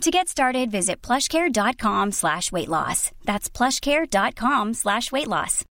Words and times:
To 0.00 0.10
get 0.10 0.28
started, 0.28 0.70
visit 0.70 1.00
plushcare.com 1.00 2.12
slash 2.12 2.52
weight 2.52 2.68
loss. 2.68 3.10
That's 3.24 3.48
plushcare.com 3.48 4.74
slash 4.74 5.10
weight 5.12 5.28
loss. 5.28 5.64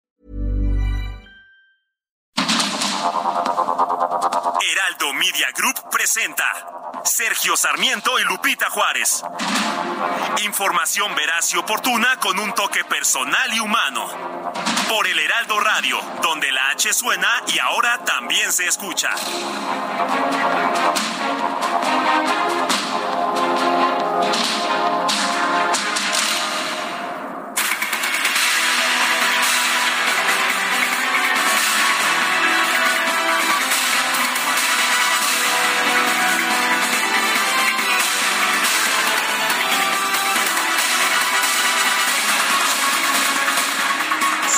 Heraldo 4.61 5.14
Media 5.14 5.47
Group 5.56 5.75
presenta 5.92 6.46
Sergio 7.04 7.56
Sarmiento 7.57 8.18
y 8.20 8.24
Lupita 8.24 8.70
Juárez. 8.70 9.24
Información 10.46 11.14
veraz 11.16 11.54
y 11.54 11.58
oportuna 11.58 12.18
con 12.19 12.39
un 12.39 12.54
toque 12.54 12.83
personal 12.86 13.54
y 13.54 13.60
humano. 13.60 14.08
Por 14.89 15.05
el 15.05 15.19
Heraldo 15.19 15.60
Radio, 15.60 16.00
donde 16.21 16.52
la 16.52 16.69
H 16.69 16.94
suena 16.94 17.44
y 17.54 17.60
ahora 17.60 18.00
también 18.05 18.52
se 18.52 18.68
escucha. 18.68 19.10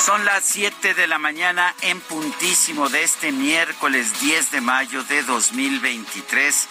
Son 0.06 0.24
las 0.24 0.44
7 0.44 0.94
de 0.94 1.08
la 1.08 1.18
mañana 1.18 1.74
en 1.80 2.00
puntísimo 2.00 2.88
de 2.88 3.02
este 3.02 3.32
miércoles 3.32 4.20
10 4.20 4.52
de 4.52 4.60
mayo 4.60 5.02
de 5.02 5.24
2023, 5.24 6.68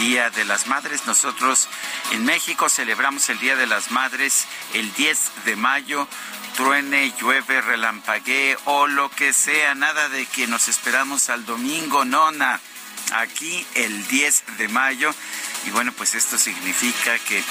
Día 0.00 0.30
de 0.30 0.44
las 0.44 0.66
Madres. 0.66 1.06
Nosotros 1.06 1.68
en 2.10 2.24
México 2.24 2.68
celebramos 2.68 3.28
el 3.28 3.38
Día 3.38 3.54
de 3.54 3.68
las 3.68 3.92
Madres 3.92 4.48
el 4.74 4.92
10 4.94 5.30
de 5.44 5.54
mayo. 5.54 6.08
Truene, 6.56 7.12
llueve, 7.20 7.60
relampaguee 7.60 8.56
o 8.64 8.88
lo 8.88 9.10
que 9.12 9.32
sea, 9.32 9.76
nada 9.76 10.08
de 10.08 10.26
que 10.26 10.48
nos 10.48 10.66
esperamos 10.66 11.30
al 11.30 11.46
domingo, 11.46 12.04
nona. 12.04 12.60
Aquí 13.12 13.66
el 13.74 14.06
10 14.06 14.44
de 14.58 14.68
mayo 14.68 15.14
y 15.66 15.70
bueno, 15.70 15.92
pues 15.92 16.14
esto 16.14 16.38
significa 16.38 17.18
que 17.20 17.42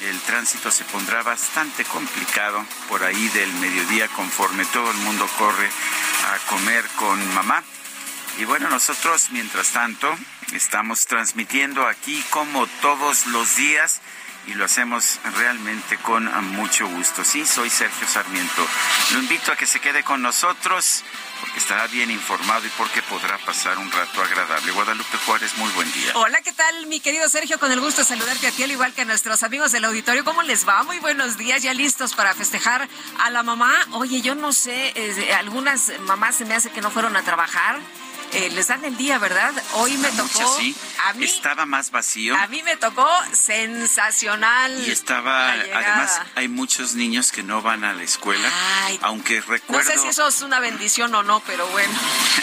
el 0.00 0.20
tránsito 0.20 0.70
se 0.70 0.84
pondrá 0.84 1.22
bastante 1.22 1.84
complicado 1.84 2.64
por 2.88 3.02
ahí 3.02 3.28
del 3.28 3.52
mediodía 3.54 4.08
conforme 4.08 4.66
todo 4.66 4.90
el 4.90 4.96
mundo 4.98 5.26
corre 5.38 5.68
a 5.68 6.50
comer 6.50 6.84
con 6.96 7.34
mamá. 7.34 7.62
Y 8.38 8.44
bueno, 8.44 8.68
nosotros 8.68 9.28
mientras 9.30 9.70
tanto 9.70 10.14
estamos 10.52 11.06
transmitiendo 11.06 11.86
aquí 11.86 12.22
como 12.30 12.66
todos 12.82 13.26
los 13.28 13.56
días 13.56 14.00
y 14.46 14.54
lo 14.54 14.64
hacemos 14.64 15.18
realmente 15.36 15.96
con 15.98 16.24
mucho 16.52 16.86
gusto. 16.88 17.24
Sí, 17.24 17.46
soy 17.46 17.70
Sergio 17.70 18.06
Sarmiento. 18.06 18.66
Lo 19.12 19.20
invito 19.20 19.52
a 19.52 19.56
que 19.56 19.66
se 19.66 19.80
quede 19.80 20.02
con 20.02 20.22
nosotros 20.22 21.02
porque 21.40 21.58
estará 21.58 21.86
bien 21.88 22.10
informado 22.10 22.66
y 22.66 22.70
porque 22.70 23.02
podrá 23.02 23.38
pasar 23.38 23.78
un 23.78 23.90
rato 23.90 24.22
agradable. 24.22 24.72
Guadalupe 24.72 25.16
Juárez, 25.26 25.56
muy 25.58 25.70
buen 25.72 25.90
día. 25.92 26.12
Hola, 26.14 26.40
¿qué 26.42 26.52
tal, 26.52 26.86
mi 26.86 27.00
querido 27.00 27.28
Sergio? 27.28 27.58
Con 27.58 27.72
el 27.72 27.80
gusto 27.80 28.02
de 28.02 28.08
saludarte 28.08 28.46
a 28.46 28.50
ti, 28.50 28.62
al 28.62 28.70
igual 28.70 28.92
que 28.92 29.02
a 29.02 29.04
nuestros 29.04 29.42
amigos 29.42 29.72
del 29.72 29.84
auditorio. 29.84 30.24
¿Cómo 30.24 30.42
les 30.42 30.66
va? 30.66 30.82
Muy 30.84 30.98
buenos 31.00 31.36
días, 31.36 31.62
ya 31.62 31.74
listos 31.74 32.14
para 32.14 32.34
festejar 32.34 32.88
a 33.18 33.30
la 33.30 33.42
mamá. 33.42 33.74
Oye, 33.92 34.20
yo 34.22 34.34
no 34.34 34.52
sé, 34.52 34.92
eh, 34.94 35.34
algunas 35.34 35.92
mamás 36.00 36.36
se 36.36 36.44
me 36.44 36.54
hace 36.54 36.70
que 36.70 36.80
no 36.80 36.90
fueron 36.90 37.16
a 37.16 37.22
trabajar. 37.22 37.78
Eh, 38.32 38.50
les 38.50 38.68
dan 38.68 38.84
el 38.84 38.96
día, 38.96 39.18
¿verdad? 39.18 39.52
Hoy 39.74 39.96
me 39.96 40.08
tocó. 40.10 40.56
sí. 40.58 40.74
A 41.04 41.12
mí, 41.12 41.24
estaba 41.24 41.66
más 41.66 41.90
vacío. 41.90 42.34
A 42.36 42.46
mí 42.46 42.62
me 42.62 42.76
tocó 42.76 43.06
sensacional. 43.32 44.86
Y 44.86 44.90
estaba, 44.90 45.52
además, 45.52 46.20
hay 46.34 46.48
muchos 46.48 46.94
niños 46.94 47.30
que 47.30 47.42
no 47.42 47.62
van 47.62 47.84
a 47.84 47.92
la 47.92 48.02
escuela. 48.02 48.48
aunque 49.02 49.40
recuerdo. 49.40 49.84
No 49.84 49.94
sé 49.94 49.98
si 49.98 50.08
eso 50.08 50.26
es 50.26 50.42
una 50.42 50.60
bendición 50.60 51.14
o 51.14 51.22
no, 51.22 51.40
pero 51.40 51.66
bueno. 51.68 51.92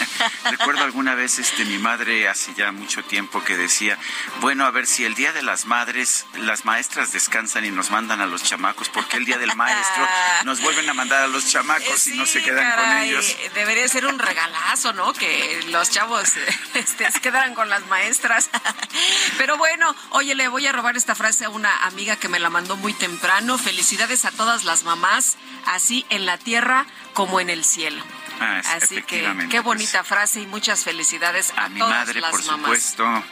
recuerdo 0.50 0.84
alguna 0.84 1.14
vez 1.14 1.38
este 1.38 1.64
mi 1.64 1.78
madre 1.78 2.28
hace 2.28 2.54
ya 2.54 2.72
mucho 2.72 3.02
tiempo 3.04 3.42
que 3.42 3.56
decía, 3.56 3.98
bueno, 4.40 4.64
a 4.64 4.70
ver 4.70 4.86
si 4.86 5.04
el 5.04 5.14
día 5.14 5.32
de 5.32 5.42
las 5.42 5.66
madres 5.66 6.26
las 6.38 6.64
maestras 6.64 7.12
descansan 7.12 7.64
y 7.64 7.70
nos 7.70 7.90
mandan 7.90 8.20
a 8.20 8.26
los 8.26 8.42
chamacos, 8.42 8.88
porque 8.88 9.16
el 9.16 9.24
día 9.24 9.38
del 9.38 9.54
maestro 9.56 10.06
nos 10.44 10.60
vuelven 10.60 10.88
a 10.88 10.94
mandar 10.94 11.22
a 11.22 11.26
los 11.26 11.48
chamacos 11.48 12.06
y 12.06 12.14
no 12.14 12.26
se 12.26 12.42
quedan 12.42 12.76
con 12.76 12.98
ellos. 12.98 13.36
Debería 13.54 13.88
ser 13.88 14.06
un 14.06 14.18
regalazo, 14.18 14.92
¿no? 14.92 15.12
Que 15.12 15.60
los 15.72 15.90
chavos 15.90 16.32
este, 16.74 17.10
se 17.10 17.20
quedaran 17.20 17.54
con 17.54 17.68
las 17.68 17.86
maestras. 17.86 18.50
Pero 19.38 19.56
bueno, 19.56 19.94
oye, 20.10 20.34
le 20.34 20.48
voy 20.48 20.66
a 20.66 20.72
robar 20.72 20.96
esta 20.96 21.14
frase 21.14 21.46
a 21.46 21.50
una 21.50 21.84
amiga 21.84 22.16
que 22.16 22.28
me 22.28 22.38
la 22.38 22.50
mandó 22.50 22.76
muy 22.76 22.92
temprano. 22.92 23.58
Felicidades 23.58 24.24
a 24.24 24.30
todas 24.30 24.64
las 24.64 24.84
mamás, 24.84 25.36
así 25.66 26.06
en 26.10 26.26
la 26.26 26.38
tierra 26.38 26.86
como 27.14 27.40
en 27.40 27.50
el 27.50 27.64
cielo. 27.64 28.02
Ah, 28.40 28.60
así 28.76 29.02
que 29.02 29.22
qué 29.22 29.62
pues. 29.62 29.62
bonita 29.62 30.04
frase 30.04 30.40
y 30.40 30.46
muchas 30.46 30.84
felicidades 30.84 31.52
a, 31.56 31.66
a 31.66 31.68
mi 31.68 31.80
todas 31.80 32.06
madre, 32.06 32.20
las 32.20 32.30
por 32.32 32.44
mamás. 32.44 32.60
supuesto 32.62 33.24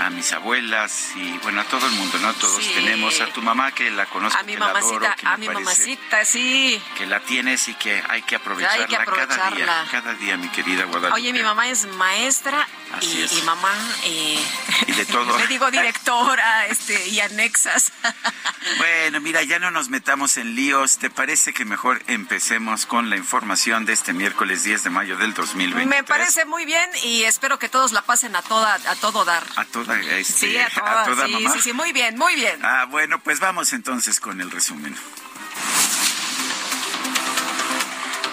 a 0.00 0.10
mis 0.10 0.32
abuelas 0.32 1.12
y 1.14 1.38
bueno, 1.38 1.60
a 1.60 1.64
todo 1.64 1.86
el 1.86 1.92
mundo, 1.92 2.18
¿no? 2.18 2.34
Todos 2.34 2.66
tenemos 2.74 3.20
a 3.20 3.26
tu 3.26 3.42
mamá 3.42 3.70
que 3.72 3.90
la 3.90 4.06
conozco, 4.06 4.38
a 4.38 4.42
mi 4.42 4.54
que 4.54 4.58
mamacita, 4.58 5.00
la 5.00 5.06
adoro, 5.06 5.16
que 5.16 5.26
a 5.26 5.36
mi 5.36 5.48
mamacita, 5.48 6.24
sí. 6.24 6.82
Que 6.98 7.06
la 7.06 7.20
tienes 7.20 7.68
y 7.68 7.74
que 7.74 8.02
hay 8.08 8.22
que 8.22 8.36
aprovecharla, 8.36 8.82
hay 8.82 8.88
que 8.88 8.96
aprovecharla. 8.96 9.44
cada 9.44 9.50
día, 9.54 9.88
cada 9.90 10.14
día, 10.14 10.36
mi 10.36 10.48
querida 10.48 10.84
Guadalupe. 10.84 11.14
Oye, 11.14 11.32
mi 11.32 11.42
mamá 11.42 11.68
es 11.68 11.86
maestra 11.86 12.66
y, 13.02 13.38
y, 13.38 13.42
mamá 13.42 13.72
eh, 14.04 14.44
y 14.86 14.92
de 14.92 15.06
todo. 15.06 15.38
le 15.38 15.46
digo 15.46 15.70
directora, 15.70 16.66
este 16.66 17.08
y 17.08 17.20
anexas. 17.20 17.92
bueno, 18.78 19.20
mira, 19.20 19.42
ya 19.42 19.58
no 19.58 19.70
nos 19.70 19.88
metamos 19.88 20.36
en 20.36 20.54
líos. 20.54 20.98
¿Te 20.98 21.10
parece 21.10 21.52
que 21.52 21.64
mejor 21.64 22.02
empecemos 22.06 22.86
con 22.86 23.10
la 23.10 23.16
información 23.16 23.84
de 23.86 23.92
este 23.92 24.12
miércoles 24.12 24.64
10 24.64 24.84
de 24.84 24.90
mayo 24.90 25.16
del 25.16 25.34
2023? 25.34 25.86
Me 25.86 26.04
parece 26.04 26.44
muy 26.44 26.64
bien 26.64 26.88
y 27.02 27.24
espero 27.24 27.58
que 27.58 27.68
todos 27.68 27.92
la 27.92 28.02
pasen 28.02 28.36
a 28.36 28.42
toda 28.42 28.74
a 28.74 28.96
todo 28.96 29.24
dar. 29.24 29.44
A 29.56 29.64
toda, 29.64 30.00
este, 30.00 30.24
sí, 30.24 30.58
a 30.58 30.68
toda, 30.70 31.02
a 31.02 31.04
toda 31.04 31.26
sí, 31.26 31.32
mamá. 31.32 31.52
sí, 31.52 31.60
sí, 31.62 31.72
muy 31.72 31.92
bien, 31.92 32.16
muy 32.16 32.34
bien. 32.34 32.58
Ah, 32.62 32.86
bueno, 32.90 33.20
pues 33.20 33.40
vamos 33.40 33.72
entonces 33.72 34.20
con 34.20 34.40
el 34.40 34.50
resumen. 34.50 34.96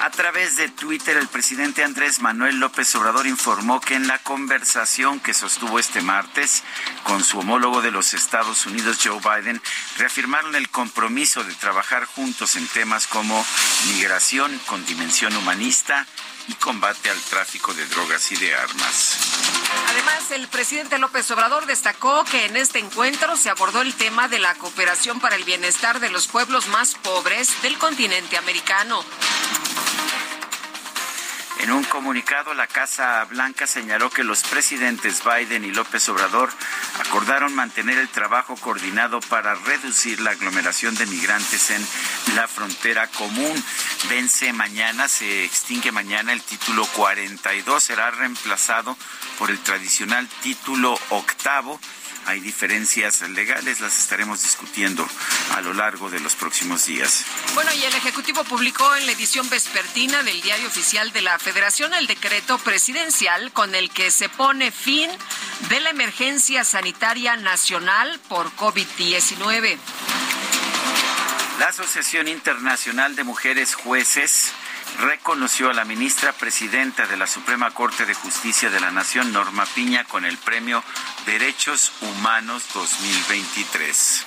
A 0.01 0.09
través 0.09 0.56
de 0.56 0.67
Twitter, 0.67 1.16
el 1.16 1.28
presidente 1.28 1.84
Andrés 1.84 2.22
Manuel 2.22 2.59
López 2.59 2.95
Obrador 2.95 3.28
informó 3.28 3.79
que 3.79 3.94
en 3.94 4.07
la 4.07 4.17
conversación 4.17 5.19
que 5.19 5.35
sostuvo 5.35 5.78
este 5.78 6.01
martes 6.01 6.63
con 7.03 7.23
su 7.23 7.38
homólogo 7.38 7.84
de 7.84 7.91
los 7.91 8.16
Estados 8.16 8.66
Unidos, 8.66 8.97
Joe 9.03 9.19
Biden, 9.19 9.61
reafirmaron 10.00 10.56
el 10.56 10.69
compromiso 10.69 11.44
de 11.44 11.53
trabajar 11.53 12.06
juntos 12.06 12.56
en 12.56 12.67
temas 12.69 13.06
como 13.06 13.45
migración 13.94 14.59
con 14.66 14.84
dimensión 14.88 15.35
humanista 15.35 16.07
y 16.51 16.56
combate 16.56 17.09
al 17.09 17.19
tráfico 17.22 17.73
de 17.73 17.85
drogas 17.85 18.31
y 18.31 18.35
de 18.35 18.53
armas. 18.53 19.17
Además, 19.89 20.31
el 20.31 20.47
presidente 20.50 20.97
López 20.97 21.31
Obrador 21.31 21.66
destacó 21.66 22.25
que 22.25 22.45
en 22.45 22.57
este 22.57 22.79
encuentro 22.79 23.38
se 23.38 23.50
abordó 23.50 23.81
el 23.81 23.94
tema 23.94 24.28
de 24.28 24.39
la 24.39 24.53
cooperación 24.56 25.22
para 25.22 25.35
el 25.35 25.45
bienestar 25.45 26.00
de 26.01 26.09
los 26.09 26.28
pueblos 26.28 26.67
más 26.67 26.95
pobres 26.95 27.50
del 27.61 27.78
continente 27.78 28.38
americano. 28.38 29.03
En 31.61 31.72
un 31.72 31.84
comunicado, 31.84 32.55
la 32.55 32.66
Casa 32.66 33.23
Blanca 33.25 33.67
señaló 33.67 34.09
que 34.09 34.23
los 34.23 34.41
presidentes 34.43 35.22
Biden 35.23 35.63
y 35.63 35.72
López 35.72 36.09
Obrador 36.09 36.49
acordaron 36.99 37.53
mantener 37.53 37.99
el 37.99 38.09
trabajo 38.09 38.55
coordinado 38.55 39.19
para 39.19 39.53
reducir 39.53 40.22
la 40.22 40.31
aglomeración 40.31 40.96
de 40.96 41.05
migrantes 41.05 41.69
en 41.69 41.85
la 42.35 42.47
frontera 42.47 43.05
común. 43.09 43.63
Vence 44.09 44.52
mañana, 44.53 45.08
se 45.08 45.46
extingue 45.46 45.91
mañana 45.91 46.34
el 46.34 46.41
título 46.41 46.84
42, 46.96 47.84
será 47.84 48.09
reemplazado 48.09 48.97
por 49.37 49.52
el 49.52 49.59
tradicional 49.59 50.28
título 50.41 50.97
octavo 51.09 51.79
hay 52.26 52.40
diferencias 52.40 53.22
legales, 53.29 53.79
las 53.82 53.97
estaremos 53.97 54.44
discutiendo 54.44 55.08
a 55.56 55.62
lo 55.62 55.73
largo 55.73 56.09
de 56.09 56.20
los 56.20 56.35
próximos 56.35 56.85
días. 56.85 57.26
Bueno, 57.53 57.72
y 57.73 57.84
el 57.84 57.94
Ejecutivo 57.96 58.44
publicó 58.44 58.96
en 58.96 59.06
la 59.06 59.12
edición 59.12 59.50
vespertina 59.50 60.23
del 60.23 60.41
Diario 60.41 60.68
Oficial 60.68 61.12
de 61.12 61.22
la 61.22 61.40
Federación 61.40 61.94
el 61.94 62.08
decreto 62.08 62.58
presidencial 62.59 63.52
con 63.52 63.76
el 63.76 63.90
que 63.90 64.12
se 64.12 64.29
pone 64.29 64.72
fin 64.72 65.09
de 65.70 65.79
la 65.79 65.90
emergencia 65.90 66.64
sanitaria 66.64 67.35
nacional 67.38 68.20
por 68.29 68.52
COVID-19. 68.56 69.78
La 71.59 71.67
Asociación 71.67 72.28
Internacional 72.28 73.16
de 73.16 73.24
Mujeres 73.24 73.76
Jueces 73.76 74.52
reconoció 74.99 75.70
a 75.70 75.73
la 75.73 75.85
ministra 75.85 76.34
presidenta 76.34 77.08
de 77.08 77.17
la 77.17 77.28
Suprema 77.28 77.72
Corte 77.72 78.05
de 78.05 78.14
Justicia 78.14 78.70
de 78.70 78.79
la 78.79 78.91
Nación, 78.91 79.32
Norma 79.32 79.66
Piña, 79.66 80.03
con 80.05 80.26
el 80.26 80.38
premio 80.38 80.84
Derechos 81.26 81.91
Humanos 82.02 82.64
2023. 82.73 84.26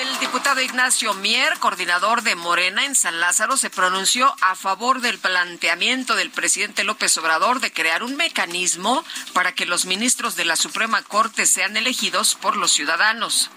El 0.00 0.18
diputado 0.18 0.60
Ignacio 0.60 1.14
Mier, 1.14 1.58
coordinador 1.58 2.22
de 2.22 2.34
Morena 2.34 2.84
en 2.84 2.94
San 2.94 3.20
Lázaro, 3.20 3.56
se 3.56 3.70
pronunció 3.70 4.34
a 4.42 4.54
favor 4.54 5.00
del 5.00 5.18
planteamiento 5.18 6.14
del 6.16 6.30
presidente 6.30 6.84
López 6.84 7.16
Obrador 7.18 7.60
de 7.60 7.72
crear 7.72 8.02
un 8.02 8.16
mecanismo 8.16 9.04
para 9.32 9.52
que 9.52 9.66
los 9.66 9.86
ministros 9.86 10.36
de 10.36 10.44
la 10.44 10.56
Suprema 10.56 11.02
Corte 11.02 11.46
sean 11.46 11.76
elegidos 11.76 12.34
por 12.34 12.56
los 12.56 12.72
ciudadanos. 12.72 13.50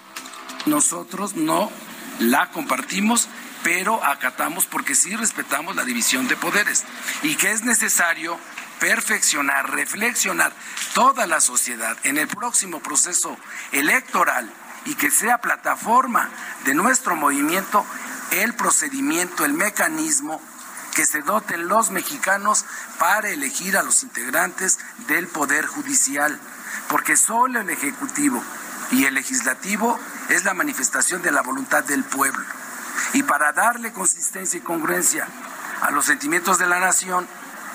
Nosotros 0.66 1.34
no 1.34 1.70
la 2.18 2.50
compartimos 2.50 3.28
pero 3.62 4.02
acatamos 4.04 4.66
porque 4.66 4.94
sí 4.94 5.14
respetamos 5.16 5.76
la 5.76 5.84
división 5.84 6.28
de 6.28 6.36
poderes 6.36 6.84
y 7.22 7.36
que 7.36 7.52
es 7.52 7.62
necesario 7.64 8.38
perfeccionar, 8.78 9.70
reflexionar 9.70 10.52
toda 10.94 11.26
la 11.26 11.40
sociedad 11.40 11.96
en 12.04 12.18
el 12.18 12.28
próximo 12.28 12.80
proceso 12.80 13.36
electoral 13.72 14.50
y 14.86 14.94
que 14.94 15.10
sea 15.10 15.38
plataforma 15.38 16.30
de 16.64 16.74
nuestro 16.74 17.14
movimiento 17.14 17.84
el 18.32 18.54
procedimiento, 18.54 19.44
el 19.44 19.52
mecanismo 19.52 20.40
que 20.94 21.04
se 21.04 21.20
doten 21.20 21.68
los 21.68 21.90
mexicanos 21.90 22.64
para 22.98 23.30
elegir 23.30 23.76
a 23.76 23.82
los 23.82 24.02
integrantes 24.02 24.78
del 25.06 25.28
Poder 25.28 25.66
Judicial, 25.66 26.38
porque 26.88 27.16
solo 27.16 27.60
el 27.60 27.70
Ejecutivo 27.70 28.42
y 28.90 29.04
el 29.04 29.14
Legislativo 29.14 29.98
es 30.28 30.44
la 30.44 30.54
manifestación 30.54 31.22
de 31.22 31.30
la 31.30 31.42
voluntad 31.42 31.84
del 31.84 32.04
pueblo. 32.04 32.44
Y 33.12 33.22
para 33.22 33.52
darle 33.52 33.92
consistencia 33.92 34.58
y 34.58 34.62
congruencia 34.62 35.26
a 35.82 35.90
los 35.90 36.06
sentimientos 36.06 36.58
de 36.58 36.66
la 36.66 36.80
nación, 36.80 37.26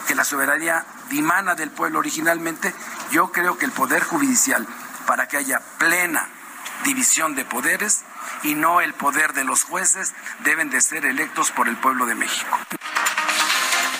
que 0.07 0.16
la 0.16 0.24
soberanía 0.24 0.86
dimana 1.10 1.56
del 1.56 1.72
pueblo 1.72 2.00
originalmente, 2.00 2.74
yo 3.12 3.31
creo 3.31 3.57
que 3.57 3.66
el 3.66 3.72
Poder 3.72 4.04
Judicial, 4.04 4.66
para 5.07 5.27
que 5.27 5.38
haya 5.38 5.60
plena 5.77 6.27
división 6.83 7.36
de 7.36 7.45
poderes 7.45 8.04
y 8.44 8.56
no 8.56 8.81
el 8.81 8.94
poder 8.94 9.33
de 9.33 9.44
los 9.44 9.63
jueces, 9.63 10.13
deben 10.44 10.69
de 10.69 10.81
ser 10.81 11.06
electos 11.06 11.51
por 11.51 11.68
el 11.68 11.78
pueblo 11.78 12.06
de 12.06 12.16
México. 12.16 12.57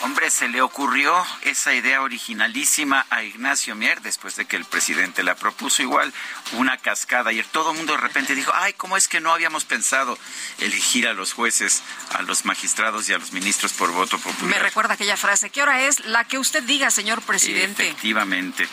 Hombre, 0.02 0.30
se 0.30 0.48
le 0.48 0.62
ocurrió 0.62 1.14
esa 1.42 1.74
idea 1.74 2.02
originalísima 2.02 3.06
a 3.10 3.24
Ignacio 3.24 3.76
Mier 3.76 4.02
después 4.02 4.36
de 4.36 4.46
que 4.46 4.56
el 4.56 4.66
presidente 4.66 5.24
la 5.24 5.36
propuso 5.36 5.82
igual 5.82 6.14
una 6.54 6.78
cascada 6.78 7.32
y 7.32 7.42
todo 7.44 7.72
el 7.72 7.78
mundo 7.78 7.94
de 7.94 8.02
repente 8.02 8.36
dijo, 8.36 8.52
ay, 8.54 8.74
¿cómo 8.74 8.98
es 8.98 9.08
que 9.08 9.20
no 9.20 9.32
habíamos 9.32 9.66
pensado 9.66 10.18
elegir 10.60 11.08
a 11.08 11.14
los 11.14 11.34
jueces, 11.34 11.82
a 12.12 12.22
los 12.22 12.46
magistrados 12.46 13.10
y 13.10 13.14
a 13.14 13.18
los 13.18 13.32
ministros 13.32 13.74
por 13.74 13.92
voto 13.92 14.18
popular? 14.20 14.56
Me 14.56 14.60
recuerda 14.60 14.94
aquella 14.94 15.18
frase, 15.18 15.50
¿qué 15.50 15.62
hora 15.62 15.82
es? 15.82 16.06
La 16.06 16.24
que 16.24 16.38
usted 16.38 16.64
diga, 16.64 16.92
señor 16.92 17.22
presidente. 17.22 17.88
Efectivamente. 17.88 18.68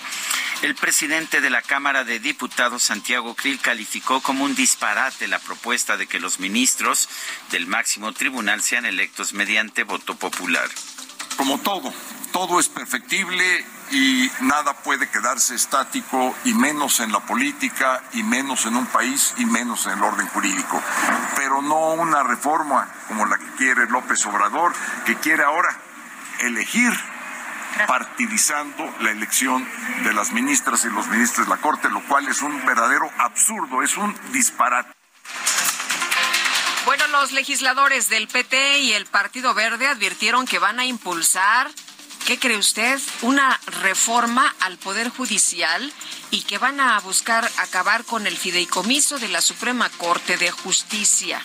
El 0.62 0.74
presidente 0.76 1.40
de 1.40 1.50
la 1.50 1.62
Cámara 1.62 2.04
de 2.04 2.20
Diputados, 2.20 2.84
Santiago 2.84 3.34
Krill, 3.34 3.58
calificó 3.58 4.20
como 4.20 4.44
un 4.44 4.54
disparate 4.54 5.26
la 5.26 5.40
propuesta 5.40 5.96
de 5.96 6.06
que 6.06 6.20
los 6.20 6.38
ministros 6.38 7.08
del 7.50 7.66
máximo 7.66 8.12
tribunal 8.12 8.62
sean 8.62 8.86
electos 8.86 9.32
mediante 9.32 9.82
voto 9.82 10.14
popular 10.14 10.70
como 11.34 11.58
todo, 11.58 11.92
todo 12.32 12.58
es 12.58 12.68
perfectible 12.68 13.64
y 13.90 14.30
nada 14.40 14.72
puede 14.72 15.08
quedarse 15.08 15.54
estático 15.54 16.34
y 16.44 16.54
menos 16.54 17.00
en 17.00 17.12
la 17.12 17.20
política 17.20 18.02
y 18.14 18.22
menos 18.22 18.64
en 18.66 18.76
un 18.76 18.86
país 18.86 19.34
y 19.36 19.44
menos 19.44 19.86
en 19.86 19.92
el 19.92 20.02
orden 20.02 20.26
jurídico. 20.28 20.82
Pero 21.36 21.60
no 21.60 21.92
una 21.92 22.22
reforma 22.22 22.88
como 23.08 23.26
la 23.26 23.36
que 23.38 23.50
quiere 23.58 23.86
López 23.88 24.24
Obrador, 24.26 24.72
que 25.04 25.16
quiere 25.16 25.44
ahora 25.44 25.76
elegir 26.40 26.92
partidizando 27.86 28.84
la 29.00 29.10
elección 29.10 29.66
de 30.04 30.12
las 30.12 30.32
ministras 30.32 30.84
y 30.84 30.90
los 30.90 31.06
ministros 31.08 31.46
de 31.46 31.54
la 31.54 31.60
Corte, 31.60 31.88
lo 31.88 32.02
cual 32.04 32.28
es 32.28 32.42
un 32.42 32.64
verdadero 32.64 33.10
absurdo, 33.18 33.82
es 33.82 33.96
un 33.96 34.14
disparate. 34.32 34.90
Bueno, 36.84 37.06
los 37.08 37.30
legisladores 37.30 38.08
del 38.08 38.26
PT 38.26 38.80
y 38.80 38.92
el 38.92 39.06
Partido 39.06 39.54
Verde 39.54 39.86
advirtieron 39.86 40.46
que 40.46 40.58
van 40.58 40.80
a 40.80 40.84
impulsar, 40.84 41.70
¿qué 42.26 42.40
cree 42.40 42.56
usted? 42.56 43.00
Una 43.22 43.60
reforma 43.82 44.52
al 44.58 44.78
Poder 44.78 45.08
Judicial 45.08 45.92
y 46.32 46.42
que 46.42 46.58
van 46.58 46.80
a 46.80 46.98
buscar 46.98 47.48
acabar 47.58 48.04
con 48.04 48.26
el 48.26 48.36
fideicomiso 48.36 49.20
de 49.20 49.28
la 49.28 49.40
Suprema 49.40 49.88
Corte 49.90 50.36
de 50.36 50.50
Justicia. 50.50 51.40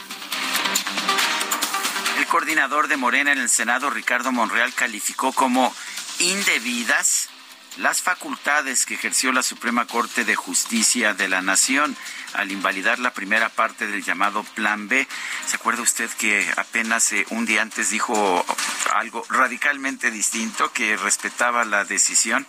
El 2.18 2.26
coordinador 2.26 2.88
de 2.88 2.98
Morena 2.98 3.32
en 3.32 3.38
el 3.38 3.50
Senado, 3.50 3.92
Ricardo 3.92 4.32
Monreal, 4.32 4.74
calificó 4.74 5.34
como 5.34 5.72
indebidas 6.18 7.30
las 7.78 8.02
facultades 8.02 8.88
que 8.88 8.96
ejerció 8.96 9.32
la 9.32 9.44
Suprema 9.44 9.86
Corte 9.86 10.26
de 10.26 10.36
Justicia 10.36 11.14
de 11.14 11.28
la 11.28 11.44
Nación 11.44 11.96
al 12.34 12.52
invalidar 12.52 13.00
la 13.00 13.14
primera 13.14 13.50
parte 13.50 13.88
del 13.88 14.04
llamado 14.04 14.44
Plan 14.44 14.88
B. 14.88 15.08
¿Se 15.46 15.56
acuerda 15.56 15.82
usted 15.82 16.10
que 16.12 16.48
apenas 16.58 17.12
eh, 17.14 17.26
un 17.30 17.46
día 17.46 17.62
antes 17.62 17.90
dijo 17.90 18.46
algo 18.94 19.26
radicalmente 19.30 20.12
distinto, 20.12 20.72
que 20.72 20.98
respetaba 20.98 21.66
la 21.66 21.86
decisión? 21.86 22.46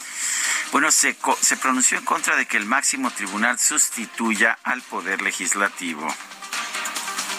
Bueno, 0.73 0.91
se, 0.91 1.17
se 1.41 1.57
pronunció 1.57 1.99
en 1.99 2.05
contra 2.05 2.37
de 2.37 2.47
que 2.47 2.57
el 2.57 2.67
máximo 2.67 3.11
tribunal 3.11 3.59
sustituya 3.59 4.59
al 4.63 4.83
Poder 4.83 5.23
Legislativo. 5.23 6.07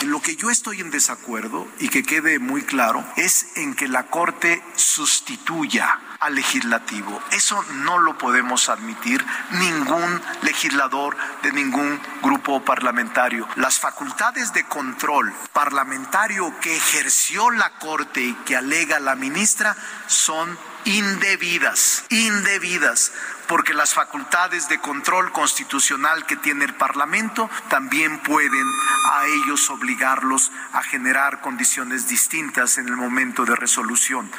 En 0.01 0.11
lo 0.11 0.21
que 0.21 0.35
yo 0.35 0.49
estoy 0.49 0.79
en 0.79 0.91
desacuerdo 0.91 1.67
y 1.79 1.89
que 1.89 2.03
quede 2.03 2.39
muy 2.39 2.63
claro 2.63 3.05
es 3.17 3.47
en 3.57 3.75
que 3.75 3.87
la 3.87 4.07
Corte 4.07 4.63
sustituya 4.75 5.99
al 6.19 6.35
legislativo. 6.35 7.21
Eso 7.31 7.63
no 7.75 7.97
lo 7.99 8.17
podemos 8.17 8.69
admitir 8.69 9.25
ningún 9.51 10.21
legislador 10.41 11.15
de 11.43 11.51
ningún 11.51 11.99
grupo 12.21 12.63
parlamentario. 12.63 13.47
Las 13.55 13.79
facultades 13.79 14.53
de 14.53 14.65
control 14.65 15.33
parlamentario 15.53 16.53
que 16.61 16.75
ejerció 16.75 17.51
la 17.51 17.71
Corte 17.79 18.21
y 18.21 18.33
que 18.45 18.55
alega 18.55 18.99
la 18.99 19.15
ministra 19.15 19.75
son 20.07 20.57
indebidas, 20.85 22.05
indebidas, 22.09 23.11
porque 23.47 23.73
las 23.73 23.93
facultades 23.93 24.69
de 24.69 24.79
control 24.79 25.31
constitucional 25.31 26.25
que 26.25 26.35
tiene 26.35 26.65
el 26.65 26.75
Parlamento 26.75 27.49
también 27.69 28.19
pueden 28.19 28.65
a 29.11 29.25
ellos 29.25 29.69
obligarlos 29.69 30.51
a 30.73 30.83
generar 30.83 31.41
condiciones 31.41 32.07
distintas 32.07 32.77
en 32.77 32.87
el 32.87 32.95
momento 32.95 33.45
de 33.45 33.55
resolución. 33.55 34.31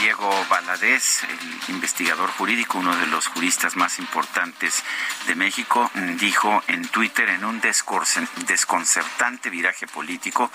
Diego 0.00 0.46
Valadez, 0.48 1.24
el 1.24 1.74
investigador 1.74 2.30
jurídico, 2.30 2.78
uno 2.78 2.96
de 2.96 3.06
los 3.06 3.26
juristas 3.26 3.76
más 3.76 3.98
importantes 3.98 4.82
de 5.26 5.34
México, 5.34 5.90
dijo 6.18 6.62
en 6.68 6.88
Twitter 6.88 7.28
en 7.28 7.44
un 7.44 7.60
desconcertante 7.60 9.50
viraje 9.50 9.86
político, 9.86 10.50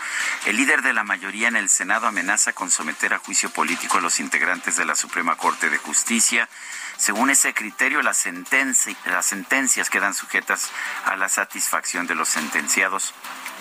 el 0.48 0.58
líder 0.58 0.81
de 0.81 0.93
la 0.93 1.03
mayoría 1.03 1.48
en 1.48 1.58
el 1.58 1.70
Senado 1.70 2.08
amenaza 2.08 2.53
con 2.53 2.72
someter 2.72 3.13
a 3.13 3.20
juicio 3.20 3.51
político 3.51 4.00
a 4.00 4.01
los 4.01 4.20
integrantes 4.20 4.77
de 4.77 4.86
la 4.86 4.96
Suprema 4.96 5.36
Corte 5.36 5.70
de 5.70 5.77
Justicia. 5.77 6.50
Según 6.98 7.29
ese 7.29 7.53
criterio, 7.53 8.01
las 8.01 8.17
sentencias 8.17 9.89
quedan 9.91 10.15
sujetas 10.15 10.72
a 11.05 11.15
la 11.17 11.29
satisfacción 11.29 12.08
de 12.08 12.15
los 12.15 12.29
sentenciados 12.29 13.13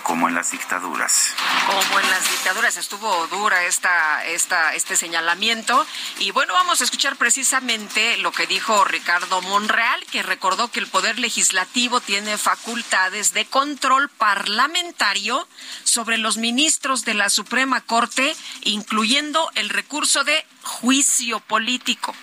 como 0.05 0.29
en 0.29 0.35
las 0.35 0.51
dictaduras. 0.51 1.33
Como 1.65 1.99
en 1.99 2.07
las 2.11 2.29
dictaduras 2.29 2.77
estuvo 2.77 3.25
dura 3.25 3.65
esta, 3.65 4.23
esta, 4.27 4.75
este 4.75 4.95
señalamiento. 4.95 5.83
Y 6.19 6.29
bueno, 6.29 6.53
vamos 6.53 6.79
a 6.79 6.83
escuchar 6.83 7.15
precisamente 7.15 8.15
lo 8.17 8.31
que 8.31 8.45
dijo 8.45 8.85
Ricardo 8.85 9.41
Monreal, 9.41 10.05
que 10.11 10.21
recordó 10.21 10.69
que 10.69 10.79
el 10.79 10.85
Poder 10.85 11.17
Legislativo 11.17 12.01
tiene 12.01 12.37
facultades 12.37 13.33
de 13.33 13.45
control 13.45 14.09
parlamentario 14.09 15.47
sobre 15.83 16.19
los 16.19 16.37
ministros 16.37 17.03
de 17.03 17.15
la 17.15 17.31
Suprema 17.31 17.81
Corte, 17.81 18.35
incluyendo 18.61 19.49
el 19.55 19.69
recurso 19.69 20.23
de 20.23 20.45
juicio 20.61 21.39
político. 21.39 22.13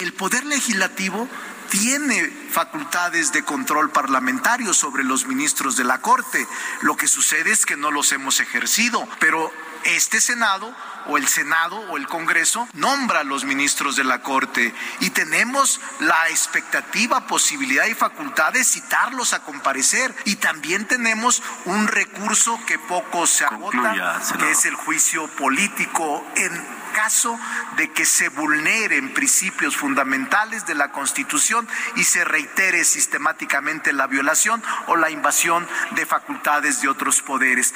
El 0.00 0.12
Poder 0.12 0.44
Legislativo 0.46 1.28
tiene 1.70 2.28
facultades 2.50 3.32
de 3.32 3.44
control 3.44 3.90
parlamentario 3.90 4.74
sobre 4.74 5.04
los 5.04 5.26
ministros 5.26 5.76
de 5.76 5.84
la 5.84 6.00
Corte. 6.00 6.46
Lo 6.82 6.96
que 6.96 7.08
sucede 7.08 7.50
es 7.50 7.66
que 7.66 7.76
no 7.76 7.90
los 7.90 8.12
hemos 8.12 8.40
ejercido, 8.40 9.06
pero 9.20 9.52
este 9.84 10.20
Senado 10.20 10.74
o 11.06 11.16
el 11.16 11.26
Senado 11.26 11.76
o 11.90 11.96
el 11.96 12.06
Congreso 12.06 12.68
nombra 12.74 13.20
a 13.20 13.24
los 13.24 13.44
ministros 13.44 13.96
de 13.96 14.04
la 14.04 14.20
Corte 14.22 14.74
y 15.00 15.10
tenemos 15.10 15.80
la 16.00 16.28
expectativa, 16.28 17.26
posibilidad 17.26 17.86
y 17.86 17.94
facultad 17.94 18.52
de 18.52 18.64
citarlos 18.64 19.32
a 19.32 19.40
comparecer. 19.40 20.14
Y 20.24 20.36
también 20.36 20.86
tenemos 20.86 21.42
un 21.64 21.86
recurso 21.86 22.58
que 22.66 22.78
poco 22.78 23.26
se 23.26 23.44
agota, 23.44 24.20
que 24.38 24.50
es 24.50 24.64
el 24.66 24.74
juicio 24.74 25.28
político 25.28 26.26
en 26.36 26.77
caso 26.98 27.38
de 27.76 27.92
que 27.92 28.04
se 28.04 28.28
vulneren 28.28 29.14
principios 29.14 29.76
fundamentales 29.76 30.66
de 30.66 30.74
la 30.74 30.90
Constitución 30.90 31.68
y 31.94 32.02
se 32.02 32.24
reitere 32.24 32.82
sistemáticamente 32.82 33.92
la 33.92 34.08
violación 34.08 34.60
o 34.88 34.96
la 34.96 35.08
invasión 35.08 35.64
de 35.92 36.06
facultades 36.06 36.82
de 36.82 36.88
otros 36.88 37.22
poderes. 37.22 37.72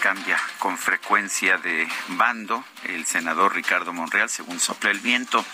Cambia 0.00 0.40
con 0.58 0.78
frecuencia 0.78 1.58
de 1.58 1.86
bando 2.08 2.64
el 2.84 3.04
senador 3.04 3.54
Ricardo 3.54 3.92
Monreal, 3.92 4.30
según 4.30 4.58
sopla 4.58 4.90
el 4.90 5.00
viento. 5.00 5.44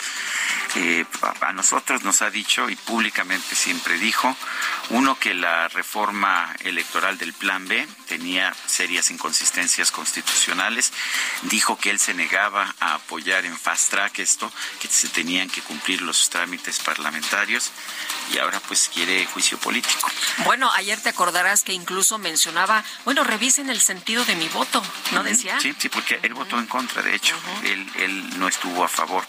Eh, 0.76 1.04
a 1.40 1.52
nosotros 1.52 2.04
nos 2.04 2.22
ha 2.22 2.30
dicho 2.30 2.68
y 2.68 2.76
públicamente 2.76 3.54
siempre 3.54 3.98
dijo, 3.98 4.36
uno, 4.90 5.18
que 5.18 5.34
la 5.34 5.68
reforma 5.68 6.54
electoral 6.60 7.18
del 7.18 7.32
Plan 7.32 7.66
B 7.66 7.88
tenía 8.06 8.54
serias 8.66 9.10
inconsistencias 9.10 9.90
constitucionales, 9.90 10.92
dijo 11.42 11.78
que 11.78 11.90
él 11.90 11.98
se 11.98 12.14
negaba 12.14 12.74
a 12.78 12.94
apoyar 12.94 13.46
en 13.46 13.56
fast 13.56 13.90
track 13.90 14.18
esto, 14.18 14.52
que 14.80 14.88
se 14.88 15.08
tenían 15.08 15.48
que 15.48 15.62
cumplir 15.62 16.02
los 16.02 16.30
trámites 16.30 16.78
parlamentarios 16.78 17.72
y 18.32 18.38
ahora 18.38 18.60
pues 18.68 18.90
quiere 18.92 19.24
juicio 19.26 19.58
político. 19.58 20.10
Bueno, 20.44 20.70
ayer 20.72 21.00
te 21.00 21.08
acordarás 21.08 21.64
que 21.64 21.72
incluso 21.72 22.18
mencionaba, 22.18 22.84
bueno, 23.04 23.24
revisen 23.24 23.70
el 23.70 23.80
sentido 23.80 24.24
de 24.24 24.35
mi 24.36 24.48
voto, 24.48 24.82
¿no 25.12 25.22
decía? 25.22 25.58
Sí, 25.60 25.74
sí, 25.78 25.88
porque 25.88 26.18
él 26.22 26.34
votó 26.34 26.58
en 26.58 26.66
contra, 26.66 27.02
de 27.02 27.14
hecho, 27.14 27.36
él, 27.64 27.86
él 27.96 28.38
no 28.38 28.48
estuvo 28.48 28.84
a 28.84 28.88
favor. 28.88 29.24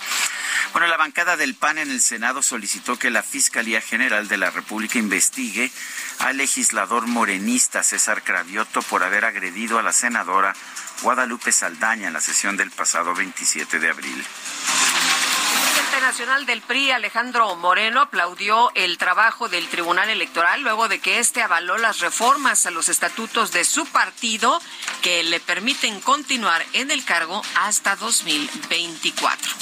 Bueno, 0.72 0.88
la 0.88 0.98
bancada 0.98 1.38
del 1.38 1.56
PAN 1.56 1.78
en 1.78 1.92
el 1.92 2.02
Senado 2.02 2.42
solicitó 2.42 3.00
que 3.00 3.10
la 3.10 3.24
Fiscalía 3.24 3.82
General 3.82 4.28
de 4.28 4.38
la 4.38 4.52
República 4.52 5.00
investigue 5.00 5.72
al 6.20 6.38
legislador 6.38 7.08
morenista 7.08 7.84
César 7.84 8.24
Cravioto 8.24 8.82
por 8.84 9.04
haber 9.04 9.26
agredido 9.26 9.80
a 9.80 9.84
la 9.84 9.94
senadora 9.94 10.54
Guadalupe 11.02 11.52
Saldaña 11.52 12.08
en 12.08 12.14
la 12.14 12.22
sesión 12.22 12.58
del 12.58 12.72
pasado 12.72 13.14
27 13.14 13.80
de 13.80 13.90
abril. 13.90 14.26
Presidente 15.50 16.02
nacional 16.02 16.46
del 16.46 16.62
PRI, 16.62 16.92
Alejandro 16.92 17.56
Moreno, 17.56 18.02
aplaudió 18.02 18.72
el 18.76 18.98
trabajo 18.98 19.50
del 19.50 19.68
Tribunal 19.68 20.10
Electoral 20.10 20.62
luego 20.62 20.88
de 20.88 21.00
que 21.00 21.20
éste 21.20 21.42
avaló 21.42 21.78
las 21.78 22.00
reformas 22.00 22.66
a 22.66 22.72
los 22.72 22.90
estatutos 22.90 23.52
de 23.52 23.64
su 23.64 23.86
partido 23.86 24.62
que 25.02 25.24
le 25.24 25.40
permiten 25.40 26.02
continuar 26.02 26.66
en 26.74 26.92
el 26.92 27.06
cargo 27.06 27.42
hasta 27.56 27.96
2024. 27.96 29.54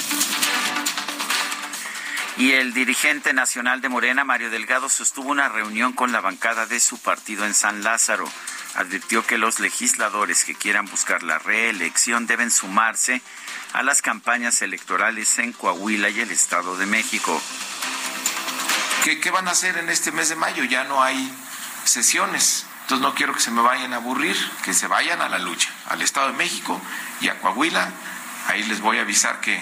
Y 2.38 2.52
el 2.52 2.74
dirigente 2.74 3.32
nacional 3.32 3.80
de 3.80 3.88
Morena, 3.88 4.22
Mario 4.22 4.50
Delgado, 4.50 4.90
sostuvo 4.90 5.30
una 5.30 5.48
reunión 5.48 5.94
con 5.94 6.12
la 6.12 6.20
bancada 6.20 6.66
de 6.66 6.80
su 6.80 6.98
partido 6.98 7.46
en 7.46 7.54
San 7.54 7.82
Lázaro. 7.82 8.30
Advirtió 8.74 9.24
que 9.26 9.38
los 9.38 9.58
legisladores 9.58 10.44
que 10.44 10.54
quieran 10.54 10.84
buscar 10.84 11.22
la 11.22 11.38
reelección 11.38 12.26
deben 12.26 12.50
sumarse 12.50 13.22
las 13.82 14.02
campañas 14.02 14.62
electorales 14.62 15.38
en 15.38 15.52
Coahuila 15.52 16.08
y 16.08 16.20
el 16.20 16.30
Estado 16.30 16.76
de 16.76 16.86
México. 16.86 17.40
¿Qué, 19.04 19.20
¿Qué, 19.20 19.30
van 19.30 19.48
a 19.48 19.52
hacer 19.52 19.78
en 19.78 19.88
este 19.88 20.10
mes 20.12 20.28
de 20.28 20.36
mayo? 20.36 20.64
Ya 20.64 20.84
no 20.84 21.02
hay 21.02 21.32
sesiones. 21.84 22.66
Entonces 22.82 23.02
no 23.02 23.14
quiero 23.14 23.34
que 23.34 23.40
se 23.40 23.50
me 23.50 23.62
vayan 23.62 23.92
a 23.92 23.96
aburrir, 23.96 24.36
que 24.64 24.72
se 24.72 24.86
vayan 24.86 25.20
a 25.20 25.28
la 25.28 25.38
lucha, 25.38 25.70
al 25.88 26.02
Estado 26.02 26.28
de 26.28 26.34
México 26.34 26.80
y 27.20 27.28
a 27.28 27.38
Coahuila. 27.40 27.90
Ahí 28.48 28.62
les 28.64 28.80
voy 28.80 28.98
a 28.98 29.02
avisar 29.02 29.40
que 29.40 29.60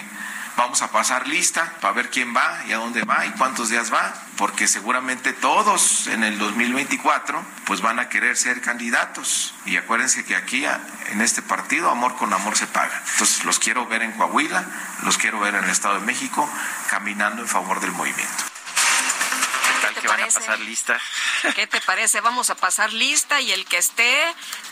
Vamos 0.57 0.81
a 0.81 0.89
pasar 0.89 1.27
lista 1.27 1.73
para 1.81 1.93
ver 1.93 2.09
quién 2.09 2.33
va 2.35 2.61
y 2.67 2.71
a 2.71 2.77
dónde 2.77 3.03
va 3.03 3.25
y 3.25 3.31
cuántos 3.31 3.69
días 3.69 3.93
va, 3.93 4.13
porque 4.37 4.67
seguramente 4.67 5.33
todos 5.33 6.07
en 6.07 6.23
el 6.23 6.39
2024 6.39 7.43
pues 7.65 7.81
van 7.81 7.99
a 7.99 8.07
querer 8.07 8.37
ser 8.37 8.61
candidatos. 8.61 9.53
Y 9.65 9.75
acuérdense 9.75 10.23
que 10.23 10.35
aquí 10.35 10.63
en 11.11 11.21
este 11.21 11.41
partido 11.41 11.89
amor 11.89 12.15
con 12.15 12.33
amor 12.33 12.55
se 12.55 12.67
paga. 12.67 13.03
Entonces 13.11 13.43
los 13.43 13.59
quiero 13.59 13.85
ver 13.87 14.01
en 14.01 14.13
Coahuila, 14.13 14.63
los 15.03 15.17
quiero 15.17 15.39
ver 15.41 15.55
en 15.55 15.65
el 15.65 15.69
Estado 15.69 15.99
de 15.99 16.05
México 16.05 16.49
caminando 16.89 17.41
en 17.41 17.47
favor 17.49 17.81
del 17.81 17.91
movimiento 17.91 18.54
que 20.05 20.21
van 20.21 20.29
a 20.29 20.33
pasar 20.33 20.59
lista. 20.59 20.99
¿Qué 21.55 21.67
te 21.67 21.81
parece? 21.81 22.21
Vamos 22.21 22.49
a 22.49 22.55
pasar 22.55 22.93
lista 22.93 23.41
y 23.41 23.51
el 23.51 23.65
que 23.65 23.77
esté, 23.77 24.23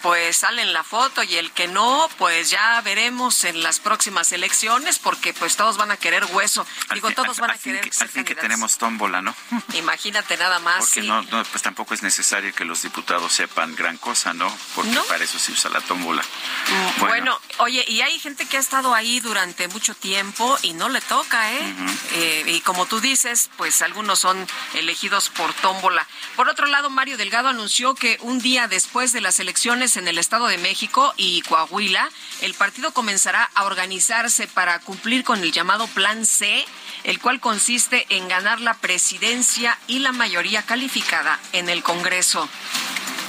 pues 0.02 0.38
sale 0.38 0.62
en 0.62 0.74
la 0.74 0.84
foto 0.84 1.24
y 1.24 1.36
el 1.36 1.52
que 1.52 1.68
no, 1.68 2.10
pues 2.18 2.50
ya 2.50 2.80
veremos 2.82 3.44
en 3.44 3.64
las 3.64 3.80
próximas 3.80 4.32
elecciones 4.32 5.00
porque 5.00 5.34
pues 5.34 5.56
todos 5.56 5.78
van 5.78 5.92
a 5.92 5.98
querer 5.98 6.26
hueso. 6.32 6.66
Digo, 6.94 7.12
todos 7.12 7.40
van 7.40 7.52
a 7.52 7.58
querer 7.58 7.82
que, 7.82 7.92
Al 8.00 8.10
fin 8.10 8.24
que 8.24 8.36
tenemos 8.36 8.78
tómbola, 8.78 9.22
¿no? 9.22 9.36
Imagínate 9.74 10.38
nada 10.38 10.60
más. 10.60 10.86
Porque 10.86 11.02
no, 11.02 11.22
no, 11.24 11.44
pues 11.46 11.62
tampoco 11.62 11.94
es 11.94 12.04
necesario 12.04 12.54
que 12.54 12.66
los 12.66 12.82
diputados 12.82 13.34
sepan 13.34 13.76
gran 13.76 13.98
cosa, 13.98 14.34
¿no? 14.34 14.56
Porque 14.76 14.98
para 15.08 15.24
eso 15.24 15.40
se 15.40 15.52
usa 15.52 15.70
la 15.70 15.82
tómbola. 15.82 16.22
Mm, 16.22 17.00
bueno. 17.00 17.40
oye, 17.58 17.84
y 17.88 18.02
hay 18.02 18.20
gente 18.20 18.46
que 18.46 18.58
ha 18.58 18.60
estado 18.60 18.94
ahí 18.94 19.20
durante 19.20 19.68
mucho 19.68 19.96
tiempo 19.96 20.58
y 20.62 20.74
no 20.74 20.90
le 20.90 21.02
toca, 21.02 21.52
¿eh? 21.54 21.76
eh 22.14 22.44
y 22.48 22.62
como 22.62 22.86
tú 22.86 23.00
dices, 23.00 23.50
pues 23.58 23.82
algunos 23.82 24.20
son 24.20 24.48
elegidos 24.74 25.23
por 25.30 25.54
tómbola. 25.54 26.08
Por 26.36 26.50
otro 26.50 26.68
lado, 26.68 26.90
Mario 26.90 27.18
Delgado 27.18 27.50
anunció 27.50 27.96
que 27.96 28.18
un 28.22 28.40
día 28.40 28.68
después 28.68 29.12
de 29.12 29.22
las 29.22 29.40
elecciones 29.40 29.98
en 29.98 30.08
el 30.08 30.18
Estado 30.18 30.48
de 30.48 30.58
México 30.58 31.14
y 31.18 31.42
Coahuila, 31.44 32.10
el 32.42 32.54
partido 32.54 32.92
comenzará 32.94 33.50
a 33.56 33.66
organizarse 33.66 34.48
para 34.48 34.80
cumplir 34.80 35.24
con 35.24 35.42
el 35.42 35.52
llamado 35.52 35.88
Plan 35.88 36.26
C, 36.26 36.66
el 37.04 37.20
cual 37.20 37.40
consiste 37.40 38.06
en 38.10 38.28
ganar 38.28 38.62
la 38.62 38.76
presidencia 38.76 39.78
y 39.88 40.00
la 40.00 40.12
mayoría 40.12 40.64
calificada 40.64 41.40
en 41.52 41.70
el 41.70 41.84
Congreso. 41.84 42.50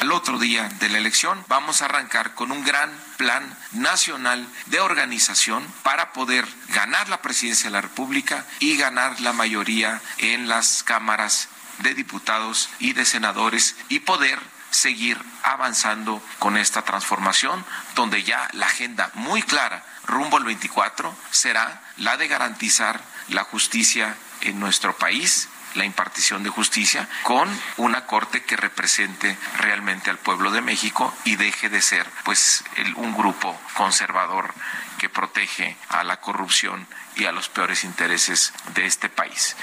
El 0.00 0.12
otro 0.12 0.38
día 0.38 0.68
de 0.80 0.90
la 0.90 0.98
elección 0.98 1.42
vamos 1.48 1.80
a 1.80 1.86
arrancar 1.86 2.34
con 2.34 2.52
un 2.52 2.62
gran 2.62 2.92
plan 3.16 3.56
nacional 3.72 4.46
de 4.66 4.80
organización 4.80 5.66
para 5.82 6.12
poder 6.12 6.46
ganar 6.68 7.08
la 7.08 7.22
presidencia 7.22 7.70
de 7.70 7.72
la 7.72 7.80
República 7.80 8.44
y 8.58 8.76
ganar 8.76 9.20
la 9.22 9.32
mayoría 9.32 10.02
en 10.18 10.46
las 10.46 10.82
cámaras 10.82 11.48
de 11.78 11.94
diputados 11.94 12.68
y 12.78 12.92
de 12.92 13.04
senadores 13.04 13.76
y 13.88 14.00
poder 14.00 14.38
seguir 14.70 15.18
avanzando 15.42 16.22
con 16.38 16.56
esta 16.56 16.82
transformación, 16.82 17.64
donde 17.94 18.22
ya 18.22 18.48
la 18.52 18.66
agenda 18.66 19.10
muy 19.14 19.42
clara 19.42 19.84
rumbo 20.06 20.36
al 20.36 20.44
24 20.44 21.16
será 21.30 21.82
la 21.98 22.16
de 22.16 22.28
garantizar 22.28 23.00
la 23.28 23.44
justicia 23.44 24.16
en 24.42 24.60
nuestro 24.60 24.96
país, 24.96 25.48
la 25.74 25.84
impartición 25.84 26.42
de 26.42 26.50
justicia, 26.50 27.08
con 27.22 27.48
una 27.78 28.06
corte 28.06 28.44
que 28.44 28.56
represente 28.56 29.38
realmente 29.58 30.10
al 30.10 30.18
pueblo 30.18 30.50
de 30.50 30.60
México 30.60 31.14
y 31.24 31.36
deje 31.36 31.68
de 31.68 31.80
ser 31.80 32.06
pues 32.24 32.64
un 32.96 33.16
grupo 33.16 33.58
conservador 33.74 34.52
que 34.98 35.08
protege 35.08 35.76
a 35.88 36.04
la 36.04 36.20
corrupción 36.20 36.86
y 37.16 37.24
a 37.24 37.32
los 37.32 37.48
peores 37.48 37.84
intereses 37.84 38.52
de 38.74 38.86
este 38.86 39.08
país 39.08 39.56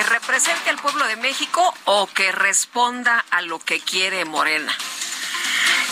que 0.00 0.06
represente 0.08 0.70
al 0.70 0.78
pueblo 0.78 1.06
de 1.06 1.16
México 1.16 1.74
o 1.84 2.06
que 2.06 2.32
responda 2.32 3.22
a 3.30 3.42
lo 3.42 3.58
que 3.58 3.80
quiere 3.80 4.24
Morena. 4.24 4.74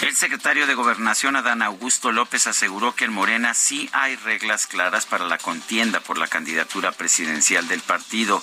El 0.00 0.16
secretario 0.16 0.66
de 0.66 0.74
Gobernación, 0.74 1.36
Adán 1.36 1.60
Augusto 1.60 2.10
López, 2.12 2.46
aseguró 2.46 2.94
que 2.94 3.04
en 3.04 3.12
Morena 3.12 3.52
sí 3.52 3.90
hay 3.92 4.16
reglas 4.16 4.66
claras 4.66 5.04
para 5.04 5.26
la 5.26 5.36
contienda 5.36 6.00
por 6.00 6.16
la 6.16 6.28
candidatura 6.28 6.92
presidencial 6.92 7.68
del 7.68 7.80
partido, 7.80 8.42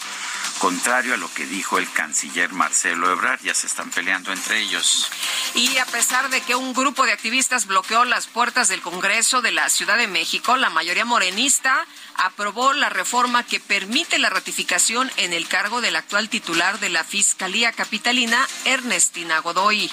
contrario 0.60 1.14
a 1.14 1.18
lo 1.18 1.34
que 1.34 1.48
dijo 1.48 1.80
el 1.80 1.90
canciller 1.92 2.52
Marcelo 2.52 3.12
Ebrard, 3.12 3.42
ya 3.42 3.56
se 3.56 3.66
están 3.66 3.90
peleando 3.90 4.34
entre 4.34 4.60
ellos. 4.60 5.10
Y 5.56 5.78
a 5.78 5.86
pesar 5.86 6.30
de 6.30 6.42
que 6.42 6.56
un 6.56 6.74
grupo 6.74 7.06
de 7.06 7.14
activistas 7.14 7.66
bloqueó 7.66 8.06
las 8.06 8.28
puertas 8.28 8.68
del 8.68 8.82
Congreso 8.82 9.42
de 9.42 9.54
la 9.54 9.70
Ciudad 9.70 9.98
de 9.98 10.08
México, 10.08 10.58
la 10.58 10.70
mayoría 10.70 11.06
morenista 11.06 11.88
aprobó 12.18 12.74
la 12.74 12.90
reforma 12.90 13.44
que 13.44 13.60
permite 13.60 14.20
la 14.20 14.30
ratificación 14.30 15.12
en 15.18 15.34
el 15.34 15.48
cargo 15.48 15.82
del 15.82 15.96
actual 15.96 16.30
titular 16.30 16.80
de 16.80 16.90
la 16.90 17.04
Fiscalía 17.04 17.72
Capitalina, 17.72 18.48
Ernestina 18.66 19.40
Godoy. 19.40 19.92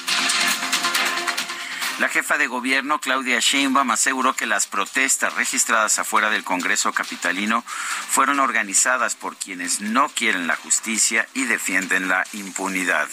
La 1.99 2.09
jefa 2.09 2.39
de 2.39 2.47
gobierno, 2.47 3.01
Claudia 3.01 3.39
Sheinbaum, 3.39 3.91
aseguró 3.91 4.35
que 4.35 4.47
las 4.47 4.67
protestas 4.67 5.35
registradas 5.35 5.99
afuera 5.99 6.31
del 6.31 6.43
Congreso 6.43 6.93
capitalino 6.93 7.63
fueron 8.09 8.41
organizadas 8.41 9.15
por 9.15 9.37
quienes 9.37 9.81
no 9.81 10.09
quieren 10.09 10.47
la 10.47 10.57
justicia 10.57 11.29
y 11.35 11.45
defienden 11.45 12.09
la 12.09 12.27
impunidad. 12.33 13.09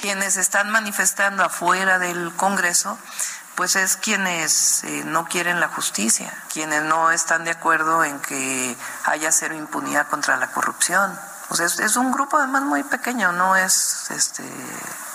Quienes 0.00 0.36
están 0.36 0.70
manifestando 0.70 1.44
afuera 1.44 1.98
del 1.98 2.32
Congreso 2.36 2.98
pues 3.54 3.76
es 3.76 3.96
quienes 3.96 4.84
eh, 4.84 5.02
no 5.06 5.26
quieren 5.26 5.60
la 5.60 5.68
justicia, 5.68 6.32
quienes 6.52 6.82
no 6.82 7.10
están 7.10 7.44
de 7.44 7.50
acuerdo 7.50 8.04
en 8.04 8.18
que 8.20 8.76
haya 9.04 9.30
cero 9.32 9.54
impunidad 9.54 10.08
contra 10.08 10.36
la 10.36 10.48
corrupción. 10.48 11.18
Pues 11.48 11.60
es, 11.60 11.78
es 11.78 11.96
un 11.96 12.10
grupo 12.10 12.38
además 12.38 12.62
muy 12.62 12.82
pequeño, 12.82 13.32
no 13.32 13.54
es 13.54 14.10
este 14.10 14.42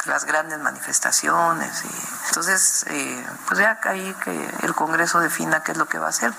las 0.05 0.25
grandes 0.25 0.59
manifestaciones. 0.59 1.83
Y, 1.83 2.27
entonces, 2.27 2.85
eh, 2.87 3.25
pues 3.47 3.59
ya 3.59 3.79
ahí 3.83 4.15
que 4.23 4.49
el 4.63 4.75
Congreso 4.75 5.19
defina 5.19 5.63
qué 5.63 5.71
es 5.71 5.77
lo 5.77 5.87
que 5.87 5.99
va 5.99 6.07
a 6.07 6.09
hacer. 6.09 6.33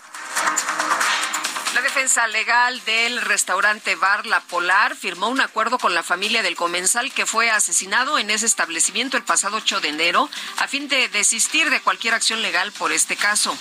La 1.74 1.82
defensa 1.82 2.26
legal 2.26 2.82
del 2.84 3.20
restaurante 3.22 3.94
Bar 3.94 4.26
La 4.26 4.40
Polar 4.40 4.96
firmó 4.96 5.28
un 5.28 5.40
acuerdo 5.40 5.78
con 5.78 5.94
la 5.94 6.02
familia 6.02 6.42
del 6.42 6.56
comensal 6.56 7.12
que 7.12 7.26
fue 7.26 7.48
asesinado 7.48 8.18
en 8.18 8.30
ese 8.30 8.46
establecimiento 8.46 9.16
el 9.16 9.22
pasado 9.22 9.58
8 9.58 9.80
de 9.80 9.88
enero 9.88 10.28
a 10.58 10.66
fin 10.66 10.88
de 10.88 11.08
desistir 11.08 11.70
de 11.70 11.80
cualquier 11.80 12.14
acción 12.14 12.42
legal 12.42 12.72
por 12.72 12.90
este 12.90 13.16
caso. 13.16 13.56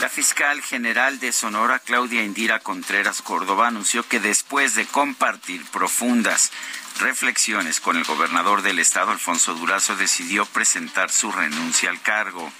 La 0.00 0.08
fiscal 0.10 0.60
general 0.62 1.18
de 1.18 1.32
Sonora, 1.32 1.78
Claudia 1.78 2.22
Indira 2.22 2.58
Contreras 2.58 3.22
Córdoba, 3.22 3.68
anunció 3.68 4.06
que 4.06 4.20
después 4.20 4.74
de 4.74 4.84
compartir 4.84 5.64
profundas 5.70 6.50
reflexiones 6.98 7.80
con 7.80 7.96
el 7.96 8.04
gobernador 8.04 8.60
del 8.62 8.80
estado, 8.80 9.12
Alfonso 9.12 9.54
Durazo, 9.54 9.96
decidió 9.96 10.44
presentar 10.44 11.10
su 11.10 11.32
renuncia 11.32 11.88
al 11.88 12.02
cargo. 12.02 12.52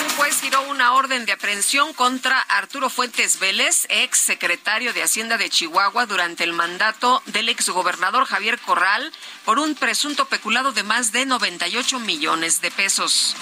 Un 0.00 0.08
juez 0.16 0.40
giró 0.40 0.62
una 0.62 0.92
orden 0.92 1.26
de 1.26 1.32
aprehensión 1.32 1.92
contra 1.92 2.40
Arturo 2.40 2.88
Fuentes 2.88 3.38
Vélez, 3.38 3.86
ex 3.88 4.18
secretario 4.18 4.92
de 4.92 5.02
Hacienda 5.02 5.36
de 5.38 5.50
Chihuahua, 5.50 6.06
durante 6.06 6.44
el 6.44 6.52
mandato 6.52 7.22
del 7.26 7.48
exgobernador 7.48 8.24
Javier 8.24 8.58
Corral, 8.58 9.12
por 9.44 9.58
un 9.58 9.74
presunto 9.74 10.26
peculado 10.26 10.72
de 10.72 10.82
más 10.82 11.12
de 11.12 11.26
98 11.26 11.98
millones 12.00 12.60
de 12.60 12.70
pesos. 12.70 13.36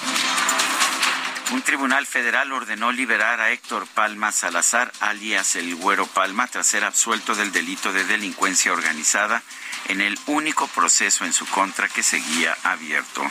Un 1.51 1.61
tribunal 1.63 2.07
federal 2.07 2.51
ordenó 2.53 2.91
liberar 2.93 3.41
a 3.41 3.51
Héctor 3.51 3.85
Palma 3.87 4.31
Salazar, 4.31 4.91
alias 5.01 5.57
el 5.57 5.75
Güero 5.75 6.07
Palma, 6.07 6.47
tras 6.47 6.67
ser 6.67 6.85
absuelto 6.85 7.35
del 7.35 7.51
delito 7.51 7.91
de 7.91 8.05
delincuencia 8.05 8.71
organizada 8.71 9.43
en 9.87 10.01
el 10.01 10.17
único 10.27 10.67
proceso 10.67 11.25
en 11.25 11.33
su 11.33 11.45
contra 11.47 11.87
que 11.89 12.03
seguía 12.03 12.55
abierto. 12.63 13.23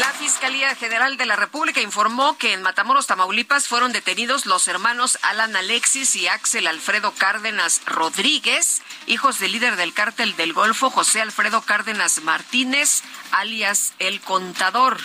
La 0.00 0.12
Fiscalía 0.12 0.74
General 0.74 1.16
de 1.16 1.26
la 1.26 1.36
República 1.36 1.80
informó 1.80 2.36
que 2.38 2.52
en 2.52 2.62
Matamoros, 2.62 3.06
Tamaulipas, 3.06 3.68
fueron 3.68 3.92
detenidos 3.92 4.46
los 4.46 4.68
hermanos 4.68 5.18
Alan 5.22 5.56
Alexis 5.56 6.16
y 6.16 6.28
Axel 6.28 6.66
Alfredo 6.66 7.12
Cárdenas 7.12 7.82
Rodríguez, 7.86 8.82
hijos 9.06 9.38
del 9.38 9.52
líder 9.52 9.76
del 9.76 9.92
cártel 9.92 10.36
del 10.36 10.52
Golfo, 10.52 10.90
José 10.90 11.20
Alfredo 11.20 11.62
Cárdenas 11.62 12.22
Martínez, 12.22 13.02
alias 13.32 13.94
El 13.98 14.20
Contador. 14.20 14.98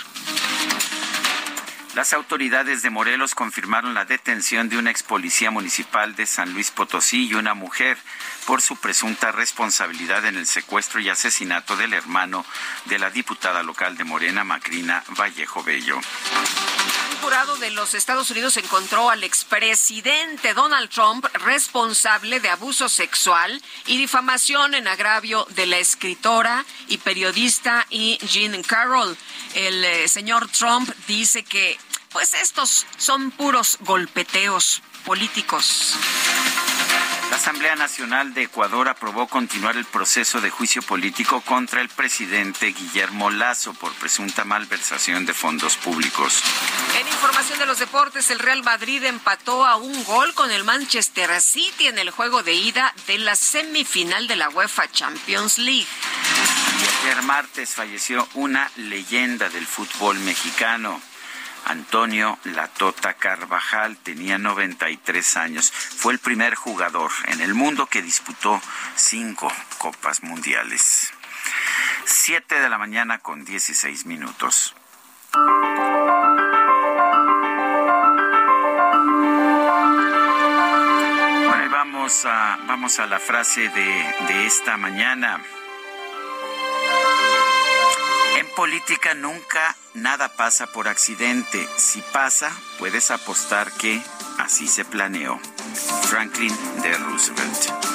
Las 1.96 2.14
autoridades 2.14 2.82
de 2.82 2.90
Morelos 2.90 3.36
confirmaron 3.36 3.94
la 3.94 4.06
detención 4.06 4.68
de 4.68 4.78
una 4.78 4.90
ex 4.90 5.04
policía 5.04 5.52
municipal 5.52 6.16
de 6.16 6.26
San 6.26 6.52
Luis 6.54 6.72
Potosí 6.72 7.28
y 7.28 7.36
una 7.36 7.54
mujer 7.54 8.00
por 8.44 8.62
su 8.62 8.76
presunta 8.76 9.32
responsabilidad 9.32 10.26
en 10.26 10.38
el 10.38 10.46
secuestro 10.46 11.00
y 11.00 11.10
asesinato 11.10 11.76
del 11.76 11.94
hermano 11.94 12.46
de 12.86 13.00
la 13.00 13.10
diputada 13.10 13.64
local 13.64 13.98
de 13.98 14.04
Morena, 14.04 14.44
Macrina 14.44 15.04
Vallejo 15.10 15.64
Bello. 15.64 15.98
Un 15.98 17.18
jurado 17.22 17.56
de 17.58 17.72
los 17.72 17.94
Estados 17.94 18.30
Unidos 18.32 18.58
encontró 18.58 19.10
al 19.10 19.24
expresidente 19.24 20.54
Donald 20.54 20.90
Trump 20.90 21.26
responsable 21.46 22.40
de 22.40 22.50
abuso 22.50 22.90
sexual 22.90 23.62
y 23.86 23.98
difamación 23.98 24.74
en 24.74 24.88
agravio 24.88 25.46
de 25.52 25.66
la 25.66 25.78
escritora 25.78 26.66
y 26.88 26.98
periodista 26.98 27.88
E. 27.90 28.18
Jean 28.28 28.62
Carroll. 28.64 29.18
El 29.56 29.86
eh, 29.86 30.08
señor 30.08 30.50
Trump 30.50 30.90
dice 31.08 31.44
que 31.44 31.80
pues 32.12 32.34
estos 32.36 32.86
son 32.98 33.32
puros 33.32 33.78
golpeteos 33.82 34.82
políticos. 35.06 35.96
La 37.30 37.38
Asamblea 37.38 37.76
Nacional 37.76 38.34
de 38.34 38.44
Ecuador 38.44 38.88
aprobó 38.88 39.28
continuar 39.28 39.76
el 39.76 39.86
proceso 39.86 40.40
de 40.40 40.50
juicio 40.50 40.82
político 40.82 41.42
contra 41.42 41.82
el 41.82 41.90
presidente 41.90 42.68
Guillermo 42.68 43.30
Lazo 43.32 43.74
por 43.74 43.92
presunta 43.94 44.46
malversación 44.46 45.26
de 45.26 45.34
fondos 45.34 45.76
públicos. 45.78 46.44
En 47.00 47.08
información 47.08 47.60
de 47.60 47.66
los 47.66 47.80
deportes, 47.80 48.30
el 48.30 48.40
Real 48.40 48.64
Madrid 48.64 49.04
empató 49.04 49.66
a 49.66 49.78
un 49.78 50.04
gol 50.04 50.34
con 50.34 50.52
el 50.52 50.64
Manchester 50.64 51.42
City 51.42 51.88
en 51.88 51.98
el 51.98 52.12
juego 52.12 52.44
de 52.44 52.54
ida 52.54 52.94
de 53.08 53.18
la 53.18 53.36
semifinal 53.36 54.28
de 54.28 54.36
la 54.36 54.50
UEFA 54.50 54.92
Champions 54.92 55.58
League. 55.58 55.88
Y 56.82 57.08
ayer 57.08 57.24
martes 57.24 57.72
falleció 57.72 58.28
una 58.36 58.70
leyenda 58.76 59.50
del 59.50 59.66
fútbol 59.66 60.20
mexicano. 60.20 61.02
Antonio 61.66 62.38
Latota 62.44 63.14
Carvajal 63.14 63.98
tenía 63.98 64.38
93 64.38 65.38
años. 65.38 65.72
Fue 65.72 66.14
el 66.14 66.20
primer 66.20 66.56
jugador 66.56 67.12
en 67.28 67.42
el 67.42 67.54
mundo 67.54 67.86
que 67.86 68.02
disputó 68.02 68.62
cinco 68.96 69.52
copas 69.78 70.24
mundiales. 70.24 71.14
Siete 72.06 72.60
de 72.60 72.70
la 72.70 72.78
mañana 72.78 73.20
con 73.20 73.46
16 73.46 74.06
minutos. 74.06 74.76
Bueno, 81.48 81.70
vamos 81.72 82.26
a, 82.26 82.60
vamos 82.68 83.00
a 83.00 83.06
la 83.06 83.20
frase 83.20 83.70
de, 83.70 84.16
de 84.28 84.46
esta 84.46 84.78
mañana. 84.78 85.42
Política 88.56 89.16
nunca 89.16 89.76
nada 89.96 90.30
pasa 90.30 90.68
por 90.68 90.88
accidente. 90.88 91.68
Si 91.78 92.02
pasa, 92.14 92.52
puedes 92.78 93.10
apostar 93.10 93.72
que 93.72 94.00
así 94.38 94.68
se 94.68 94.86
planeó. 94.86 95.40
Franklin 96.04 96.56
D. 96.84 96.94
Roosevelt. 97.00 97.94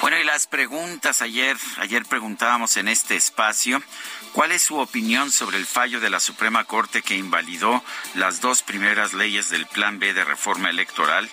Bueno, 0.00 0.18
y 0.18 0.24
las 0.24 0.46
preguntas 0.46 1.22
ayer, 1.22 1.56
ayer 1.78 2.04
preguntábamos 2.04 2.76
en 2.76 2.86
este 2.86 3.16
espacio, 3.16 3.82
¿cuál 4.32 4.52
es 4.52 4.62
su 4.62 4.76
opinión 4.78 5.32
sobre 5.32 5.56
el 5.56 5.66
fallo 5.66 5.98
de 5.98 6.10
la 6.10 6.20
Suprema 6.20 6.64
Corte 6.64 7.02
que 7.02 7.16
invalidó 7.16 7.82
las 8.14 8.40
dos 8.40 8.62
primeras 8.62 9.12
leyes 9.12 9.50
del 9.50 9.66
Plan 9.66 9.98
B 9.98 10.12
de 10.14 10.24
reforma 10.24 10.70
electoral? 10.70 11.28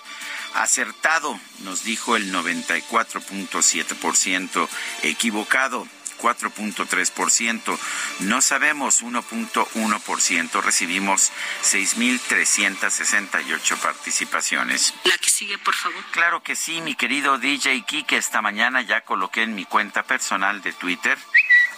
Acertado, 0.53 1.37
nos 1.59 1.83
dijo 1.83 2.15
el 2.15 2.33
94.7%, 2.33 4.67
equivocado 5.03 5.85
4.3%, 6.21 7.77
no 8.19 8.41
sabemos 8.41 9.03
1.1%, 9.03 10.61
recibimos 10.61 11.31
6.368 11.63 13.77
participaciones. 13.77 14.93
La 15.03 15.17
que 15.17 15.29
sigue, 15.29 15.57
por 15.57 15.73
favor. 15.73 16.01
Claro 16.11 16.43
que 16.43 16.55
sí, 16.55 16.79
mi 16.81 16.95
querido 16.95 17.37
DJ 17.37 17.83
Kike, 17.83 18.15
esta 18.17 18.41
mañana 18.41 18.81
ya 18.81 19.01
coloqué 19.01 19.43
en 19.43 19.55
mi 19.55 19.65
cuenta 19.65 20.03
personal 20.03 20.61
de 20.61 20.71
Twitter 20.73 21.17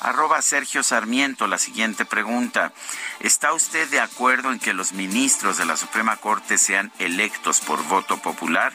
arroba 0.04 0.42
Sergio 0.42 0.84
Sarmiento 0.84 1.48
la 1.48 1.58
siguiente 1.58 2.06
pregunta. 2.06 2.72
¿Está 3.20 3.52
usted 3.54 3.89
de 3.89 4.00
acuerdo 4.00 4.52
en 4.52 4.60
que 4.60 4.74
los 4.74 4.94
ministros 4.94 5.58
de 5.58 5.66
la 5.66 5.76
Suprema 5.78 6.18
Corte 6.18 6.58
sean 6.58 6.92
electos 7.00 7.62
por 7.62 7.84
voto 7.86 8.18
popular? 8.18 8.74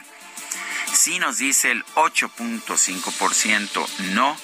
Sí 0.91 1.19
nos 1.19 1.37
dice 1.37 1.69
el 1.71 1.85
8.5%, 1.95 3.87
no 4.13 4.35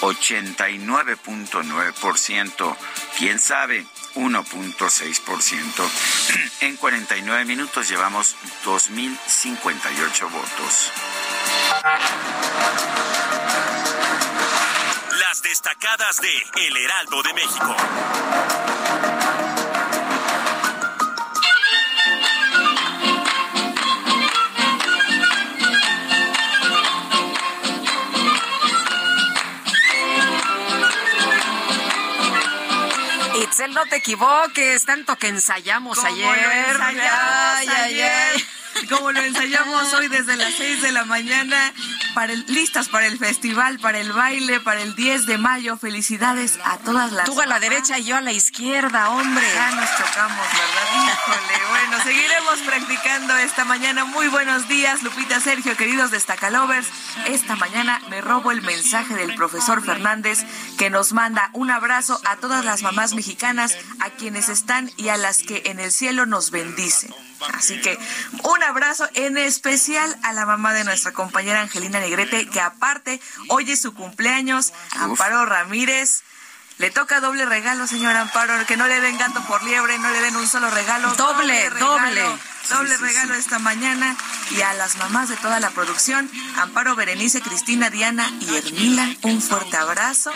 89.9%, 0.00 2.76
quién 3.18 3.40
sabe 3.40 3.84
1.6%. 4.14 5.90
En 6.60 6.76
49 6.76 7.44
minutos 7.44 7.88
llevamos 7.88 8.36
2.058 8.64 10.30
votos. 10.30 10.92
Las 15.38 15.42
destacadas 15.42 16.20
de 16.20 16.66
El 16.66 16.76
Heraldo 16.76 17.22
de 17.22 17.32
México. 17.34 17.76
Itzel, 33.42 33.74
no 33.74 33.86
te 33.86 33.96
equivoques, 33.96 34.84
tanto 34.86 35.16
que 35.16 35.28
ensayamos 35.28 36.02
ayer. 36.02 36.26
lo 36.26 36.32
ensayamos 36.34 37.20
Ay, 37.20 37.68
ay, 37.68 38.00
ay. 38.00 38.48
Como 38.88 39.12
lo 39.12 39.20
ensayamos 39.20 39.92
hoy 39.94 40.08
desde 40.08 40.36
las 40.36 40.54
6 40.54 40.82
de 40.82 40.92
la 40.92 41.04
mañana, 41.04 41.72
para 42.14 42.32
el- 42.32 42.44
listas 42.48 42.88
para 42.88 43.06
el 43.06 43.18
festival, 43.18 43.78
para 43.78 43.98
el 43.98 44.12
baile, 44.12 44.60
para 44.60 44.80
el 44.82 44.94
10 44.94 45.26
de 45.26 45.38
mayo. 45.38 45.76
Felicidades 45.76 46.58
a 46.64 46.78
todas 46.78 47.12
las. 47.12 47.24
Tú 47.26 47.40
a 47.40 47.46
la 47.46 47.60
derecha 47.60 47.98
y 47.98 48.04
yo 48.04 48.16
a 48.16 48.20
la 48.20 48.32
izquierda, 48.32 49.10
hombre. 49.10 49.46
Ya 49.54 49.70
nos 49.72 49.90
chocamos, 49.96 50.46
¿verdad? 50.46 51.12
Híjole, 51.12 51.68
bueno, 51.70 52.02
seguiremos 52.04 52.58
practicando 52.60 53.36
esta 53.36 53.64
mañana. 53.64 54.04
Muy 54.04 54.28
buenos 54.28 54.68
días, 54.68 55.02
Lupita, 55.02 55.40
Sergio, 55.40 55.76
queridos 55.76 56.10
destacalovers. 56.10 56.88
Esta 57.26 57.56
mañana 57.56 58.00
me 58.10 58.20
robo 58.20 58.50
el 58.50 58.62
mensaje 58.62 59.14
del 59.14 59.34
profesor 59.34 59.84
Fernández 59.84 60.44
que 60.78 60.90
nos 60.90 61.12
manda 61.12 61.50
un 61.52 61.70
abrazo 61.70 62.20
a 62.24 62.36
todas 62.36 62.64
las 62.64 62.82
mamás 62.82 63.14
mexicanas, 63.14 63.76
a 64.00 64.10
quienes 64.10 64.48
están 64.48 64.90
y 64.96 65.08
a 65.08 65.16
las 65.16 65.38
que 65.42 65.62
en 65.66 65.80
el 65.80 65.92
cielo 65.92 66.26
nos 66.26 66.50
bendicen. 66.50 67.14
Así 67.54 67.80
que 67.80 67.98
un 68.42 68.62
abrazo 68.62 69.08
en 69.14 69.38
especial 69.38 70.16
a 70.22 70.32
la 70.32 70.46
mamá 70.46 70.72
de 70.72 70.84
nuestra 70.84 71.12
compañera 71.12 71.60
Angelina 71.60 72.00
Negrete, 72.00 72.48
que 72.48 72.60
aparte 72.60 73.20
hoy 73.48 73.70
es 73.70 73.80
su 73.80 73.94
cumpleaños, 73.94 74.72
Amparo 74.96 75.46
Ramírez. 75.46 76.22
Le 76.78 76.90
toca 76.92 77.20
doble 77.20 77.44
regalo, 77.44 77.88
señora 77.88 78.20
Amparo, 78.20 78.54
que 78.66 78.76
no 78.76 78.86
le 78.86 79.00
den 79.00 79.18
gato 79.18 79.42
por 79.48 79.64
liebre, 79.64 79.98
no 79.98 80.10
le 80.10 80.20
den 80.20 80.36
un 80.36 80.46
solo 80.46 80.70
regalo. 80.70 81.12
Doble, 81.14 81.70
regalo. 81.70 81.98
doble. 81.98 82.38
Doble 82.68 82.96
regalo 82.98 83.34
esta 83.34 83.58
mañana 83.58 84.16
y 84.50 84.60
a 84.60 84.74
las 84.74 84.96
mamás 84.96 85.28
de 85.28 85.36
toda 85.36 85.58
la 85.58 85.70
producción, 85.70 86.30
Amparo, 86.56 86.94
Berenice, 86.96 87.40
Cristina, 87.40 87.88
Diana 87.88 88.30
y 88.40 88.56
Hermila, 88.56 89.08
un 89.22 89.40
fuerte 89.40 89.76
abrazo. 89.76 90.30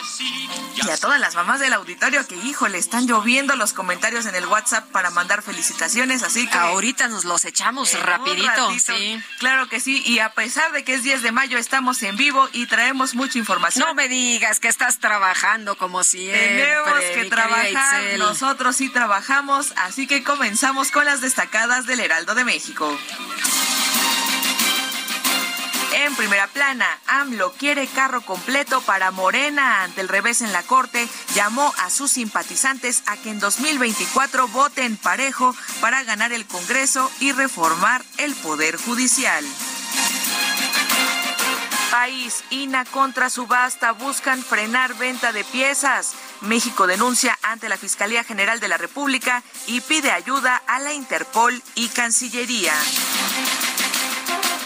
Y 0.77 0.88
a 0.88 0.97
todas 0.97 1.21
las 1.21 1.35
mamás 1.35 1.61
del 1.61 1.75
auditorio 1.75 2.27
que, 2.27 2.37
híjole, 2.37 2.79
están 2.79 3.07
lloviendo 3.07 3.55
los 3.57 3.73
comentarios 3.73 4.27
en 4.27 4.35
el 4.35 4.47
WhatsApp 4.47 4.90
para 4.90 5.11
mandar 5.11 5.42
felicitaciones, 5.42 6.23
así 6.23 6.47
que... 6.47 6.57
Ahorita 6.57 7.09
nos 7.09 7.25
los 7.25 7.45
echamos 7.45 7.92
rapidito, 8.01 8.73
sí. 8.79 9.23
Claro 9.38 9.68
que 9.68 9.81
sí, 9.81 10.03
y 10.07 10.18
a 10.21 10.31
pesar 10.31 10.73
de 10.73 10.85
que 10.85 10.95
es 10.95 11.03
10 11.03 11.23
de 11.23 11.33
mayo, 11.33 11.59
estamos 11.59 12.03
en 12.03 12.16
vivo 12.16 12.49
y 12.53 12.66
traemos 12.66 13.14
mucha 13.14 13.38
información. 13.38 13.87
No 13.87 13.95
me 13.95 14.09
digas 14.09 14.59
que 14.59 14.68
estás 14.68 14.99
trabajando 14.99 15.77
como 15.77 16.03
siempre. 16.03 16.64
Tenemos 16.64 17.01
que 17.14 17.25
trabajar, 17.27 18.03
nosotros 18.18 18.77
sí 18.77 18.88
trabajamos, 18.88 19.75
así 19.77 20.07
que 20.07 20.23
comenzamos 20.23 20.90
con 20.90 21.05
las 21.05 21.21
destacadas 21.21 21.87
del 21.87 22.01
Heraldo 22.01 22.21
de 22.24 22.44
México. 22.44 22.88
En 25.92 26.14
primera 26.14 26.46
plana, 26.46 26.87
AMLO 27.06 27.52
quiere 27.52 27.87
carro 27.87 28.22
completo 28.22 28.80
para 28.82 29.11
Morena 29.11 29.82
ante 29.82 30.00
el 30.00 30.08
revés 30.08 30.40
en 30.40 30.52
la 30.52 30.62
Corte. 30.62 31.06
Llamó 31.35 31.74
a 31.78 31.90
sus 31.90 32.12
simpatizantes 32.12 33.02
a 33.06 33.16
que 33.16 33.30
en 33.30 33.40
2024 33.40 34.48
voten 34.48 34.96
parejo 34.96 35.54
para 35.80 36.02
ganar 36.04 36.32
el 36.32 36.46
Congreso 36.46 37.11
y 37.20 37.32
reformar 37.32 38.02
el 38.18 38.35
Poder 38.37 38.76
Judicial. 38.76 39.44
País, 41.92 42.42
INA 42.48 42.87
contra 42.87 43.28
subasta, 43.28 43.92
buscan 43.92 44.42
frenar 44.42 44.94
venta 44.94 45.31
de 45.31 45.44
piezas. 45.44 46.14
México 46.40 46.87
denuncia 46.87 47.38
ante 47.42 47.68
la 47.68 47.76
Fiscalía 47.76 48.24
General 48.24 48.61
de 48.61 48.68
la 48.68 48.78
República 48.78 49.42
y 49.66 49.83
pide 49.83 50.11
ayuda 50.11 50.62
a 50.66 50.81
la 50.81 50.94
Interpol 50.94 51.62
y 51.74 51.88
Cancillería. 51.88 52.72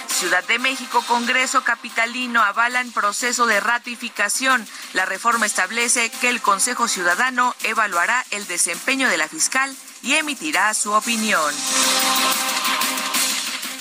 Ciudad 0.07 0.45
de 0.45 0.61
México, 0.61 1.03
Congreso 1.09 1.65
Capitalino 1.65 2.45
avalan 2.45 2.93
proceso 2.93 3.47
de 3.47 3.59
ratificación. 3.59 4.65
La 4.93 5.05
reforma 5.05 5.47
establece 5.47 6.11
que 6.21 6.29
el 6.29 6.41
Consejo 6.41 6.87
Ciudadano 6.87 7.57
evaluará 7.65 8.25
el 8.31 8.47
desempeño 8.47 9.09
de 9.09 9.19
la 9.19 9.27
fiscal 9.27 9.75
y 10.05 10.15
emitirá 10.15 10.73
su 10.75 10.93
opinión. 10.93 11.53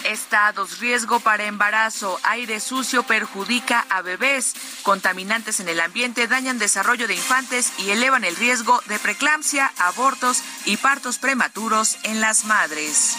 Estados, 0.06 0.80
riesgo 0.80 1.20
para 1.20 1.46
embarazo, 1.46 2.20
aire 2.24 2.60
sucio 2.60 3.04
perjudica 3.04 3.86
a 3.90 4.02
bebés, 4.02 4.54
contaminantes 4.84 5.60
en 5.60 5.70
el 5.70 5.80
ambiente 5.80 6.28
dañan 6.28 6.60
desarrollo 6.60 7.08
de 7.08 7.16
infantes 7.16 7.74
y 7.80 7.90
elevan 7.90 8.24
el 8.24 8.36
riesgo 8.36 8.82
de 8.88 9.00
preeclampsia, 9.00 9.72
abortos 9.78 10.44
y 10.66 10.78
partos 10.78 11.18
prematuros 11.18 11.98
en 12.04 12.22
las 12.22 12.46
madres. 12.46 13.18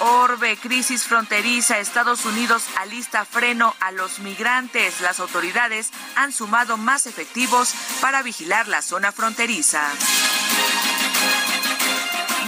Orbe, 0.00 0.56
crisis 0.56 1.04
fronteriza. 1.04 1.78
Estados 1.78 2.24
Unidos 2.26 2.64
alista 2.76 3.24
freno 3.24 3.74
a 3.80 3.90
los 3.90 4.18
migrantes. 4.18 5.00
Las 5.00 5.20
autoridades 5.20 5.90
han 6.16 6.32
sumado 6.32 6.76
más 6.76 7.06
efectivos 7.06 7.74
para 8.00 8.22
vigilar 8.22 8.68
la 8.68 8.82
zona 8.82 9.12
fronteriza. 9.12 9.82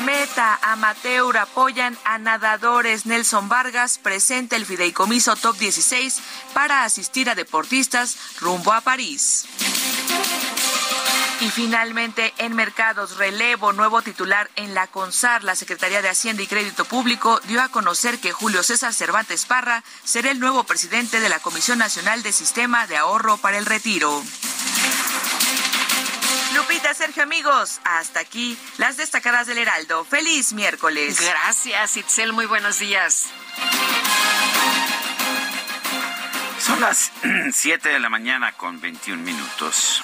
Meta, 0.06 0.56
Amateur 0.62 1.36
apoyan 1.36 1.98
a 2.04 2.18
nadadores. 2.18 3.06
Nelson 3.06 3.48
Vargas 3.48 3.98
presenta 3.98 4.54
el 4.54 4.64
fideicomiso 4.64 5.34
Top 5.34 5.58
16 5.58 6.20
para 6.54 6.84
asistir 6.84 7.28
a 7.28 7.34
deportistas 7.34 8.16
rumbo 8.38 8.72
a 8.72 8.82
París. 8.82 9.46
Y 11.40 11.50
finalmente, 11.50 12.32
en 12.38 12.54
mercados, 12.54 13.16
relevo, 13.16 13.72
nuevo 13.72 14.00
titular 14.00 14.48
en 14.54 14.74
la 14.74 14.86
CONSAR, 14.86 15.42
la 15.42 15.56
Secretaría 15.56 16.02
de 16.02 16.08
Hacienda 16.08 16.44
y 16.44 16.46
Crédito 16.46 16.84
Público 16.84 17.40
dio 17.48 17.60
a 17.60 17.68
conocer 17.68 18.20
que 18.20 18.30
Julio 18.30 18.62
César 18.62 18.94
Cervantes 18.94 19.44
Parra 19.44 19.82
será 20.04 20.30
el 20.30 20.38
nuevo 20.38 20.62
presidente 20.62 21.18
de 21.18 21.28
la 21.28 21.40
Comisión 21.40 21.78
Nacional 21.78 22.22
de 22.22 22.30
Sistema 22.30 22.86
de 22.86 22.96
Ahorro 22.96 23.38
para 23.38 23.58
el 23.58 23.66
Retiro. 23.66 24.22
Lupita, 26.56 26.94
Sergio, 26.94 27.22
amigos, 27.22 27.80
hasta 27.84 28.20
aquí 28.20 28.56
las 28.78 28.96
destacadas 28.96 29.46
del 29.46 29.58
Heraldo. 29.58 30.04
Feliz 30.06 30.54
miércoles. 30.54 31.20
Gracias, 31.20 31.98
Itzel, 31.98 32.32
muy 32.32 32.46
buenos 32.46 32.78
días. 32.78 33.26
Son 36.58 36.80
las 36.80 37.12
7 37.52 37.90
de 37.90 38.00
la 38.00 38.08
mañana 38.08 38.52
con 38.52 38.80
21 38.80 39.22
minutos. 39.22 40.02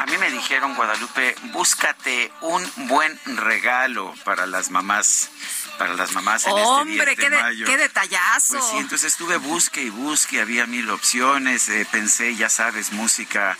A 0.00 0.06
mí 0.06 0.16
me 0.18 0.30
dijeron, 0.30 0.74
Guadalupe, 0.74 1.34
búscate 1.52 2.32
un 2.40 2.88
buen 2.88 3.18
regalo 3.36 4.14
para 4.24 4.46
las 4.46 4.70
mamás 4.70 5.30
para 5.78 5.94
las 5.94 6.12
mamás 6.12 6.44
en 6.44 6.52
Hombre, 6.52 7.12
este 7.12 7.28
10 7.28 7.30
de 7.30 7.42
mayo. 7.42 7.66
qué 7.66 7.76
detallazo. 7.76 8.58
Pues 8.58 8.64
sí, 8.64 8.78
entonces 8.78 9.12
estuve 9.12 9.36
busque 9.36 9.82
y 9.82 9.90
busque, 9.90 10.40
había 10.40 10.66
mil 10.66 10.90
opciones, 10.90 11.68
eh, 11.68 11.86
pensé, 11.90 12.34
ya 12.34 12.50
sabes, 12.50 12.92
música 12.92 13.56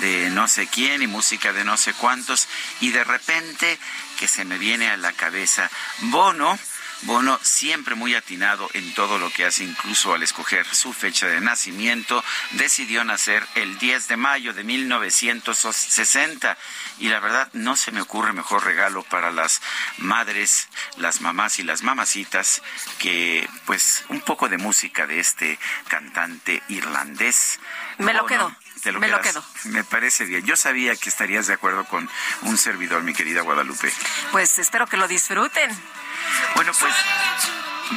de 0.00 0.30
no 0.30 0.48
sé 0.48 0.66
quién 0.66 1.00
y 1.00 1.06
música 1.06 1.52
de 1.52 1.64
no 1.64 1.76
sé 1.76 1.94
cuántos, 1.94 2.48
y 2.80 2.90
de 2.90 3.04
repente 3.04 3.78
que 4.18 4.28
se 4.28 4.44
me 4.44 4.58
viene 4.58 4.90
a 4.90 4.96
la 4.96 5.12
cabeza 5.12 5.70
Bono, 6.00 6.58
Bono 7.02 7.38
siempre 7.42 7.94
muy 7.94 8.14
atinado 8.14 8.68
en 8.74 8.92
todo 8.94 9.18
lo 9.18 9.30
que 9.30 9.44
hace, 9.44 9.64
incluso 9.64 10.14
al 10.14 10.22
escoger 10.22 10.66
su 10.66 10.92
fecha 10.92 11.26
de 11.26 11.40
nacimiento, 11.40 12.22
decidió 12.52 13.04
nacer 13.04 13.46
el 13.54 13.78
10 13.78 14.08
de 14.08 14.16
mayo 14.16 14.52
de 14.52 14.64
1960 14.64 16.58
y 16.98 17.08
la 17.08 17.20
verdad 17.20 17.48
no 17.54 17.76
se 17.76 17.90
me 17.90 18.02
ocurre 18.02 18.32
mejor 18.32 18.64
regalo 18.64 19.02
para 19.04 19.30
las 19.30 19.62
madres, 19.98 20.68
las 20.96 21.20
mamás 21.20 21.58
y 21.58 21.62
las 21.62 21.82
mamacitas 21.82 22.62
que 22.98 23.48
pues 23.64 24.04
un 24.08 24.20
poco 24.20 24.48
de 24.48 24.58
música 24.58 25.06
de 25.06 25.20
este 25.20 25.58
cantante 25.88 26.62
irlandés. 26.68 27.60
Me 27.98 28.14
lo 28.14 28.26
quedo. 28.26 28.54
¿Te 28.82 28.92
lo 28.92 29.00
Me 29.00 29.08
lo 29.08 29.20
quedo. 29.20 29.44
Me 29.64 29.84
parece 29.84 30.24
bien. 30.24 30.44
Yo 30.46 30.56
sabía 30.56 30.96
que 30.96 31.10
estarías 31.10 31.46
de 31.46 31.54
acuerdo 31.54 31.84
con 31.84 32.08
un 32.42 32.56
servidor, 32.56 33.02
mi 33.02 33.12
querida 33.12 33.42
Guadalupe. 33.42 33.92
Pues 34.32 34.58
espero 34.58 34.86
que 34.86 34.96
lo 34.96 35.06
disfruten. 35.06 35.70
Bueno, 36.54 36.72
pues 36.78 36.94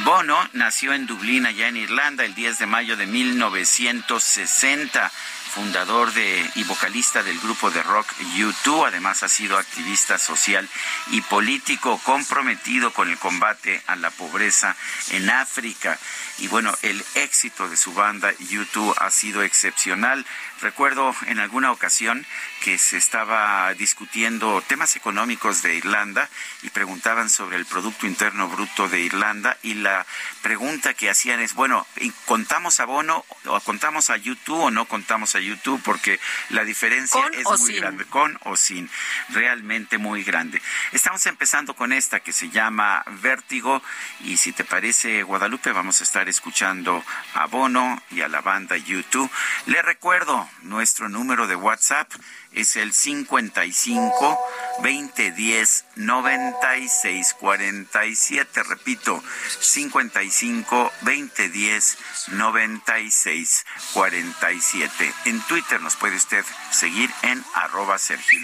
Bono 0.04 0.48
nació 0.52 0.92
en 0.92 1.06
Dublín, 1.06 1.46
allá 1.46 1.68
en 1.68 1.76
Irlanda, 1.76 2.24
el 2.24 2.34
10 2.34 2.58
de 2.58 2.66
mayo 2.66 2.96
de 2.96 3.06
1960 3.06 5.12
fundador 5.54 6.12
de, 6.12 6.50
y 6.56 6.64
vocalista 6.64 7.22
del 7.22 7.38
grupo 7.38 7.70
de 7.70 7.80
rock 7.84 8.12
U2. 8.36 8.88
Además 8.88 9.22
ha 9.22 9.28
sido 9.28 9.56
activista 9.56 10.18
social 10.18 10.68
y 11.12 11.20
político 11.20 12.00
comprometido 12.02 12.92
con 12.92 13.08
el 13.08 13.18
combate 13.18 13.80
a 13.86 13.94
la 13.94 14.10
pobreza 14.10 14.74
en 15.10 15.30
África. 15.30 15.96
Y 16.38 16.48
bueno, 16.48 16.74
el 16.82 17.04
éxito 17.14 17.68
de 17.68 17.76
su 17.76 17.94
banda 17.94 18.32
U2 18.34 18.94
ha 18.98 19.10
sido 19.12 19.44
excepcional. 19.44 20.26
Recuerdo 20.60 21.14
en 21.26 21.38
alguna 21.38 21.70
ocasión 21.70 22.26
que 22.62 22.76
se 22.78 22.96
estaba 22.96 23.72
discutiendo 23.74 24.60
temas 24.62 24.96
económicos 24.96 25.62
de 25.62 25.74
Irlanda 25.74 26.28
y 26.62 26.70
preguntaban 26.70 27.30
sobre 27.30 27.58
el 27.58 27.66
Producto 27.66 28.06
Interno 28.06 28.48
Bruto 28.48 28.88
de 28.88 29.02
Irlanda 29.02 29.56
y 29.62 29.74
la 29.74 30.04
pregunta 30.42 30.94
que 30.94 31.10
hacían 31.10 31.40
es, 31.40 31.54
bueno, 31.54 31.86
¿contamos 32.24 32.80
a 32.80 32.86
Bono 32.86 33.24
o 33.44 33.60
contamos 33.60 34.10
a 34.10 34.16
YouTube 34.16 34.62
o 34.62 34.70
no 34.70 34.86
contamos 34.86 35.34
a 35.34 35.40
YouTube? 35.44 35.80
Porque 35.84 36.18
la 36.50 36.64
diferencia 36.64 37.20
¿Con 37.20 37.34
es 37.34 37.44
muy 37.46 37.58
sin? 37.58 37.76
grande, 37.76 38.04
con 38.06 38.38
o 38.44 38.56
sin, 38.56 38.90
realmente 39.30 39.98
muy 39.98 40.22
grande. 40.22 40.60
Estamos 40.92 41.24
empezando 41.26 41.74
con 41.74 41.92
esta 41.92 42.20
que 42.20 42.32
se 42.32 42.50
llama 42.50 43.04
Vértigo 43.22 43.82
y 44.20 44.36
si 44.36 44.52
te 44.52 44.64
parece, 44.64 45.22
Guadalupe, 45.22 45.72
vamos 45.72 46.00
a 46.00 46.04
estar 46.04 46.28
escuchando 46.28 47.04
a 47.34 47.46
Bono 47.46 48.02
y 48.10 48.22
a 48.22 48.28
la 48.28 48.40
banda 48.40 48.76
YouTube. 48.76 49.30
Le 49.66 49.82
recuerdo, 49.82 50.48
nuestro 50.62 51.08
número 51.08 51.46
de 51.46 51.56
WhatsApp 51.56 52.10
es 52.54 52.76
el 52.76 52.92
55 52.92 54.38
2010 54.82 55.84
9647. 55.96 58.62
Repito, 58.64 59.22
55 59.60 60.92
2010 61.02 61.98
9647. 62.28 65.14
En 65.26 65.40
Twitter 65.42 65.80
nos 65.80 65.94
puede 65.96 66.16
usted 66.16 66.44
seguir 66.70 67.10
en 67.22 67.44
arroba 67.54 67.98
Sergio. 67.98 68.40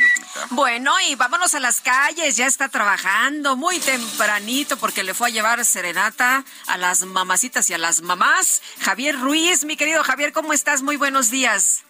Bueno, 0.51 0.93
y 1.01 1.15
vámonos 1.15 1.55
a 1.55 1.61
las 1.61 1.81
calles. 1.81 2.37
Ya 2.37 2.47
está 2.47 2.69
trabajando 2.69 3.57
muy 3.57 3.79
tempranito 3.79 4.77
porque 4.77 5.03
le 5.03 5.15
fue 5.15 5.29
a 5.29 5.31
llevar 5.31 5.65
serenata 5.65 6.45
a 6.67 6.77
las 6.77 7.05
mamacitas 7.05 7.71
y 7.71 7.75
a 7.75 7.79
las 7.79 8.03
mamás. 8.03 8.61
Javier 8.81 9.19
Ruiz, 9.19 9.65
mi 9.65 9.77
querido 9.77 10.05
Javier, 10.05 10.33
¿cómo 10.33 10.53
estás? 10.53 10.83
Muy 10.83 10.97
buenos 10.97 11.31
días. 11.31 11.85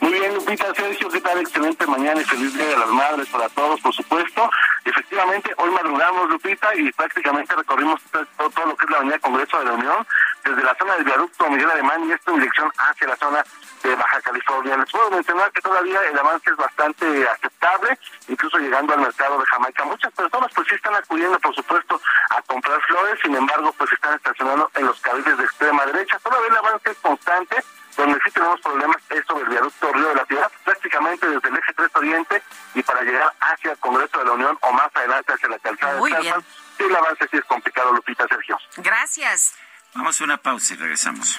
Muy 0.00 0.12
bien, 0.12 0.34
Lupita, 0.34 0.74
Sergio, 0.74 1.08
¿qué 1.10 1.20
tal? 1.20 1.38
Excelente 1.38 1.86
mañana 1.86 2.20
y 2.20 2.24
feliz 2.24 2.54
Día 2.54 2.66
de 2.66 2.76
las 2.78 2.88
Madres 2.88 3.28
para 3.28 3.48
todos, 3.50 3.80
por 3.80 3.94
supuesto. 3.94 4.50
Efectivamente, 4.84 5.52
hoy 5.58 5.70
madrugamos, 5.70 6.30
Lupita, 6.30 6.74
y 6.74 6.90
prácticamente 6.92 7.54
recorrimos 7.54 8.00
todo, 8.10 8.66
lo 8.66 8.76
que 8.76 8.84
es 8.84 8.90
la 8.90 8.96
Avenida 8.96 9.18
Congreso 9.18 9.58
de 9.58 9.64
la 9.66 9.72
Unión, 9.72 10.06
desde 10.44 10.62
la 10.62 10.74
zona 10.76 10.94
del 10.94 11.04
viaducto 11.04 11.50
Miguel 11.50 11.70
Alemán 11.70 12.08
y 12.08 12.12
esto 12.12 12.32
en 12.32 12.40
dirección 12.40 12.72
hacia 12.78 13.08
la 13.08 13.16
zona 13.16 13.44
de 13.82 13.94
Baja 13.94 14.20
California. 14.22 14.76
Les 14.76 14.90
puedo 14.90 15.10
mencionar 15.10 15.52
que 15.52 15.60
todavía 15.60 16.00
el 16.10 16.18
avance 16.18 16.50
es 16.50 16.56
bastante 16.56 17.28
aceptable, 17.28 17.98
incluso 18.28 18.58
llegando 18.58 18.94
al 18.94 19.00
mercado 19.00 19.38
de 19.38 19.44
Jamaica. 19.46 19.84
Muchas 19.84 20.12
personas 20.12 20.50
pues 20.54 20.66
sí 20.68 20.74
están 20.74 20.94
acudiendo, 20.94 21.38
por 21.40 21.54
supuesto, 21.54 22.00
a 22.30 22.42
comprar 22.42 22.80
flores, 22.82 23.18
sin 23.22 23.34
embargo, 23.34 23.74
pues 23.76 23.92
están 23.92 24.14
estacionando 24.14 24.70
en 24.74 24.86
los 24.86 24.98
carriles 25.00 25.36
de 25.36 25.44
extrema 25.44 25.84
derecha. 25.86 26.18
Todavía 26.20 26.48
el 26.48 26.56
avance 26.56 26.90
es 26.90 26.98
constante, 26.98 27.62
donde 27.96 28.18
sí 28.24 28.30
tenemos 28.32 28.60
problemas 28.60 28.96
es 29.10 29.24
sobre 29.26 29.44
el 29.44 29.50
viaducto 29.50 29.92
Río 29.92 30.08
de 30.08 30.14
la 30.14 30.24
Ciudad, 30.26 30.52
prácticamente 30.64 31.26
desde 31.28 31.48
el 31.48 31.56
eje 31.56 31.72
3 31.74 31.90
Oriente 31.94 32.42
y 32.74 32.82
para 32.82 33.02
llegar 33.02 33.32
hacia 33.40 33.72
el 33.72 33.78
Congreso 33.78 34.18
de 34.18 34.24
la 34.24 34.32
Unión 34.32 34.58
o 34.60 34.72
más 34.72 34.90
adelante 34.94 35.32
hacia 35.32 35.48
la 35.48 35.58
calzada 35.58 35.98
Muy 35.98 36.12
de 36.12 36.20
bien. 36.20 36.32
Tlalpan. 36.34 36.52
Sí, 36.78 36.84
el 36.84 36.96
avance 36.96 37.28
sí 37.30 37.36
es 37.36 37.44
complicado, 37.44 37.92
Lupita, 37.92 38.26
Sergio. 38.28 38.58
Gracias. 38.76 39.54
Vamos 39.94 40.20
a 40.20 40.24
una 40.24 40.36
pausa 40.36 40.74
y 40.74 40.76
regresamos. 40.76 41.38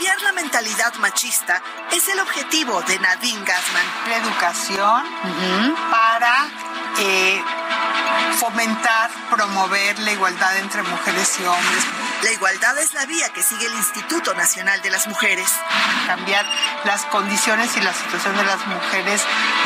Cambiar 0.00 0.22
la 0.22 0.32
mentalidad 0.32 0.94
machista 0.94 1.62
es 1.92 2.08
el 2.08 2.20
objetivo 2.20 2.80
de 2.80 2.98
Nadine 3.00 3.44
Gassman. 3.44 3.84
La 4.08 4.16
educación 4.16 5.04
para 5.90 6.48
eh, 7.00 7.42
fomentar, 8.38 9.10
promover 9.28 9.98
la 9.98 10.12
igualdad 10.12 10.56
entre 10.56 10.82
mujeres 10.84 11.38
y 11.40 11.44
hombres. 11.44 11.84
La 12.22 12.32
igualdad 12.32 12.78
es 12.78 12.92
la 12.94 13.06
vía 13.06 13.30
que 13.30 13.42
sigue 13.42 13.66
el 13.66 13.74
Instituto 13.74 14.34
Nacional 14.34 14.80
de 14.82 14.90
las 14.90 15.06
Mujeres. 15.06 15.50
Cambiar 16.06 16.46
las 16.84 17.06
condiciones 17.06 17.74
y 17.76 17.80
la 17.80 17.94
situación 17.94 18.36
de 18.36 18.44
las 18.44 18.66
mujeres 18.66 19.22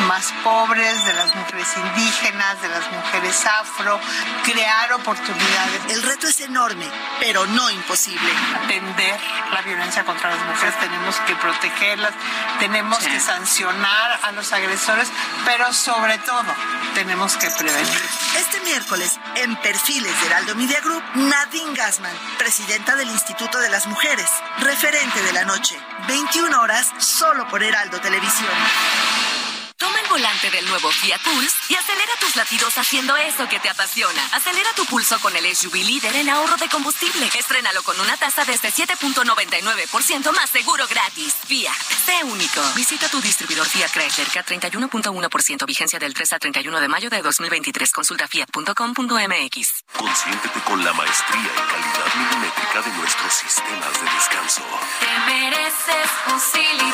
más 0.07 0.33
pobres, 0.43 1.05
de 1.05 1.13
las 1.13 1.35
mujeres 1.35 1.67
indígenas, 1.75 2.61
de 2.61 2.69
las 2.69 2.89
mujeres 2.91 3.45
afro, 3.45 3.99
crear 4.43 4.93
oportunidades. 4.93 5.81
El 5.89 6.03
reto 6.03 6.27
es 6.27 6.39
enorme, 6.41 6.85
pero 7.19 7.45
no 7.45 7.69
imposible. 7.69 8.31
Atender 8.63 9.19
la 9.53 9.61
violencia 9.61 10.05
contra 10.05 10.24
las 10.29 10.45
mujeres, 10.45 10.79
tenemos 10.79 11.15
que 11.27 11.35
protegerlas, 11.35 12.13
tenemos 12.59 12.99
que 12.99 13.19
sancionar 13.19 14.19
a 14.23 14.31
los 14.31 14.51
agresores, 14.53 15.09
pero 15.45 15.71
sobre 15.73 16.17
todo 16.19 16.45
tenemos 16.93 17.35
que 17.37 17.49
prevenir. 17.51 18.09
Este 18.37 18.59
miércoles, 18.61 19.19
en 19.35 19.55
Perfiles 19.57 20.19
de 20.21 20.27
Heraldo 20.27 20.55
Media 20.55 20.81
Group, 20.81 21.03
Nadine 21.15 21.73
Gassman, 21.73 22.15
presidenta 22.37 22.95
del 22.95 23.09
Instituto 23.09 23.59
de 23.59 23.69
las 23.69 23.87
Mujeres, 23.87 24.29
referente 24.59 25.21
de 25.21 25.33
la 25.33 25.45
noche, 25.45 25.77
21 26.07 26.61
horas, 26.61 26.91
solo 26.99 27.47
por 27.47 27.63
Heraldo 27.63 27.99
Televisión. 28.01 29.34
Toma 29.77 29.99
el 29.99 30.07
volante 30.07 30.49
del 30.51 30.65
nuevo 30.67 30.89
Fiat 30.89 31.21
Pulse 31.21 31.55
y 31.67 31.75
acelera 31.75 32.13
tus 32.21 32.35
latidos 32.37 32.77
haciendo 32.77 33.15
eso 33.17 33.47
que 33.49 33.59
te 33.59 33.69
apasiona. 33.69 34.25
Acelera 34.31 34.71
tu 34.73 34.85
pulso 34.85 35.19
con 35.19 35.35
el 35.35 35.53
SUV 35.53 35.75
líder 35.75 36.15
en 36.15 36.29
ahorro 36.29 36.55
de 36.55 36.69
combustible. 36.69 37.29
Estrénalo 37.37 37.83
con 37.83 37.99
una 37.99 38.15
tasa 38.15 38.45
desde 38.45 38.71
7.99% 38.71 40.33
más 40.33 40.49
seguro 40.49 40.87
gratis. 40.87 41.33
Fiat, 41.45 41.75
sé 42.05 42.23
único. 42.23 42.61
Visita 42.75 43.09
tu 43.09 43.19
distribuidor 43.19 43.67
Fiat 43.67 43.91
Chrysler 43.91 44.27
K 44.27 44.45
31.1% 44.45 45.65
vigencia 45.65 45.99
del 45.99 46.13
3 46.13 46.33
al 46.33 46.39
31 46.39 46.79
de 46.79 46.87
mayo 46.87 47.09
de 47.09 47.21
2023. 47.21 47.91
Consulta 47.91 48.27
fiat.com.mx. 48.29 49.83
Consiéntete 49.97 50.59
con 50.61 50.85
la 50.85 50.93
maestría 50.93 51.41
y 51.41 51.71
calidad 51.71 52.15
milimétrica 52.15 52.81
de 52.81 52.91
nuestros 52.97 53.33
sistemas 53.33 53.93
de 53.93 54.09
descanso. 54.09 54.61
Te 55.01 55.31
mereces 55.31 56.11
un 56.31 56.39
Silly 56.39 56.93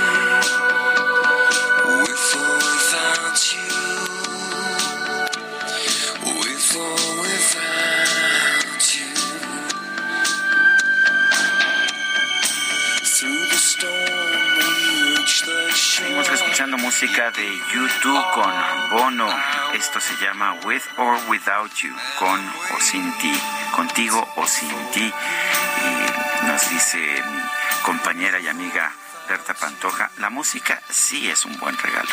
Música 16.91 17.31
de 17.31 17.47
YouTube 17.73 18.21
con 18.33 18.51
Bono. 18.91 19.29
Esto 19.73 20.01
se 20.01 20.13
llama 20.17 20.55
With 20.65 20.81
or 20.97 21.17
Without 21.29 21.71
You, 21.75 21.95
con 22.19 22.37
o 22.75 22.81
sin 22.81 23.09
ti, 23.19 23.31
contigo 23.73 24.27
o 24.35 24.45
sin 24.45 24.67
ti. 24.91 25.09
Y 25.09 26.47
nos 26.47 26.69
dice 26.69 26.97
mi 26.97 27.39
compañera 27.83 28.41
y 28.41 28.49
amiga 28.49 28.91
Berta 29.29 29.53
Pantoja, 29.53 30.11
la 30.17 30.29
música 30.29 30.81
sí 30.89 31.29
es 31.29 31.45
un 31.45 31.57
buen 31.59 31.77
regalo. 31.77 32.09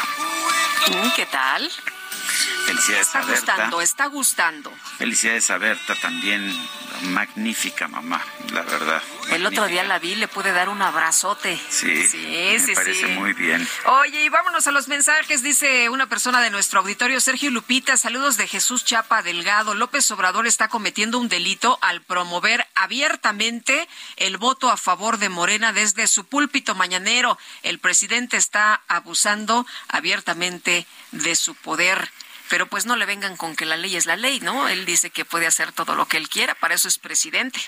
Mm, 0.87 1.11
¿Qué 1.17 1.27
tal? 1.27 1.69
Felicidades 2.67 3.07
Está 3.09 3.19
a 3.19 3.25
Berta. 3.25 3.53
gustando, 3.55 3.81
está 3.81 4.07
gustando. 4.07 4.73
Felicidades 4.97 5.51
a 5.51 5.59
Berta 5.59 5.97
también. 6.01 6.55
Magnífica 7.03 7.89
mamá, 7.89 8.25
la 8.53 8.63
verdad. 8.63 9.03
El 9.31 9.47
otro 9.47 9.67
día 9.67 9.85
la 9.85 9.99
vi, 9.99 10.15
le 10.15 10.27
pude 10.27 10.53
dar 10.53 10.69
un 10.69 10.83
abrazote. 10.83 11.61
Sí, 11.69 12.07
sí, 12.07 12.17
me 12.17 12.59
sí, 12.59 12.75
parece 12.75 13.07
sí. 13.07 13.13
muy 13.13 13.33
bien. 13.35 13.67
Oye, 13.87 14.25
y 14.25 14.29
vámonos 14.29 14.67
a 14.67 14.73
los 14.73 14.89
mensajes, 14.89 15.43
dice 15.43 15.89
una 15.91 16.09
persona 16.09 16.41
de 16.41 16.51
nuestro 16.51 16.81
auditorio, 16.81 17.21
Sergio 17.21 17.51
Lupita, 17.51 17.97
saludos 17.97 18.37
de 18.37 18.49
Jesús 18.49 18.85
Chapa 18.85 19.23
Delgado. 19.23 19.75
López 19.75 20.11
Obrador 20.11 20.47
está 20.47 20.69
cometiendo 20.69 21.19
un 21.19 21.29
delito 21.29 21.79
al 21.83 22.03
promover 22.03 22.67
abiertamente 22.75 23.89
el 24.17 24.39
voto 24.39 24.71
a 24.71 24.77
favor 24.77 25.19
de 25.19 25.29
Morena 25.29 25.73
desde 25.73 26.07
su 26.07 26.25
púlpito 26.27 26.75
mañanero. 26.75 27.39
El 27.63 27.79
presidente 27.79 28.37
está 28.37 28.83
abusando 28.89 29.67
abiertamente 29.89 30.87
de 31.13 31.37
su 31.37 31.55
poder. 31.55 32.11
Pero 32.49 32.67
pues 32.67 32.87
no 32.87 32.97
le 32.97 33.07
vengan 33.07 33.37
con 33.37 33.57
que 33.57 33.67
la 33.67 33.77
ley 33.77 33.97
es 33.97 34.07
la 34.07 34.17
ley, 34.17 34.41
¿no? 34.41 34.69
Él 34.69 34.85
dice 34.85 35.11
que 35.11 35.25
puede 35.25 35.47
hacer 35.47 35.73
todo 35.73 35.95
lo 35.95 36.07
que 36.07 36.17
él 36.17 36.29
quiera, 36.29 36.55
para 36.55 36.75
eso 36.75 36.89
es 36.89 36.99
presidente. 36.99 37.61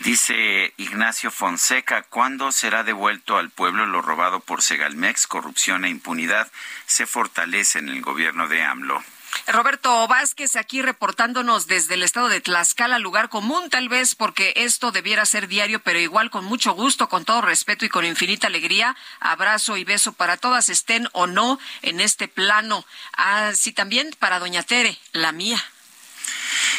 Dice 0.00 0.72
Ignacio 0.76 1.30
Fonseca, 1.30 2.02
¿cuándo 2.02 2.52
será 2.52 2.82
devuelto 2.82 3.36
al 3.36 3.50
pueblo 3.50 3.86
lo 3.86 4.02
robado 4.02 4.40
por 4.40 4.62
Segalmex? 4.62 5.26
Corrupción 5.26 5.84
e 5.84 5.90
impunidad 5.90 6.50
se 6.86 7.06
fortalece 7.06 7.78
en 7.78 7.88
el 7.88 8.02
gobierno 8.02 8.48
de 8.48 8.62
AMLO. 8.62 9.02
Roberto 9.46 10.06
Vázquez 10.08 10.56
aquí 10.56 10.82
reportándonos 10.82 11.66
desde 11.66 11.94
el 11.94 12.02
estado 12.02 12.28
de 12.28 12.40
Tlaxcala, 12.40 12.98
lugar 12.98 13.28
común 13.28 13.70
tal 13.70 13.88
vez 13.88 14.14
porque 14.14 14.52
esto 14.56 14.92
debiera 14.92 15.26
ser 15.26 15.48
diario, 15.48 15.80
pero 15.80 15.98
igual 15.98 16.30
con 16.30 16.44
mucho 16.44 16.72
gusto, 16.72 17.08
con 17.08 17.24
todo 17.24 17.40
respeto 17.40 17.84
y 17.84 17.88
con 17.88 18.04
infinita 18.04 18.46
alegría. 18.46 18.96
Abrazo 19.20 19.76
y 19.76 19.84
beso 19.84 20.12
para 20.12 20.36
todas, 20.36 20.68
estén 20.68 21.08
o 21.12 21.26
no 21.26 21.58
en 21.82 22.00
este 22.00 22.28
plano. 22.28 22.84
Así 23.12 23.72
también 23.72 24.10
para 24.18 24.38
doña 24.38 24.62
Tere, 24.62 24.98
la 25.12 25.32
mía. 25.32 25.62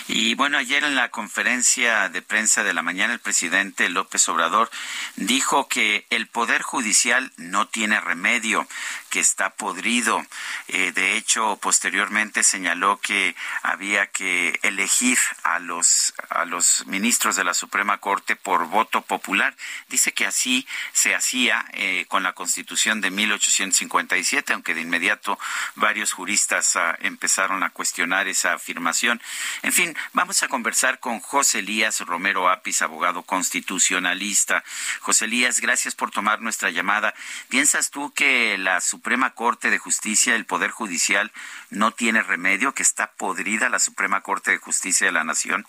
Y 0.07 0.35
bueno, 0.35 0.57
ayer 0.57 0.83
en 0.83 0.95
la 0.95 1.09
conferencia 1.09 2.09
de 2.09 2.21
prensa 2.21 2.63
de 2.63 2.73
la 2.73 2.81
mañana 2.81 3.13
el 3.13 3.19
presidente 3.19 3.89
López 3.89 4.27
Obrador 4.27 4.69
dijo 5.15 5.67
que 5.67 6.05
el 6.09 6.27
Poder 6.27 6.61
Judicial 6.61 7.31
no 7.37 7.67
tiene 7.67 7.99
remedio, 8.01 8.67
que 9.13 9.19
está 9.19 9.51
podrido. 9.51 10.25
Eh, 10.69 10.91
de 10.91 11.15
hecho, 11.15 11.59
posteriormente 11.61 12.41
señaló 12.41 12.99
que 12.99 13.35
había 13.61 14.07
que 14.07 14.59
elegir 14.63 15.19
a 15.43 15.59
los, 15.59 16.15
a 16.29 16.45
los 16.45 16.87
ministros 16.87 17.35
de 17.35 17.43
la 17.43 17.53
Suprema 17.53 17.99
Corte 17.99 18.35
por 18.35 18.65
voto 18.65 19.01
popular. 19.01 19.55
Dice 19.87 20.13
que 20.13 20.25
así 20.25 20.67
se 20.93 21.13
hacía 21.13 21.63
eh, 21.73 22.05
con 22.07 22.23
la 22.23 22.33
Constitución 22.33 23.01
de 23.01 23.11
1857, 23.11 24.51
aunque 24.51 24.73
de 24.73 24.81
inmediato 24.81 25.37
varios 25.75 26.11
juristas 26.11 26.75
ah, 26.75 26.97
empezaron 26.99 27.61
a 27.61 27.69
cuestionar 27.69 28.27
esa 28.27 28.53
afirmación. 28.53 29.21
En 29.61 29.73
fin, 29.73 29.95
vamos 30.13 30.41
a 30.41 30.47
conversar 30.47 30.99
con 30.99 31.19
José 31.19 31.59
Elías 31.59 31.99
Romero 31.99 32.49
Apis, 32.49 32.81
abogado 32.81 33.21
constitucionalista. 33.21 34.63
José 35.01 35.25
Elías, 35.25 35.59
gracias 35.59 35.93
por 35.93 36.09
tomar 36.09 36.41
nuestra 36.41 36.71
llamada. 36.71 37.13
¿Piensas 37.49 37.91
tú 37.91 38.11
que 38.11 38.57
la 38.57 38.81
Suprema 38.81 39.02
Corte 39.35 39.69
de 39.69 39.77
Justicia, 39.77 40.35
el 40.35 40.45
Poder 40.45 40.71
Judicial, 40.71 41.31
no 41.69 41.91
tiene 41.91 42.23
remedio, 42.23 42.73
que 42.73 42.83
está 42.83 43.11
podrida 43.11 43.69
la 43.69 43.79
Suprema 43.79 44.21
Corte 44.21 44.51
de 44.51 44.57
Justicia 44.57 45.07
de 45.07 45.13
la 45.13 45.23
Nación? 45.23 45.65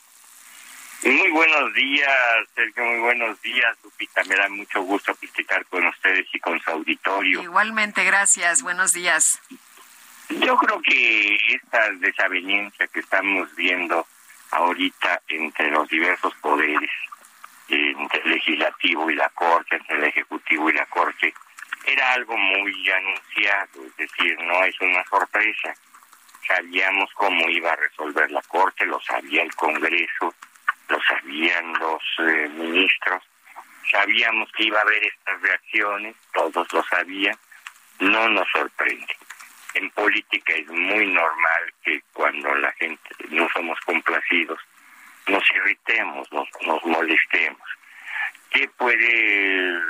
Muy 1.03 1.31
buenos 1.33 1.75
días, 1.75 2.11
Sergio, 2.55 2.85
muy 2.85 3.01
buenos 3.01 3.42
días, 3.42 3.77
Lupita. 3.83 4.25
Me 4.25 4.37
da 4.37 4.49
mucho 4.49 4.81
gusto 4.83 5.14
platicar 5.14 5.66
con 5.66 5.87
ustedes 5.87 6.27
y 6.33 6.40
con 6.40 6.59
su 6.61 6.70
auditorio. 6.70 7.42
Igualmente, 7.42 8.05
gracias. 8.05 8.62
Buenos 8.62 8.92
días. 8.92 9.40
Yo 10.31 10.57
creo 10.57 10.81
que 10.81 11.37
esta 11.49 11.90
desaveniencia 11.99 12.87
que 12.87 13.01
estamos 13.01 13.55
viendo 13.55 14.07
ahorita 14.53 15.20
entre 15.29 15.70
los 15.70 15.88
diversos 15.88 16.35
poderes, 16.37 16.90
entre 17.68 18.23
el 18.23 18.31
legislativo 18.31 19.11
y 19.11 19.16
la 19.16 19.29
corte, 19.31 19.77
entre 19.77 19.99
el 19.99 20.05
ejecutivo 20.05 20.70
y 20.70 20.73
la 20.73 20.87
corte, 20.87 21.35
era 21.87 22.12
algo 22.12 22.37
muy 22.37 22.90
anunciado, 22.90 23.85
es 23.87 23.97
decir, 23.97 24.38
no 24.40 24.64
es 24.64 24.81
una 24.81 25.05
sorpresa. 25.05 25.75
Sabíamos 26.47 27.11
cómo 27.14 27.49
iba 27.49 27.73
a 27.73 27.77
resolver 27.77 28.31
la 28.31 28.42
corte, 28.42 28.87
lo 28.87 29.01
sabía 29.01 29.42
el 29.42 29.55
Congreso, 29.55 30.35
lo 30.88 31.01
sabían 31.03 31.73
los 31.79 32.03
eh, 32.18 32.49
ministros, 32.51 33.23
sabíamos 33.90 34.51
que 34.53 34.64
iba 34.64 34.79
a 34.79 34.83
haber 34.83 35.05
estas 35.05 35.40
reacciones, 35.40 36.16
todos 36.33 36.73
lo 36.73 36.85
sabían, 36.85 37.37
no 38.01 38.29
nos 38.29 38.49
sorprende 38.51 39.16
en 39.75 39.90
política 39.90 40.55
es 40.55 40.68
muy 40.68 41.07
normal 41.07 41.75
que 41.85 42.01
cuando 42.12 42.55
la 42.55 42.73
gente 42.73 43.11
no 43.31 43.49
somos 43.53 43.79
complacidos, 43.81 44.59
nos 45.27 45.42
irritemos, 45.51 46.31
nos, 46.33 46.49
nos 46.64 46.85
molestemos. 46.85 47.68
¿Qué 48.51 48.68
puede, 48.77 49.81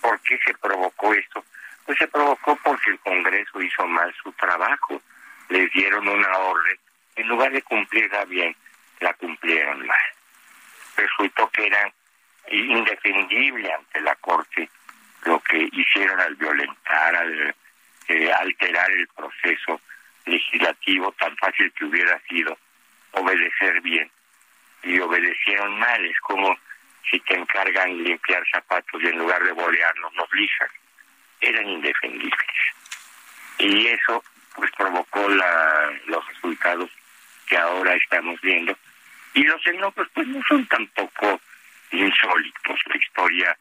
por 0.00 0.20
qué 0.20 0.38
se 0.44 0.54
provocó 0.54 1.12
esto? 1.14 1.44
Pues 1.84 1.98
se 1.98 2.08
provocó 2.08 2.56
porque 2.62 2.90
el 2.90 2.98
Congreso 3.00 3.60
hizo 3.60 3.86
mal 3.86 4.14
su 4.22 4.32
trabajo. 4.32 5.00
Les 5.48 5.70
dieron 5.72 6.06
una 6.06 6.38
orden, 6.38 6.78
en 7.16 7.28
lugar 7.28 7.50
de 7.52 7.62
cumplirla 7.62 8.24
bien, 8.26 8.54
la 9.00 9.12
cumplieron 9.14 9.86
mal. 9.86 9.98
Resultó 10.96 11.50
que 11.50 11.66
era 11.66 11.92
indefendible 12.50 13.72
ante 13.72 14.00
la 14.00 14.14
Corte 14.16 14.68
lo 15.24 15.40
que 15.40 15.68
hicieron 15.72 16.20
al 16.20 16.34
violentar, 16.36 17.16
al 17.16 17.54
alterar 18.40 18.90
el 18.90 19.06
proceso 19.08 19.80
legislativo 20.24 21.12
tan 21.12 21.36
fácil 21.36 21.72
que 21.72 21.84
hubiera 21.84 22.18
sido 22.28 22.56
obedecer 23.12 23.80
bien 23.80 24.10
y 24.82 24.98
obedecieron 24.98 25.78
mal 25.78 26.04
es 26.04 26.18
como 26.20 26.56
si 27.08 27.18
te 27.20 27.34
encargan 27.34 28.02
limpiar 28.02 28.42
zapatos 28.52 29.02
y 29.02 29.06
en 29.06 29.18
lugar 29.18 29.42
de 29.44 29.52
bolearnos 29.52 30.14
los 30.14 30.32
lijas 30.32 30.70
eran 31.40 31.68
indefendibles. 31.68 32.48
Y 33.58 33.86
eso 33.86 34.22
pues 34.54 34.70
provocó 34.72 35.28
la, 35.28 35.92
los 36.06 36.26
resultados 36.28 36.90
que 37.46 37.56
ahora 37.56 37.94
estamos 37.94 38.40
viendo. 38.40 38.76
Y 39.34 39.44
los 39.44 39.64
enojos 39.66 40.08
pues 40.14 40.26
no 40.26 40.42
son 40.48 40.66
tampoco 40.66 41.40
insólitos. 41.92 42.80
La 42.86 42.96
historia 42.96 43.56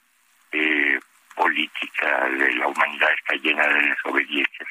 eh, 0.51 0.99
política 1.35 2.29
de 2.29 2.53
la 2.53 2.67
humanidad 2.67 3.09
está 3.13 3.35
llena 3.35 3.67
de 3.67 3.89
desobediencias, 3.89 4.69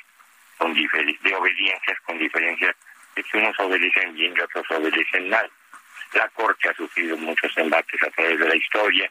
con 0.59 0.75
de 0.75 1.35
obediencias 1.35 2.01
con 2.05 2.19
diferencia 2.19 2.75
de 3.15 3.23
que 3.23 3.39
unos 3.39 3.59
obedecen 3.59 4.15
bien 4.15 4.35
y 4.37 4.41
otros 4.41 4.71
obedecen 4.71 5.31
mal. 5.31 5.51
La 6.13 6.29
Corte 6.31 6.69
ha 6.69 6.75
sufrido 6.75 7.17
muchos 7.17 7.57
embates 7.57 8.03
a 8.03 8.11
través 8.11 8.39
de 8.39 8.49
la 8.49 8.57
historia. 8.57 9.11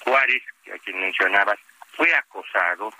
Juárez, 0.00 0.42
a 0.72 0.78
quien 0.78 1.00
mencionabas, 1.00 1.58
fue 1.92 2.14
acosado 2.14 2.92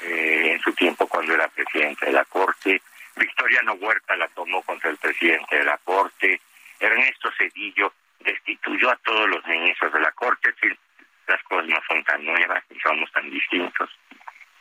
eh, 0.00 0.52
en 0.52 0.60
su 0.60 0.72
tiempo 0.74 1.06
cuando 1.06 1.34
era 1.34 1.48
presidente 1.48 2.06
de 2.06 2.12
la 2.12 2.24
Corte. 2.24 2.80
Victoriano 3.16 3.74
Huerta 3.74 4.16
la 4.16 4.28
tomó 4.28 4.62
contra 4.62 4.90
el 4.90 4.96
presidente 4.96 5.56
de 5.56 5.64
la 5.64 5.78
Corte. 5.78 6.40
Ernesto 6.78 7.30
Cedillo 7.38 7.92
destituyó 8.20 8.90
a 8.90 8.96
todos 8.96 9.28
los 9.28 9.46
ministros 9.46 9.92
de 9.92 10.00
la 10.00 10.12
Corte. 10.12 10.50
Es 10.50 10.54
decir, 10.56 10.78
las 11.26 11.42
cosas 11.44 11.66
no 11.68 11.76
son 11.88 12.04
tan 12.04 12.24
nuevas 12.24 12.62
ni 12.70 12.78
somos 12.80 13.10
tan 13.12 13.30
distintos. 13.30 13.90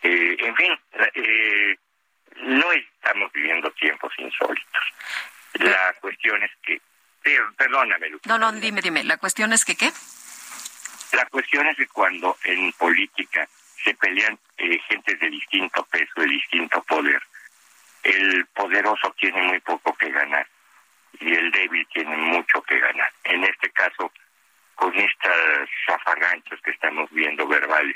Eh, 0.02 0.36
en 0.40 0.56
fin, 0.56 0.78
eh, 1.16 1.76
no 2.42 2.72
estamos 2.72 3.32
viviendo 3.32 3.72
tiempos 3.72 4.14
insólitos. 4.18 4.84
La 5.54 5.94
cuestión 6.02 6.42
es 6.44 6.52
que, 6.64 6.82
perdóname, 7.58 8.12
No, 8.26 8.38
no, 8.38 8.52
dime, 8.54 8.82
dime, 8.82 9.04
la 9.04 9.18
cuestión 9.18 9.54
es 9.54 9.66
que 9.66 9.76
qué? 9.76 9.92
La 11.14 11.26
cuestión 11.28 11.68
es 11.68 11.78
que 11.78 11.88
cuando 11.88 12.38
en 12.44 12.72
política 12.74 13.48
se 13.84 13.94
pelean 13.96 14.38
eh, 14.58 14.80
gentes 14.88 15.20
de 15.20 15.30
distinto 15.30 15.84
peso, 15.86 16.22
de 16.22 16.28
distinto 16.28 16.82
poder, 16.84 17.22
el 18.04 18.46
poderoso 18.48 19.14
tiene 19.20 19.42
muy 19.44 19.60
poco 19.62 19.94
que 19.96 20.10
ganar 20.10 20.48
y 21.20 21.34
el 21.34 21.52
débil 21.52 21.88
tiene 21.94 22.16
mucho 22.18 22.62
que 22.64 22.80
ganar. 22.80 23.12
En 23.24 23.44
este 23.44 23.70
caso, 23.72 24.12
con 24.76 24.94
estas 24.98 25.70
zafarranchos 25.86 26.60
que 26.62 26.72
estamos 26.72 27.10
viendo 27.12 27.48
verbales, 27.48 27.96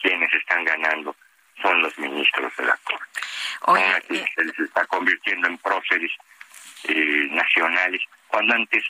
quienes 0.00 0.32
están 0.34 0.64
ganando 0.64 1.16
son 1.60 1.80
los 1.82 1.96
ministros 1.98 2.54
de 2.56 2.64
la 2.64 2.76
Corte. 2.84 3.20
Oye, 3.62 4.24
se 4.34 4.44
les 4.44 4.58
está 4.58 4.84
convirtiendo 4.86 5.48
en 5.48 5.58
próceres 5.58 6.10
eh, 6.84 7.28
nacionales, 7.30 8.02
cuando 8.32 8.54
antes 8.54 8.82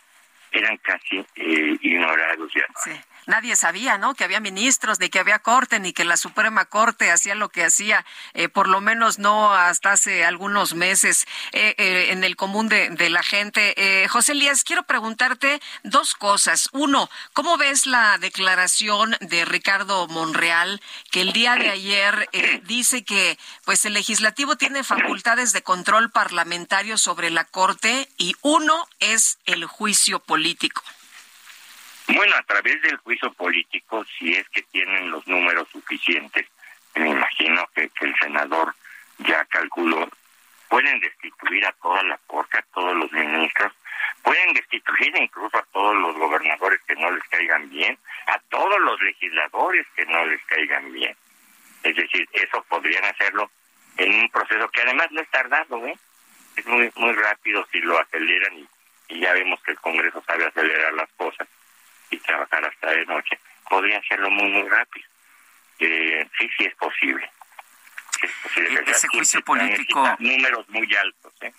eran 0.52 0.76
casi 0.78 1.18
eh, 1.18 1.76
ignorados 1.83 2.50
ya. 2.55 2.66
Sí 2.83 2.92
nadie 3.26 3.56
sabía, 3.56 3.98
¿no? 3.98 4.14
Que 4.14 4.24
había 4.24 4.40
ministros, 4.40 5.00
ni 5.00 5.08
que 5.08 5.18
había 5.18 5.38
corte, 5.38 5.80
ni 5.80 5.92
que 5.92 6.04
la 6.04 6.16
Suprema 6.16 6.64
Corte 6.64 7.11
hacía 7.11 7.35
lo 7.35 7.48
que 7.48 7.64
hacía, 7.64 8.04
eh, 8.35 8.48
por 8.48 8.68
lo 8.68 8.80
menos 8.80 9.18
no 9.18 9.52
hasta 9.54 9.92
hace 9.92 10.24
algunos 10.24 10.74
meses 10.74 11.26
eh, 11.52 11.74
eh, 11.78 12.08
en 12.11 12.24
el 12.24 12.37
común 12.37 12.68
de, 12.68 13.11
la 13.11 13.22
gente. 13.22 13.74
José 14.08 14.32
Elías, 14.32 14.64
quiero 14.64 14.85
preguntarte 14.85 15.61
dos 15.82 16.14
cosas. 16.14 16.68
Uno, 16.72 17.11
¿cómo 17.32 17.58
ves 17.58 17.87
la 17.87 18.16
declaración 18.18 19.16
de 19.20 19.44
Ricardo 19.44 20.06
Monreal 20.08 20.80
que 21.11 21.20
el 21.20 21.32
día 21.32 21.56
de 21.56 21.70
ayer 21.70 22.30
dice 22.64 23.04
que 23.04 23.38
pues 23.64 23.85
el 23.85 23.94
legislativo 23.94 24.56
tiene 24.56 24.85
facultades 24.85 25.52
de 25.52 25.62
control 25.62 26.11
parlamentario 26.11 26.96
sobre 26.96 27.30
la 27.30 27.44
Corte 27.44 28.08
y 28.16 28.35
uno 28.40 28.87
es 29.00 29.38
el 29.46 29.66
juicio 29.66 30.20
político? 30.20 30.82
Bueno, 32.14 32.37
a 32.37 32.42
través 32.42 32.83
del 32.83 32.98
juicio 32.98 33.33
político, 33.33 34.05
si 34.05 34.35
es 34.35 34.46
que 34.51 34.61
tienen 34.64 35.11
los 35.11 35.27
números 35.27 35.66
suficientes, 35.72 36.46
me 36.94 37.09
imagino 37.09 37.66
que, 37.75 37.90
el 38.01 38.14
senador 38.18 38.75
ya 39.18 39.42
calculó, 39.46 40.07
pueden 40.68 41.01
destituir 41.01 41.64
a 41.64 41.72
toda 41.72 42.03
la 42.03 42.18
corte, 42.27 42.59
a 42.59 42.64
todos 42.75 42.94
los 42.96 43.11
ministros, 43.12 43.72
pueden 44.22 44.53
destituir 44.53 45.16
incluso 45.16 45.57
a 45.57 45.64
todos 45.72 45.96
los 45.96 46.14
gobernadores 46.16 46.83
que 46.87 46.96
no 46.96 47.11
les 47.12 47.25
caigan 47.29 47.70
bien, 47.70 47.98
a 48.27 48.38
todos 48.51 48.79
los 48.81 49.01
legisladores 49.01 49.87
que 49.96 50.05
no 50.05 50.27
les 50.27 50.44
caigan 50.44 50.92
bien. 50.92 51.16
Es 51.83 51.96
decir, 51.96 52.29
eso 52.35 52.62
podrían 52.68 53.07
hacerlo 53.07 53.51
en 53.97 54.14
un 54.14 54.28
proceso 54.28 54.68
que 54.68 54.82
además 54.82 55.11
no 55.12 55.22
es 55.22 55.30
tardado, 55.30 55.86
¿eh? 55.86 55.97
es 56.57 56.66
muy 56.66 56.93
muy 56.97 57.14
rápido 57.14 57.66
si 57.72 57.80
lo 57.80 57.99
aceleran 57.99 58.59
y, 58.59 58.68
y 59.09 59.20
ya 59.20 59.32
vemos 59.32 59.62
que 59.62 59.70
el 59.70 59.80
Congreso 59.80 60.22
sabe 60.26 60.45
acelerar 60.45 60.93
las 60.93 61.11
cosas 61.12 61.49
y 62.12 62.18
trabajar 62.18 62.64
hasta 62.64 62.90
de 62.90 63.04
noche. 63.06 63.38
Podría 63.68 63.98
hacerlo 63.98 64.30
muy, 64.30 64.50
muy 64.50 64.68
rápido. 64.68 65.06
Eh, 65.78 66.28
sí, 66.38 66.48
sí 66.56 66.64
es 66.64 66.74
posible. 66.76 67.28
Sí 68.20 68.26
es 68.26 68.32
posible. 68.42 68.80
E- 68.86 68.90
ese 68.90 69.08
juicio 69.08 69.42
político- 69.42 70.16
Números 70.20 70.68
muy 70.68 70.94
altos, 70.94 71.32
¿eh? 71.40 71.52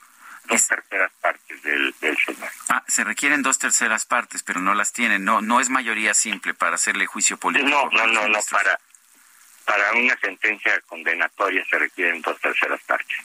Dos 0.46 0.68
terceras 0.68 1.12
partes 1.22 1.62
del, 1.64 1.96
del 2.02 2.18
Senado. 2.18 2.52
Ah, 2.70 2.84
se 2.88 3.04
requieren 3.06 3.42
dos 3.42 3.58
terceras 3.60 4.06
partes, 4.06 4.44
pero 4.44 4.60
no 4.60 4.74
las 4.74 4.92
tienen. 4.92 5.24
No, 5.24 5.42
no 5.42 5.60
es 5.62 5.70
mayoría 5.70 6.14
simple 6.14 6.54
para 6.54 6.76
hacerle 6.76 7.06
juicio 7.06 7.38
político. 7.38 7.70
No, 7.70 7.90
no, 7.90 8.08
no, 8.08 8.28
no, 8.28 8.40
para, 8.52 8.78
para 9.66 9.94
una 9.94 10.18
sentencia 10.18 10.80
condenatoria 10.82 11.64
se 11.70 11.80
requieren 11.80 12.22
dos 12.22 12.40
terceras 12.42 12.82
partes. 12.84 13.18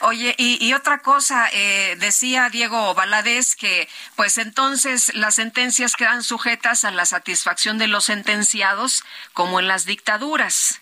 Oye, 0.00 0.34
y, 0.38 0.64
y 0.64 0.74
otra 0.74 0.98
cosa, 0.98 1.48
eh, 1.52 1.96
decía 1.98 2.50
Diego 2.50 2.94
Valadez 2.94 3.56
que, 3.56 3.88
pues 4.16 4.38
entonces 4.38 5.14
las 5.14 5.34
sentencias 5.34 5.96
quedan 5.96 6.22
sujetas 6.22 6.84
a 6.84 6.90
la 6.90 7.04
satisfacción 7.04 7.78
de 7.78 7.88
los 7.88 8.04
sentenciados, 8.04 9.04
como 9.32 9.58
en 9.60 9.68
las 9.68 9.86
dictaduras. 9.86 10.80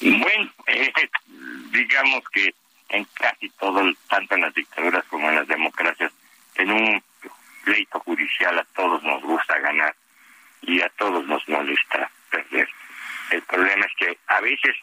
Bueno, 0.00 0.52
digamos 1.70 2.22
que 2.32 2.54
en 2.90 3.04
casi 3.14 3.48
todo, 3.50 3.82
tanto 4.08 4.34
en 4.34 4.42
las 4.42 4.54
dictaduras 4.54 5.04
como 5.08 5.28
en 5.28 5.36
las 5.36 5.48
democracias, 5.48 6.12
en 6.56 6.70
un 6.70 7.02
pleito 7.64 8.00
judicial 8.00 8.58
a 8.58 8.64
todos 8.64 9.02
nos 9.02 9.22
gusta 9.22 9.58
ganar 9.58 9.94
y 10.62 10.80
a 10.80 10.88
todos 10.90 11.26
nos 11.26 11.46
molesta 11.48 12.10
perder. 12.30 12.68
El 13.30 13.42
problema 13.42 13.84
es 13.86 13.92
que 13.96 14.18
a 14.26 14.40
veces 14.40 14.76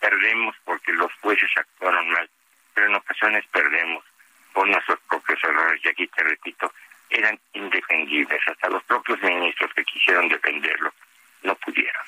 perdemos 0.00 0.54
porque 0.64 0.92
los 0.92 1.12
jueces 1.20 1.50
actuaron 1.56 2.08
mal, 2.10 2.28
pero 2.74 2.86
en 2.86 2.94
ocasiones 2.94 3.44
perdemos 3.52 4.04
por 4.52 4.68
nuestros 4.68 4.98
propios 5.08 5.42
errores. 5.44 5.80
Y 5.84 5.88
aquí 5.88 6.06
te 6.08 6.22
repito, 6.22 6.72
eran 7.10 7.38
indefendibles. 7.52 8.40
Hasta 8.46 8.68
los 8.68 8.82
propios 8.84 9.20
ministros 9.22 9.72
que 9.74 9.84
quisieron 9.84 10.28
defenderlo 10.28 10.92
no 11.42 11.54
pudieron. 11.56 12.02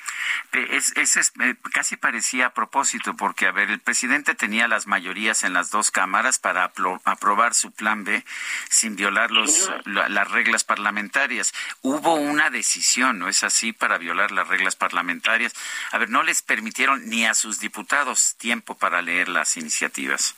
Eh, 0.53 0.67
Es, 0.71 0.95
es- 0.97 1.17
es, 1.17 1.31
eh, 1.39 1.55
casi 1.73 1.95
parecía 1.97 2.47
a 2.47 2.53
propósito, 2.53 3.15
porque, 3.15 3.47
a 3.47 3.51
ver, 3.51 3.69
el 3.71 3.79
presidente 3.79 4.35
tenía 4.35 4.67
las 4.67 4.87
mayorías 4.87 5.43
en 5.43 5.53
las 5.53 5.69
dos 5.71 5.91
cámaras 5.91 6.39
para 6.39 6.71
apro- 6.73 7.01
aprobar 7.05 7.53
su 7.53 7.71
plan 7.71 8.03
B 8.03 8.23
sin 8.69 8.95
violar 8.95 9.31
los, 9.31 9.71
la- 9.85 10.09
las 10.09 10.29
reglas 10.29 10.63
parlamentarias. 10.63 11.53
Hubo 11.81 12.15
una 12.15 12.49
decisión, 12.49 13.19
¿no 13.19 13.29
es 13.29 13.43
así?, 13.43 13.73
para 13.73 13.97
violar 13.97 14.31
las 14.31 14.47
reglas 14.47 14.75
parlamentarias. 14.75 15.53
A 15.91 15.97
ver, 15.97 16.09
no 16.09 16.23
les 16.23 16.41
permitieron 16.41 17.07
ni 17.09 17.25
a 17.25 17.33
sus 17.33 17.59
diputados 17.59 18.35
tiempo 18.37 18.77
para 18.77 19.01
leer 19.01 19.29
las 19.29 19.55
iniciativas. 19.57 20.35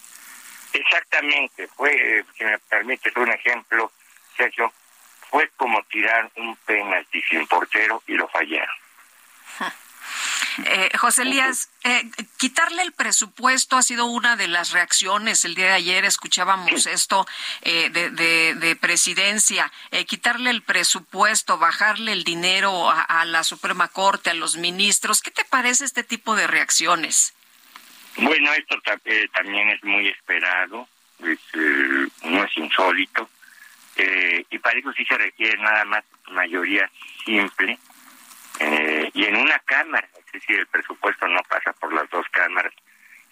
Exactamente, 0.74 1.68
fue, 1.68 2.20
eh, 2.20 2.26
si 2.38 2.44
me 2.44 2.58
permites 2.60 3.16
un 3.16 3.30
ejemplo, 3.30 3.91
Sergio, 4.36 4.74
fue 5.34 5.50
como 5.58 5.82
tirar 5.86 6.30
un 6.36 6.56
penalti 6.58 7.20
sin 7.24 7.48
portero 7.48 8.04
y 8.06 8.14
lo 8.14 8.28
fallaron. 8.28 8.76
Eh, 10.66 10.92
José 11.00 11.24
Elías, 11.24 11.72
eh, 11.84 12.04
quitarle 12.38 12.84
el 12.84 12.92
presupuesto 12.92 13.76
ha 13.76 13.82
sido 13.82 14.06
una 14.06 14.36
de 14.36 14.48
las 14.48 14.70
reacciones. 14.74 15.44
El 15.44 15.56
día 15.56 15.66
de 15.66 15.72
ayer 15.74 16.06
escuchábamos 16.06 16.86
esto 16.86 17.26
eh, 17.64 17.90
de, 17.90 18.12
de- 18.12 18.54
de 18.54 18.76
presidencia. 18.76 19.72
Eh, 19.90 20.06
quitarle 20.06 20.52
el 20.52 20.62
presupuesto, 20.62 21.58
bajarle 21.58 22.12
el 22.12 22.24
dinero 22.24 22.92
a, 22.92 23.02
a 23.02 23.26
la 23.26 23.44
Suprema 23.44 23.88
Corte, 23.88 24.30
a 24.30 24.36
los 24.36 24.56
ministros. 24.58 25.24
¿Qué 25.24 25.32
te 25.32 25.46
parece 25.46 25.84
este 25.86 26.04
tipo 26.04 26.36
de 26.36 26.46
reacciones? 26.46 27.34
Bueno, 28.18 28.54
esto 28.54 28.76
eh, 29.06 29.28
también 29.34 29.70
es 29.70 29.84
muy 29.84 30.08
esperado, 30.10 30.88
es, 31.24 31.40
eh, 31.56 32.08
no 32.26 32.44
es 32.44 32.56
insólito, 32.58 33.28
eh, 33.96 34.46
y 34.50 34.60
para 34.60 34.80
eso 34.80 34.91
sí 34.94 35.06
se 35.06 35.18
requiere 35.18 35.58
nada 35.62 35.86
más 35.86 36.04
mayoría 36.32 36.89
simple, 37.26 37.78
eh, 38.60 39.10
y 39.14 39.26
en 39.26 39.36
una 39.36 39.60
cámara, 39.60 40.08
es 40.26 40.32
decir, 40.32 40.60
el 40.60 40.68
presupuesto 40.68 41.28
no 41.28 41.41
pasa 41.44 41.74
por 41.74 41.94
las 41.94 42.10
dos 42.10 42.26
cámaras, 42.32 42.74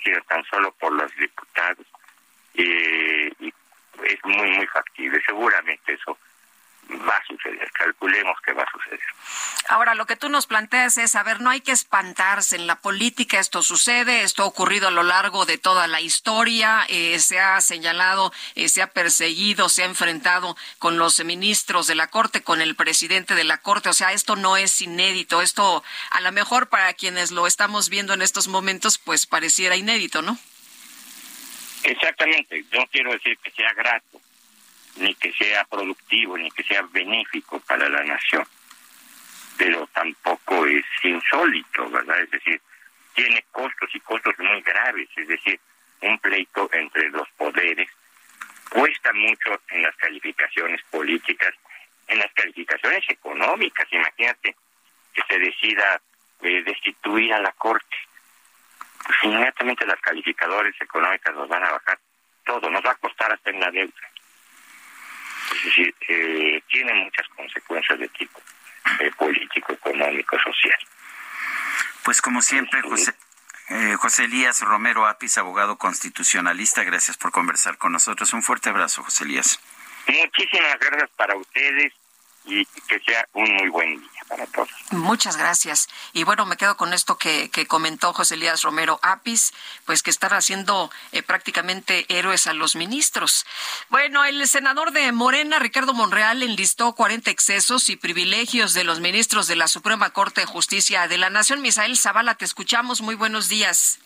sino 0.04 0.22
tan 0.24 0.44
solo 0.46 0.72
por 0.74 0.92
los 0.94 1.16
diputados, 1.16 1.86
eh, 2.56 3.32
y 3.40 3.54
es 4.06 4.26
muy, 4.26 4.50
muy 4.52 4.68
factible, 4.68 5.22
seguramente 5.26 5.94
eso 5.94 6.18
va 6.98 7.16
a 7.16 7.26
suceder, 7.26 7.72
calculemos 7.72 8.40
que 8.42 8.54
va 8.54 8.64
a 8.64 8.72
suceder. 8.72 9.00
Ahora, 9.68 9.96
lo 9.96 10.06
que 10.06 10.16
tú 10.16 10.30
nos 10.30 10.48
planteas 10.48 10.98
es, 10.98 11.16
a 11.16 11.24
ver, 11.24 11.42
no 11.42 11.50
hay 11.50 11.62
que 11.62 11.72
espantarse. 11.72 12.56
En 12.56 12.68
la 12.68 12.82
política 12.82 13.40
esto 13.40 13.62
sucede, 13.64 14.24
esto 14.24 14.44
ha 14.44 14.48
ocurrido 14.48 14.88
a 14.88 14.92
lo 14.92 15.04
largo 15.04 15.46
de 15.46 15.58
toda 15.58 15.88
la 15.88 16.02
historia, 16.02 16.86
eh, 16.90 17.20
se 17.20 17.40
ha 17.40 17.62
señalado, 17.62 18.34
eh, 18.56 18.70
se 18.70 18.82
ha 18.82 18.88
perseguido, 18.88 19.70
se 19.70 19.84
ha 19.84 19.86
enfrentado 19.86 20.58
con 20.80 20.98
los 20.98 21.24
ministros 21.24 21.88
de 21.88 21.96
la 21.96 22.08
Corte, 22.08 22.42
con 22.42 22.62
el 22.62 22.76
presidente 22.76 23.36
de 23.36 23.44
la 23.44 23.58
Corte. 23.60 23.90
O 23.90 23.94
sea, 23.94 24.14
esto 24.14 24.36
no 24.36 24.58
es 24.58 24.82
inédito. 24.82 25.42
Esto, 25.42 25.84
a 26.10 26.22
lo 26.22 26.32
mejor 26.32 26.70
para 26.70 26.94
quienes 26.94 27.32
lo 27.32 27.48
estamos 27.48 27.90
viendo 27.90 28.14
en 28.14 28.22
estos 28.22 28.48
momentos, 28.48 28.98
pues 28.98 29.26
pareciera 29.26 29.76
inédito, 29.76 30.22
¿no? 30.22 30.38
Exactamente, 31.84 32.64
no 32.72 32.86
quiero 32.88 33.12
decir 33.12 33.38
que 33.40 33.52
sea 33.52 33.74
grato, 33.74 34.22
ni 34.98 35.14
que 35.16 35.32
sea 35.34 35.64
productivo, 35.66 36.38
ni 36.38 36.50
que 36.52 36.64
sea 36.64 36.82
benéfico 36.92 37.60
para 37.62 37.88
la 37.90 38.04
nación, 38.04 38.46
pero 39.58 39.88
tampoco 39.88 40.66
es 40.66 40.86
insólito, 41.04 41.90
¿verdad? 41.90 42.22
Es 42.22 42.32
decir, 42.32 42.62
tiene 43.14 43.44
costos 43.52 43.90
y 43.94 44.00
costos 44.00 44.34
muy 44.40 44.62
graves, 44.62 45.10
es 45.16 45.28
decir, 45.28 45.60
un 46.02 46.18
pleito 46.20 46.70
entre 46.74 47.10
los 47.10 47.30
poderes 47.32 47.90
cuesta 48.70 49.12
mucho 49.14 49.62
en 49.70 49.84
las 49.84 49.96
calificaciones 49.98 50.82
políticas, 50.90 51.54
en 52.08 52.20
las 52.20 52.32
calificaciones 52.34 53.04
económicas, 53.10 53.88
imagínate 53.92 54.56
que 55.14 55.22
se 55.28 55.40
decida 55.40 56.02
eh, 56.42 56.64
destituir 56.64 57.34
a 57.34 57.42
la 57.42 57.52
Corte 57.54 57.98
pues 59.06 59.18
inmediatamente 59.24 59.86
las 59.86 60.00
calificadores 60.00 60.76
económicas 60.80 61.36
nos 61.36 61.48
van 61.48 61.64
a 61.64 61.72
bajar 61.72 62.00
todo, 62.46 62.70
nos 62.70 62.84
va 62.86 62.92
a 62.92 62.96
costar 62.96 63.32
hasta 63.32 63.50
en 63.50 63.60
la 63.60 63.72
deuda. 63.72 64.11
Es 65.62 65.66
decir, 65.66 65.96
eh, 66.08 66.64
tiene 66.68 66.94
muchas 66.94 67.28
consecuencias 67.30 68.00
de 68.00 68.08
tipo 68.10 68.42
eh, 69.00 69.12
político, 69.16 69.74
económico, 69.74 70.38
social. 70.40 70.80
Pues 72.04 72.20
como 72.20 72.42
siempre, 72.42 72.82
José, 72.82 73.14
eh, 73.70 73.96
José 74.00 74.24
Elías 74.24 74.62
Romero 74.62 75.06
Apis, 75.06 75.38
abogado 75.38 75.78
constitucionalista, 75.78 76.84
gracias 76.84 77.16
por 77.18 77.32
conversar 77.32 77.78
con 77.78 77.92
nosotros. 77.92 78.34
Un 78.34 78.42
fuerte 78.42 78.70
abrazo, 78.70 79.04
José 79.04 79.24
Elías. 79.26 79.60
Muchísimas 80.08 80.80
gracias 80.80 81.12
para 81.16 81.36
ustedes 81.36 81.94
y 82.46 82.66
que 82.66 83.00
sea 83.06 83.28
un 83.34 83.54
muy 83.56 83.70
buen 83.70 84.00
día 84.00 84.22
para 84.28 84.46
todos. 84.48 84.70
Muchas 84.92 85.38
gracias. 85.38 85.88
Y 86.14 86.24
bueno, 86.24 86.46
me 86.46 86.58
quedo 86.58 86.78
con 86.78 86.94
esto 86.94 87.18
que, 87.18 87.50
que 87.50 87.68
comentó 87.68 88.14
José 88.14 88.36
Elías 88.36 88.64
Romero 88.64 89.00
Apis, 89.04 89.54
pues 89.86 90.04
que 90.04 90.10
están 90.10 90.34
haciendo 90.34 90.92
eh, 91.12 91.24
prácticamente 91.24 92.06
héroes 92.10 92.48
a 92.48 92.54
los 92.54 92.76
ministros. 92.76 93.46
Bueno, 93.90 94.26
el 94.26 94.48
senador 94.48 94.92
de 94.92 95.12
Morena, 95.12 95.60
Ricardo 95.60 95.94
Monreal, 95.94 96.44
enlistó 96.44 96.94
40 96.94 97.30
excesos 97.32 97.90
y 97.90 97.96
privilegios 97.96 98.74
de 98.74 98.84
los 98.84 99.00
ministros 99.00 99.48
de 99.48 99.56
la 99.56 99.68
Suprema 99.68 100.10
Corte 100.12 100.42
de 100.42 100.48
Justicia 100.48 101.08
de 101.08 101.18
la 101.18 101.30
Nación. 101.30 101.62
Misael 101.62 101.98
Zavala, 101.98 102.36
te 102.36 102.46
escuchamos. 102.46 103.02
Muy 103.02 103.16
buenos 103.16 103.48
días. 103.48 104.00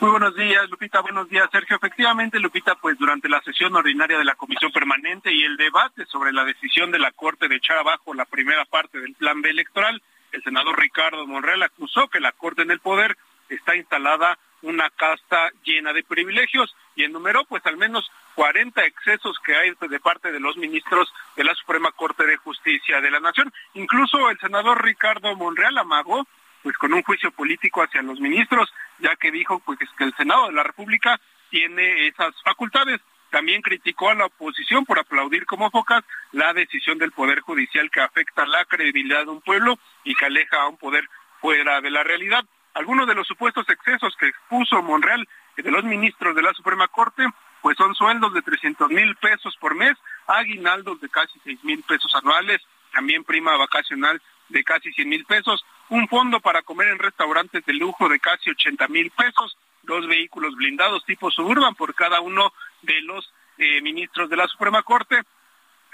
Muy 0.00 0.10
buenos 0.10 0.36
días, 0.36 0.70
Lupita. 0.70 1.00
Buenos 1.00 1.28
días, 1.28 1.48
Sergio. 1.50 1.74
Efectivamente, 1.74 2.38
Lupita, 2.38 2.76
pues 2.76 2.96
durante 2.98 3.28
la 3.28 3.40
sesión 3.40 3.74
ordinaria 3.74 4.16
de 4.16 4.24
la 4.24 4.36
Comisión 4.36 4.70
Permanente 4.70 5.32
y 5.32 5.42
el 5.42 5.56
debate 5.56 6.06
sobre 6.06 6.32
la 6.32 6.44
decisión 6.44 6.92
de 6.92 7.00
la 7.00 7.10
Corte 7.10 7.48
de 7.48 7.56
echar 7.56 7.78
abajo 7.78 8.14
la 8.14 8.24
primera 8.24 8.64
parte 8.64 9.00
del 9.00 9.14
Plan 9.14 9.42
B 9.42 9.50
electoral, 9.50 10.00
el 10.30 10.42
senador 10.44 10.78
Ricardo 10.78 11.26
Monreal 11.26 11.64
acusó 11.64 12.06
que 12.06 12.20
la 12.20 12.30
Corte 12.30 12.62
en 12.62 12.70
el 12.70 12.78
poder 12.78 13.18
está 13.48 13.74
instalada 13.74 14.38
una 14.62 14.88
casta 14.90 15.50
llena 15.64 15.92
de 15.92 16.04
privilegios 16.04 16.76
y 16.94 17.02
enumeró 17.02 17.44
pues 17.44 17.66
al 17.66 17.76
menos 17.76 18.08
40 18.36 18.84
excesos 18.84 19.36
que 19.44 19.56
hay 19.56 19.72
de 19.80 20.00
parte 20.00 20.30
de 20.30 20.38
los 20.38 20.56
ministros 20.56 21.12
de 21.34 21.42
la 21.42 21.56
Suprema 21.56 21.90
Corte 21.90 22.24
de 22.24 22.36
Justicia 22.36 23.00
de 23.00 23.10
la 23.10 23.18
Nación. 23.18 23.52
Incluso 23.74 24.30
el 24.30 24.38
senador 24.38 24.84
Ricardo 24.84 25.34
Monreal 25.34 25.76
amagó 25.76 26.24
pues 26.62 26.76
con 26.76 26.92
un 26.92 27.02
juicio 27.02 27.30
político 27.30 27.82
hacia 27.82 28.02
los 28.02 28.20
ministros, 28.20 28.72
ya 28.98 29.16
que 29.16 29.30
dijo 29.30 29.60
pues 29.60 29.78
que 29.96 30.04
el 30.04 30.14
Senado 30.16 30.46
de 30.46 30.52
la 30.52 30.62
República 30.62 31.20
tiene 31.50 32.08
esas 32.08 32.34
facultades. 32.42 33.00
También 33.30 33.60
criticó 33.60 34.08
a 34.08 34.14
la 34.14 34.26
oposición 34.26 34.86
por 34.86 34.98
aplaudir 34.98 35.44
como 35.44 35.70
focas 35.70 36.02
la 36.32 36.54
decisión 36.54 36.98
del 36.98 37.12
Poder 37.12 37.40
Judicial 37.40 37.90
que 37.90 38.00
afecta 38.00 38.46
la 38.46 38.64
credibilidad 38.64 39.24
de 39.24 39.30
un 39.30 39.42
pueblo 39.42 39.78
y 40.04 40.14
que 40.14 40.24
aleja 40.26 40.62
a 40.62 40.68
un 40.68 40.78
poder 40.78 41.08
fuera 41.40 41.80
de 41.80 41.90
la 41.90 42.02
realidad. 42.02 42.44
Algunos 42.74 43.06
de 43.06 43.14
los 43.14 43.26
supuestos 43.26 43.68
excesos 43.68 44.14
que 44.18 44.28
expuso 44.28 44.82
Monreal 44.82 45.28
de 45.56 45.70
los 45.70 45.84
ministros 45.84 46.34
de 46.34 46.42
la 46.42 46.54
Suprema 46.54 46.88
Corte, 46.88 47.26
pues 47.60 47.76
son 47.76 47.94
sueldos 47.94 48.32
de 48.32 48.42
300 48.42 48.88
mil 48.90 49.16
pesos 49.16 49.56
por 49.60 49.74
mes, 49.74 49.94
aguinaldos 50.26 51.00
de 51.00 51.08
casi 51.08 51.38
6 51.44 51.64
mil 51.64 51.82
pesos 51.82 52.14
anuales, 52.14 52.60
también 52.92 53.24
prima 53.24 53.56
vacacional 53.56 54.22
de 54.48 54.64
casi 54.64 54.92
100 54.92 55.08
mil 55.08 55.24
pesos, 55.24 55.64
un 55.88 56.08
fondo 56.08 56.40
para 56.40 56.62
comer 56.62 56.88
en 56.88 56.98
restaurantes 56.98 57.64
de 57.64 57.72
lujo 57.74 58.08
de 58.08 58.20
casi 58.20 58.50
80 58.50 58.88
mil 58.88 59.10
pesos, 59.10 59.56
dos 59.82 60.06
vehículos 60.06 60.54
blindados 60.54 61.04
tipo 61.04 61.30
Suburban 61.30 61.74
por 61.74 61.94
cada 61.94 62.20
uno 62.20 62.52
de 62.82 63.00
los 63.02 63.32
eh, 63.58 63.80
ministros 63.80 64.28
de 64.30 64.36
la 64.36 64.46
Suprema 64.46 64.82
Corte 64.82 65.22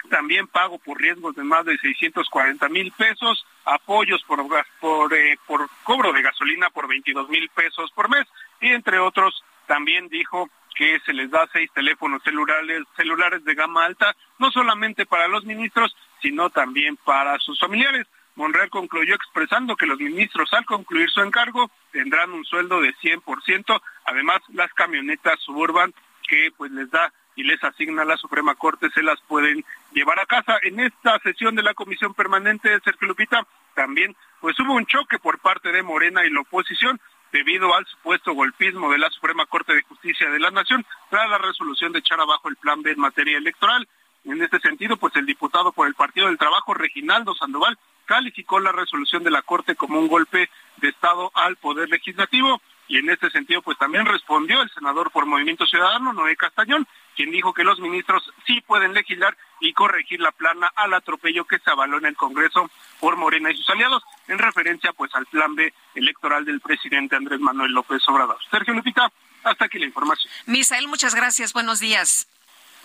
también 0.09 0.47
pago 0.47 0.77
por 0.79 0.99
riesgos 0.99 1.35
de 1.35 1.43
más 1.43 1.65
de 1.65 1.77
640 1.77 2.69
mil 2.69 2.91
pesos, 2.91 3.45
apoyos 3.65 4.23
por, 4.23 4.45
por, 4.79 5.13
eh, 5.13 5.37
por 5.47 5.67
cobro 5.83 6.13
de 6.13 6.21
gasolina 6.21 6.69
por 6.69 6.87
22 6.87 7.29
mil 7.29 7.49
pesos 7.49 7.91
por 7.91 8.09
mes 8.09 8.25
y 8.61 8.69
entre 8.69 8.99
otros 8.99 9.43
también 9.67 10.07
dijo 10.07 10.49
que 10.75 10.99
se 11.05 11.13
les 11.13 11.31
da 11.31 11.47
seis 11.51 11.71
teléfonos 11.73 12.21
celulares, 12.23 12.83
celulares 12.97 13.43
de 13.45 13.55
gama 13.55 13.85
alta, 13.85 14.15
no 14.39 14.51
solamente 14.51 15.05
para 15.05 15.27
los 15.27 15.45
ministros, 15.45 15.95
sino 16.21 16.49
también 16.49 16.97
para 16.97 17.39
sus 17.39 17.59
familiares. 17.59 18.05
Monreal 18.35 18.69
concluyó 18.69 19.15
expresando 19.15 19.75
que 19.75 19.85
los 19.85 19.99
ministros 19.99 20.51
al 20.53 20.65
concluir 20.65 21.09
su 21.09 21.21
encargo 21.21 21.71
tendrán 21.91 22.31
un 22.31 22.45
sueldo 22.45 22.81
de 22.81 22.93
100%, 22.95 23.81
además 24.05 24.41
las 24.53 24.73
camionetas 24.73 25.39
suburban 25.39 25.93
que 26.27 26.51
pues 26.57 26.71
les 26.71 26.89
da 26.91 27.11
y 27.35 27.43
les 27.43 27.63
asigna 27.63 28.05
la 28.05 28.17
Suprema 28.17 28.55
Corte 28.55 28.89
se 28.91 29.03
las 29.03 29.19
pueden 29.21 29.63
llevar 29.91 30.19
a 30.19 30.25
casa. 30.25 30.57
En 30.63 30.79
esta 30.79 31.19
sesión 31.19 31.55
de 31.55 31.63
la 31.63 31.73
Comisión 31.73 32.13
Permanente 32.13 32.69
de 32.69 32.79
Sergio 32.79 33.07
Lupita 33.07 33.45
también 33.73 34.15
pues 34.39 34.57
hubo 34.59 34.73
un 34.73 34.85
choque 34.85 35.19
por 35.19 35.39
parte 35.39 35.71
de 35.71 35.83
Morena 35.83 36.25
y 36.25 36.29
la 36.29 36.41
oposición 36.41 36.99
debido 37.31 37.75
al 37.75 37.85
supuesto 37.85 38.33
golpismo 38.33 38.91
de 38.91 38.97
la 38.97 39.09
Suprema 39.09 39.45
Corte 39.45 39.73
de 39.73 39.83
Justicia 39.83 40.29
de 40.29 40.39
la 40.39 40.51
Nación 40.51 40.85
tras 41.09 41.29
la 41.29 41.37
resolución 41.37 41.91
de 41.91 41.99
echar 41.99 42.19
abajo 42.19 42.47
el 42.47 42.55
plan 42.55 42.81
B 42.81 42.91
en 42.91 42.99
materia 42.99 43.37
electoral. 43.37 43.87
En 44.25 44.41
este 44.41 44.59
sentido, 44.59 44.97
pues 44.97 45.15
el 45.15 45.25
diputado 45.25 45.71
por 45.71 45.87
el 45.87 45.93
Partido 45.93 46.27
del 46.27 46.37
Trabajo, 46.37 46.73
Reginaldo 46.73 47.35
Sandoval, 47.35 47.77
calificó 48.05 48.59
la 48.59 48.71
resolución 48.71 49.23
de 49.23 49.31
la 49.31 49.41
Corte 49.41 49.75
como 49.75 49.99
un 49.99 50.07
golpe 50.07 50.49
de 50.77 50.89
Estado 50.89 51.31
al 51.35 51.55
Poder 51.57 51.89
Legislativo 51.89 52.61
y 52.87 52.97
en 52.97 53.09
este 53.09 53.29
sentido 53.31 53.61
pues 53.61 53.77
también 53.77 54.05
respondió 54.05 54.61
el 54.61 54.69
senador 54.71 55.11
por 55.11 55.25
Movimiento 55.25 55.65
Ciudadano, 55.65 56.13
Noé 56.13 56.35
Castañón, 56.35 56.87
quien 57.15 57.31
dijo 57.31 57.53
que 57.53 57.63
los 57.63 57.79
ministros 57.79 58.23
sí 58.45 58.61
pueden 58.61 58.93
legislar 58.93 59.35
y 59.59 59.73
corregir 59.73 60.19
la 60.19 60.31
plana 60.31 60.71
al 60.75 60.93
atropello 60.93 61.45
que 61.45 61.59
se 61.59 61.71
avaló 61.71 61.97
en 61.97 62.05
el 62.05 62.15
Congreso 62.15 62.69
por 62.99 63.15
Morena 63.15 63.51
y 63.51 63.57
sus 63.57 63.69
aliados, 63.69 64.03
en 64.27 64.37
referencia 64.37 64.93
pues 64.93 65.13
al 65.15 65.25
plan 65.25 65.55
B 65.55 65.73
electoral 65.95 66.45
del 66.45 66.61
presidente 66.61 67.15
Andrés 67.15 67.39
Manuel 67.39 67.71
López 67.71 68.01
Obrador. 68.07 68.37
Sergio 68.51 68.73
Lupita, 68.73 69.11
hasta 69.43 69.65
aquí 69.65 69.79
la 69.79 69.85
información. 69.85 70.31
Misael, 70.45 70.87
muchas 70.87 71.15
gracias, 71.15 71.53
buenos 71.53 71.79
días. 71.79 72.27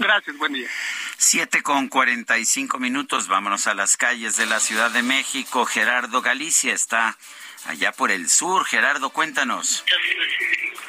Gracias, 0.00 0.38
buen 0.38 0.54
día. 0.54 0.66
Siete 1.18 1.62
con 1.62 1.88
cuarenta 1.88 2.38
y 2.38 2.46
cinco 2.46 2.78
minutos, 2.78 3.28
vámonos 3.28 3.66
a 3.66 3.74
las 3.74 3.98
calles 3.98 4.38
de 4.38 4.46
la 4.46 4.58
Ciudad 4.58 4.90
de 4.90 5.02
México. 5.02 5.66
Gerardo 5.66 6.22
Galicia 6.22 6.72
está 6.72 7.18
allá 7.66 7.92
por 7.92 8.10
el 8.10 8.30
sur. 8.30 8.64
Gerardo, 8.64 9.10
cuéntanos. 9.10 9.84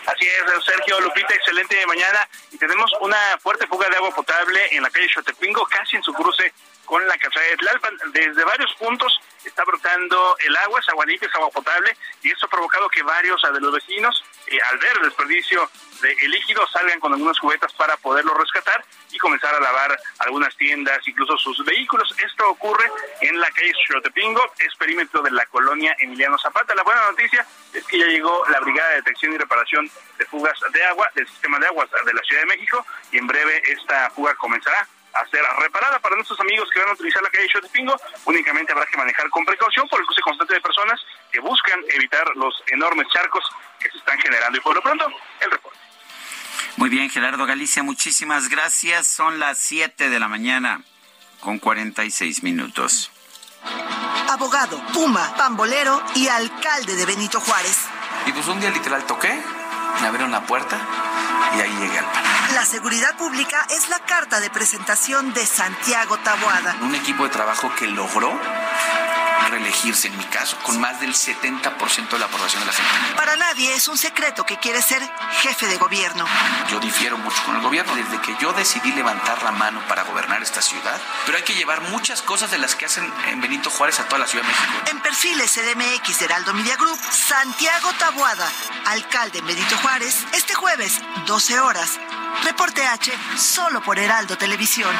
Así 0.05 0.25
es, 0.25 0.63
Sergio 0.65 1.01
Lupita, 1.01 1.33
excelente 1.33 1.85
mañana. 1.87 2.25
Y 2.53 2.57
tenemos 2.57 2.89
una 3.01 3.17
fuerte 3.43 3.67
fuga 3.67 3.89
de 3.89 3.97
agua 3.97 4.15
potable 4.15 4.59
en 4.71 4.81
la 4.81 4.89
calle 4.89 5.09
Xotepingo, 5.13 5.65
casi 5.65 5.97
en 5.97 6.03
su 6.03 6.13
cruce 6.13 6.53
con 6.91 7.07
la 7.07 7.17
casa 7.17 7.39
de 7.39 7.55
Tlalpan. 7.55 7.97
Desde 8.11 8.43
varios 8.43 8.73
puntos 8.73 9.17
está 9.45 9.63
brotando 9.63 10.35
el 10.39 10.53
agua, 10.57 10.77
es 10.77 10.89
agua 10.89 11.05
limpia, 11.05 11.29
es 11.29 11.35
agua 11.35 11.49
potable, 11.49 11.95
y 12.21 12.29
esto 12.29 12.47
ha 12.47 12.49
provocado 12.49 12.89
que 12.89 13.01
varios 13.01 13.41
de 13.41 13.61
los 13.61 13.71
vecinos, 13.71 14.21
eh, 14.47 14.59
al 14.69 14.77
ver 14.77 14.97
el 14.97 15.03
desperdicio 15.03 15.69
de 16.01 16.13
líquido, 16.27 16.67
salgan 16.67 16.99
con 16.99 17.13
algunas 17.13 17.39
cubetas 17.39 17.71
para 17.73 17.95
poderlo 17.95 18.33
rescatar 18.33 18.83
y 19.09 19.17
comenzar 19.19 19.55
a 19.55 19.61
lavar 19.61 19.97
algunas 20.19 20.53
tiendas, 20.57 21.07
incluso 21.07 21.37
sus 21.37 21.63
vehículos. 21.63 22.13
Esto 22.25 22.49
ocurre 22.49 22.91
en 23.21 23.39
la 23.39 23.49
calle 23.51 23.71
Xotepingo, 23.87 24.43
es 24.59 24.75
perímetro 24.75 25.21
de 25.21 25.31
la 25.31 25.45
colonia 25.45 25.95
Emiliano 25.97 26.37
Zapata. 26.39 26.75
La 26.75 26.83
buena 26.83 27.05
noticia 27.05 27.47
es 27.73 27.85
que 27.85 27.99
ya 27.99 28.07
llegó 28.07 28.43
la 28.49 28.59
Brigada 28.59 28.89
de 28.89 28.95
Detección 28.97 29.31
y 29.31 29.37
Reparación 29.37 29.89
de 30.17 30.25
Fugas 30.25 30.59
de 30.73 30.83
Agua 30.83 31.09
del 31.15 31.25
Sistema 31.29 31.57
de 31.57 31.67
Aguas 31.67 31.89
de 32.05 32.13
la 32.13 32.21
Ciudad 32.23 32.41
de 32.41 32.47
México 32.47 32.85
y 33.13 33.17
en 33.17 33.27
breve 33.27 33.63
esta 33.71 34.09
fuga 34.09 34.35
comenzará 34.35 34.85
a 35.13 35.25
ser 35.27 35.41
reparada 35.59 35.99
para 35.99 36.15
nuestros 36.15 36.39
amigos 36.39 36.69
que 36.73 36.79
van 36.79 36.89
a 36.89 36.93
utilizar 36.93 37.21
la 37.21 37.29
calle 37.29 37.47
Xotepingo. 37.51 37.95
Únicamente 38.25 38.71
habrá 38.71 38.85
que 38.85 38.97
manejar 38.97 39.29
con 39.29 39.45
precaución 39.45 39.87
por 39.87 39.99
el 39.99 40.05
cruce 40.05 40.21
constante 40.21 40.53
de 40.53 40.61
personas 40.61 40.99
que 41.31 41.39
buscan 41.39 41.79
evitar 41.89 42.25
los 42.35 42.53
enormes 42.67 43.07
charcos 43.13 43.43
que 43.79 43.89
se 43.89 43.97
están 43.97 44.19
generando. 44.19 44.57
Y 44.57 44.61
por 44.61 44.75
lo 44.75 44.81
pronto, 44.81 45.07
el 45.39 45.51
reporte. 45.51 45.79
Muy 46.77 46.89
bien, 46.89 47.09
Gerardo 47.09 47.45
Galicia, 47.45 47.83
muchísimas 47.83 48.49
gracias. 48.49 49.07
Son 49.07 49.39
las 49.39 49.57
7 49.59 50.09
de 50.09 50.19
la 50.19 50.27
mañana 50.27 50.81
con 51.39 51.59
46 51.59 52.43
minutos. 52.43 53.11
Abogado, 54.29 54.81
Puma, 54.93 55.35
pambolero 55.35 56.01
y 56.15 56.27
alcalde 56.27 56.95
de 56.95 57.05
Benito 57.05 57.39
Juárez. 57.41 57.85
Y 58.25 58.31
pues 58.31 58.47
un 58.47 58.59
día 58.59 58.71
literal 58.71 59.05
toqué, 59.05 59.41
me 59.99 60.07
abrieron 60.07 60.31
la 60.31 60.45
puerta 60.45 60.77
y 61.57 61.61
ahí 61.61 61.71
llegué 61.79 61.99
al 61.99 62.05
pan. 62.05 62.23
La 62.53 62.65
seguridad 62.65 63.15
pública 63.17 63.65
es 63.69 63.89
la 63.89 63.99
carta 63.99 64.39
de 64.39 64.49
presentación 64.49 65.33
de 65.33 65.45
Santiago 65.45 66.17
Taboada. 66.17 66.75
Un 66.81 66.95
equipo 66.95 67.23
de 67.23 67.29
trabajo 67.29 67.71
que 67.77 67.87
logró 67.87 68.31
reelegirse 69.47 70.07
en 70.07 70.17
mi 70.17 70.23
caso, 70.25 70.57
con 70.63 70.79
más 70.79 70.99
del 70.99 71.13
70% 71.13 72.09
de 72.09 72.19
la 72.19 72.25
aprobación 72.25 72.61
de 72.61 72.67
la 72.67 72.73
gente. 72.73 73.15
Para 73.15 73.35
nadie 73.35 73.73
es 73.73 73.87
un 73.87 73.97
secreto 73.97 74.45
que 74.45 74.57
quiere 74.57 74.81
ser 74.81 75.01
jefe 75.41 75.67
de 75.67 75.77
gobierno. 75.77 76.25
Yo 76.69 76.79
difiero 76.79 77.17
mucho 77.17 77.43
con 77.43 77.55
el 77.55 77.61
gobierno 77.61 77.95
desde 77.95 78.19
que 78.21 78.35
yo 78.39 78.53
decidí 78.53 78.91
levantar 78.91 79.41
la 79.43 79.51
mano 79.51 79.81
para 79.87 80.03
gobernar 80.03 80.41
esta 80.41 80.61
ciudad, 80.61 80.99
pero 81.25 81.37
hay 81.37 81.43
que 81.43 81.53
llevar 81.53 81.81
muchas 81.89 82.21
cosas 82.21 82.51
de 82.51 82.57
las 82.57 82.75
que 82.75 82.85
hacen 82.85 83.11
en 83.27 83.41
Benito 83.41 83.69
Juárez 83.69 83.99
a 83.99 84.05
toda 84.05 84.19
la 84.19 84.27
Ciudad 84.27 84.45
de 84.45 84.51
México. 84.51 84.71
En 84.91 84.99
perfiles 85.01 85.51
CDMX 85.51 86.19
de 86.19 86.25
Heraldo 86.25 86.53
Media 86.53 86.75
Group, 86.75 86.99
Santiago 87.11 87.91
Taboada, 87.97 88.49
alcalde 88.85 89.39
en 89.39 89.47
Benito 89.47 89.77
Juárez, 89.77 90.25
este 90.33 90.53
jueves, 90.53 91.01
12 91.25 91.59
horas. 91.59 91.99
Reporte 92.43 92.85
H, 92.85 93.11
solo 93.37 93.81
por 93.81 93.99
Heraldo 93.99 94.37
Televisión. 94.37 94.95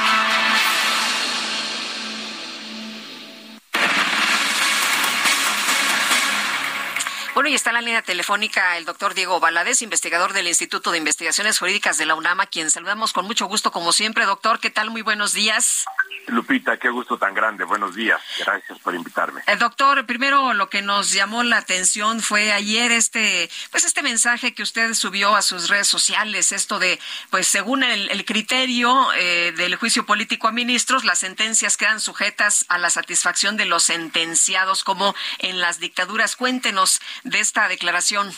Bueno, 7.33 7.47
y 7.47 7.55
está 7.55 7.69
en 7.69 7.75
la 7.75 7.81
línea 7.81 8.01
telefónica 8.01 8.77
el 8.77 8.83
doctor 8.83 9.13
Diego 9.13 9.39
Valadez, 9.39 9.81
investigador 9.81 10.33
del 10.33 10.49
Instituto 10.49 10.91
de 10.91 10.97
Investigaciones 10.97 11.59
Jurídicas 11.59 11.97
de 11.97 12.05
la 12.05 12.15
UNAM, 12.15 12.41
a 12.41 12.45
quien 12.45 12.69
saludamos 12.69 13.13
con 13.13 13.25
mucho 13.25 13.45
gusto, 13.45 13.71
como 13.71 13.93
siempre. 13.93 14.25
Doctor, 14.25 14.59
¿qué 14.59 14.69
tal? 14.69 14.89
Muy 14.89 15.01
buenos 15.01 15.31
días. 15.31 15.85
Lupita, 16.27 16.77
qué 16.77 16.89
gusto 16.89 17.17
tan 17.17 17.33
grande. 17.33 17.63
Buenos 17.63 17.95
días. 17.95 18.21
Gracias 18.37 18.77
por 18.79 18.93
invitarme. 18.93 19.41
El 19.47 19.59
doctor, 19.59 20.05
primero 20.05 20.53
lo 20.53 20.69
que 20.69 20.81
nos 20.81 21.11
llamó 21.13 21.43
la 21.43 21.57
atención 21.57 22.21
fue 22.21 22.51
ayer 22.51 22.91
este, 22.91 23.49
pues 23.71 23.85
este 23.85 24.03
mensaje 24.03 24.53
que 24.53 24.61
usted 24.61 24.93
subió 24.93 25.35
a 25.35 25.41
sus 25.41 25.69
redes 25.69 25.87
sociales, 25.87 26.51
esto 26.51 26.79
de, 26.79 26.99
pues 27.29 27.47
según 27.47 27.83
el, 27.83 28.09
el 28.11 28.25
criterio 28.25 29.11
eh, 29.13 29.53
del 29.55 29.75
juicio 29.77 30.05
político 30.05 30.47
a 30.47 30.51
ministros, 30.51 31.05
las 31.05 31.19
sentencias 31.19 31.75
quedan 31.75 31.99
sujetas 31.99 32.65
a 32.67 32.77
la 32.77 32.89
satisfacción 32.89 33.57
de 33.57 33.65
los 33.65 33.83
sentenciados, 33.83 34.83
como 34.83 35.15
en 35.39 35.59
las 35.59 35.79
dictaduras. 35.79 36.35
Cuéntenos 36.35 37.01
de 37.23 37.39
esta 37.39 37.67
declaración. 37.67 38.31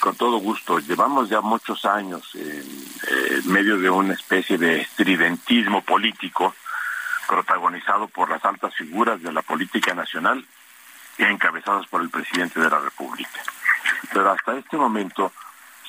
Con 0.00 0.16
todo 0.16 0.38
gusto. 0.38 0.78
Llevamos 0.80 1.28
ya 1.28 1.40
muchos 1.40 1.84
años 1.84 2.28
en, 2.34 3.52
medio 3.52 3.78
de 3.78 3.88
una 3.88 4.14
especie 4.14 4.58
de 4.58 4.80
estridentismo 4.80 5.82
político 5.82 6.54
protagonizado 7.28 8.08
por 8.08 8.28
las 8.28 8.44
altas 8.44 8.74
figuras 8.74 9.22
de 9.22 9.32
la 9.32 9.42
política 9.42 9.94
nacional 9.94 10.44
y 11.18 11.22
encabezadas 11.24 11.86
por 11.86 12.02
el 12.02 12.10
presidente 12.10 12.60
de 12.60 12.68
la 12.68 12.80
República. 12.80 13.42
Pero 14.12 14.30
hasta 14.32 14.56
este 14.56 14.76
momento 14.76 15.32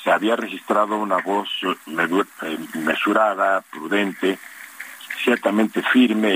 se 0.04 0.12
había 0.12 0.36
registrado 0.36 0.96
una 0.98 1.18
voz 1.18 1.50
eh, 1.64 2.58
mesurada, 2.76 3.62
prudente, 3.62 4.38
ciertamente 5.24 5.82
firme 5.82 6.36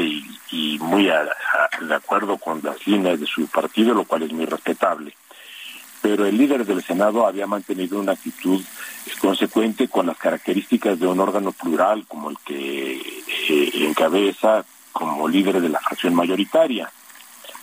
y, 0.52 0.80
muy 0.80 1.06
de 1.06 1.96
acuerdo 1.96 2.38
con 2.38 2.62
las 2.64 2.86
líneas 2.88 3.20
de 3.20 3.26
su 3.26 3.48
partido, 3.48 3.94
lo 3.94 4.06
cual 4.06 4.24
es 4.24 4.32
muy 4.32 4.46
respetable 4.46 5.14
pero 6.02 6.26
el 6.26 6.38
líder 6.38 6.66
del 6.66 6.84
Senado 6.84 7.26
había 7.26 7.48
mantenido 7.48 8.00
una 8.00 8.14
actitud 8.14 8.64
consecuente 9.20 9.88
con 9.88 10.06
las 10.06 10.18
características 10.18 11.00
de 11.00 11.08
un 11.08 11.20
órgano 11.20 11.52
plural 11.52 12.06
como 12.08 12.30
el 12.30 12.38
que 12.46 12.94
eh, 13.50 13.72
encabeza 13.76 14.64
como 14.92 15.28
líder 15.28 15.62
de 15.62 15.70
la 15.70 15.80
fracción 15.80 16.16
mayoritaria, 16.16 16.92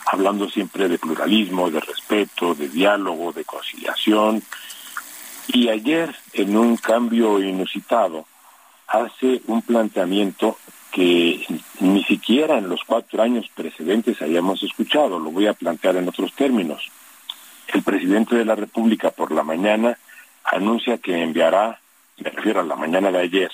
hablando 0.07 0.49
siempre 0.49 0.89
de 0.89 0.99
pluralismo, 0.99 1.71
de 1.71 1.81
respeto, 1.81 2.55
de 2.55 2.69
diálogo, 2.69 3.33
de 3.33 3.45
conciliación. 3.45 4.43
Y 5.49 5.69
ayer, 5.69 6.15
en 6.33 6.57
un 6.57 6.77
cambio 6.77 7.41
inusitado, 7.41 8.27
hace 8.87 9.43
un 9.47 9.63
planteamiento 9.63 10.59
que 10.95 11.45
ni 11.81 12.05
siquiera 12.05 12.57
en 12.57 12.69
los 12.69 12.85
cuatro 12.85 13.21
años 13.21 13.51
precedentes 13.53 14.23
habíamos 14.23 14.63
escuchado, 14.63 15.19
lo 15.19 15.33
voy 15.33 15.49
a 15.49 15.53
plantear 15.53 15.97
en 15.97 16.09
otros 16.09 16.33
términos 16.35 16.89
el 17.73 17.83
presidente 17.83 18.37
de 18.37 18.45
la 18.45 18.55
República 18.55 19.11
por 19.11 19.33
la 19.33 19.43
mañana 19.43 19.99
anuncia 20.45 20.99
que 20.99 21.21
enviará, 21.21 21.81
me 22.19 22.31
refiero 22.31 22.61
a 22.61 22.65
la 22.65 22.77
mañana 22.77 23.11
de 23.11 23.19
ayer, 23.19 23.51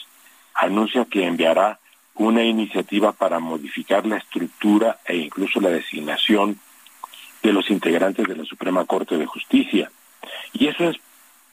anuncia 0.55 1.07
que 1.07 1.25
enviará 1.25 1.79
una 2.17 2.45
iniciativa 2.45 3.13
para 3.13 3.39
modificar 3.39 4.05
la 4.05 4.19
estructura 4.19 4.99
e 5.07 5.17
incluso 5.17 5.63
la 5.63 5.71
designación 5.71 6.61
de 7.43 7.53
los 7.55 7.71
integrantes 7.71 8.29
de 8.29 8.37
la 8.37 8.45
Suprema 8.45 8.85
Corte 8.85 9.17
de 9.17 9.25
Justicia. 9.25 9.91
Y 10.53 10.67
eso 10.67 10.91
es 10.91 10.97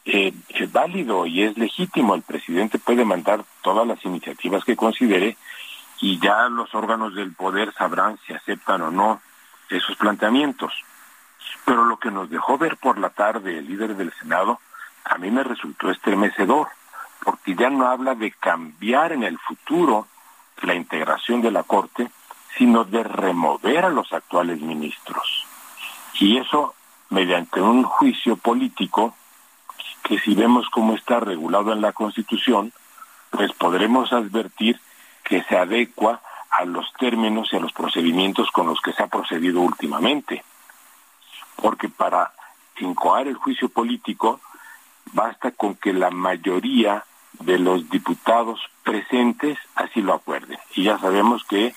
eh, 0.03 0.33
válido 0.69 1.25
y 1.25 1.43
es 1.43 1.57
legítimo. 1.57 2.13
El 2.13 2.23
presidente 2.23 2.77
puede 2.77 3.05
mandar 3.05 3.45
todas 3.61 3.88
las 3.88 4.03
iniciativas 4.03 4.65
que 4.65 4.75
considere 4.75 5.38
y 5.99 6.19
ya 6.19 6.47
los 6.49 6.73
órganos 6.75 7.15
del 7.15 7.33
poder 7.33 7.73
sabrán 7.73 8.19
si 8.25 8.33
aceptan 8.33 8.81
o 8.81 8.91
no 8.91 9.21
esos 9.69 9.95
planteamientos. 9.97 10.73
Pero 11.65 11.85
lo 11.85 11.97
que 11.97 12.11
nos 12.11 12.29
dejó 12.29 12.57
ver 12.57 12.77
por 12.77 12.97
la 12.97 13.09
tarde 13.09 13.57
el 13.57 13.67
líder 13.67 13.95
del 13.95 14.13
Senado, 14.13 14.59
a 15.05 15.17
mí 15.17 15.31
me 15.31 15.43
resultó 15.43 15.89
estremecedor, 15.89 16.67
porque 17.23 17.55
ya 17.55 17.69
no 17.69 17.87
habla 17.87 18.15
de 18.15 18.31
cambiar 18.31 19.11
en 19.11 19.23
el 19.23 19.37
futuro 19.39 20.07
la 20.61 20.75
integración 20.75 21.41
de 21.41 21.51
la 21.51 21.63
Corte, 21.63 22.09
sino 22.57 22.83
de 22.83 23.03
remover 23.03 23.85
a 23.85 23.89
los 23.89 24.11
actuales 24.13 24.61
ministros. 24.61 25.45
Y 26.19 26.37
eso 26.37 26.73
mediante 27.09 27.61
un 27.61 27.83
juicio 27.83 28.37
político 28.37 29.15
que 30.03 30.19
si 30.19 30.33
vemos 30.35 30.69
cómo 30.69 30.95
está 30.95 31.19
regulado 31.19 31.73
en 31.73 31.81
la 31.81 31.91
Constitución, 31.91 32.71
pues 33.29 33.51
podremos 33.53 34.11
advertir 34.13 34.79
que 35.28 35.43
se 35.43 35.57
adecua 35.57 36.21
a 36.49 36.63
los 36.63 36.91
términos 36.93 37.49
y 37.51 37.57
a 37.57 37.59
los 37.59 37.73
procedimientos 37.73 38.49
con 38.51 38.67
los 38.67 38.80
que 38.80 38.93
se 38.93 39.03
ha 39.03 39.07
procedido 39.07 39.59
últimamente. 39.59 40.43
Porque 41.57 41.89
para 41.89 42.32
incoar 42.80 43.28
el 43.28 43.36
juicio 43.36 43.67
político 43.67 44.39
basta 45.11 45.51
con 45.51 45.75
que 45.75 45.91
la 45.91 46.11
mayoría 46.11 47.03
de 47.39 47.59
los 47.59 47.89
diputados 47.89 48.61
presentes 48.84 49.57
así 49.75 50.01
lo 50.01 50.13
acuerden. 50.13 50.57
Y 50.75 50.84
ya 50.84 50.97
sabemos 50.97 51.43
que 51.43 51.75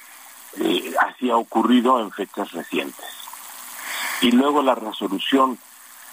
eh, 0.59 0.95
así 1.01 1.29
ha 1.31 1.37
ocurrido 1.37 2.01
en 2.01 2.13
fechas 2.13 2.53
recientes. 2.53 3.05
Y 4.21 4.31
luego 4.31 4.63
la 4.63 4.77
resolución 4.77 5.59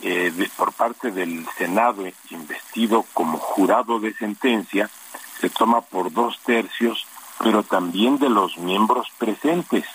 eh, 0.01 0.49
por 0.57 0.73
parte 0.73 1.11
del 1.11 1.45
Senado 1.57 2.03
investido 2.31 3.05
como 3.13 3.37
jurado 3.37 3.99
de 3.99 4.13
sentencia 4.13 4.89
se 5.39 5.49
toma 5.49 5.81
por 5.81 6.11
dos 6.11 6.39
tercios, 6.39 7.05
pero 7.39 7.63
también 7.63 8.17
de 8.19 8.29
los 8.29 8.57
miembros 8.57 9.07
presentes. 9.17 9.85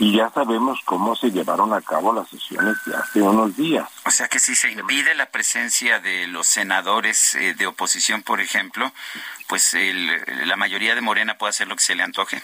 Y 0.00 0.16
ya 0.16 0.30
sabemos 0.30 0.78
cómo 0.84 1.16
se 1.16 1.32
llevaron 1.32 1.72
a 1.72 1.80
cabo 1.80 2.12
las 2.12 2.28
sesiones 2.28 2.76
de 2.86 2.94
hace 2.94 3.20
unos 3.20 3.56
días. 3.56 3.88
O 4.06 4.10
sea 4.12 4.28
que 4.28 4.38
si 4.38 4.54
se 4.54 4.70
impide 4.70 5.14
la 5.16 5.26
presencia 5.26 5.98
de 5.98 6.28
los 6.28 6.46
senadores 6.46 7.34
eh, 7.34 7.54
de 7.54 7.66
oposición, 7.66 8.22
por 8.22 8.40
ejemplo, 8.40 8.92
pues 9.48 9.76
la 10.44 10.56
mayoría 10.56 10.94
de 10.94 11.00
Morena 11.00 11.36
puede 11.36 11.50
hacer 11.50 11.66
lo 11.66 11.74
que 11.74 11.82
se 11.82 11.96
le 11.96 12.04
antoje. 12.04 12.40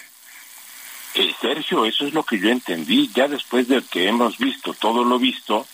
Eh, 1.14 1.32
Sergio, 1.40 1.86
eso 1.86 2.07
es 2.07 2.12
lo 2.12 2.24
que 2.24 2.40
yo 2.40 2.51
entendí. 2.51 3.09
Ya 3.14 3.28
después 3.28 3.68
de 3.68 3.82
que 3.82 4.09
hemos 4.09 4.36
visto 4.36 4.74
todo 4.74 5.05
lo 5.05 5.20
visto 5.20 5.64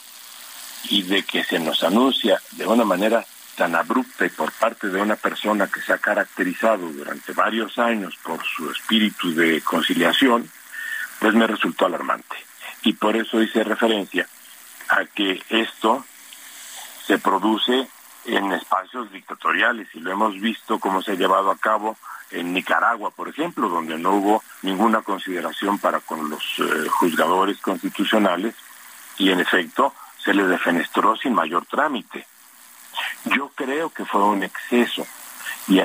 y 0.85 1.03
de 1.03 1.23
que 1.23 1.45
se 1.45 1.59
nos 1.59 1.83
anuncia 1.83 2.43
de 2.53 2.67
una 2.67 2.85
manera 2.85 3.25
tan 3.57 3.75
abrupta 3.75 4.27
y 4.27 4.31
por 4.31 4.53
parte 4.53 4.89
de 4.89 5.01
una 5.01 5.17
persona 5.17 5.67
que 5.67 5.81
se 5.81 5.93
ha 5.93 5.99
caracterizado 5.99 6.89
durante 6.91 7.33
varios 7.33 7.79
años 7.79 8.17
por 8.23 8.43
su 8.45 8.71
espíritu 8.71 9.35
de 9.35 9.61
conciliación, 9.63 10.51
pues 11.19 11.35
me 11.35 11.47
resultó 11.47 11.87
alarmante. 11.87 12.37
Y 12.83 12.95
por 12.95 13.17
eso 13.17 13.43
hice 13.43 13.63
referencia 13.63 14.27
a 14.89 15.05
que 15.05 15.43
esto 15.51 16.05
se 17.07 17.19
produce 17.19 17.89
en 18.25 18.53
espacios 18.53 19.11
dictatoriales 19.13 19.89
y 19.95 20.01
lo 20.01 20.13
hemos 20.13 20.39
visto 20.41 20.79
cómo 20.79 21.03
se 21.03 21.13
ha 21.13 21.15
llevado 21.15 21.51
a 21.51 21.57
cabo 21.57 21.97
en 22.31 22.53
Nicaragua, 22.53 23.11
por 23.11 23.29
ejemplo, 23.29 23.69
donde 23.69 23.99
no 23.99 24.13
hubo 24.13 24.43
ninguna 24.63 25.03
consideración 25.03 25.79
para 25.79 26.01
con 26.01 26.31
los 26.31 26.43
eh, 26.59 26.89
juzgadores 26.89 27.59
constitucionales 27.59 28.55
y 29.19 29.31
en 29.31 29.41
efecto 29.41 29.95
se 30.19 30.35
les 30.35 30.49
defenestró 30.49 31.17
sin 31.17 31.35
mayor 31.35 31.67
trámite. 31.67 32.27
Yo 33.25 33.51
creo 33.55 33.91
que 33.91 34.05
fue 34.05 34.23
un 34.23 34.43
exceso 34.43 35.07
y 35.69 35.81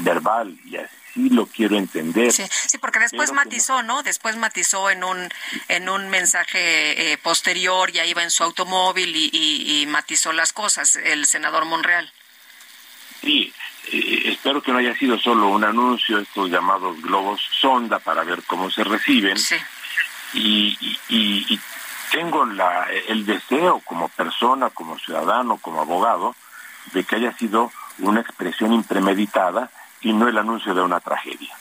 verbal 0.00 0.56
y 0.64 0.76
así 0.76 1.28
lo 1.30 1.46
quiero 1.46 1.76
entender. 1.76 2.32
Sí, 2.32 2.44
sí 2.66 2.78
porque 2.78 2.98
después 2.98 3.32
matizó, 3.32 3.82
no. 3.82 4.02
Después 4.02 4.36
matizó 4.36 4.90
en 4.90 5.04
un 5.04 5.28
en 5.68 5.88
un 5.88 6.08
mensaje 6.08 7.12
eh, 7.12 7.18
posterior, 7.18 7.90
ya 7.90 8.04
iba 8.04 8.22
en 8.22 8.30
su 8.30 8.42
automóvil 8.42 9.14
y, 9.16 9.30
y 9.32 9.86
matizó 9.86 10.32
las 10.32 10.52
cosas 10.52 10.96
el 10.96 11.26
senador 11.26 11.64
Monreal. 11.64 12.12
Sí, 13.22 13.52
eh, 13.92 14.22
espero 14.26 14.62
que 14.62 14.72
no 14.72 14.78
haya 14.78 14.96
sido 14.96 15.18
solo 15.18 15.48
un 15.48 15.64
anuncio, 15.64 16.18
estos 16.18 16.50
llamados 16.50 17.00
globos 17.02 17.40
sonda 17.60 17.98
para 17.98 18.24
ver 18.24 18.42
cómo 18.44 18.70
se 18.70 18.84
reciben. 18.84 19.36
Y, 20.34 20.76
y, 21.08 21.60
tengo 22.10 22.44
la, 22.44 22.86
el 23.08 23.26
deseo 23.26 23.80
como 23.84 24.08
persona, 24.08 24.70
como 24.70 24.98
ciudadano, 24.98 25.58
como 25.58 25.80
abogado, 25.80 26.34
de 26.92 27.04
que 27.04 27.16
haya 27.16 27.36
sido 27.36 27.72
una 27.98 28.20
expresión 28.20 28.72
impremeditada 28.72 29.70
y 30.00 30.12
no 30.12 30.28
el 30.28 30.38
anuncio 30.38 30.74
de 30.74 30.82
una 30.82 31.00
tragedia. 31.00 31.54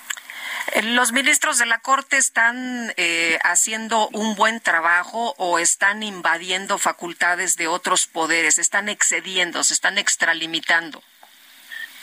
Eh, 0.73 0.81
¿Los 0.81 1.11
ministros 1.11 1.57
de 1.57 1.65
la 1.65 1.79
Corte 1.79 2.17
están 2.17 2.93
eh, 2.97 3.37
haciendo 3.43 4.09
un 4.09 4.35
buen 4.35 4.59
trabajo 4.59 5.33
o 5.37 5.59
están 5.59 6.03
invadiendo 6.03 6.77
facultades 6.77 7.55
de 7.55 7.67
otros 7.67 8.07
poderes? 8.07 8.57
¿Están 8.57 8.89
excediendo, 8.89 9.63
se 9.63 9.73
están 9.73 9.97
extralimitando? 9.97 11.01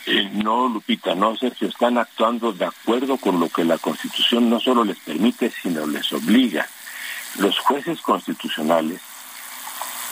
Eh, 0.07 0.31
no, 0.33 0.69
Lupita, 0.69 1.15
no, 1.15 1.37
Sergio, 1.37 1.69
están 1.69 1.97
actuando 1.99 2.53
de 2.53 2.65
acuerdo 2.65 3.17
con 3.19 3.39
lo 3.39 3.49
que 3.49 3.65
la 3.65 3.79
Constitución 3.79 4.51
no 4.51 4.59
solo 4.59 4.85
les 4.85 4.99
permite, 4.99 5.51
sino 5.51 5.87
les 5.87 6.13
obliga. 6.13 6.67
Los 7.39 7.59
jueces 7.59 8.01
constitucionales 8.03 9.01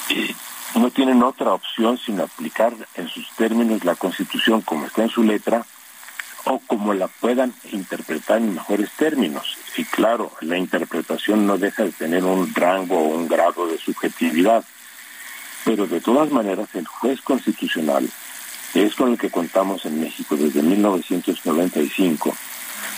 eh, 0.09 0.35
no 0.75 0.91
tienen 0.91 1.23
otra 1.23 1.53
opción 1.53 1.99
sino 1.99 2.25
aplicar 2.25 2.75
en 2.95 3.09
sus 3.09 3.29
términos 3.31 3.85
la 3.85 3.95
Constitución 3.95 4.63
como 4.63 4.87
está 4.87 5.03
en 5.03 5.11
su 5.11 5.23
letra 5.23 5.65
o 6.45 6.59
como 6.61 6.95
la 6.95 7.09
puedan 7.09 7.53
interpretar 7.71 8.39
en 8.39 8.55
mejores 8.55 8.91
términos. 8.93 9.57
Y 9.77 9.85
claro, 9.85 10.33
la 10.41 10.57
interpretación 10.57 11.47
no 11.47 11.59
deja 11.59 11.85
de 11.85 11.93
tener 11.93 12.25
un 12.25 12.55
rango 12.55 12.99
o 12.99 13.17
un 13.17 13.29
grado 13.29 13.67
de 13.67 13.79
subjetividad. 13.79 14.65
Pero 15.65 15.87
de 15.87 16.01
todas 16.01 16.31
maneras, 16.31 16.69
el 16.75 16.87
juez 16.87 17.21
constitucional 17.21 18.09
es 18.75 18.95
con 18.95 19.13
el 19.13 19.19
que 19.19 19.31
contamos 19.31 19.85
en 19.85 20.01
México 20.01 20.37
desde 20.37 20.63
1995, 20.63 22.35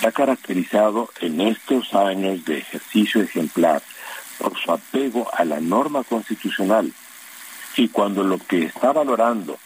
ha 0.04 0.12
caracterizado 0.12 1.10
en 1.20 1.40
estos 1.40 1.94
años 1.94 2.44
de 2.44 2.58
ejercicio 2.58 3.22
ejemplar 3.22 3.82
por 4.42 4.58
su 4.58 4.72
apego 4.72 5.30
a 5.32 5.44
la 5.44 5.60
norma 5.60 6.02
constitucional. 6.02 6.92
Y 7.76 7.88
cuando 7.88 8.24
lo 8.24 8.38
que 8.38 8.64
está 8.64 8.92
valorando 8.92 9.56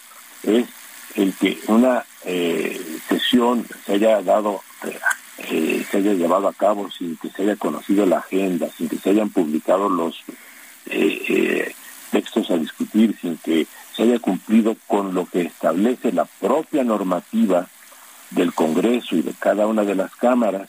es 0.43 0.67
el 1.15 1.33
que 1.33 1.59
una 1.69 2.05
eh, 2.25 2.79
sesión 3.09 3.67
se 3.87 3.95
haya 3.95 4.21
dado, 4.21 4.61
eh, 5.39 5.85
se 5.91 5.97
haya 5.97 6.13
llevado 6.13 6.47
a 6.47 6.53
cabo 6.53 6.91
sin 6.91 7.17
que 7.17 7.31
se 7.31 7.43
haya 7.43 7.57
conocido 7.57 8.05
la 8.05 8.19
agenda, 8.19 8.69
sin 8.77 8.89
que 8.89 8.99
se 8.99 9.11
hayan 9.11 9.31
publicado 9.31 9.89
los 9.89 10.23
eh, 10.87 11.75
textos 12.11 12.51
a 12.51 12.59
discutir, 12.59 13.17
sin 13.19 13.39
que 13.39 13.67
se 13.95 14.03
haya 14.03 14.19
cumplido 14.19 14.77
con 14.87 15.15
lo 15.15 15.25
que 15.25 15.41
establece 15.41 16.13
la 16.13 16.27
propia 16.27 16.85
normativa 16.85 17.67
del 18.31 18.53
Congreso 18.53 19.17
y 19.17 19.23
de 19.23 19.33
cada 19.33 19.67
una 19.67 19.85
de 19.85 19.95
las 19.95 20.15
cámaras 20.17 20.69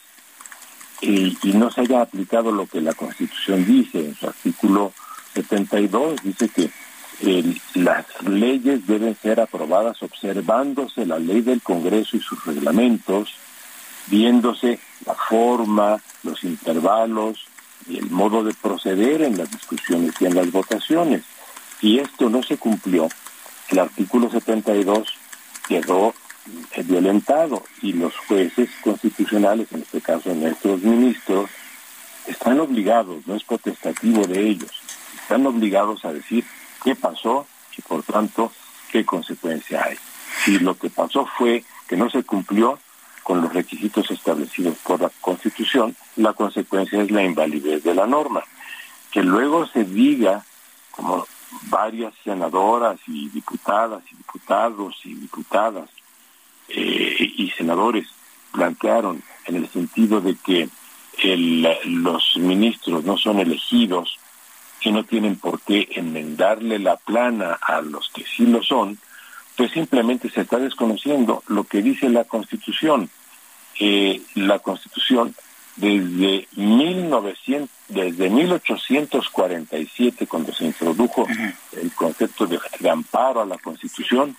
y, 1.01 1.37
no 1.53 1.71
se 1.71 1.81
haya 1.81 2.01
aplicado 2.01 2.51
lo 2.51 2.65
que 2.67 2.81
la 2.81 2.93
Constitución 2.93 3.65
dice. 3.65 3.99
En 3.99 4.15
su 4.15 4.27
artículo 4.27 4.93
72, 5.33 6.21
dice 6.23 6.49
que 6.49 6.69
las 7.75 8.05
leyes 8.23 8.85
deben 8.85 9.15
ser 9.15 9.39
aprobadas 9.39 10.01
observándose 10.03 11.05
la 11.05 11.17
ley 11.17 11.41
del 11.41 11.61
Congreso 11.61 12.17
y 12.17 12.21
sus 12.21 12.43
reglamentos, 12.45 13.33
viéndose 14.07 14.79
la 15.05 15.15
forma, 15.15 15.99
los 16.23 16.43
intervalos 16.43 17.45
y 17.87 17.97
el 17.97 18.09
modo 18.09 18.43
de 18.43 18.53
proceder 18.53 19.21
en 19.21 19.37
las 19.37 19.49
discusiones 19.49 20.13
y 20.19 20.25
en 20.25 20.35
las 20.35 20.51
votaciones. 20.51 21.23
Si 21.79 21.99
esto 21.99 22.29
no 22.29 22.43
se 22.43 22.57
cumplió, 22.57 23.07
el 23.69 23.79
artículo 23.79 24.29
72 24.29 25.07
quedó 25.67 26.09
eh, 26.09 26.13
violentado 26.83 27.63
y 27.81 27.93
los 27.93 28.15
jueces 28.27 28.69
constitucionales, 28.83 29.71
en 29.71 29.81
este 29.81 30.01
caso 30.01 30.33
nuestros 30.33 30.81
ministros, 30.81 31.49
están 32.27 32.59
obligados, 32.59 33.25
no 33.25 33.35
es 33.35 33.43
potestativo 33.43 34.25
de 34.27 34.47
ellos, 34.47 34.71
están 35.21 35.45
obligados 35.45 36.03
a 36.05 36.13
decir 36.13 36.45
qué 36.83 36.95
pasó 36.95 37.47
y 37.77 37.81
por 37.81 38.03
tanto 38.03 38.51
qué 38.91 39.05
consecuencia 39.05 39.83
hay. 39.85 39.97
Si 40.43 40.59
lo 40.59 40.77
que 40.77 40.89
pasó 40.89 41.25
fue 41.25 41.63
que 41.87 41.97
no 41.97 42.09
se 42.09 42.23
cumplió 42.23 42.79
con 43.23 43.41
los 43.41 43.53
requisitos 43.53 44.09
establecidos 44.11 44.77
por 44.77 45.01
la 45.01 45.11
Constitución, 45.21 45.95
la 46.15 46.33
consecuencia 46.33 47.01
es 47.01 47.11
la 47.11 47.23
invalidez 47.23 47.83
de 47.83 47.93
la 47.93 48.07
norma. 48.07 48.43
Que 49.11 49.21
luego 49.21 49.67
se 49.67 49.83
diga, 49.83 50.45
como 50.91 51.25
varias 51.63 52.13
senadoras 52.23 52.99
y 53.07 53.29
diputadas 53.29 54.03
y 54.11 54.15
diputados 54.15 54.95
y 55.03 55.13
diputadas 55.15 55.89
eh, 56.69 57.33
y 57.37 57.49
senadores 57.51 58.07
plantearon 58.51 59.21
en 59.45 59.55
el 59.55 59.69
sentido 59.69 60.21
de 60.21 60.35
que 60.35 60.69
los 61.85 62.37
ministros 62.37 63.03
no 63.03 63.17
son 63.17 63.39
elegidos 63.39 64.19
y 64.81 64.91
no 64.91 65.03
tienen 65.03 65.35
por 65.37 65.61
qué 65.61 65.87
enmendarle 65.95 66.79
la 66.79 66.97
plana 66.97 67.57
a 67.61 67.81
los 67.81 68.09
que 68.09 68.23
sí 68.23 68.45
lo 68.45 68.61
son, 68.63 68.99
pues 69.55 69.71
simplemente 69.71 70.29
se 70.29 70.41
está 70.41 70.59
desconociendo 70.59 71.43
lo 71.47 71.63
que 71.63 71.81
dice 71.81 72.09
la 72.09 72.25
Constitución. 72.25 73.09
Eh, 73.79 74.21
la 74.35 74.59
Constitución 74.59 75.35
desde 75.75 76.47
1900, 76.55 77.69
desde 77.87 78.29
1847 78.29 80.27
cuando 80.27 80.53
se 80.53 80.65
introdujo 80.65 81.27
el 81.73 81.91
concepto 81.93 82.47
de, 82.47 82.59
de 82.79 82.89
amparo 82.89 83.41
a 83.41 83.45
la 83.45 83.57
Constitución 83.57 84.35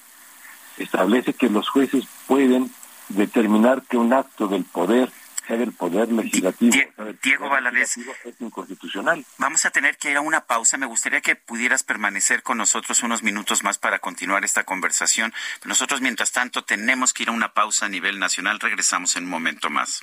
establece 0.77 1.35
que 1.35 1.49
los 1.49 1.69
jueces 1.69 2.05
pueden 2.29 2.71
determinar 3.09 3.83
que 3.83 3.97
un 3.97 4.13
acto 4.13 4.47
del 4.47 4.65
poder 4.65 5.11
el 5.49 5.73
poder 5.73 6.13
legislativo. 6.13 6.77
Diego 7.23 7.49
Valadez, 7.49 7.97
es 7.97 8.41
inconstitucional. 8.41 9.25
Vamos 9.39 9.65
a 9.65 9.71
tener 9.71 9.97
que 9.97 10.11
ir 10.11 10.17
a 10.17 10.21
una 10.21 10.45
pausa. 10.45 10.77
Me 10.77 10.87
gustaría 10.87 11.21
que 11.21 11.37
pudieras 11.37 11.83
permanecer 11.83 12.43
con 12.43 12.59
nosotros 12.59 13.03
unos 13.03 13.23
minutos 13.23 13.65
más 13.65 13.79
para 13.79 13.99
continuar 13.99 14.45
esta 14.45 14.65
conversación. 14.65 15.33
Nosotros, 15.65 16.01
mientras 16.01 16.33
tanto, 16.33 16.65
tenemos 16.65 17.15
que 17.15 17.23
ir 17.23 17.31
a 17.31 17.33
una 17.33 17.55
pausa 17.55 17.87
a 17.87 17.89
nivel 17.89 18.19
nacional. 18.19 18.61
Regresamos 18.61 19.17
en 19.17 19.25
un 19.25 19.31
momento 19.31 19.71
más. 19.71 20.03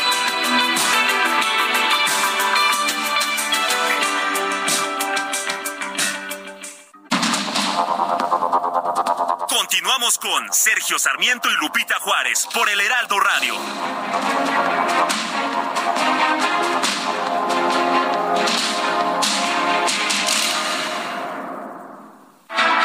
Continuamos 9.71 10.17
con 10.17 10.51
Sergio 10.51 10.99
Sarmiento 10.99 11.49
y 11.49 11.55
Lupita 11.63 11.95
Juárez 12.01 12.45
por 12.53 12.67
el 12.67 12.81
Heraldo 12.81 13.17
Radio. 13.21 13.55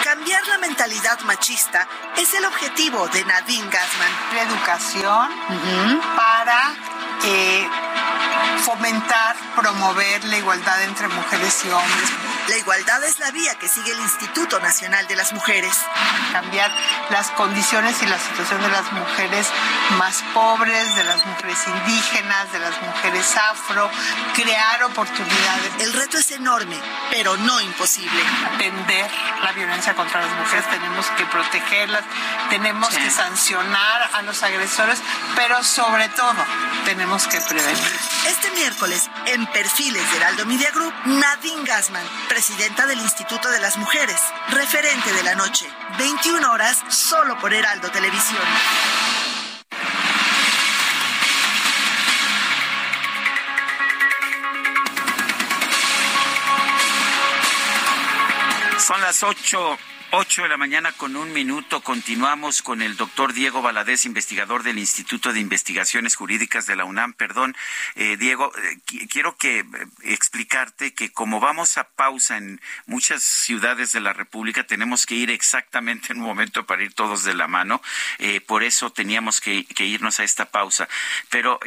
Cambiar 0.05 0.47
la 0.47 0.59
mentalidad 0.59 1.19
machista 1.23 1.89
es 2.17 2.33
el 2.35 2.45
objetivo 2.45 3.09
de 3.09 3.25
Nadine 3.25 3.69
Gassman. 3.69 4.13
La 4.37 4.43
educación 4.43 5.29
para 6.15 6.73
eh, 7.25 7.69
fomentar, 8.65 9.35
promover 9.57 10.25
la 10.27 10.39
igualdad 10.39 10.81
entre 10.85 11.09
mujeres 11.09 11.65
y 11.65 11.69
hombres 11.71 12.36
la 12.49 12.57
igualdad 12.57 13.03
es 13.05 13.19
la 13.19 13.31
vía 13.31 13.55
que 13.57 13.69
sigue 13.69 13.93
el 13.93 14.01
Instituto 14.01 14.61
Nacional 14.61 15.07
de 15.09 15.17
las 15.17 15.33
Mujeres. 15.33 15.77
Cambiar 16.33 16.71
las 17.11 17.31
condiciones 17.33 18.03
y 18.03 18.07
la 18.07 18.19
situación 18.19 18.61
de 18.63 18.69
las 18.69 18.93
mujeres 18.93 19.47
más 19.99 20.23
pobres, 20.35 20.97
de 20.97 21.05
las 21.05 21.25
mujeres 21.27 21.59
indígenas, 21.67 22.53
de 22.53 22.59
las 22.59 22.81
mujeres 22.81 23.37
afro, 23.37 23.91
crear 24.35 24.85
oportunidades. 24.85 25.73
El 25.81 25.93
reto 25.93 26.19
es 26.19 26.31
enorme, 26.31 26.77
pero 27.11 27.37
no 27.37 27.61
imposible. 27.61 28.23
Atender 28.55 29.11
la 29.43 29.53
violencia 29.53 29.95
contra 29.95 30.21
las 30.21 30.31
mujeres, 30.39 30.69
tenemos 30.71 31.07
que 31.17 31.25
protegerlas, 31.27 32.05
tenemos 32.51 32.95
que 32.95 33.11
sancionar 33.11 34.11
a 34.13 34.23
los 34.23 34.43
agresores, 34.43 35.01
pero 35.35 35.63
sobre 35.65 36.09
todo 36.11 36.45
tenemos 36.85 37.27
que 37.27 37.41
prevenir. 37.41 38.01
Este 38.27 38.51
miércoles, 38.53 39.09
en 39.27 39.47
Perfiles 39.47 40.11
de 40.11 40.17
Heraldo 40.17 40.47
Media 40.47 40.71
Group, 40.71 40.93
Nadine 41.05 41.65
Gassman, 41.65 42.07
presidenta 42.37 42.87
del 42.87 42.99
Instituto 42.99 43.49
de 43.49 43.59
las 43.61 43.79
Mujeres, 43.79 44.21
referente 44.51 45.11
de 45.11 45.23
la 45.23 45.35
noche, 45.35 45.65
21 45.99 46.53
horas, 46.53 46.85
solo 46.91 47.39
por 47.39 47.55
Heraldo 47.55 47.91
Televisión. 47.91 48.43
Son 58.87 59.01
las 59.01 59.23
ocho 59.23 59.79
8 60.13 60.43
de 60.43 60.49
la 60.49 60.57
mañana 60.57 60.93
con 60.93 61.17
un 61.17 61.33
minuto. 61.33 61.81
Continuamos 61.81 62.63
con 62.63 62.81
el 62.81 62.97
doctor 62.97 63.33
Diego 63.33 63.61
Valadez, 63.61 64.05
investigador 64.05 64.63
del 64.63 64.79
Instituto 64.79 65.33
de 65.33 65.41
Investigaciones 65.41 66.15
Jurídicas 66.15 66.67
de 66.67 66.77
la 66.77 66.85
UNAM. 66.85 67.13
Perdón, 67.13 67.57
eh, 67.97 68.17
Diego, 68.17 68.53
eh, 68.57 68.79
quiero 69.09 69.37
que 69.37 69.61
eh, 69.61 69.67
explicarte 70.03 70.95
que 70.95 71.11
como 71.11 71.41
vamos 71.41 71.77
a 71.77 71.85
pausa 71.85 72.37
en 72.37 72.61
muchas 72.87 73.23
ciudades 73.23 73.91
de 73.93 74.01
la 74.01 74.13
República, 74.13 74.65
tenemos 74.65 75.07
que 75.07 75.17
ir 75.17 75.31
exactamente 75.31 76.13
en 76.13 76.21
un 76.21 76.27
momento 76.27 76.67
para 76.67 76.85
ir 76.85 76.95
todos 76.95 77.25
de 77.25 77.35
la 77.35 77.49
mano. 77.49 77.83
por 78.47 78.63
eso 78.63 78.91
teníamos 78.91 79.41
que, 79.41 79.67
irnos 79.79 80.21
a 80.21 80.25
esta 80.25 80.47
pausa. 80.47 80.89
Pero 81.31 81.59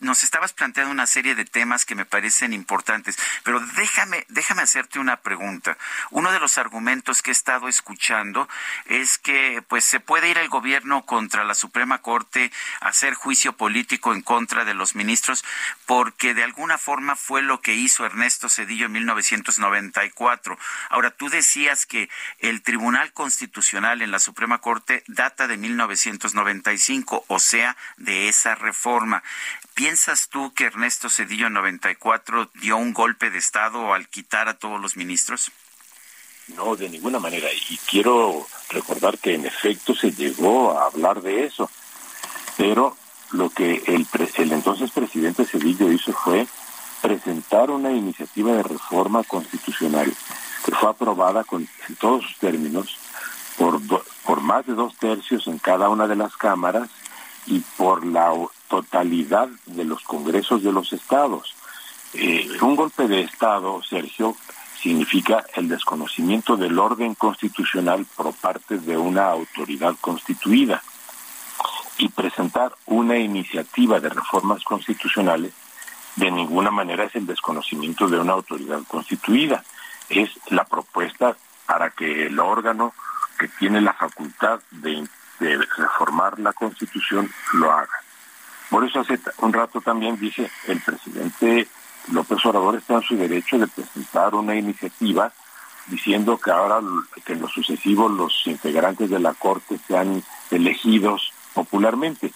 nos 0.00 0.22
estabas 0.22 0.52
planteando 0.52 0.92
una 0.92 1.06
serie 1.06 1.34
de 1.34 1.44
temas 1.44 1.86
que 1.86 1.94
me 1.94 2.04
parecen 2.04 2.52
importantes. 2.52 3.16
Pero 3.42 3.60
déjame, 3.60 4.26
déjame 4.28 4.62
hacerte 4.62 4.98
una 4.98 5.16
pregunta. 5.16 5.78
Uno 6.10 6.30
de 6.30 6.40
los 6.40 6.58
argumentos 6.58 7.22
que 7.22 7.30
está 7.30 7.53
escuchando 7.68 8.48
es 8.86 9.18
que 9.18 9.62
pues 9.68 9.84
se 9.84 10.00
puede 10.00 10.28
ir 10.28 10.38
el 10.38 10.48
gobierno 10.48 11.06
contra 11.06 11.44
la 11.44 11.54
Suprema 11.54 12.02
Corte 12.02 12.50
a 12.80 12.88
hacer 12.88 13.14
juicio 13.14 13.56
político 13.56 14.12
en 14.12 14.22
contra 14.22 14.64
de 14.64 14.74
los 14.74 14.94
ministros 14.94 15.44
porque 15.86 16.34
de 16.34 16.44
alguna 16.44 16.78
forma 16.78 17.16
fue 17.16 17.42
lo 17.42 17.60
que 17.60 17.74
hizo 17.74 18.04
Ernesto 18.04 18.48
Cedillo 18.48 18.86
en 18.86 18.92
1994. 18.92 20.58
Ahora 20.90 21.10
tú 21.10 21.28
decías 21.28 21.86
que 21.86 22.10
el 22.38 22.62
Tribunal 22.62 23.12
Constitucional 23.12 24.02
en 24.02 24.10
la 24.10 24.18
Suprema 24.18 24.58
Corte 24.58 25.04
data 25.06 25.46
de 25.46 25.56
1995, 25.56 27.24
o 27.28 27.38
sea, 27.38 27.76
de 27.96 28.28
esa 28.28 28.54
reforma. 28.54 29.22
¿Piensas 29.74 30.28
tú 30.28 30.52
que 30.54 30.64
Ernesto 30.64 31.08
Cedillo 31.08 31.48
en 31.48 31.54
94 31.54 32.50
dio 32.54 32.76
un 32.76 32.92
golpe 32.92 33.30
de 33.30 33.38
Estado 33.38 33.94
al 33.94 34.08
quitar 34.08 34.48
a 34.48 34.54
todos 34.54 34.80
los 34.80 34.96
ministros? 34.96 35.50
No, 36.48 36.76
de 36.76 36.88
ninguna 36.88 37.18
manera. 37.18 37.48
Y 37.70 37.76
quiero 37.78 38.46
recordar 38.70 39.18
que 39.18 39.34
en 39.34 39.46
efecto 39.46 39.94
se 39.94 40.12
llegó 40.12 40.78
a 40.78 40.86
hablar 40.86 41.22
de 41.22 41.44
eso. 41.44 41.70
Pero 42.56 42.96
lo 43.32 43.50
que 43.50 43.82
el, 43.86 44.06
el 44.36 44.52
entonces 44.52 44.90
presidente 44.90 45.44
Cedillo 45.44 45.90
hizo 45.90 46.12
fue 46.12 46.46
presentar 47.02 47.70
una 47.70 47.92
iniciativa 47.92 48.52
de 48.52 48.62
reforma 48.62 49.22
constitucional 49.24 50.12
que 50.64 50.74
fue 50.74 50.88
aprobada 50.88 51.44
con, 51.44 51.68
en 51.88 51.96
todos 51.96 52.24
sus 52.24 52.38
términos 52.38 52.96
por, 53.58 53.80
por 54.24 54.40
más 54.40 54.66
de 54.66 54.74
dos 54.74 54.96
tercios 54.96 55.46
en 55.46 55.58
cada 55.58 55.88
una 55.88 56.06
de 56.06 56.16
las 56.16 56.36
cámaras 56.36 56.88
y 57.46 57.60
por 57.76 58.06
la 58.06 58.32
totalidad 58.68 59.48
de 59.66 59.84
los 59.84 60.02
congresos 60.02 60.62
de 60.62 60.72
los 60.72 60.92
estados. 60.92 61.54
Eh, 62.14 62.48
un 62.62 62.76
golpe 62.76 63.06
de 63.06 63.20
Estado, 63.20 63.82
Sergio, 63.82 64.36
significa 64.84 65.42
el 65.54 65.66
desconocimiento 65.66 66.58
del 66.58 66.78
orden 66.78 67.14
constitucional 67.14 68.04
por 68.14 68.34
parte 68.34 68.78
de 68.78 68.98
una 68.98 69.30
autoridad 69.30 69.94
constituida. 69.98 70.82
Y 71.96 72.10
presentar 72.10 72.74
una 72.84 73.16
iniciativa 73.16 73.98
de 73.98 74.10
reformas 74.10 74.62
constitucionales 74.62 75.54
de 76.16 76.30
ninguna 76.30 76.70
manera 76.70 77.04
es 77.04 77.14
el 77.14 77.26
desconocimiento 77.26 78.08
de 78.08 78.18
una 78.18 78.34
autoridad 78.34 78.82
constituida. 78.86 79.64
Es 80.10 80.28
la 80.48 80.64
propuesta 80.64 81.34
para 81.64 81.88
que 81.88 82.26
el 82.26 82.38
órgano 82.38 82.92
que 83.38 83.48
tiene 83.48 83.80
la 83.80 83.94
facultad 83.94 84.60
de, 84.70 85.08
reformar 85.40 86.38
la 86.38 86.52
constitución 86.52 87.30
lo 87.54 87.72
haga. 87.72 88.00
Por 88.68 88.84
eso 88.84 89.00
hace 89.00 89.18
un 89.38 89.52
rato 89.52 89.80
también 89.80 90.18
dice 90.18 90.50
el 90.68 90.80
presidente 90.80 91.68
López 92.12 92.44
Obrador 92.44 92.76
está 92.76 92.94
en 92.94 93.02
su 93.02 93.16
derecho 93.16 93.58
de 93.58 93.66
presentar 93.66 94.34
una 94.34 94.54
iniciativa 94.54 95.32
diciendo 95.86 96.38
que 96.38 96.50
ahora 96.50 96.80
que 97.24 97.34
en 97.34 97.40
lo 97.40 97.48
sucesivo 97.48 98.08
los 98.08 98.46
integrantes 98.46 99.10
de 99.10 99.18
la 99.18 99.34
Corte 99.34 99.78
sean 99.86 100.22
elegidos 100.50 101.32
popularmente. 101.52 102.32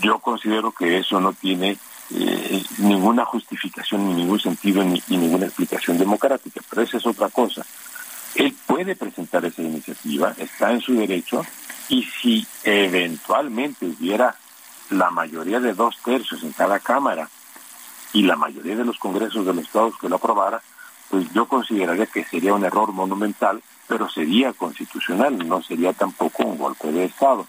Yo 0.00 0.18
considero 0.18 0.72
que 0.72 0.98
eso 0.98 1.20
no 1.20 1.32
tiene 1.32 1.78
eh, 2.10 2.64
ninguna 2.78 3.24
justificación, 3.24 4.08
ni 4.08 4.14
ningún 4.14 4.40
sentido, 4.40 4.82
ni, 4.84 5.02
ninguna 5.08 5.46
explicación 5.46 5.98
democrática, 5.98 6.60
pero 6.68 6.82
esa 6.82 6.98
es 6.98 7.06
otra 7.06 7.28
cosa. 7.30 7.64
Él 8.34 8.54
puede 8.66 8.94
presentar 8.94 9.44
esa 9.44 9.62
iniciativa, 9.62 10.34
está 10.36 10.72
en 10.72 10.80
su 10.80 10.94
derecho, 10.94 11.44
y 11.88 12.02
si 12.02 12.46
eventualmente 12.64 13.86
hubiera 13.86 14.36
la 14.90 15.10
mayoría 15.10 15.60
de 15.60 15.72
dos 15.72 15.96
tercios 16.04 16.42
en 16.42 16.52
cada 16.52 16.78
Cámara 16.78 17.28
y 18.12 18.22
la 18.22 18.36
mayoría 18.36 18.76
de 18.76 18.84
los 18.84 18.98
congresos 18.98 19.44
de 19.44 19.52
los 19.52 19.64
estados 19.64 19.94
que 20.00 20.08
lo 20.08 20.16
aprobara, 20.16 20.62
pues 21.10 21.30
yo 21.32 21.46
consideraría 21.46 22.06
que 22.06 22.24
sería 22.24 22.54
un 22.54 22.64
error 22.64 22.92
monumental, 22.92 23.62
pero 23.86 24.08
sería 24.08 24.52
constitucional, 24.52 25.46
no 25.46 25.62
sería 25.62 25.92
tampoco 25.92 26.44
un 26.44 26.58
golpe 26.58 26.90
de 26.90 27.04
Estado. 27.04 27.46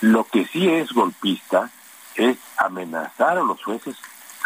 Lo 0.00 0.24
que 0.24 0.46
sí 0.46 0.68
es 0.68 0.92
golpista 0.92 1.70
es 2.14 2.38
amenazar 2.56 3.38
a 3.38 3.42
los 3.42 3.62
jueces 3.62 3.96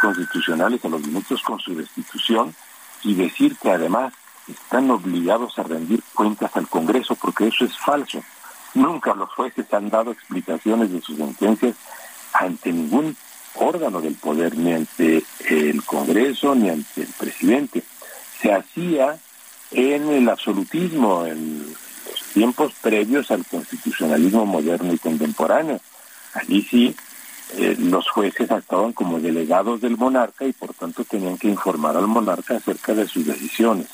constitucionales 0.00 0.84
a 0.84 0.88
los 0.88 1.02
ministros 1.06 1.42
con 1.42 1.60
su 1.60 1.74
destitución 1.74 2.54
y 3.02 3.14
decir 3.14 3.56
que 3.56 3.70
además 3.70 4.14
están 4.48 4.90
obligados 4.90 5.58
a 5.58 5.62
rendir 5.62 6.02
cuentas 6.14 6.56
al 6.56 6.66
Congreso, 6.68 7.14
porque 7.14 7.48
eso 7.48 7.64
es 7.64 7.76
falso. 7.78 8.22
Nunca 8.74 9.14
los 9.14 9.30
jueces 9.30 9.72
han 9.72 9.90
dado 9.90 10.10
explicaciones 10.12 10.92
de 10.92 11.00
sus 11.02 11.16
sentencias 11.16 11.76
ante 12.32 12.72
ningún 12.72 13.16
órgano 13.54 14.00
del 14.00 14.14
poder, 14.14 14.56
ni 14.56 14.72
ante 14.72 15.22
el 15.48 15.82
Congreso, 15.84 16.54
ni 16.54 16.70
ante 16.70 17.02
el 17.02 17.08
presidente. 17.18 17.82
Se 18.40 18.52
hacía 18.52 19.18
en 19.70 20.08
el 20.08 20.28
absolutismo, 20.28 21.26
en 21.26 21.60
los 22.08 22.22
tiempos 22.32 22.72
previos 22.80 23.30
al 23.30 23.44
constitucionalismo 23.46 24.46
moderno 24.46 24.92
y 24.92 24.98
contemporáneo. 24.98 25.80
Allí 26.34 26.62
sí, 26.62 26.96
eh, 27.56 27.76
los 27.78 28.08
jueces 28.08 28.50
actuaban 28.50 28.92
como 28.92 29.18
delegados 29.18 29.80
del 29.80 29.96
monarca 29.96 30.44
y 30.44 30.52
por 30.52 30.72
tanto 30.74 31.04
tenían 31.04 31.36
que 31.36 31.48
informar 31.48 31.96
al 31.96 32.06
monarca 32.06 32.56
acerca 32.56 32.94
de 32.94 33.08
sus 33.08 33.26
decisiones. 33.26 33.86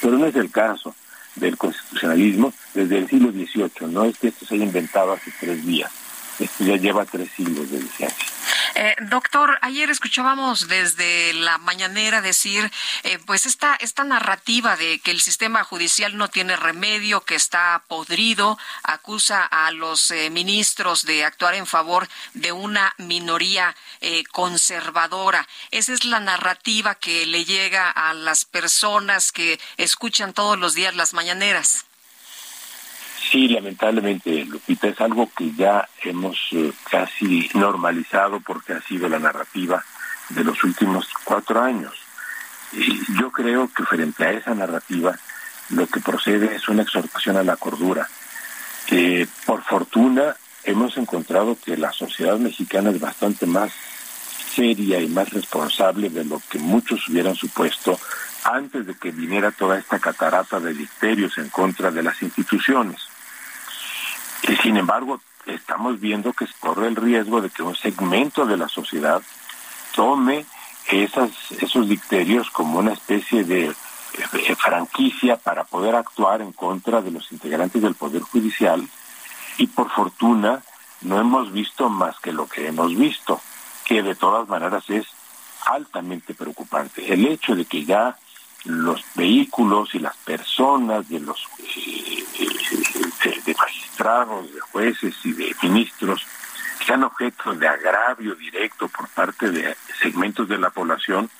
Pero 0.00 0.18
no 0.18 0.26
es 0.26 0.34
el 0.36 0.50
caso 0.50 0.94
del 1.36 1.56
constitucionalismo 1.56 2.52
desde 2.74 2.98
el 2.98 3.08
siglo 3.08 3.30
XVIII, 3.30 3.88
no 3.88 4.04
es 4.04 4.18
que 4.18 4.28
esto 4.28 4.46
se 4.46 4.54
haya 4.54 4.64
inventado 4.64 5.12
hace 5.12 5.32
tres 5.40 5.64
días, 5.64 5.90
esto 6.38 6.64
ya 6.64 6.76
lleva 6.76 7.04
tres 7.04 7.30
siglos 7.36 7.70
de 7.70 7.78
vigencia. 7.78 8.26
Eh, 8.74 8.96
doctor, 9.02 9.58
ayer 9.62 9.90
escuchábamos 9.90 10.68
desde 10.68 11.32
la 11.34 11.58
mañanera 11.58 12.20
decir, 12.20 12.70
eh, 13.02 13.18
pues 13.26 13.46
esta, 13.46 13.74
esta 13.76 14.04
narrativa 14.04 14.76
de 14.76 14.98
que 15.00 15.10
el 15.10 15.20
sistema 15.20 15.64
judicial 15.64 16.16
no 16.16 16.28
tiene 16.28 16.56
remedio, 16.56 17.22
que 17.22 17.34
está 17.34 17.84
podrido, 17.88 18.58
acusa 18.82 19.44
a 19.44 19.70
los 19.70 20.10
eh, 20.10 20.30
ministros 20.30 21.04
de 21.04 21.24
actuar 21.24 21.54
en 21.54 21.66
favor 21.66 22.08
de 22.34 22.52
una 22.52 22.94
minoría 22.98 23.74
conservadora. 24.32 25.46
Esa 25.70 25.92
es 25.92 26.04
la 26.04 26.18
narrativa 26.18 26.96
que 26.96 27.24
le 27.26 27.44
llega 27.44 27.88
a 27.90 28.14
las 28.14 28.44
personas 28.44 29.32
que 29.32 29.60
escuchan 29.76 30.32
todos 30.32 30.58
los 30.58 30.74
días 30.74 30.94
las 30.94 31.14
mañaneras. 31.14 31.84
Sí, 33.30 33.48
lamentablemente, 33.48 34.44
Lupita, 34.44 34.88
es 34.88 35.00
algo 35.00 35.30
que 35.36 35.52
ya 35.52 35.88
hemos 36.02 36.38
eh, 36.52 36.72
casi 36.90 37.48
normalizado 37.54 38.40
porque 38.40 38.74
ha 38.74 38.82
sido 38.82 39.08
la 39.08 39.18
narrativa 39.18 39.82
de 40.28 40.44
los 40.44 40.62
últimos 40.64 41.08
cuatro 41.24 41.62
años. 41.62 41.94
Y 42.72 43.00
yo 43.18 43.30
creo 43.30 43.70
que 43.74 43.84
frente 43.84 44.24
a 44.24 44.32
esa 44.32 44.54
narrativa 44.54 45.18
lo 45.70 45.86
que 45.86 46.00
procede 46.00 46.54
es 46.54 46.68
una 46.68 46.82
exhortación 46.82 47.36
a 47.36 47.42
la 47.42 47.56
cordura. 47.56 48.08
por 49.46 49.62
fortuna 49.62 50.36
hemos 50.64 50.96
encontrado 50.96 51.56
que 51.64 51.76
la 51.76 51.92
sociedad 51.92 52.38
mexicana 52.38 52.90
es 52.90 53.00
bastante 53.00 53.46
más 53.46 53.72
seria 54.54 55.00
y 55.00 55.08
más 55.08 55.30
responsable 55.30 56.10
de 56.10 56.24
lo 56.24 56.40
que 56.50 56.58
muchos 56.58 57.08
hubieran 57.08 57.34
supuesto 57.34 57.98
antes 58.44 58.86
de 58.86 58.94
que 58.94 59.10
viniera 59.10 59.50
toda 59.50 59.78
esta 59.78 59.98
catarata 59.98 60.60
de 60.60 60.74
dicterios 60.74 61.38
en 61.38 61.48
contra 61.48 61.90
de 61.90 62.02
las 62.02 62.20
instituciones. 62.22 63.11
Y 64.48 64.56
sin 64.56 64.76
embargo, 64.76 65.20
estamos 65.46 66.00
viendo 66.00 66.32
que 66.32 66.46
corre 66.60 66.88
el 66.88 66.96
riesgo 66.96 67.40
de 67.40 67.50
que 67.50 67.62
un 67.62 67.76
segmento 67.76 68.46
de 68.46 68.56
la 68.56 68.68
sociedad 68.68 69.22
tome 69.94 70.46
esas, 70.88 71.30
esos 71.60 71.88
dicterios 71.88 72.50
como 72.50 72.78
una 72.78 72.92
especie 72.92 73.44
de, 73.44 73.74
franquicia 74.58 75.36
para 75.36 75.64
poder 75.64 75.94
actuar 75.94 76.42
en 76.42 76.52
contra 76.52 77.00
de 77.00 77.10
los 77.10 77.32
integrantes 77.32 77.80
del 77.80 77.94
Poder 77.94 78.20
Judicial 78.20 78.86
y 79.56 79.66
por 79.68 79.90
fortuna 79.90 80.62
no 81.00 81.18
hemos 81.18 81.50
visto 81.50 81.88
más 81.88 82.18
que 82.20 82.30
lo 82.30 82.46
que 82.46 82.68
hemos 82.68 82.94
visto, 82.94 83.40
que 83.86 84.02
de 84.02 84.14
todas 84.14 84.46
maneras 84.48 84.84
es 84.88 85.06
altamente 85.64 86.34
preocupante. 86.34 87.12
El 87.12 87.26
hecho 87.26 87.54
de 87.54 87.64
que 87.64 87.84
ya 87.84 88.16
los 88.64 89.02
vehículos 89.14 89.94
y 89.94 89.98
las 89.98 90.16
personas 90.18 91.08
de 91.08 91.20
los 91.20 91.48
eh, 91.76 92.24
de, 93.24 93.54
magistrados, 93.54 94.52
de 94.52 94.60
jueces 94.60 95.14
y 95.24 95.32
de 95.32 95.54
ministros 95.62 96.26
sean 96.86 97.04
objeto 97.04 97.54
de 97.54 97.68
agravio 97.68 98.34
directo 98.34 98.88
por 98.88 99.08
parte 99.08 99.50
de 99.50 99.76
segmentos 100.00 100.48
de 100.48 100.58
la 100.58 100.70
población, 100.70 101.30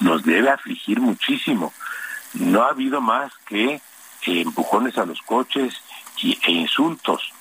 nos 0.00 0.24
debe 0.24 0.50
afligir 0.50 1.00
muchísimo. 1.00 1.72
No 2.34 2.64
ha 2.64 2.70
habido 2.70 3.00
más 3.00 3.32
que 3.46 3.80
empujones 4.26 4.98
a 4.98 5.06
los 5.06 5.22
coches 5.22 5.74
y, 6.18 6.36
e 6.44 6.50
insultos, 6.50 7.32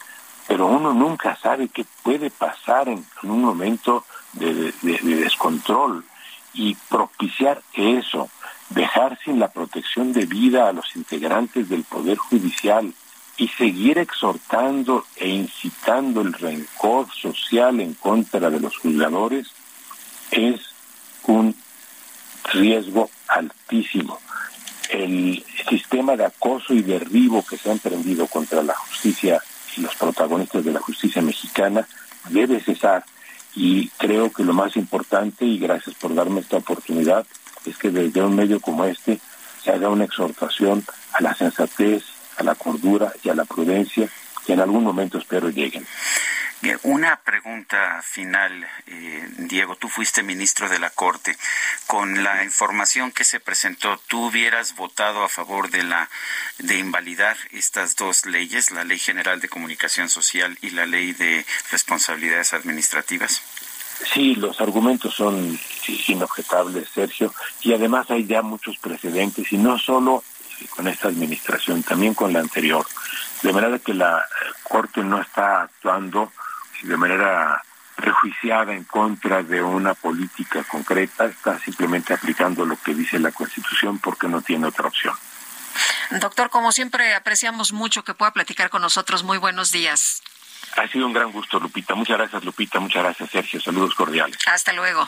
pero 0.48 0.68
uno 0.68 0.94
nunca 0.94 1.36
sabe 1.36 1.68
qué 1.70 1.84
puede 2.04 2.30
pasar 2.30 2.88
en, 2.88 3.04
un 3.24 3.42
momento 3.42 4.06
de 4.34 4.72
descontrol 4.82 6.06
y 6.54 6.76
propiciar 6.90 7.62
eso, 7.74 8.30
dejar 8.70 9.18
sin 9.24 9.40
la 9.40 9.50
protección 9.50 10.14
de 10.14 10.26
vida 10.26 10.70
a 10.70 10.74
los 10.74 10.96
integrantes 10.96 11.70
del 11.70 11.84
Poder 11.84 12.18
Judicial, 12.18 12.94
y 13.38 13.48
seguir 13.50 13.98
exhortando 13.98 15.06
e 15.18 15.28
incitando 15.28 16.22
el 16.22 16.34
rencor 16.34 17.08
social 17.14 17.80
en 17.80 17.94
contra 17.94 18.50
de 18.50 18.60
los 18.60 18.78
juzgadores 18.78 19.48
es 20.32 20.62
un 21.28 21.56
riesgo 22.54 23.10
altísimo. 23.28 24.20
El 24.90 25.44
sistema 25.70 26.16
de 26.16 26.26
acoso 26.26 26.74
y 26.74 26.82
derribo 26.82 27.44
que 27.46 27.58
se 27.58 27.70
ha 27.70 27.74
emprendido 27.74 28.28
contra 28.28 28.64
la 28.64 28.76
justicia 28.76 29.42
y 29.76 29.82
los 29.82 29.96
protagonistas 29.96 30.64
de 30.64 30.72
la 30.72 30.80
justicia 30.80 31.22
mexicana 31.22 31.88
debe 32.30 32.62
cesar 32.62 33.04
y 33.56 33.88
creo 33.98 34.32
que 34.32 34.44
lo 34.44 34.54
más 34.54 34.76
importante, 34.76 35.46
y 35.46 35.58
gracias 35.58 35.96
por 35.96 36.14
darme 36.14 36.42
esta 36.42 36.58
oportunidad, 36.58 37.26
es 37.66 37.78
que 37.78 37.90
desde 37.90 38.22
un 38.22 38.36
medio 38.36 38.60
como 38.60 38.84
este 38.86 39.20
se 39.64 39.72
haga 39.72 39.90
una 39.90 40.04
exhortación 40.04 40.84
a 41.14 41.22
la 41.22 41.34
sensatez, 41.34 42.04
a 42.38 42.44
la 42.44 42.56
cordura 42.56 43.12
y 43.24 43.30
a 43.30 43.36
la 43.36 43.46
prudencia 43.46 44.10
que 44.46 44.54
en 44.54 44.60
algún 44.60 44.84
momento 44.84 45.18
espero 45.18 45.50
lleguen. 45.50 45.86
Una 46.84 47.18
pregunta 47.18 48.02
final, 48.02 48.66
eh, 48.88 49.28
Diego. 49.38 49.76
Tú 49.76 49.88
fuiste 49.88 50.24
ministro 50.24 50.68
de 50.68 50.80
la 50.80 50.90
Corte. 50.90 51.38
Con 51.86 52.24
la 52.24 52.44
información 52.44 53.12
que 53.12 53.24
se 53.24 53.40
presentó, 53.40 54.00
¿tú 54.08 54.28
hubieras 54.28 54.76
votado 54.76 55.24
a 55.24 55.30
favor 55.30 55.70
de 55.70 55.84
la 55.84 56.10
de 56.58 56.80
invalidar 56.80 57.38
estas 57.52 57.96
dos 57.96 58.26
leyes, 58.26 58.72
la 58.72 58.84
Ley 58.84 58.98
General 58.98 59.40
de 59.40 59.50
Comunicación 59.50 60.10
Social 60.10 60.58
y 60.62 60.72
la 60.72 60.88
Ley 60.88 61.14
de 61.14 61.46
Responsabilidades 61.72 62.54
Administrativas? 62.54 63.44
Sí, 64.14 64.36
los 64.36 64.60
argumentos 64.60 65.14
son 65.14 65.60
inobjetables, 66.08 66.90
Sergio, 66.90 67.34
y 67.62 67.74
además 67.74 68.10
hay 68.10 68.26
ya 68.26 68.42
muchos 68.42 68.78
precedentes, 68.78 69.52
y 69.52 69.58
no 69.58 69.78
solo 69.78 70.24
con 70.76 70.88
esta 70.88 71.08
administración, 71.08 71.84
también 71.84 72.14
con 72.14 72.34
la 72.34 72.40
anterior. 72.40 72.86
De 73.42 73.54
manera 73.54 73.80
que 73.80 73.94
la 73.94 74.26
Corte 74.64 75.04
no 75.04 75.22
está 75.22 75.64
actuando 75.64 76.32
de 76.84 76.98
manera 76.98 77.64
prejuiciada 77.96 78.74
en 78.74 78.84
contra 78.84 79.42
de 79.42 79.62
una 79.62 79.94
política 79.94 80.64
concreta, 80.64 81.26
está 81.26 81.58
simplemente 81.60 82.14
aplicando 82.14 82.66
lo 82.66 82.78
que 82.78 82.94
dice 82.94 83.20
la 83.20 83.32
Constitución 83.32 84.00
porque 84.00 84.28
no 84.28 84.42
tiene 84.42 84.68
otra 84.68 84.88
opción. 84.88 85.16
Doctor, 86.12 86.50
como 86.50 86.72
siempre, 86.72 87.16
apreciamos 87.16 87.74
mucho 87.74 88.04
que 88.04 88.14
pueda 88.14 88.32
platicar 88.32 88.70
con 88.70 88.82
nosotros. 88.82 89.24
Muy 89.24 89.38
buenos 89.38 89.72
días. 89.72 90.22
Ha 90.78 90.88
sido 90.88 91.08
un 91.08 91.14
gran 91.14 91.32
gusto, 91.32 91.60
Lupita. 91.60 91.96
Muchas 91.96 92.18
gracias, 92.18 92.44
Lupita. 92.44 92.80
Muchas 92.80 93.04
gracias, 93.04 93.30
Sergio. 93.30 93.62
Saludos 93.62 93.96
cordiales. 93.96 94.38
Hasta 94.48 94.74
luego. 94.74 95.08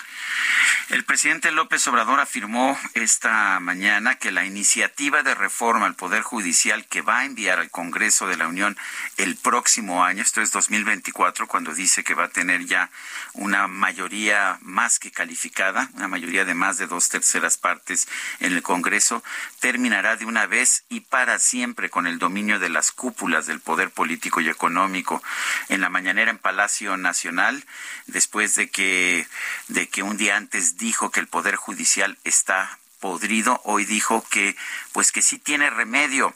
El 0.90 1.04
presidente 1.04 1.52
López 1.52 1.86
Obrador 1.88 2.22
afirmó 2.22 2.78
esta 2.94 3.60
mañana 3.60 4.16
que 4.16 4.32
la 4.32 4.46
iniciativa 4.46 5.22
de 5.22 5.36
reforma 5.36 5.86
al 5.86 5.96
Poder 5.96 6.22
Judicial 6.22 6.86
que 6.86 7.02
va 7.02 7.20
a 7.20 7.26
enviar 7.26 7.60
al 7.60 7.70
Congreso 7.70 8.28
de 8.28 8.38
la 8.38 8.48
Unión 8.48 8.78
el 9.18 9.36
próximo 9.36 10.06
año, 10.06 10.22
esto 10.22 10.42
es 10.42 10.52
2024, 10.54 11.48
cuando 11.48 11.74
dice 11.74 12.06
que 12.06 12.14
va 12.14 12.26
a 12.26 12.30
tener 12.30 12.66
ya 12.66 12.90
una 13.34 13.68
mayoría 13.68 14.58
más 14.62 14.98
que 15.00 15.12
calificada, 15.12 15.90
una 15.96 16.08
mayoría 16.08 16.46
de 16.46 16.54
más 16.54 16.78
de 16.78 16.88
dos 16.88 17.10
terceras 17.10 17.58
partes 17.58 18.08
en 18.40 18.54
el 18.54 18.64
Congreso, 18.64 19.24
terminará 19.60 20.16
de 20.16 20.26
una 20.26 20.46
vez 20.46 20.86
y 20.88 21.02
para 21.02 21.38
siempre 21.40 21.90
con 21.90 22.08
el 22.08 22.18
dominio 22.18 22.60
de 22.60 22.70
las 22.70 22.92
cúpulas 22.92 23.46
del 23.46 23.60
poder 23.60 23.92
político 23.92 24.40
y 24.40 24.48
económico 24.48 25.22
en 25.70 25.82
la 25.82 25.90
mañanera 25.90 26.32
en 26.32 26.38
Palacio 26.38 26.98
Nacional, 26.98 27.66
después 28.06 28.56
de 28.56 28.70
que, 28.70 29.28
de 29.68 29.88
que 29.88 30.04
un 30.04 30.18
día 30.18 30.36
antes 30.36 30.78
dijo 30.78 31.12
que 31.12 31.20
el 31.20 31.28
Poder 31.28 31.56
Judicial 31.56 32.18
está 32.24 32.80
podrido, 33.00 33.62
hoy 33.64 33.86
dijo 33.86 34.26
que 34.30 34.56
pues 34.92 35.12
que 35.12 35.22
sí 35.22 35.38
tiene 35.38 35.70
remedio. 35.70 36.34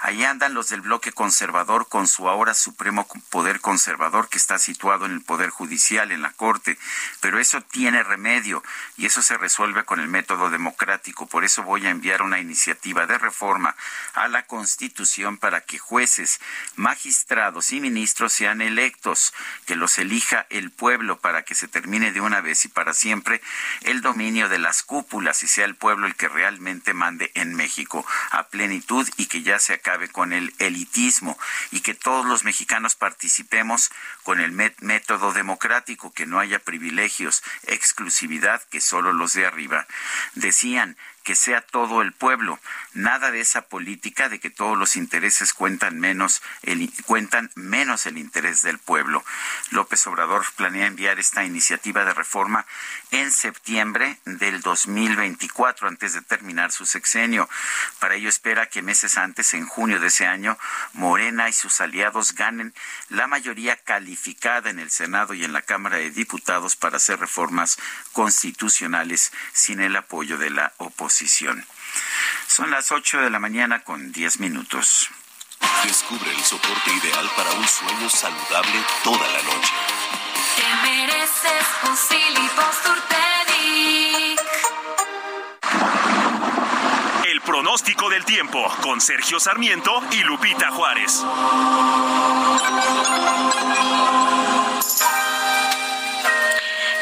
Ahí 0.00 0.24
andan 0.24 0.54
los 0.54 0.68
del 0.68 0.80
bloque 0.80 1.12
conservador 1.12 1.88
con 1.88 2.06
su 2.06 2.28
ahora 2.28 2.54
supremo 2.54 3.06
poder 3.30 3.60
conservador 3.60 4.28
que 4.28 4.38
está 4.38 4.58
situado 4.58 5.06
en 5.06 5.12
el 5.12 5.22
Poder 5.22 5.50
Judicial, 5.50 6.12
en 6.12 6.22
la 6.22 6.32
Corte. 6.32 6.78
Pero 7.20 7.38
eso 7.38 7.60
tiene 7.60 8.02
remedio 8.02 8.62
y 8.96 9.06
eso 9.06 9.22
se 9.22 9.36
resuelve 9.36 9.84
con 9.84 10.00
el 10.00 10.08
método 10.08 10.50
democrático. 10.50 11.26
Por 11.26 11.44
eso 11.44 11.62
voy 11.62 11.86
a 11.86 11.90
enviar 11.90 12.22
una 12.22 12.38
iniciativa 12.38 13.06
de 13.06 13.18
reforma 13.18 13.76
a 14.14 14.28
la 14.28 14.46
Constitución 14.46 15.38
para 15.38 15.60
que 15.60 15.78
jueces, 15.78 16.40
magistrados 16.76 17.72
y 17.72 17.80
ministros 17.80 18.32
sean 18.32 18.60
electos, 18.60 19.34
que 19.66 19.76
los 19.76 19.98
elija 19.98 20.46
el 20.50 20.70
pueblo 20.70 21.18
para 21.18 21.42
que 21.42 21.54
se 21.54 21.68
termine 21.68 22.12
de 22.12 22.20
una 22.20 22.40
vez 22.40 22.64
y 22.64 22.68
para 22.68 22.94
siempre 22.94 23.40
el 23.82 24.00
dominio 24.00 24.48
de 24.48 24.58
las 24.58 24.82
cúpulas 24.82 25.42
y 25.42 25.48
sea 25.48 25.64
el 25.64 25.76
pueblo 25.76 26.06
el 26.06 26.14
que 26.14 26.28
realmente 26.28 26.94
mande 26.94 27.30
en 27.34 27.54
México 27.54 28.04
a 28.30 28.48
plenitud 28.48 29.08
y 29.16 29.26
que 29.26 29.42
ya 29.42 29.58
se 29.58 29.69
acabe 29.74 30.08
con 30.08 30.32
el 30.32 30.54
elitismo 30.58 31.38
y 31.70 31.80
que 31.80 31.94
todos 31.94 32.26
los 32.26 32.44
mexicanos 32.44 32.94
participemos 32.94 33.90
con 34.22 34.40
el 34.40 34.52
método 34.52 35.32
democrático, 35.32 36.12
que 36.12 36.26
no 36.26 36.38
haya 36.38 36.58
privilegios, 36.58 37.42
exclusividad, 37.66 38.62
que 38.70 38.80
solo 38.80 39.12
los 39.12 39.32
de 39.32 39.46
arriba. 39.46 39.86
Decían, 40.34 40.96
que 41.22 41.34
sea 41.34 41.60
todo 41.60 42.02
el 42.02 42.12
pueblo. 42.12 42.58
Nada 42.92 43.30
de 43.30 43.40
esa 43.40 43.62
política 43.62 44.28
de 44.28 44.40
que 44.40 44.50
todos 44.50 44.76
los 44.76 44.96
intereses 44.96 45.52
cuentan 45.52 46.00
menos 46.00 46.42
el, 46.62 46.90
cuentan 47.04 47.50
menos 47.54 48.06
el 48.06 48.18
interés 48.18 48.62
del 48.62 48.78
pueblo. 48.78 49.24
López 49.70 50.06
Obrador 50.06 50.44
planea 50.56 50.86
enviar 50.86 51.18
esta 51.18 51.44
iniciativa 51.44 52.04
de 52.04 52.14
reforma 52.14 52.66
en 53.10 53.30
septiembre 53.30 54.18
del 54.24 54.60
2024, 54.60 55.88
antes 55.88 56.14
de 56.14 56.22
terminar 56.22 56.72
su 56.72 56.86
sexenio. 56.86 57.48
Para 57.98 58.14
ello 58.14 58.28
espera 58.28 58.66
que 58.66 58.82
meses 58.82 59.18
antes, 59.18 59.54
en 59.54 59.66
junio 59.66 60.00
de 60.00 60.08
ese 60.08 60.26
año, 60.26 60.58
Morena 60.94 61.48
y 61.48 61.52
sus 61.52 61.80
aliados 61.80 62.34
ganen 62.34 62.74
la 63.08 63.26
mayoría 63.26 63.76
calificada 63.76 64.70
en 64.70 64.78
el 64.78 64.90
Senado 64.90 65.34
y 65.34 65.44
en 65.44 65.52
la 65.52 65.62
Cámara 65.62 65.98
de 65.98 66.10
Diputados 66.10 66.76
para 66.76 66.96
hacer 66.96 67.20
reformas 67.20 67.78
constitucionales 68.12 69.32
sin 69.52 69.80
el 69.80 69.96
apoyo 69.96 70.38
de 70.38 70.50
la 70.50 70.72
oposición. 70.78 71.09
Son 72.46 72.70
las 72.70 72.92
8 72.92 73.20
de 73.20 73.30
la 73.30 73.38
mañana 73.38 73.80
con 73.80 74.12
10 74.12 74.40
minutos. 74.40 75.10
Descubre 75.84 76.30
el 76.30 76.42
soporte 76.42 76.92
ideal 76.92 77.30
para 77.36 77.50
un 77.52 77.66
sueño 77.66 78.08
saludable 78.08 78.84
toda 79.02 79.26
la 79.28 79.42
noche. 79.42 79.72
Te 80.56 80.88
mereces 80.88 81.66
un 81.88 81.96
El 87.24 87.40
pronóstico 87.42 88.08
del 88.08 88.24
tiempo 88.24 88.66
con 88.82 89.00
Sergio 89.00 89.40
Sarmiento 89.40 90.02
y 90.12 90.22
Lupita 90.22 90.70
Juárez. 90.70 91.24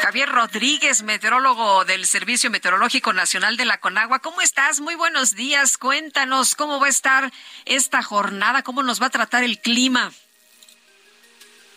Javier 0.09 0.29
Rodríguez, 0.29 1.03
meteorólogo 1.03 1.85
del 1.85 2.03
Servicio 2.03 2.49
Meteorológico 2.49 3.13
Nacional 3.13 3.57
de 3.57 3.65
la 3.65 3.79
Conagua. 3.79 4.17
¿Cómo 4.17 4.41
estás? 4.41 4.81
Muy 4.81 4.95
buenos 4.95 5.35
días. 5.35 5.77
Cuéntanos 5.77 6.55
cómo 6.55 6.79
va 6.79 6.87
a 6.87 6.89
estar 6.89 7.31
esta 7.65 8.01
jornada, 8.01 8.63
cómo 8.63 8.81
nos 8.81 8.99
va 8.99 9.05
a 9.05 9.09
tratar 9.11 9.43
el 9.43 9.59
clima. 9.59 10.09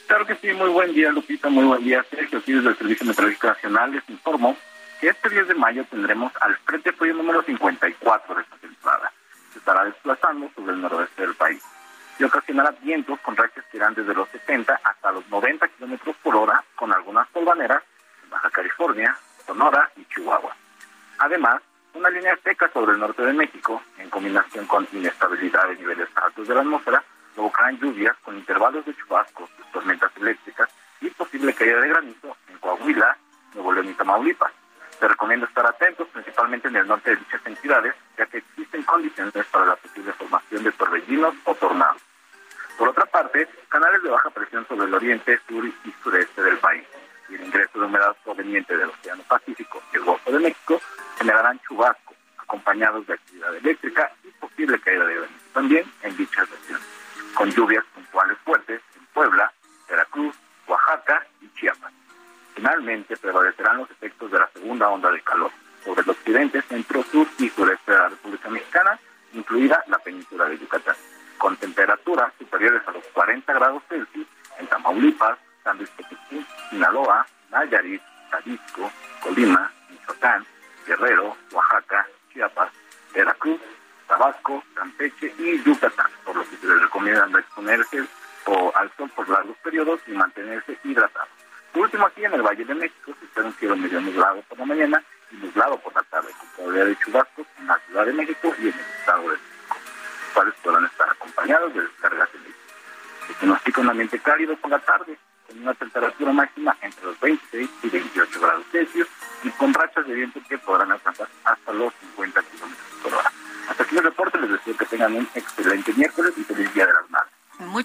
Claro 0.06 0.24
que 0.24 0.36
sí, 0.36 0.50
muy 0.54 0.70
buen 0.70 0.94
día, 0.94 1.12
Lupita, 1.12 1.50
muy 1.50 1.64
buen 1.66 1.84
día, 1.84 2.06
Sergio. 2.08 2.38
Aquí 2.38 2.54
desde 2.54 2.70
el 2.70 2.78
Servicio 2.78 3.04
Meteorológico 3.04 3.48
Nacional 3.48 3.92
les 3.92 4.08
informo 4.08 4.56
que 4.98 5.10
este 5.10 5.28
10 5.28 5.48
de 5.48 5.54
mayo 5.54 5.84
tendremos 5.90 6.32
al 6.40 6.56
Frente 6.64 6.90
Frío 6.94 7.12
número 7.12 7.42
54 7.42 8.34
de 8.34 8.40
esta 8.40 8.56
temporada. 8.56 9.12
Se 9.52 9.58
estará 9.58 9.84
desplazando 9.84 10.50
sobre 10.56 10.72
el 10.72 10.80
noroeste 10.80 11.20
del 11.20 11.34
país 11.34 11.62
y 12.18 12.24
ocasionará 12.24 12.70
vientos 12.80 13.20
con 13.20 13.36
rachas 13.36 13.66
que 13.70 13.76
irán 13.76 13.92
desde 13.92 14.14
los 14.14 14.26
60 14.30 14.80
hasta 14.82 15.12
los 15.12 15.28
90 15.28 15.68
kilómetros 15.68 16.16
por 16.22 16.34
hora, 16.34 16.64
con 16.76 16.94
algunas 16.94 17.28
polvaneras 17.28 17.82
Baja 18.32 18.50
California, 18.50 19.14
Sonora 19.46 19.90
y 19.96 20.04
Chihuahua. 20.06 20.56
Además, 21.18 21.62
una 21.94 22.08
línea 22.08 22.36
seca 22.42 22.70
sobre 22.72 22.92
el 22.92 22.98
norte 22.98 23.22
de 23.22 23.34
México, 23.34 23.82
en 23.98 24.08
combinación 24.08 24.66
con 24.66 24.88
inestabilidad 24.92 25.68
de 25.68 25.76
niveles 25.76 26.08
altos 26.14 26.48
de 26.48 26.54
la 26.54 26.62
atmósfera, 26.62 27.04
provocarán 27.34 27.78
lluvias 27.78 28.16
con 28.24 28.36
intervalos 28.36 28.86
de 28.86 28.96
chubascos, 28.96 29.50
tormentas 29.72 30.10
eléctricas 30.16 30.70
y 31.02 31.10
posible 31.10 31.52
caída 31.52 31.80
de 31.80 31.88
granizo 31.88 32.36
en 32.48 32.58
Coahuila, 32.58 33.16
Nuevo 33.54 33.72
León 33.72 33.90
y 33.90 33.94
Tamaulipas. 33.94 34.52
Se 34.98 35.08
recomienda 35.08 35.46
estar 35.46 35.66
atentos 35.66 36.08
principalmente 36.08 36.68
en 36.68 36.76
el 36.76 36.86
norte 36.86 37.10
de 37.10 37.16
dichas 37.16 37.40
entidades, 37.44 37.94
ya 38.16 38.24
que 38.26 38.38
existen 38.38 38.82
condiciones 38.84 39.46
para 39.46 39.66
la 39.66 39.76
posible 39.76 40.12
formación 40.12 40.64
de 40.64 40.72
torbellinos 40.72 41.34
o 41.44 41.54
tornados. 41.54 42.00
Por 42.78 42.88
otra 42.88 43.04
parte, 43.04 43.46
canales 43.68 44.02
de 44.02 44.08
baja 44.08 44.30
presión 44.30 44.66
sobre 44.66 44.86
el 44.86 44.94
oriente, 44.94 45.38
sur 45.46 45.66
y 45.66 45.94
sureste 46.02 46.42
del 46.42 46.56
país 46.58 46.86
y 47.32 47.36
el 47.36 47.44
ingreso 47.46 47.78
de 47.80 47.86
humedad 47.86 48.14
proveniente 48.24 48.76
del 48.76 48.90
Océano 48.90 49.22
Pacífico 49.24 49.82
y 49.92 49.96
el 49.96 50.04
Golfo 50.04 50.30
de 50.30 50.38
México 50.38 50.80
generarán 51.18 51.58
chubascos 51.66 52.16
acompañados 52.38 53.06
de 53.06 53.14
actividad 53.14 53.56
eléctrica 53.56 54.12
y 54.24 54.28
posible 54.32 54.78
caída 54.80 55.06
de 55.06 55.14
granizo 55.14 55.44
también 55.54 55.90
en 56.02 56.16
dichas 56.16 56.48
regiones, 56.50 56.86
con 57.34 57.50
lluvias 57.50 57.84
puntuales 57.94 58.36
fuertes 58.44 58.82
en 58.96 59.06
Puebla, 59.06 59.50
Veracruz, 59.88 60.36
Oaxaca 60.66 61.26
y 61.40 61.48
Chiapas. 61.58 61.92
Finalmente 62.54 63.16
prevalecerán 63.16 63.78
los 63.78 63.90
efectos 63.90 64.30
de 64.30 64.38
la 64.38 64.48
segunda 64.48 64.88
onda 64.90 65.10
de 65.10 65.22
calor 65.22 65.50
sobre 65.84 66.02
el 66.02 66.10
occidente, 66.10 66.60
centro, 66.62 67.02
sur 67.04 67.26
y 67.38 67.48
sureste 67.48 67.90
de 67.90 67.98
la 67.98 68.08
República 68.10 68.50
Mexicana, 68.50 68.98
incluida 69.32 69.81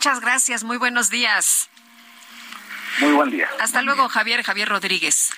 Muchas 0.07 0.21
gracias, 0.21 0.63
muy 0.63 0.77
buenos 0.77 1.09
días. 1.09 1.67
Muy 2.99 3.11
buen 3.11 3.29
día. 3.29 3.49
Hasta 3.59 3.81
luego, 3.81 4.07
Javier, 4.07 4.41
Javier 4.41 4.69
Rodríguez. 4.69 5.31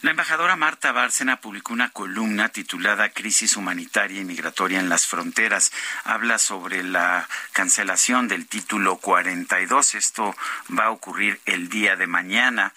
La 0.00 0.12
embajadora 0.12 0.56
Marta 0.56 0.92
Bárcena 0.92 1.42
publicó 1.42 1.74
una 1.74 1.90
columna 1.90 2.48
titulada 2.48 3.10
Crisis 3.10 3.58
humanitaria 3.58 4.22
y 4.22 4.24
migratoria 4.24 4.80
en 4.80 4.88
las 4.88 5.06
fronteras. 5.06 5.72
Habla 6.04 6.38
sobre 6.38 6.82
la 6.82 7.28
cancelación 7.52 8.26
del 8.26 8.46
título 8.46 8.96
42. 8.96 9.94
Esto 9.94 10.34
va 10.70 10.84
a 10.84 10.90
ocurrir 10.90 11.38
el 11.44 11.68
día 11.68 11.96
de 11.96 12.06
mañana 12.06 12.72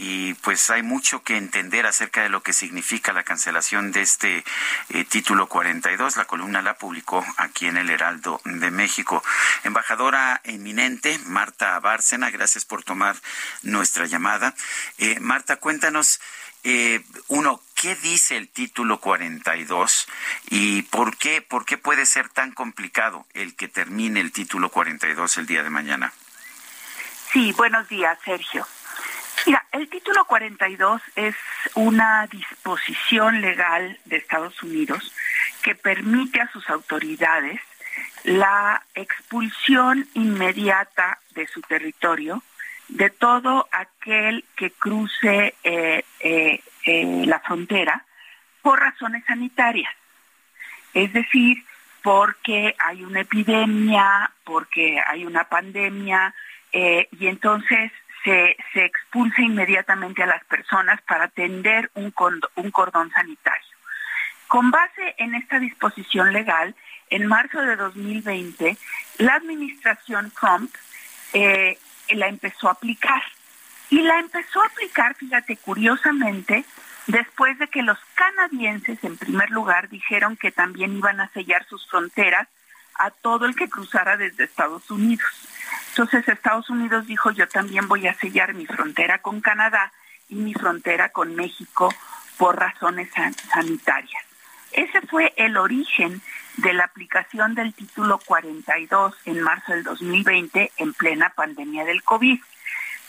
y 0.00 0.34
pues 0.34 0.70
hay 0.70 0.84
mucho 0.84 1.24
que 1.24 1.36
entender 1.36 1.84
acerca 1.84 2.22
de 2.22 2.28
lo 2.28 2.40
que 2.40 2.52
significa 2.52 3.12
la 3.12 3.24
cancelación 3.24 3.90
de 3.90 4.02
este 4.02 4.44
eh, 4.90 5.04
título 5.04 5.48
42. 5.48 6.16
La 6.16 6.24
columna 6.24 6.62
la 6.62 6.78
publicó 6.78 7.26
aquí 7.36 7.66
en 7.66 7.76
el 7.76 7.90
Heraldo 7.90 8.40
de 8.44 8.70
México. 8.70 9.24
Embajadora 9.64 10.40
eminente 10.44 11.18
Marta 11.26 11.80
Bárcena, 11.80 12.30
gracias 12.30 12.64
por 12.64 12.84
tomar 12.84 13.16
nuestra 13.62 14.06
llamada. 14.06 14.54
Eh, 14.98 15.18
Marta, 15.18 15.56
cuéntanos 15.56 16.20
eh, 16.62 17.02
uno, 17.26 17.60
¿qué 17.74 17.96
dice 17.96 18.36
el 18.36 18.48
título 18.48 19.00
42 19.00 20.06
y 20.50 20.82
por 20.82 21.16
qué, 21.16 21.42
por 21.42 21.64
qué 21.64 21.76
puede 21.76 22.06
ser 22.06 22.28
tan 22.28 22.52
complicado 22.52 23.26
el 23.34 23.56
que 23.56 23.66
termine 23.66 24.20
el 24.20 24.30
título 24.30 24.68
42 24.68 25.38
el 25.38 25.46
día 25.46 25.64
de 25.64 25.70
mañana? 25.70 26.12
Sí, 27.32 27.52
buenos 27.52 27.88
días, 27.88 28.16
Sergio. 28.24 28.64
Mira, 29.48 29.64
el 29.72 29.88
título 29.88 30.26
42 30.26 31.00
es 31.16 31.34
una 31.74 32.26
disposición 32.26 33.40
legal 33.40 33.98
de 34.04 34.18
Estados 34.18 34.62
Unidos 34.62 35.10
que 35.62 35.74
permite 35.74 36.42
a 36.42 36.52
sus 36.52 36.68
autoridades 36.68 37.58
la 38.24 38.82
expulsión 38.94 40.06
inmediata 40.12 41.18
de 41.30 41.46
su 41.46 41.62
territorio 41.62 42.42
de 42.88 43.08
todo 43.08 43.66
aquel 43.72 44.44
que 44.54 44.70
cruce 44.72 45.54
eh, 45.64 46.04
eh, 46.20 46.62
eh, 46.84 47.22
la 47.24 47.40
frontera 47.40 48.04
por 48.60 48.78
razones 48.78 49.24
sanitarias. 49.24 49.94
Es 50.92 51.10
decir, 51.14 51.64
porque 52.02 52.76
hay 52.78 53.02
una 53.02 53.20
epidemia, 53.20 54.30
porque 54.44 55.00
hay 55.06 55.24
una 55.24 55.44
pandemia, 55.44 56.34
y 56.70 57.26
entonces 57.26 57.90
se, 58.28 58.56
se 58.74 58.84
expulsa 58.84 59.40
inmediatamente 59.40 60.22
a 60.22 60.26
las 60.26 60.44
personas 60.44 61.00
para 61.02 61.24
atender 61.24 61.90
un, 61.94 62.12
un 62.56 62.70
cordón 62.70 63.10
sanitario. 63.10 63.68
Con 64.48 64.70
base 64.70 65.14
en 65.18 65.34
esta 65.34 65.58
disposición 65.58 66.32
legal, 66.32 66.74
en 67.10 67.26
marzo 67.26 67.60
de 67.60 67.76
2020, 67.76 68.76
la 69.18 69.34
administración 69.34 70.30
Trump 70.38 70.74
eh, 71.32 71.78
la 72.10 72.28
empezó 72.28 72.68
a 72.68 72.72
aplicar. 72.72 73.22
Y 73.90 74.02
la 74.02 74.18
empezó 74.18 74.62
a 74.62 74.66
aplicar, 74.66 75.14
fíjate, 75.14 75.56
curiosamente, 75.56 76.66
después 77.06 77.58
de 77.58 77.68
que 77.68 77.82
los 77.82 77.98
canadienses, 78.14 79.02
en 79.04 79.16
primer 79.16 79.50
lugar, 79.50 79.88
dijeron 79.88 80.36
que 80.36 80.52
también 80.52 80.98
iban 80.98 81.20
a 81.20 81.28
sellar 81.28 81.64
sus 81.64 81.88
fronteras 81.88 82.46
a 82.96 83.10
todo 83.10 83.46
el 83.46 83.56
que 83.56 83.70
cruzara 83.70 84.18
desde 84.18 84.44
Estados 84.44 84.90
Unidos. 84.90 85.48
Entonces 85.98 86.28
Estados 86.28 86.70
Unidos 86.70 87.08
dijo, 87.08 87.32
yo 87.32 87.48
también 87.48 87.88
voy 87.88 88.06
a 88.06 88.14
sellar 88.14 88.54
mi 88.54 88.66
frontera 88.66 89.18
con 89.18 89.40
Canadá 89.40 89.92
y 90.28 90.36
mi 90.36 90.54
frontera 90.54 91.08
con 91.08 91.34
México 91.34 91.92
por 92.36 92.56
razones 92.56 93.10
sanitarias. 93.52 94.22
Ese 94.70 95.00
fue 95.08 95.34
el 95.36 95.56
origen 95.56 96.22
de 96.58 96.72
la 96.72 96.84
aplicación 96.84 97.56
del 97.56 97.74
título 97.74 98.20
42 98.24 99.12
en 99.24 99.40
marzo 99.40 99.72
del 99.72 99.82
2020 99.82 100.70
en 100.76 100.94
plena 100.94 101.30
pandemia 101.30 101.84
del 101.84 102.04
COVID. 102.04 102.38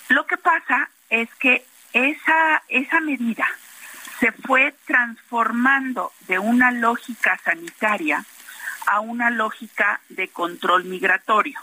Lo 0.08 0.26
que 0.26 0.38
pasa 0.38 0.90
es 1.12 1.30
que 1.36 1.64
esa, 1.94 2.64
esa 2.70 3.02
medida 3.02 3.46
se 4.20 4.32
fue 4.32 4.74
transformando 4.88 6.12
de 6.28 6.40
una 6.40 6.72
lógica 6.72 7.40
sanitaria 7.46 8.26
a 8.88 9.00
una 9.00 9.30
lógica 9.30 10.02
de 10.10 10.30
control 10.30 10.86
migratorio. 10.86 11.60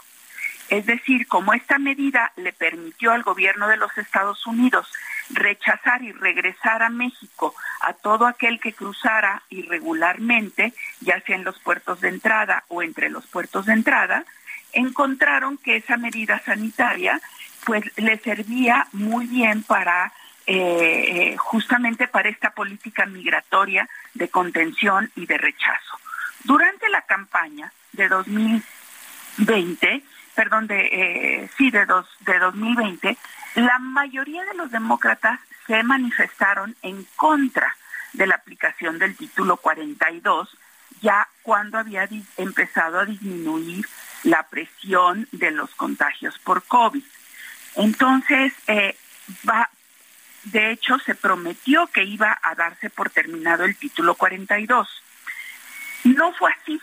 Es 0.69 0.85
decir, 0.85 1.27
como 1.27 1.53
esta 1.53 1.77
medida 1.77 2.33
le 2.35 2.51
permitió 2.51 3.11
al 3.13 3.23
gobierno 3.23 3.67
de 3.67 3.77
los 3.77 3.97
Estados 3.97 4.45
Unidos 4.45 4.91
rechazar 5.29 6.01
y 6.03 6.11
regresar 6.11 6.83
a 6.83 6.89
México 6.89 7.55
a 7.81 7.93
todo 7.93 8.27
aquel 8.27 8.59
que 8.59 8.73
cruzara 8.73 9.43
irregularmente, 9.49 10.73
ya 11.01 11.21
sea 11.21 11.35
en 11.35 11.43
los 11.43 11.59
puertos 11.59 12.01
de 12.01 12.09
entrada 12.09 12.65
o 12.67 12.81
entre 12.81 13.09
los 13.09 13.25
puertos 13.27 13.65
de 13.65 13.73
entrada, 13.73 14.25
encontraron 14.73 15.57
que 15.57 15.77
esa 15.77 15.97
medida 15.97 16.41
sanitaria 16.45 17.21
pues 17.65 17.83
le 17.97 18.17
servía 18.17 18.87
muy 18.91 19.25
bien 19.25 19.63
para 19.63 20.11
eh, 20.45 21.35
justamente 21.37 22.07
para 22.07 22.29
esta 22.29 22.51
política 22.51 23.05
migratoria 23.05 23.89
de 24.13 24.29
contención 24.29 25.11
y 25.15 25.25
de 25.25 25.37
rechazo. 25.37 25.99
Durante 26.45 26.87
la 26.87 27.01
campaña 27.01 27.73
de 27.91 28.07
2020, 28.07 30.03
perdón, 30.37 30.67
de 30.67 30.85
eh, 30.91 31.49
sí 31.57 31.71
de 31.71 31.87
dos, 31.87 32.05
de 32.19 32.37
2020, 32.37 33.17
la 33.55 33.79
mayoría 33.79 34.45
de 34.45 34.53
los 34.53 34.69
demócratas 34.69 35.39
se 35.65 35.81
manifestaron 35.81 36.75
en 36.83 37.05
contra 37.15 37.75
de 38.13 38.27
la 38.27 38.35
aplicación 38.35 38.99
del 38.99 39.17
título 39.17 39.57
42, 39.57 40.55
ya 41.01 41.27
cuando 41.41 41.79
había 41.79 42.07
empezado 42.37 42.99
a 42.99 43.05
disminuir 43.05 43.87
la 44.23 44.43
presión 44.43 45.27
de 45.31 45.49
los 45.49 45.73
contagios 45.73 46.37
por 46.37 46.63
COVID. 46.65 47.03
Entonces, 47.73 48.53
eh, 48.67 48.95
de 50.43 50.71
hecho, 50.71 50.99
se 50.99 51.15
prometió 51.15 51.87
que 51.87 52.03
iba 52.03 52.37
a 52.43 52.53
darse 52.53 52.91
por 52.91 53.09
terminado 53.09 53.65
el 53.65 53.75
título 53.75 54.13
42. 54.13 54.87
No 56.03 56.31
fue 56.33 56.51
así, 56.61 56.79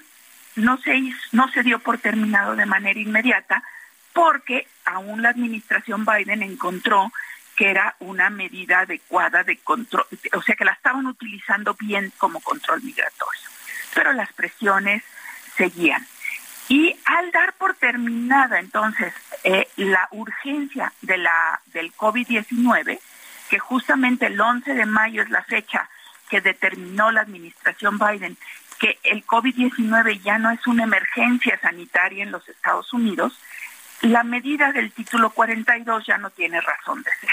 no 0.57 0.79
se, 0.79 1.01
no 1.33 1.49
se 1.51 1.63
dio 1.63 1.79
por 1.79 1.99
terminado 1.99 2.57
de 2.57 2.67
manera 2.67 2.99
inmediata, 2.99 3.63
porque 4.13 4.67
aún 4.85 5.23
la 5.23 5.31
administración 5.31 6.05
Biden 6.05 6.43
encontró 6.43 7.13
que 7.57 7.71
era 7.71 7.95
una 8.01 8.31
medida 8.31 8.81
adecuada 8.81 9.45
de 9.45 9.59
control, 9.59 10.07
o 10.33 10.43
sea 10.43 10.57
que 10.57 10.65
la 10.65 10.73
estaban 10.73 11.07
utilizando 11.07 11.75
bien 11.79 12.13
como 12.19 12.41
control 12.41 12.83
migratorio. 12.83 13.49
Pero 13.95 14.13
las 14.13 14.33
presiones 14.33 15.03
seguían. 15.57 16.05
Y 16.69 16.97
al 17.05 17.31
dar 17.31 17.53
por 17.55 17.75
terminada 17.75 18.59
entonces 18.59 19.13
eh, 19.45 19.69
la 19.77 20.09
urgencia 20.13 20.93
de 21.03 21.19
la, 21.19 21.61
del 21.67 21.93
COVID-19, 21.95 22.99
que 23.51 23.59
justamente 23.59 24.27
el 24.27 24.41
11 24.41 24.75
de 24.75 24.87
mayo 24.87 25.23
es 25.23 25.31
la 25.31 25.43
fecha 25.43 25.89
que 26.29 26.41
determinó 26.41 27.13
la 27.13 27.21
administración 27.21 27.99
Biden 27.99 28.37
que 28.85 28.99
el 29.05 29.24
COVID-19 29.24 30.20
ya 30.20 30.37
no 30.37 30.51
es 30.51 30.66
una 30.66 30.85
emergencia 30.85 31.59
sanitaria 31.59 32.22
en 32.22 32.30
los 32.30 32.47
Estados 32.51 32.93
Unidos, 32.93 33.32
la 34.03 34.22
medida 34.24 34.72
del 34.72 34.93
título 34.93 35.30
42 35.30 36.05
ya 36.05 36.18
no 36.18 36.28
tiene 36.28 36.61
razón 36.61 37.03
de 37.03 37.11
ser. 37.18 37.30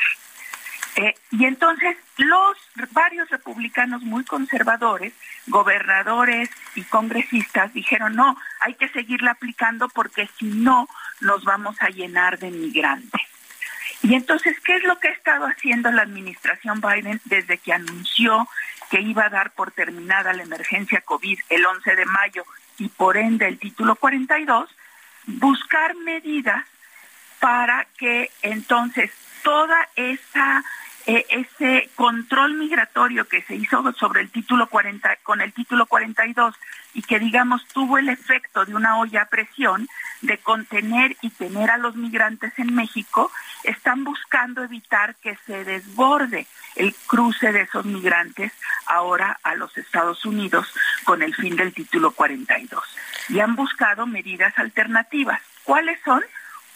Eh, 0.96 1.16
y 1.32 1.44
entonces 1.46 1.98
los 2.16 2.58
varios 2.92 3.30
republicanos 3.30 4.02
muy 4.04 4.24
conservadores, 4.24 5.12
gobernadores 5.48 6.50
y 6.76 6.84
congresistas 6.84 7.74
dijeron, 7.74 8.16
no, 8.16 8.38
hay 8.62 8.76
que 8.76 8.88
seguirla 8.88 9.32
aplicando 9.32 9.90
porque 9.90 10.30
si 10.40 10.46
no 10.46 10.88
nos 11.20 11.44
vamos 11.44 11.76
a 11.82 11.90
llenar 11.90 12.40
de 12.40 12.50
migrantes. 12.50 13.22
Y 14.04 14.16
entonces, 14.16 14.58
¿qué 14.62 14.78
es 14.78 14.84
lo 14.84 14.98
que 15.00 15.10
ha 15.10 15.12
estado 15.12 15.46
haciendo 15.48 15.92
la 15.92 16.04
administración 16.04 16.80
Biden 16.80 17.20
desde 17.26 17.58
que 17.58 17.74
anunció 17.74 18.48
que 18.92 19.02
iba 19.02 19.26
a 19.26 19.30
dar 19.30 19.52
por 19.52 19.72
terminada 19.72 20.34
la 20.34 20.44
emergencia 20.44 21.02
COVID 21.02 21.40
el 21.50 21.66
11 21.66 21.96
de 21.96 22.06
mayo 22.06 22.44
y 22.78 22.90
por 22.90 23.18
ende 23.18 23.48
el 23.48 23.58
título 23.58 23.96
42? 23.96 24.70
buscar 25.26 25.96
medidas 25.96 26.66
para 27.40 27.88
que 27.98 28.32
entonces 28.42 29.12
toda 29.44 29.88
esa 29.96 30.64
ese 31.30 31.90
control 31.96 32.56
migratorio 32.56 33.28
que 33.28 33.42
se 33.44 33.56
hizo 33.56 33.92
sobre 33.94 34.22
el 34.22 34.30
título 34.30 34.68
40 34.68 35.18
con 35.24 35.42
el 35.42 35.54
título 35.54 35.86
42 35.86 36.56
y 36.94 37.02
que 37.02 37.20
digamos 37.20 37.66
tuvo 37.68 37.98
el 37.98 38.10
efecto 38.10 38.66
de 38.66 38.76
una 38.76 39.00
olla 39.00 39.24
a 39.24 39.26
presión 39.26 39.88
de 40.22 40.38
contener 40.38 41.18
y 41.22 41.30
tener 41.32 41.72
a 41.72 41.78
los 41.78 41.96
migrantes 41.96 42.54
en 42.58 42.76
México, 42.76 43.32
están 43.64 44.04
buscando 44.04 44.64
evitar 44.64 45.16
que 45.16 45.38
se 45.46 45.64
desborde 45.64 46.48
el 46.76 46.94
cruce 47.08 47.52
de 47.52 47.62
esos 47.62 47.86
migrantes 47.86 48.52
ahora 48.86 49.40
a 49.44 49.56
los 49.56 49.76
Estados 49.78 50.26
Unidos 50.26 50.72
con 51.04 51.22
el 51.22 51.34
fin 51.36 51.56
del 51.56 51.74
título 51.74 52.12
42. 52.12 52.84
Y 53.30 53.40
han 53.40 53.56
buscado 53.56 54.06
medidas 54.06 54.58
alternativas. 54.58 55.42
¿Cuáles 55.64 56.00
son? 56.04 56.22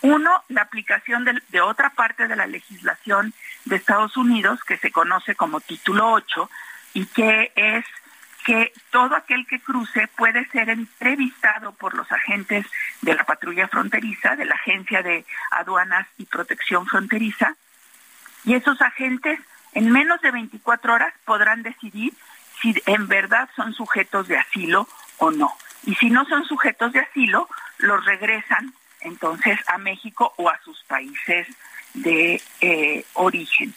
Uno, 0.01 0.43
la 0.49 0.61
aplicación 0.61 1.25
de, 1.25 1.61
otra 1.61 1.89
parte 1.89 2.27
de 2.27 2.35
la 2.35 2.45
legislación 2.45 3.33
de 3.65 3.75
Estados 3.75 4.17
Unidos 4.17 4.63
que 4.63 4.77
se 4.77 4.91
conoce 4.91 5.35
como 5.35 5.61
título 5.61 6.11
8 6.11 6.49
y 6.93 7.05
que 7.07 7.51
es 7.55 7.85
que 8.45 8.71
todo 8.91 9.15
aquel 9.15 9.47
que 9.47 9.59
cruce 9.59 10.07
puede 10.15 10.45
ser 10.49 10.69
entrevistado 10.69 11.71
por 11.71 11.95
los 11.95 12.11
agentes 12.11 12.65
de 13.01 13.15
la 13.15 13.23
patrulla 13.23 13.67
fronteriza, 13.67 14.35
de 14.35 14.45
la 14.45 14.53
Agencia 14.53 15.01
de 15.01 15.25
Aduanas 15.49 16.07
y 16.19 16.25
Protección 16.25 16.85
Fronteriza, 16.85 17.55
y 18.43 18.53
esos 18.53 18.79
agentes 18.81 19.39
en 19.73 19.91
menos 19.91 20.21
de 20.21 20.29
24 20.29 20.93
horas 20.93 21.13
podrán 21.25 21.63
decidir 21.63 22.13
si 22.61 22.75
en 22.85 23.07
verdad 23.07 23.49
son 23.55 23.73
sujetos 23.73 24.27
de 24.27 24.37
asilo 24.37 24.87
o 25.17 25.31
no. 25.31 25.51
Y 25.83 25.95
si 25.95 26.09
no 26.09 26.25
son 26.25 26.45
sujetos 26.45 26.93
de 26.93 26.99
asilo, 26.99 27.49
los 27.79 28.05
regresan 28.05 28.73
entonces 29.05 29.57
a 29.67 29.77
México 29.77 30.33
o 30.37 30.49
a 30.49 30.59
sus 30.63 30.83
países 30.83 31.47
de 31.93 32.41
eh, 32.61 33.05
origen. 33.13 33.73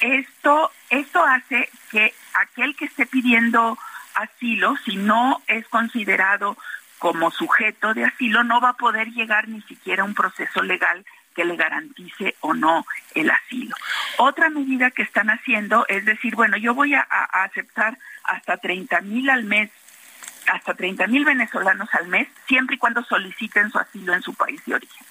Esto, 0.00 0.70
esto 0.90 1.24
hace 1.24 1.68
que 1.90 2.14
aquel 2.34 2.76
que 2.76 2.84
esté 2.84 3.06
pidiendo 3.06 3.78
asilo, 4.14 4.76
si 4.84 4.96
no 4.96 5.42
es 5.46 5.66
considerado 5.68 6.56
como 6.98 7.30
sujeto 7.30 7.94
de 7.94 8.04
asilo, 8.04 8.44
no 8.44 8.60
va 8.60 8.70
a 8.70 8.76
poder 8.76 9.08
llegar 9.08 9.48
ni 9.48 9.60
siquiera 9.62 10.02
a 10.02 10.06
un 10.06 10.14
proceso 10.14 10.62
legal 10.62 11.04
que 11.34 11.44
le 11.44 11.56
garantice 11.56 12.34
o 12.40 12.54
no 12.54 12.86
el 13.14 13.30
asilo. 13.30 13.76
Otra 14.16 14.48
medida 14.48 14.90
que 14.90 15.02
están 15.02 15.28
haciendo 15.28 15.86
es 15.88 16.04
decir, 16.06 16.34
bueno, 16.34 16.56
yo 16.56 16.74
voy 16.74 16.94
a, 16.94 17.02
aceptar 17.44 17.98
hasta 18.24 18.56
30 18.56 19.02
mil 19.02 19.28
al 19.28 19.44
mes, 19.44 19.70
hasta 20.48 20.74
30 20.74 21.06
mil 21.06 21.24
venezolanos 21.24 21.88
al 21.94 22.08
mes, 22.08 22.28
siempre 22.46 22.76
y 22.76 22.78
cuando 22.78 23.04
soliciten 23.04 23.70
su 23.70 23.78
asilo 23.78 24.14
en 24.14 24.22
su 24.22 24.34
país 24.34 24.60
de 24.66 24.74
origen. 24.74 25.06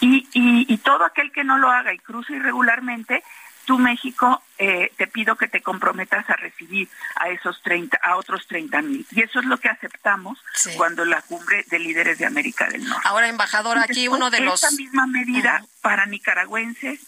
Y, 0.00 0.28
y, 0.32 0.72
y 0.72 0.78
todo 0.78 1.04
aquel 1.04 1.32
que 1.32 1.44
no 1.44 1.58
lo 1.58 1.70
haga 1.70 1.92
y 1.92 1.98
cruce 1.98 2.34
irregularmente, 2.34 3.22
tú 3.66 3.78
México 3.78 4.42
eh, 4.58 4.92
te 4.96 5.06
pido 5.06 5.36
que 5.36 5.48
te 5.48 5.60
comprometas 5.60 6.28
a 6.30 6.36
recibir 6.36 6.88
a 7.16 7.28
esos 7.28 7.60
30, 7.62 7.98
a 8.02 8.16
otros 8.16 8.46
30 8.46 8.80
mil. 8.80 9.06
Y 9.10 9.22
eso 9.22 9.40
es 9.40 9.44
lo 9.44 9.58
que 9.58 9.68
aceptamos 9.68 10.38
cuando 10.76 11.04
la 11.04 11.20
cumbre 11.22 11.64
de 11.68 11.78
líderes 11.78 12.18
de 12.18 12.26
América 12.26 12.68
del 12.68 12.84
Norte. 12.84 13.02
Ahora, 13.06 13.28
embajador, 13.28 13.78
aquí 13.78 14.08
uno 14.08 14.30
de 14.30 14.40
los... 14.40 14.62
Esta 14.62 14.74
misma 14.76 15.06
medida 15.06 15.62
para 15.82 16.06
nicaragüenses 16.06 17.00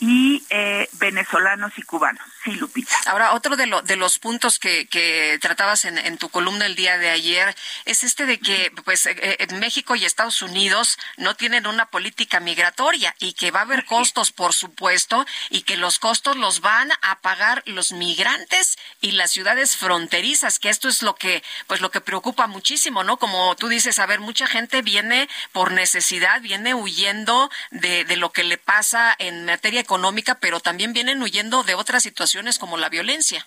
y 0.00 0.44
eh, 0.50 0.88
venezolanos 0.94 1.78
y 1.78 1.82
cubanos. 1.82 2.24
Sí, 2.46 2.52
Lupita. 2.52 2.96
Ahora, 3.06 3.32
otro 3.32 3.56
de, 3.56 3.66
de 3.82 3.96
los 3.96 4.20
puntos 4.20 4.60
que, 4.60 4.86
que 4.86 5.36
tratabas 5.42 5.84
en, 5.84 5.98
en, 5.98 6.16
tu 6.16 6.28
columna 6.28 6.66
el 6.66 6.76
día 6.76 6.96
de 6.96 7.10
ayer 7.10 7.56
es 7.86 8.04
este 8.04 8.24
de 8.24 8.38
que 8.38 8.70
pues 8.84 9.06
eh, 9.06 9.16
eh, 9.18 9.46
México 9.54 9.96
y 9.96 10.04
Estados 10.04 10.42
Unidos 10.42 10.96
no 11.16 11.34
tienen 11.34 11.66
una 11.66 11.86
política 11.86 12.38
migratoria 12.38 13.16
y 13.18 13.32
que 13.32 13.50
va 13.50 13.60
a 13.60 13.62
haber 13.62 13.84
costos, 13.84 14.30
por 14.30 14.54
supuesto, 14.54 15.26
y 15.50 15.62
que 15.62 15.76
los 15.76 15.98
costos 15.98 16.36
los 16.36 16.60
van 16.60 16.92
a 17.02 17.18
pagar 17.20 17.64
los 17.66 17.90
migrantes 17.90 18.78
y 19.00 19.10
las 19.10 19.32
ciudades 19.32 19.76
fronterizas, 19.76 20.60
que 20.60 20.68
esto 20.68 20.88
es 20.88 21.02
lo 21.02 21.16
que 21.16 21.42
pues 21.66 21.80
lo 21.80 21.90
que 21.90 22.00
preocupa 22.00 22.46
muchísimo, 22.46 23.02
¿no? 23.02 23.16
Como 23.16 23.56
tú 23.56 23.66
dices, 23.66 23.98
a 23.98 24.06
ver, 24.06 24.20
mucha 24.20 24.46
gente 24.46 24.82
viene 24.82 25.28
por 25.50 25.72
necesidad, 25.72 26.40
viene 26.42 26.74
huyendo 26.74 27.50
de, 27.72 28.04
de 28.04 28.16
lo 28.16 28.30
que 28.30 28.44
le 28.44 28.56
pasa 28.56 29.16
en 29.18 29.46
materia 29.46 29.80
económica, 29.80 30.36
pero 30.36 30.60
también 30.60 30.92
vienen 30.92 31.20
huyendo 31.20 31.64
de 31.64 31.74
otras 31.74 32.04
situaciones 32.04 32.35
como 32.58 32.76
la 32.76 32.88
violencia. 32.88 33.46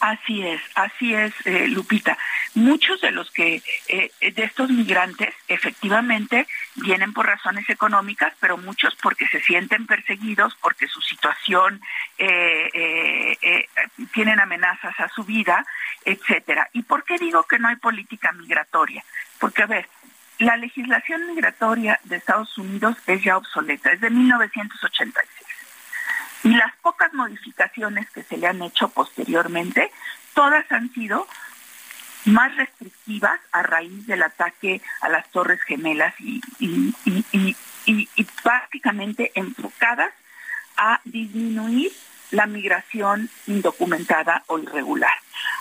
Así 0.00 0.46
es, 0.46 0.60
así 0.74 1.14
es, 1.14 1.32
eh, 1.44 1.68
Lupita. 1.68 2.16
Muchos 2.54 3.00
de 3.00 3.10
los 3.10 3.30
que, 3.30 3.62
eh, 3.88 4.10
de 4.20 4.44
estos 4.44 4.70
migrantes, 4.70 5.34
efectivamente, 5.46 6.46
vienen 6.74 7.12
por 7.12 7.26
razones 7.26 7.68
económicas, 7.68 8.32
pero 8.40 8.56
muchos 8.56 8.96
porque 8.96 9.26
se 9.28 9.40
sienten 9.40 9.86
perseguidos, 9.86 10.54
porque 10.60 10.86
su 10.88 11.00
situación 11.02 11.80
eh, 12.18 13.66
tienen 14.12 14.40
amenazas 14.40 14.98
a 14.98 15.08
su 15.08 15.24
vida, 15.24 15.64
etcétera. 16.04 16.68
¿Y 16.72 16.82
por 16.82 17.04
qué 17.04 17.18
digo 17.18 17.42
que 17.44 17.58
no 17.58 17.68
hay 17.68 17.76
política 17.76 18.32
migratoria? 18.32 19.04
Porque, 19.38 19.62
a 19.62 19.66
ver, 19.66 19.88
la 20.38 20.56
legislación 20.56 21.26
migratoria 21.26 22.00
de 22.04 22.16
Estados 22.16 22.56
Unidos 22.56 22.96
es 23.06 23.22
ya 23.22 23.36
obsoleta, 23.36 23.92
es 23.92 24.00
de 24.00 24.10
1986. 24.10 25.39
Y 26.42 26.54
las 26.54 26.74
pocas 26.76 27.12
modificaciones 27.12 28.08
que 28.10 28.22
se 28.22 28.36
le 28.36 28.46
han 28.46 28.62
hecho 28.62 28.88
posteriormente, 28.88 29.90
todas 30.34 30.70
han 30.72 30.92
sido 30.92 31.26
más 32.24 32.54
restrictivas 32.56 33.40
a 33.52 33.62
raíz 33.62 34.06
del 34.06 34.22
ataque 34.22 34.80
a 35.00 35.08
las 35.08 35.28
Torres 35.30 35.60
Gemelas 35.62 36.14
y, 36.18 36.40
prácticamente 38.42 39.32
enfocadas 39.34 40.12
a 40.76 41.00
disminuir 41.04 41.92
la 42.30 42.46
migración 42.46 43.28
indocumentada 43.46 44.44
o 44.46 44.58
irregular. 44.58 45.12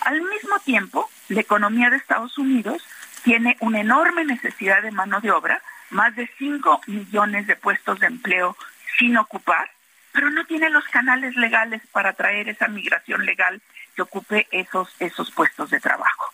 Al 0.01 0.21
mismo 0.21 0.59
tiempo, 0.59 1.09
la 1.29 1.41
economía 1.41 1.89
de 1.89 1.97
Estados 1.97 2.37
Unidos 2.37 2.83
tiene 3.23 3.57
una 3.59 3.81
enorme 3.81 4.23
necesidad 4.23 4.81
de 4.81 4.91
mano 4.91 5.19
de 5.19 5.31
obra, 5.31 5.61
más 5.89 6.15
de 6.15 6.29
5 6.37 6.81
millones 6.87 7.47
de 7.47 7.55
puestos 7.55 7.99
de 7.99 8.07
empleo 8.07 8.55
sin 8.97 9.17
ocupar, 9.17 9.69
pero 10.11 10.29
no 10.29 10.45
tiene 10.45 10.69
los 10.69 10.85
canales 10.85 11.35
legales 11.35 11.81
para 11.91 12.13
traer 12.13 12.49
esa 12.49 12.67
migración 12.67 13.25
legal 13.25 13.61
que 13.95 14.01
ocupe 14.01 14.47
esos, 14.51 14.89
esos 14.99 15.31
puestos 15.31 15.69
de 15.69 15.79
trabajo. 15.79 16.25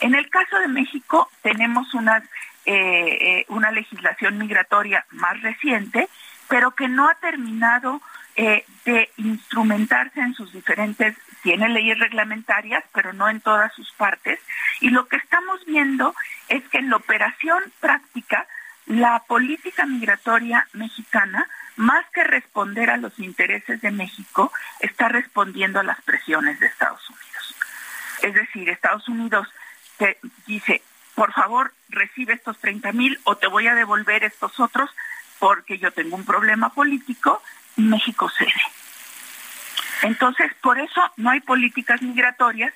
En 0.00 0.14
el 0.14 0.28
caso 0.28 0.58
de 0.58 0.68
México 0.68 1.30
tenemos 1.42 1.94
unas, 1.94 2.22
eh, 2.64 3.18
eh, 3.20 3.44
una 3.48 3.70
legislación 3.70 4.38
migratoria 4.38 5.04
más 5.10 5.40
reciente, 5.42 6.08
pero 6.48 6.72
que 6.72 6.88
no 6.88 7.08
ha 7.08 7.14
terminado 7.14 8.00
eh, 8.36 8.64
de 8.84 9.10
instrumentarse 9.16 10.20
en 10.20 10.34
sus 10.34 10.52
diferentes, 10.52 11.16
tiene 11.42 11.70
leyes 11.70 11.98
reglamentarias, 11.98 12.84
pero 12.92 13.14
no 13.14 13.28
en 13.28 13.40
todas 13.40 13.72
sus 13.72 13.90
partes. 13.92 14.38
Y 14.80 14.90
lo 14.90 15.08
que 15.08 15.16
estamos 15.16 15.64
viendo 15.64 16.14
es 16.48 16.62
que 16.68 16.78
en 16.78 16.90
la 16.90 16.96
operación 16.96 17.62
práctica, 17.80 18.46
la 18.86 19.20
política 19.26 19.84
migratoria 19.86 20.66
mexicana, 20.72 21.48
más 21.76 22.06
que 22.10 22.24
responder 22.24 22.90
a 22.90 22.96
los 22.96 23.18
intereses 23.18 23.80
de 23.80 23.90
México, 23.90 24.52
está 24.80 25.08
respondiendo 25.08 25.80
a 25.80 25.84
las 25.84 26.00
presiones 26.02 26.58
de 26.60 26.66
Estados 26.66 27.02
Unidos. 27.10 27.54
Es 28.22 28.34
decir, 28.34 28.68
Estados 28.68 29.08
Unidos 29.08 29.48
te 29.98 30.18
dice, 30.46 30.82
por 31.14 31.32
favor, 31.32 31.72
recibe 31.88 32.34
estos 32.34 32.58
30 32.58 32.92
mil 32.92 33.20
o 33.24 33.36
te 33.36 33.46
voy 33.46 33.66
a 33.66 33.74
devolver 33.74 34.24
estos 34.24 34.58
otros 34.60 34.90
porque 35.38 35.78
yo 35.78 35.90
tengo 35.92 36.16
un 36.16 36.24
problema 36.24 36.70
político 36.70 37.42
México 37.76 38.30
cede. 38.30 38.52
Entonces, 40.02 40.52
por 40.62 40.78
eso 40.78 41.00
no 41.16 41.30
hay 41.30 41.40
políticas 41.40 42.02
migratorias 42.02 42.72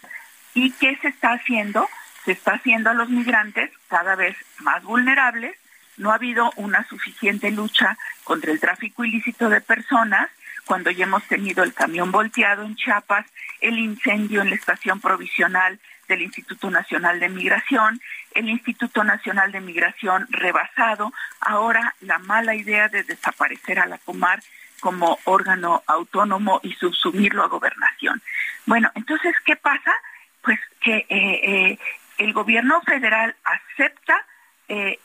y 0.55 0.73
¿qué 0.73 0.97
se 1.01 1.09
está 1.09 1.32
haciendo? 1.32 1.89
Se 2.24 2.32
está 2.32 2.53
haciendo 2.53 2.91
a 2.91 2.95
los 2.95 3.09
migrantes 3.09 3.70
cada 3.89 4.15
vez 4.15 4.37
más 4.59 4.82
vulnerables. 4.82 5.57
No 6.01 6.12
ha 6.12 6.14
habido 6.14 6.51
una 6.56 6.82
suficiente 6.89 7.51
lucha 7.51 7.98
contra 8.24 8.51
el 8.52 8.59
tráfico 8.59 9.05
ilícito 9.05 9.51
de 9.51 9.60
personas 9.60 10.31
cuando 10.64 10.90
ya 10.90 11.05
hemos 11.05 11.22
tenido 11.24 11.62
el 11.62 11.74
camión 11.74 12.10
volteado 12.10 12.62
en 12.62 12.74
Chiapas, 12.74 13.27
el 13.60 13.78
incendio 13.78 14.40
en 14.40 14.48
la 14.48 14.56
estación 14.56 14.98
provisional 15.01 15.78
del 16.09 16.22
Instituto 16.22 16.70
Nacional 16.70 17.20
de 17.20 17.28
Migración, 17.28 18.01
el 18.35 18.48
Instituto 18.48 19.05
Nacional 19.05 19.52
de 19.52 19.60
Migración 19.60 20.27
rebasado, 20.31 21.12
ahora 21.39 21.94
la 22.01 22.18
mala 22.18 22.55
idea 22.55 22.89
de 22.89 23.02
desaparecer 23.02 23.78
a 23.78 23.86
la 23.86 23.98
Comar 23.98 24.40
como 24.81 25.18
órgano 25.24 25.82
autónomo 25.86 26.60
y 26.62 26.72
subsumirlo 26.72 27.44
a 27.44 27.48
gobernación. 27.48 28.22
Bueno, 28.64 28.90
entonces, 28.94 29.35
¿qué 29.44 29.56
pasa? 29.56 29.93
Pues 30.40 30.59
que 30.81 30.97
eh, 30.97 31.06
eh, 31.10 31.78
el 32.16 32.32
gobierno 32.32 32.81
federal 32.86 33.36
acepta 33.44 34.24
eh, 34.68 34.98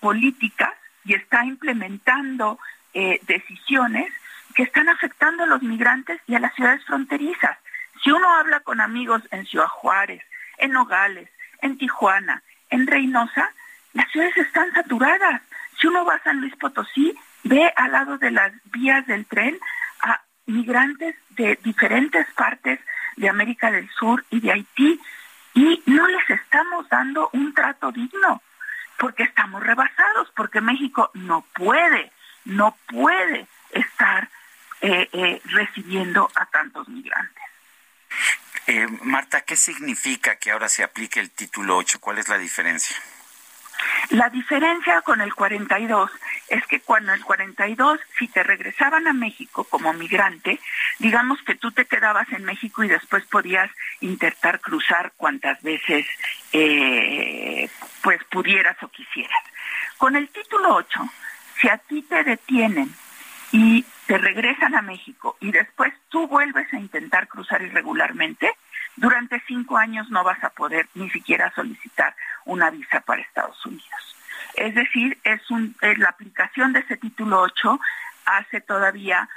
políticas 0.00 0.72
y 1.04 1.14
está 1.14 1.44
implementando 1.44 2.58
decisiones 2.92 4.12
que 4.54 4.62
están 4.62 4.88
afectando 4.88 5.44
a 5.44 5.46
los 5.46 5.62
migrantes 5.62 6.20
y 6.26 6.34
a 6.34 6.40
las 6.40 6.54
ciudades 6.54 6.84
fronterizas. 6.84 7.58
Si 8.02 8.10
uno 8.10 8.28
habla 8.28 8.60
con 8.60 8.80
amigos 8.80 9.22
en 9.30 9.44
Ciudad 9.46 9.66
Juárez, 9.66 10.22
en 10.58 10.72
Nogales, 10.72 11.28
en 11.60 11.76
Tijuana, 11.78 12.42
en 12.70 12.86
Reynosa, 12.86 13.50
las 13.94 14.10
ciudades 14.10 14.36
están 14.36 14.72
saturadas. 14.72 15.42
Si 15.80 15.86
uno 15.86 16.04
va 16.04 16.16
a 16.16 16.22
San 16.22 16.40
Luis 16.40 16.54
Potosí, 16.56 17.14
ve 17.42 17.72
al 17.76 17.92
lado 17.92 18.18
de 18.18 18.30
las 18.30 18.52
vías 18.66 19.06
del 19.06 19.26
tren 19.26 19.58
a 20.00 20.20
migrantes 20.46 21.16
de 21.30 21.58
diferentes 21.62 22.26
partes 22.34 22.78
de 23.16 23.28
América 23.28 23.70
del 23.70 23.88
Sur 23.90 24.24
y 24.30 24.40
de 24.40 24.52
Haití 24.52 25.00
y 25.54 25.82
no 25.86 26.06
les 26.08 26.30
estamos 26.30 26.88
dando 26.88 27.30
un 27.32 27.54
trato 27.54 27.92
digno 27.92 28.42
porque 28.98 29.24
estamos 29.24 29.62
rebasados, 29.62 30.30
porque 30.36 30.60
México 30.60 31.10
no 31.14 31.42
puede, 31.54 32.12
no 32.44 32.76
puede 32.88 33.46
estar 33.70 34.28
eh, 34.80 35.08
eh, 35.12 35.40
recibiendo 35.44 36.30
a 36.34 36.46
tantos 36.46 36.88
migrantes. 36.88 37.44
Eh, 38.66 38.86
Marta, 39.02 39.42
¿qué 39.42 39.56
significa 39.56 40.36
que 40.36 40.50
ahora 40.50 40.68
se 40.68 40.82
aplique 40.84 41.20
el 41.20 41.30
título 41.30 41.76
8? 41.76 42.00
¿Cuál 42.00 42.18
es 42.18 42.28
la 42.28 42.38
diferencia? 42.38 42.96
La 44.10 44.28
diferencia 44.28 45.00
con 45.02 45.20
el 45.20 45.34
42 45.34 46.10
es 46.48 46.66
que 46.66 46.80
cuando 46.80 47.12
el 47.12 47.24
42, 47.24 48.00
si 48.18 48.28
te 48.28 48.42
regresaban 48.42 49.06
a 49.06 49.12
México 49.12 49.64
como 49.64 49.92
migrante, 49.92 50.60
digamos 50.98 51.40
que 51.42 51.54
tú 51.54 51.72
te 51.72 51.86
quedabas 51.86 52.30
en 52.32 52.44
México 52.44 52.84
y 52.84 52.88
después 52.88 53.24
podías 53.26 53.70
intentar 54.00 54.60
cruzar 54.60 55.12
cuantas 55.16 55.60
veces 55.62 56.06
eh, 56.52 57.68
pues 58.02 58.22
pudieras 58.24 58.76
o 58.82 58.88
quisieras. 58.88 59.42
Con 59.96 60.16
el 60.16 60.28
título 60.28 60.74
8, 60.76 61.00
si 61.60 61.68
a 61.68 61.78
ti 61.78 62.02
te 62.02 62.22
detienen 62.24 62.94
y 63.52 63.84
te 64.06 64.18
regresan 64.18 64.74
a 64.74 64.82
México 64.82 65.36
y 65.40 65.50
después 65.50 65.92
tú 66.08 66.26
vuelves 66.28 66.72
a 66.72 66.78
intentar 66.78 67.28
cruzar 67.28 67.62
irregularmente, 67.62 68.52
durante 68.96 69.42
cinco 69.46 69.76
años 69.76 70.08
no 70.10 70.24
vas 70.24 70.42
a 70.44 70.50
poder 70.50 70.88
ni 70.94 71.10
siquiera 71.10 71.52
solicitar 71.54 72.14
una 72.44 72.70
visa 72.70 73.00
para 73.00 73.22
Estados 73.22 73.64
Unidos. 73.66 74.16
Es 74.54 74.74
decir, 74.74 75.18
es, 75.24 75.40
la 75.98 76.10
aplicación 76.10 76.72
de 76.72 76.80
ese 76.80 76.96
título 76.96 77.40
8 77.40 77.80
hace 78.26 78.60
todavía, 78.60 79.28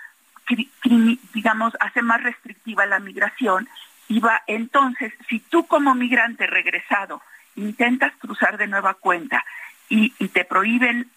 digamos, 1.34 1.74
hace 1.80 2.02
más 2.02 2.22
restrictiva 2.22 2.86
la 2.86 3.00
migración 3.00 3.68
y 4.08 4.20
va 4.20 4.44
entonces, 4.48 5.12
si 5.28 5.40
tú 5.40 5.68
como 5.68 5.96
migrante 5.96 6.48
regresado 6.48 7.22
intentas 7.56 8.14
cruzar 8.20 8.58
de 8.58 8.68
nueva 8.68 8.94
cuenta 8.94 9.44
y 9.90 10.10
te 10.30 10.46
prohíben 10.46 11.10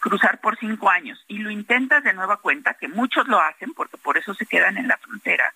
cruzar 0.00 0.40
por 0.40 0.58
cinco 0.58 0.90
años 0.90 1.22
y 1.28 1.38
lo 1.38 1.50
intentas 1.50 2.04
de 2.04 2.12
nueva 2.12 2.38
cuenta, 2.38 2.74
que 2.74 2.88
muchos 2.88 3.26
lo 3.28 3.40
hacen 3.40 3.72
porque 3.74 3.96
por 3.96 4.16
eso 4.16 4.34
se 4.34 4.46
quedan 4.46 4.78
en 4.78 4.88
la 4.88 4.96
frontera, 4.96 5.52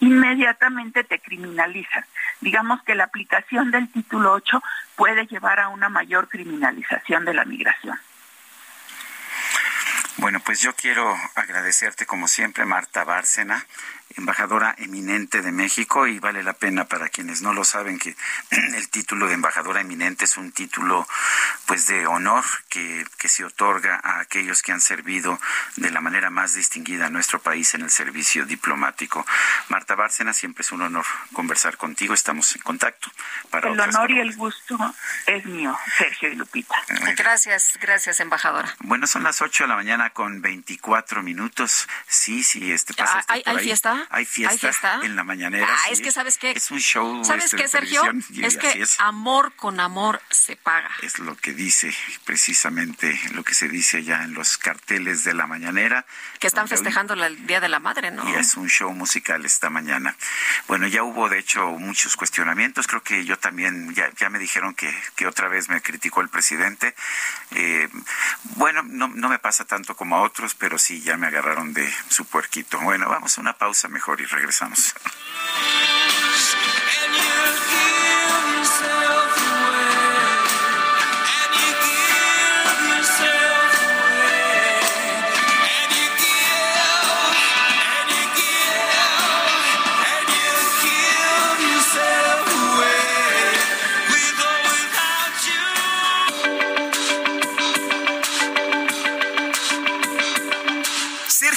inmediatamente 0.00 1.04
te 1.04 1.20
criminalizan. 1.20 2.04
Digamos 2.40 2.82
que 2.82 2.94
la 2.94 3.04
aplicación 3.04 3.70
del 3.70 3.90
título 3.90 4.32
8 4.32 4.62
puede 4.94 5.26
llevar 5.26 5.60
a 5.60 5.68
una 5.68 5.88
mayor 5.88 6.28
criminalización 6.28 7.24
de 7.24 7.34
la 7.34 7.44
migración. 7.44 7.98
Bueno, 10.18 10.40
pues 10.40 10.60
yo 10.62 10.74
quiero 10.74 11.14
agradecerte 11.34 12.06
como 12.06 12.26
siempre, 12.26 12.64
Marta 12.64 13.04
Bárcena, 13.04 13.66
embajadora 14.16 14.74
eminente 14.78 15.42
de 15.42 15.52
México 15.52 16.06
y 16.06 16.18
vale 16.18 16.42
la 16.42 16.54
pena 16.54 16.86
para 16.86 17.08
quienes 17.08 17.42
no 17.42 17.52
lo 17.52 17.64
saben 17.64 17.98
que 17.98 18.16
el 18.50 18.88
título 18.88 19.28
de 19.28 19.34
embajadora 19.34 19.80
eminente 19.80 20.24
es 20.24 20.36
un 20.36 20.52
título 20.52 21.06
pues 21.66 21.86
de 21.86 22.06
honor 22.06 22.44
que, 22.68 23.04
que 23.18 23.28
se 23.28 23.44
otorga 23.44 24.00
a 24.02 24.20
aquellos 24.20 24.62
que 24.62 24.72
han 24.72 24.80
servido 24.80 25.38
de 25.76 25.90
la 25.90 26.00
manera 26.00 26.30
más 26.30 26.54
distinguida 26.54 27.06
a 27.06 27.10
nuestro 27.10 27.40
país 27.40 27.74
en 27.74 27.82
el 27.82 27.90
servicio 27.90 28.46
diplomático. 28.46 29.26
Marta 29.68 29.94
Bárcena, 29.94 30.32
siempre 30.32 30.62
es 30.62 30.72
un 30.72 30.82
honor 30.82 31.04
conversar 31.32 31.76
contigo, 31.76 32.14
estamos 32.14 32.54
en 32.56 32.62
contacto. 32.62 33.10
Para 33.50 33.70
el 33.70 33.78
honor 33.78 34.10
y 34.10 34.20
el 34.20 34.34
gusto 34.36 34.78
es 35.26 35.44
mío, 35.44 35.76
Sergio 35.98 36.30
y 36.30 36.34
Lupita. 36.36 36.76
Gracias, 37.16 37.78
gracias, 37.80 38.20
embajadora. 38.20 38.74
Bueno, 38.80 39.06
son 39.06 39.22
las 39.22 39.42
8 39.42 39.64
de 39.64 39.68
la 39.68 39.76
mañana 39.76 40.10
con 40.10 40.40
24 40.42 41.22
minutos. 41.22 41.88
Sí, 42.06 42.42
sí, 42.42 42.72
este 42.72 42.94
pasa. 42.94 43.24
¿Hay, 43.28 43.42
hay 43.44 43.58
fiesta? 43.58 44.05
Hay 44.10 44.24
fiesta? 44.24 45.00
en 45.02 45.16
la 45.16 45.24
mañanera. 45.24 45.66
Ah, 45.68 45.90
es 45.90 46.00
que 46.00 46.10
sabes 46.10 46.38
qué. 46.38 46.52
Es 46.52 46.70
un 46.70 46.78
show. 46.78 47.24
¿Sabes 47.24 47.46
este, 47.46 47.56
qué, 47.56 47.68
Sergio? 47.68 48.02
Es 48.42 48.56
que 48.56 48.84
amor 48.98 49.52
con 49.54 49.80
amor 49.80 50.20
se 50.30 50.56
paga. 50.56 50.90
Es 51.02 51.18
lo 51.18 51.36
que 51.36 51.52
dice 51.52 51.94
precisamente 52.24 53.18
lo 53.32 53.44
que 53.44 53.54
se 53.54 53.68
dice 53.68 54.02
ya 54.02 54.22
en 54.22 54.34
los 54.34 54.58
carteles 54.58 55.24
de 55.24 55.34
la 55.34 55.46
mañanera. 55.46 56.06
Que 56.38 56.46
están 56.46 56.68
festejando 56.68 57.14
el 57.14 57.46
Día 57.46 57.60
de 57.60 57.68
la 57.68 57.80
Madre, 57.80 58.10
¿no? 58.10 58.28
Y 58.28 58.34
es 58.34 58.56
un 58.56 58.68
show 58.68 58.92
musical 58.92 59.44
esta 59.44 59.70
mañana. 59.70 60.16
Bueno, 60.68 60.86
ya 60.86 61.02
hubo 61.02 61.28
de 61.28 61.38
hecho 61.38 61.66
muchos 61.72 62.16
cuestionamientos. 62.16 62.86
Creo 62.86 63.02
que 63.02 63.24
yo 63.24 63.38
también, 63.38 63.94
ya, 63.94 64.10
ya 64.16 64.28
me 64.30 64.38
dijeron 64.38 64.74
que, 64.74 64.94
que 65.14 65.26
otra 65.26 65.48
vez 65.48 65.68
me 65.68 65.80
criticó 65.80 66.20
el 66.20 66.28
presidente. 66.28 66.94
Eh, 67.52 67.88
bueno, 68.56 68.82
no, 68.82 69.08
no 69.08 69.28
me 69.28 69.38
pasa 69.38 69.64
tanto 69.64 69.96
como 69.96 70.16
a 70.16 70.22
otros, 70.22 70.54
pero 70.54 70.78
sí, 70.78 71.00
ya 71.02 71.16
me 71.16 71.26
agarraron 71.26 71.72
de 71.72 71.92
su 72.08 72.24
puerquito. 72.24 72.78
Bueno, 72.80 73.08
vamos 73.08 73.38
a 73.38 73.40
una 73.40 73.54
pausa 73.54 73.85
mejor 73.88 74.20
y 74.20 74.24
regresamos. 74.24 74.94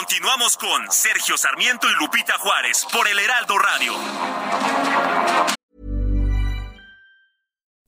Continuamos 0.00 0.56
con 0.56 0.90
Sergio 0.90 1.36
Sarmiento 1.36 1.86
y 1.86 1.92
Lupita 2.02 2.32
Juárez 2.38 2.86
por 2.90 3.06
el 3.06 3.18
Heraldo 3.18 3.58
Radio. 3.58 3.92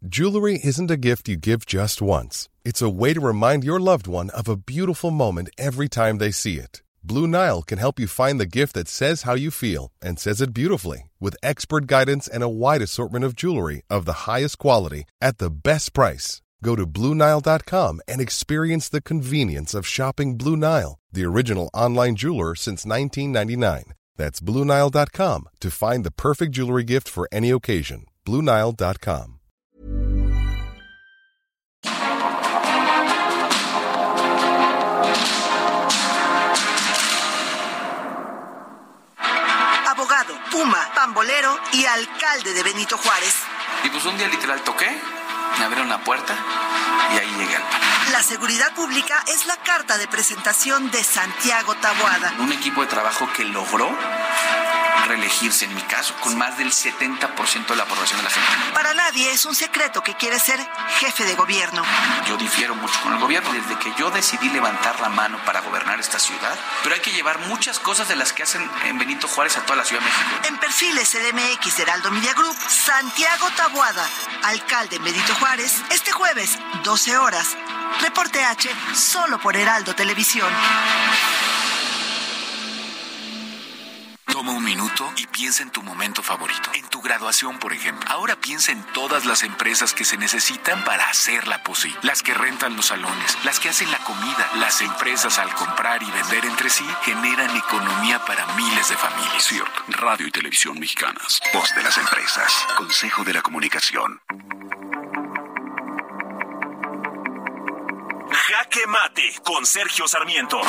Jewelry 0.07 0.61
isn't 0.63 0.91
a 0.91 0.99
gift 0.99 1.27
you 1.27 1.39
give 1.39 1.65
just 1.65 2.03
once. 2.03 2.51
It's 2.67 2.83
a 2.83 2.91
way 2.91 3.15
to 3.15 3.21
remind 3.21 3.65
your 3.65 3.81
loved 3.81 4.07
one 4.07 4.29
of 4.37 4.47
a 4.47 4.57
beautiful 4.57 5.11
moment 5.11 5.49
every 5.57 5.89
time 5.89 6.19
they 6.19 6.31
see 6.31 6.59
it. 6.59 6.83
Blue 7.03 7.27
Nile 7.27 7.63
can 7.63 7.79
help 7.79 7.99
you 7.99 8.07
find 8.07 8.39
the 8.39 8.45
gift 8.45 8.75
that 8.75 8.89
says 8.89 9.23
how 9.23 9.33
you 9.33 9.51
feel 9.51 9.91
and 10.03 10.19
says 10.19 10.43
it 10.43 10.53
beautifully 10.53 11.11
with 11.19 11.35
expert 11.43 11.87
guidance 11.87 12.29
and 12.29 12.43
a 12.43 12.49
wide 12.49 12.83
assortment 12.83 13.25
of 13.25 13.35
jewelry 13.35 13.85
of 13.89 14.05
the 14.05 14.29
highest 14.29 14.59
quality 14.59 15.07
at 15.23 15.39
the 15.39 15.49
best 15.49 15.95
price. 15.95 16.41
Go 16.63 16.77
to 16.77 16.87
BlueNile.com 16.87 18.01
and 18.09 18.21
experience 18.21 18.89
the 18.89 19.03
convenience 19.03 19.75
of 19.75 19.87
shopping 19.87 20.39
Blue 20.39 20.57
Nile, 20.57 20.99
the 21.13 21.25
original 21.25 21.69
online 21.75 22.15
jeweler 22.15 22.55
since 22.55 22.87
1999. 22.87 23.95
That's 24.17 24.41
BlueNile.com 24.41 25.49
to 25.61 25.71
find 25.71 26.05
the 26.05 26.13
perfect 26.13 26.53
jewelry 26.53 26.85
gift 26.85 27.09
for 27.09 27.29
any 27.33 27.51
occasion. 27.51 28.07
BlueNile.com. 28.25 29.41
Abogado, 39.85 40.35
Puma, 40.51 40.79
Pambolero 40.95 41.57
y 41.75 41.85
alcalde 41.85 42.55
de 42.55 42.63
Benito 42.63 42.97
Juárez. 42.97 43.35
Y 43.85 43.91
pues 43.91 44.05
un 44.07 44.17
día 44.17 44.29
literal 44.29 44.63
toqué 44.63 44.87
me 45.59 45.65
abrieron 45.65 45.89
la 45.89 45.99
puerta 45.99 46.35
y 47.15 47.19
ahí 47.19 47.31
llegué 47.39 47.57
al. 47.57 47.62
La 48.12 48.23
seguridad 48.23 48.74
pública 48.74 49.23
es 49.29 49.47
la 49.47 49.57
carta 49.57 49.97
de 49.97 50.07
presentación 50.07 50.91
de 50.91 51.03
Santiago 51.03 51.74
Taboada. 51.77 52.35
Un 52.41 52.53
equipo 52.53 52.83
de 52.83 52.87
trabajo 52.89 53.29
que 53.35 53.45
logró 53.45 53.91
reelegirse, 55.06 55.64
en 55.64 55.74
mi 55.74 55.82
caso, 55.82 56.14
con 56.20 56.36
más 56.36 56.56
del 56.59 56.70
70% 56.70 57.66
de 57.66 57.77
la 57.77 57.82
aprobación 57.82 58.19
de 58.19 58.24
la 58.24 58.31
gente. 58.31 58.48
Para 58.74 58.94
nadie 58.94 59.32
es 59.32 59.44
un 59.44 59.55
secreto 59.55 60.02
que 60.02 60.14
quiere 60.14 60.39
ser 60.39 60.60
jefe 61.01 61.24
de 61.24 61.35
gobierno. 61.35 61.82
Yo 62.27 62.36
difiero 62.36 62.74
mucho 62.74 63.01
con 63.02 63.12
el 63.12 63.19
gobierno. 63.19 63.52
Desde 63.52 63.78
que 63.78 63.93
yo 63.98 64.10
decidí 64.10 64.48
levantar 64.51 65.01
la 65.01 65.09
mano 65.09 65.39
para 65.44 65.60
gobernar 65.60 66.01
esta 66.01 66.19
ciudad, 66.19 66.59
pero 66.82 66.94
hay 66.94 67.01
que 67.01 67.12
llevar 67.12 67.39
muchas 67.40 67.78
cosas 67.78 68.09
de 68.09 68.16
las 68.16 68.32
que 68.32 68.43
hacen 68.43 68.69
en 68.85 68.98
Benito 68.98 69.28
Juárez 69.28 69.56
a 69.56 69.62
toda 69.62 69.77
la 69.77 69.85
Ciudad 69.85 70.02
de 70.02 70.09
México. 70.09 70.48
En 70.48 70.59
perfiles 70.59 71.10
CDMX 71.10 71.77
de 71.77 71.82
Heraldo 71.82 72.10
Media 72.10 72.35
Group, 72.35 72.56
Santiago 72.69 73.48
Taboada, 73.56 74.06
alcalde 74.44 74.97
en 74.97 75.05
Benito 75.05 75.35
Juárez, 75.36 75.82
este 75.90 76.12
jueves, 76.12 76.59
12 76.85 77.16
horas. 77.19 77.56
Reporte 78.01 78.44
H, 78.44 78.70
solo 78.94 79.39
por 79.39 79.56
Heraldo 79.56 79.94
Televisión. 79.94 80.51
Toma 84.27 84.53
un 84.53 84.65
minuto 84.65 85.12
y 85.16 85.27
piensa 85.27 85.62
en 85.62 85.70
tu 85.70 85.82
momento 85.82 86.23
favorito, 86.23 86.70
en 86.74 86.89
tu 86.89 87.03
graduación, 87.03 87.59
por 87.59 87.73
ejemplo. 87.73 88.09
Ahora 88.11 88.36
piensa 88.36 88.73
en 88.73 88.82
todas 88.93 89.27
las 89.27 89.43
empresas 89.43 89.93
que 89.93 90.05
se 90.05 90.16
necesitan 90.16 90.85
para 90.85 91.05
hacerla 91.09 91.62
posible. 91.62 91.99
Las 92.03 92.23
que 92.23 92.32
rentan 92.32 92.77
los 92.77 92.86
salones, 92.86 93.36
las 93.44 93.61
que 93.61 93.69
hacen 93.69 93.90
la 93.90 93.99
comida, 93.99 94.51
las 94.57 94.81
empresas 94.81 95.39
al 95.39 95.53
comprar 95.55 96.03
y 96.03 96.11
vender 96.11 96.47
entre 96.47 96.70
sí 96.70 96.86
generan 97.03 97.55
economía 97.57 98.24
para 98.24 98.47
miles 98.55 98.89
de 98.89 98.97
familias. 98.97 99.43
Cierto. 99.43 99.82
Radio 99.89 100.27
y 100.27 100.31
Televisión 100.31 100.78
Mexicanas. 100.78 101.40
Voz 101.53 101.74
de 101.74 101.82
las 101.82 101.99
empresas. 101.99 102.66
Consejo 102.77 103.24
de 103.24 103.35
la 103.35 103.43
Comunicación. 103.43 104.20
Jaque 108.31 108.86
Mate 108.86 109.35
con 109.44 109.66
Sergio 109.66 110.09
Sarmiento. 110.09 110.61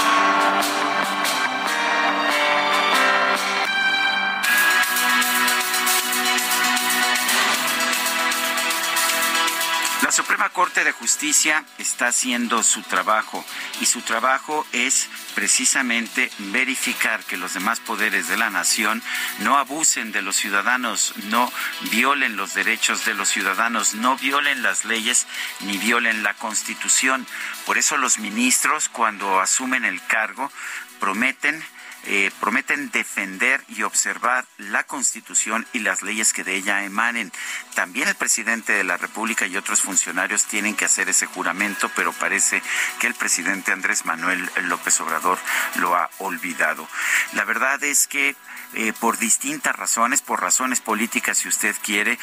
Suprema 10.13 10.49
Corte 10.49 10.83
de 10.83 10.91
Justicia 10.91 11.65
está 11.79 12.09
haciendo 12.09 12.61
su 12.61 12.83
trabajo 12.83 13.43
y 13.81 13.87
su 13.87 14.01
trabajo 14.01 14.63
es 14.71 15.09
precisamente 15.33 16.29
verificar 16.37 17.23
que 17.23 17.35
los 17.35 17.55
demás 17.55 17.79
poderes 17.79 18.27
de 18.27 18.37
la 18.37 18.51
nación 18.51 19.01
no 19.39 19.57
abusen 19.57 20.11
de 20.11 20.21
los 20.21 20.35
ciudadanos, 20.35 21.15
no 21.31 21.51
violen 21.89 22.35
los 22.35 22.53
derechos 22.53 23.05
de 23.05 23.15
los 23.15 23.29
ciudadanos, 23.29 23.95
no 23.95 24.15
violen 24.15 24.61
las 24.61 24.85
leyes 24.85 25.25
ni 25.61 25.79
violen 25.79 26.21
la 26.21 26.35
Constitución. 26.35 27.25
Por 27.65 27.79
eso 27.79 27.97
los 27.97 28.19
ministros 28.19 28.89
cuando 28.89 29.39
asumen 29.39 29.83
el 29.83 29.99
cargo 30.05 30.51
prometen 30.99 31.65
eh, 32.05 32.31
prometen 32.39 32.91
defender 32.91 33.63
y 33.69 33.83
observar 33.83 34.45
la 34.57 34.83
Constitución 34.83 35.65
y 35.73 35.79
las 35.79 36.01
leyes 36.01 36.33
que 36.33 36.43
de 36.43 36.55
ella 36.55 36.83
emanen. 36.83 37.31
También 37.75 38.07
el 38.07 38.15
presidente 38.15 38.73
de 38.73 38.83
la 38.83 38.97
República 38.97 39.45
y 39.45 39.55
otros 39.55 39.81
funcionarios 39.81 40.45
tienen 40.45 40.75
que 40.75 40.85
hacer 40.85 41.09
ese 41.09 41.25
juramento, 41.25 41.89
pero 41.95 42.11
parece 42.13 42.61
que 42.99 43.07
el 43.07 43.15
presidente 43.15 43.71
Andrés 43.71 44.05
Manuel 44.05 44.49
López 44.63 44.99
Obrador 45.01 45.39
lo 45.75 45.95
ha 45.95 46.09
olvidado. 46.19 46.87
La 47.33 47.45
verdad 47.45 47.83
es 47.83 48.07
que 48.07 48.35
eh, 48.75 48.93
por 48.99 49.17
distintas 49.17 49.75
razones, 49.75 50.21
por 50.21 50.41
razones 50.41 50.81
políticas 50.81 51.37
si 51.37 51.47
usted 51.47 51.75
quiere, 51.83 52.17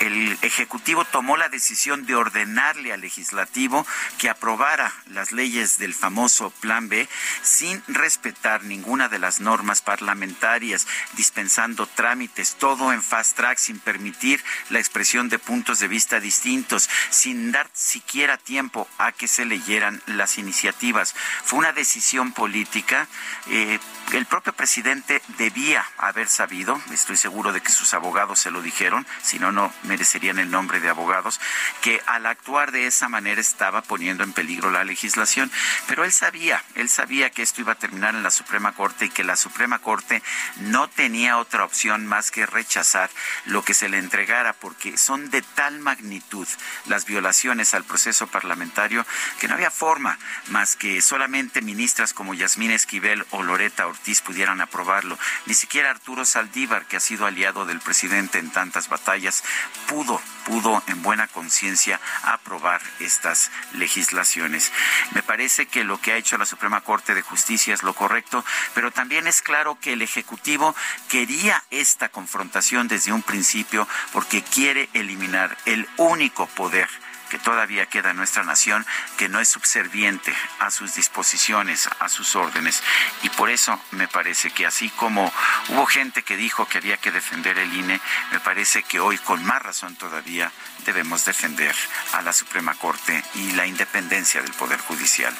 el, 0.00 0.38
Ejecutivo 0.42 1.04
tomó 1.04 1.36
la 1.36 1.48
decisión 1.48 2.06
de 2.06 2.14
ordenarle 2.14 2.92
al 2.92 3.00
legislativo 3.00 3.86
que 4.18 4.28
aprobara 4.28 4.92
las 5.06 5.32
leyes 5.32 5.78
del 5.78 5.94
famoso 5.94 6.50
Plan 6.50 6.88
B 6.88 7.08
sin 7.42 7.82
respetar 7.88 8.64
ninguna 8.64 9.08
de 9.08 9.18
las 9.18 9.40
normas 9.40 9.82
parlamentarias, 9.82 10.86
dispensando 11.14 11.86
trámites, 11.86 12.56
todo 12.58 12.92
en 12.92 13.02
fast 13.02 13.36
track, 13.36 13.58
sin 13.58 13.78
permitir 13.78 14.42
la 14.70 14.78
expresión 14.78 15.28
de 15.28 15.38
puntos 15.38 15.78
de 15.78 15.88
vista 15.88 16.20
distintos, 16.20 16.88
sin 17.10 17.52
dar 17.52 17.68
siquiera 17.72 18.36
tiempo 18.36 18.88
a 18.98 19.12
que 19.12 19.28
se 19.28 19.44
leyeran 19.44 20.02
las 20.06 20.38
iniciativas. 20.38 21.14
Fue 21.44 21.58
una 21.58 21.72
decisión 21.72 22.32
política. 22.32 23.06
Eh, 23.48 23.78
el 24.12 24.26
propio 24.26 24.52
presidente 24.52 25.22
debía 25.36 25.67
haber 25.76 26.28
sabido, 26.28 26.80
estoy 26.92 27.16
seguro 27.16 27.52
de 27.52 27.60
que 27.60 27.72
sus 27.72 27.94
abogados 27.94 28.38
se 28.38 28.50
lo 28.50 28.62
dijeron, 28.62 29.06
si 29.22 29.38
no, 29.38 29.52
no 29.52 29.72
merecerían 29.84 30.38
el 30.38 30.50
nombre 30.50 30.80
de 30.80 30.88
abogados, 30.88 31.40
que 31.80 32.00
al 32.06 32.26
actuar 32.26 32.72
de 32.72 32.86
esa 32.86 33.08
manera 33.08 33.40
estaba 33.40 33.82
poniendo 33.82 34.24
en 34.24 34.32
peligro 34.32 34.70
la 34.70 34.84
legislación. 34.84 35.50
Pero 35.86 36.04
él 36.04 36.12
sabía, 36.12 36.62
él 36.74 36.88
sabía 36.88 37.30
que 37.30 37.42
esto 37.42 37.60
iba 37.60 37.72
a 37.72 37.78
terminar 37.78 38.14
en 38.14 38.22
la 38.22 38.30
Suprema 38.30 38.72
Corte 38.72 39.06
y 39.06 39.10
que 39.10 39.24
la 39.24 39.36
Suprema 39.36 39.78
Corte 39.78 40.22
no 40.56 40.88
tenía 40.88 41.38
otra 41.38 41.64
opción 41.64 42.06
más 42.06 42.30
que 42.30 42.46
rechazar 42.46 43.10
lo 43.44 43.64
que 43.64 43.74
se 43.74 43.88
le 43.88 43.98
entregara, 43.98 44.52
porque 44.52 44.96
son 44.96 45.30
de 45.30 45.42
tal 45.42 45.80
magnitud 45.80 46.48
las 46.86 47.04
violaciones 47.04 47.74
al 47.74 47.84
proceso 47.84 48.26
parlamentario 48.26 49.04
que 49.40 49.48
no 49.48 49.54
había 49.54 49.70
forma 49.70 50.18
más 50.48 50.76
que 50.76 51.00
solamente 51.00 51.62
ministras 51.62 52.12
como 52.12 52.34
Yasmín 52.34 52.70
Esquivel 52.70 53.26
o 53.30 53.42
Loreta 53.42 53.86
Ortiz 53.86 54.20
pudieran 54.20 54.60
aprobarlo. 54.60 55.18
Siquiera 55.58 55.90
Arturo 55.90 56.24
Saldívar, 56.24 56.86
que 56.86 56.96
ha 56.96 57.00
sido 57.00 57.26
aliado 57.26 57.66
del 57.66 57.80
presidente 57.80 58.38
en 58.38 58.50
tantas 58.50 58.88
batallas, 58.88 59.42
pudo, 59.88 60.20
pudo 60.46 60.82
en 60.86 61.02
buena 61.02 61.26
conciencia 61.26 62.00
aprobar 62.22 62.80
estas 63.00 63.50
legislaciones. 63.72 64.72
Me 65.12 65.22
parece 65.22 65.66
que 65.66 65.84
lo 65.84 66.00
que 66.00 66.12
ha 66.12 66.16
hecho 66.16 66.38
la 66.38 66.46
Suprema 66.46 66.80
Corte 66.82 67.14
de 67.14 67.22
Justicia 67.22 67.74
es 67.74 67.82
lo 67.82 67.92
correcto, 67.92 68.44
pero 68.72 68.92
también 68.92 69.26
es 69.26 69.42
claro 69.42 69.78
que 69.80 69.94
el 69.94 70.02
Ejecutivo 70.02 70.74
quería 71.08 71.62
esta 71.70 72.08
confrontación 72.08 72.86
desde 72.86 73.12
un 73.12 73.22
principio 73.22 73.88
porque 74.12 74.42
quiere 74.42 74.88
eliminar 74.94 75.58
el 75.66 75.88
único 75.96 76.46
poder 76.46 76.88
que 77.28 77.38
todavía 77.38 77.86
queda 77.86 78.10
en 78.10 78.16
nuestra 78.16 78.42
nación, 78.42 78.86
que 79.16 79.28
no 79.28 79.40
es 79.40 79.48
subserviente 79.48 80.34
a 80.58 80.70
sus 80.70 80.94
disposiciones, 80.94 81.88
a 81.98 82.08
sus 82.08 82.36
órdenes. 82.36 82.82
Y 83.22 83.28
por 83.30 83.50
eso 83.50 83.80
me 83.92 84.08
parece 84.08 84.50
que 84.50 84.66
así 84.66 84.90
como 84.90 85.32
hubo 85.68 85.86
gente 85.86 86.22
que 86.22 86.36
dijo 86.36 86.66
que 86.66 86.78
había 86.78 86.96
que 86.96 87.10
defender 87.10 87.58
el 87.58 87.72
INE, 87.72 88.00
me 88.32 88.40
parece 88.40 88.82
que 88.82 89.00
hoy 89.00 89.18
con 89.18 89.44
más 89.44 89.62
razón 89.62 89.96
todavía 89.96 90.50
debemos 90.84 91.24
defender 91.24 91.74
a 92.12 92.22
la 92.22 92.32
Suprema 92.32 92.74
Corte 92.74 93.22
y 93.34 93.52
la 93.52 93.66
independencia 93.66 94.40
del 94.42 94.52
Poder 94.52 94.80
Judicial. 94.80 95.34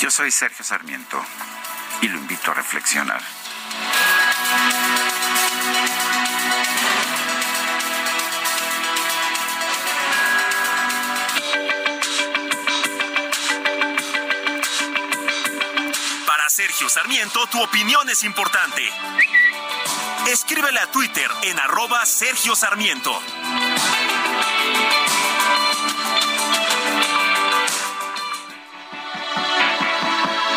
Yo 0.00 0.10
soy 0.10 0.30
Sergio 0.30 0.64
Sarmiento 0.64 1.24
y 2.02 2.08
lo 2.08 2.18
invito 2.18 2.50
a 2.50 2.54
reflexionar. 2.54 3.22
Sergio 16.50 16.88
Sarmiento, 16.88 17.46
tu 17.46 17.62
opinión 17.62 18.10
es 18.10 18.24
importante. 18.24 18.82
Escríbele 20.26 20.80
a 20.80 20.90
Twitter 20.90 21.30
en 21.42 21.60
arroba 21.60 22.04
Sergio 22.04 22.56
Sarmiento. 22.56 23.16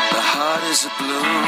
The 0.10 0.22
heart 0.34 0.64
is 0.72 0.84
a 0.84 0.91
balloon. 0.98 1.45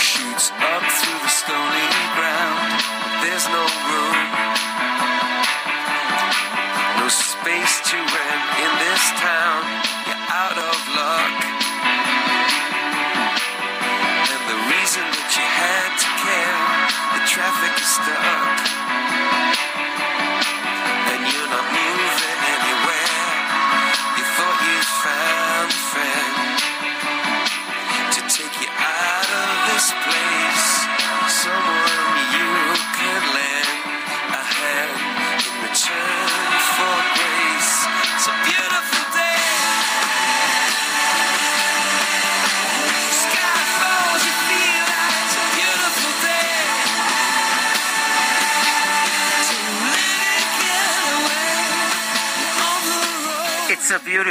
Shoots 0.00 0.50
up 0.50 0.82
through 0.82 1.20
the 1.22 1.28
stony 1.28 1.86
ground. 2.16 2.82
There's 3.22 3.48
no 3.50 3.62
room. 3.86 4.16
No 6.98 7.08
space 7.08 7.80
to 7.90 8.07
traffic 18.04 18.42
is 18.42 18.47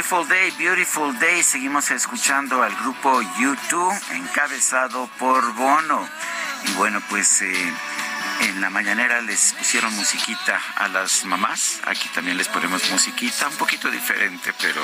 beautiful 0.08 0.26
day, 0.26 0.50
beautiful 0.56 1.12
day. 1.18 1.42
Seguimos 1.42 1.90
escuchando 1.90 2.62
al 2.62 2.74
grupo 2.76 3.20
U2 3.20 4.12
encabezado 4.12 5.06
por 5.18 5.52
Bono. 5.52 6.08
Y 6.64 6.72
bueno, 6.72 7.02
pues 7.10 7.42
eh, 7.42 7.72
en 8.40 8.60
la 8.62 8.70
mañanera 8.70 9.20
les 9.20 9.52
pusieron 9.52 9.94
musiquita 9.94 10.58
a 10.76 10.88
las 10.88 11.26
mamás. 11.26 11.80
Aquí 11.84 12.08
también 12.08 12.38
les 12.38 12.48
ponemos 12.48 12.88
musiquita, 12.90 13.48
un 13.48 13.56
poquito 13.56 13.90
diferente, 13.90 14.54
pero, 14.58 14.80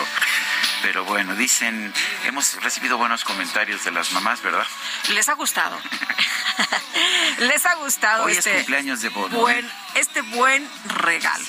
pero 0.83 1.05
bueno, 1.05 1.35
dicen, 1.37 1.91
hemos 2.27 2.63
recibido 2.63 2.99
buenos 2.99 3.25
comentarios 3.25 3.83
de 3.83 3.93
las 3.93 4.13
mamás, 4.13 4.43
¿verdad? 4.43 4.67
Les 5.15 5.27
ha 5.31 5.35
gustado. 5.35 5.79
Les 7.39 7.65
ha 7.67 7.75
gustado 7.77 8.25
Hoy 8.25 8.33
es 8.33 8.39
este 8.39 8.55
cumpleaños 8.57 9.01
de 9.01 9.09
Bono. 9.09 9.39
buen, 9.39 9.65
¿eh? 9.65 9.71
este 9.95 10.21
buen 10.21 10.69
regalo. 10.85 11.45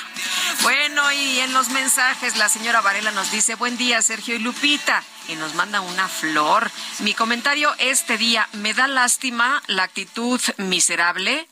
Bueno, 0.66 1.12
y 1.12 1.42
en 1.42 1.54
los 1.54 1.70
mensajes 1.70 2.38
la 2.38 2.50
señora 2.50 2.82
Varela 2.82 3.12
nos 3.12 3.30
dice, 3.30 3.54
buen 3.54 3.78
día 3.78 4.02
Sergio 4.02 4.34
y 4.34 4.40
Lupita, 4.40 5.04
y 5.28 5.36
nos 5.36 5.54
manda 5.54 5.80
una 5.80 6.08
flor. 6.08 6.72
Mi 7.02 7.14
comentario 7.14 7.72
este 7.78 8.18
día, 8.18 8.50
me 8.52 8.74
da 8.74 8.88
lástima 8.88 9.62
la 9.68 9.84
actitud 9.84 10.42
miserable 10.58 11.48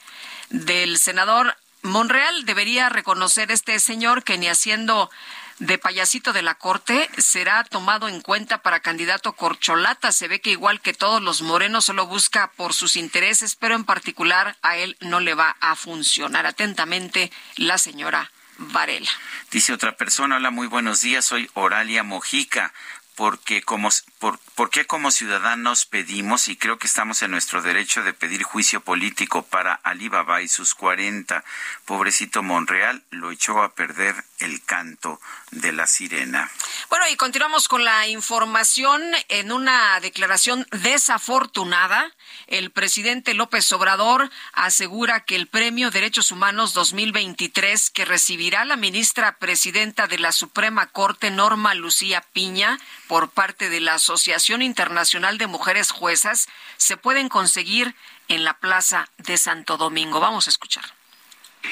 del 0.50 0.98
senador 0.98 1.56
Monreal. 1.84 2.46
Debería 2.46 2.90
reconocer 2.90 3.52
este 3.52 3.80
señor 3.80 4.24
que 4.24 4.40
ni 4.40 4.48
haciendo 4.48 5.12
de 5.60 5.78
payasito 5.78 6.34
de 6.34 6.42
la 6.42 6.56
corte 6.56 7.08
será 7.20 7.64
tomado 7.66 8.08
en 8.08 8.20
cuenta 8.20 8.64
para 8.64 8.80
candidato 8.80 9.34
corcholata. 9.34 10.12
Se 10.12 10.28
ve 10.28 10.42
que 10.42 10.50
igual 10.50 10.82
que 10.82 10.96
todos 10.96 11.22
los 11.22 11.44
morenos 11.44 11.86
solo 11.86 12.08
busca 12.08 12.52
por 12.58 12.74
sus 12.74 12.96
intereses, 12.96 13.56
pero 13.58 13.76
en 13.76 13.84
particular 13.84 14.58
a 14.64 14.78
él 14.78 14.98
no 15.02 15.20
le 15.20 15.36
va 15.36 15.56
a 15.60 15.76
funcionar. 15.76 16.48
Atentamente, 16.48 17.32
la 17.58 17.78
señora 17.78 18.32
Varela. 18.58 19.10
Dice 19.52 19.74
otra 19.74 19.96
persona, 19.98 20.38
hola, 20.38 20.52
muy 20.52 20.68
buenos 20.68 21.02
días, 21.02 21.26
soy 21.26 21.50
Oralia 21.54 22.04
Mojica. 22.04 22.74
Porque 23.16 23.62
como, 23.62 23.90
por, 24.24 24.40
porque 24.56 24.86
como 24.86 25.12
ciudadanos 25.12 25.86
pedimos, 25.86 26.48
y 26.48 26.56
creo 26.56 26.78
que 26.78 26.88
estamos 26.88 27.22
en 27.24 27.32
nuestro 27.32 27.62
derecho 27.62 28.04
de 28.04 28.14
pedir 28.14 28.44
juicio 28.44 28.80
político 28.80 29.44
para 29.44 29.74
Alibaba 29.74 30.42
y 30.42 30.48
sus 30.48 30.76
40, 30.76 31.44
pobrecito 31.84 32.42
Monreal, 32.42 33.04
lo 33.10 33.32
echó 33.32 33.62
a 33.62 33.74
perder 33.76 34.16
el 34.40 34.64
canto 34.64 35.20
de 35.52 35.74
la 35.74 35.88
sirena. 35.88 36.50
Bueno, 36.90 37.06
y 37.10 37.18
continuamos 37.18 37.68
con 37.68 37.84
la 37.84 38.08
información. 38.08 39.02
En 39.28 39.52
una 39.52 40.00
declaración 40.00 40.66
desafortunada, 40.72 42.10
el 42.48 42.72
presidente 42.72 43.34
López 43.34 43.70
Obrador 43.74 44.30
asegura 44.54 45.26
que 45.26 45.36
el 45.36 45.48
Premio 45.48 45.92
Derechos 45.92 46.32
Humanos 46.32 46.74
2023 46.74 47.90
que 47.90 48.06
recibirá 48.06 48.64
la 48.64 48.78
ministra 48.78 49.38
presidenta 49.38 50.08
de 50.08 50.20
la 50.20 50.32
Suprema 50.32 50.88
Corte, 50.88 51.30
Norma 51.30 51.74
Lucía 51.74 52.24
Piña, 52.32 52.80
por 53.08 53.30
parte 53.30 53.70
de 53.70 53.82
la 53.82 53.96
Asociación 53.96 54.13
Internacional 54.62 55.38
de 55.38 55.48
Mujeres 55.48 55.92
Juezas, 55.92 56.48
se 56.78 56.98
pueden 56.98 57.30
conseguir 57.30 57.96
en 58.28 58.44
la 58.44 58.60
Plaza 58.60 59.10
de 59.18 59.38
Santo 59.38 59.78
Domingo. 59.78 60.20
Vamos 60.20 60.48
a 60.48 60.50
escuchar. 60.50 60.84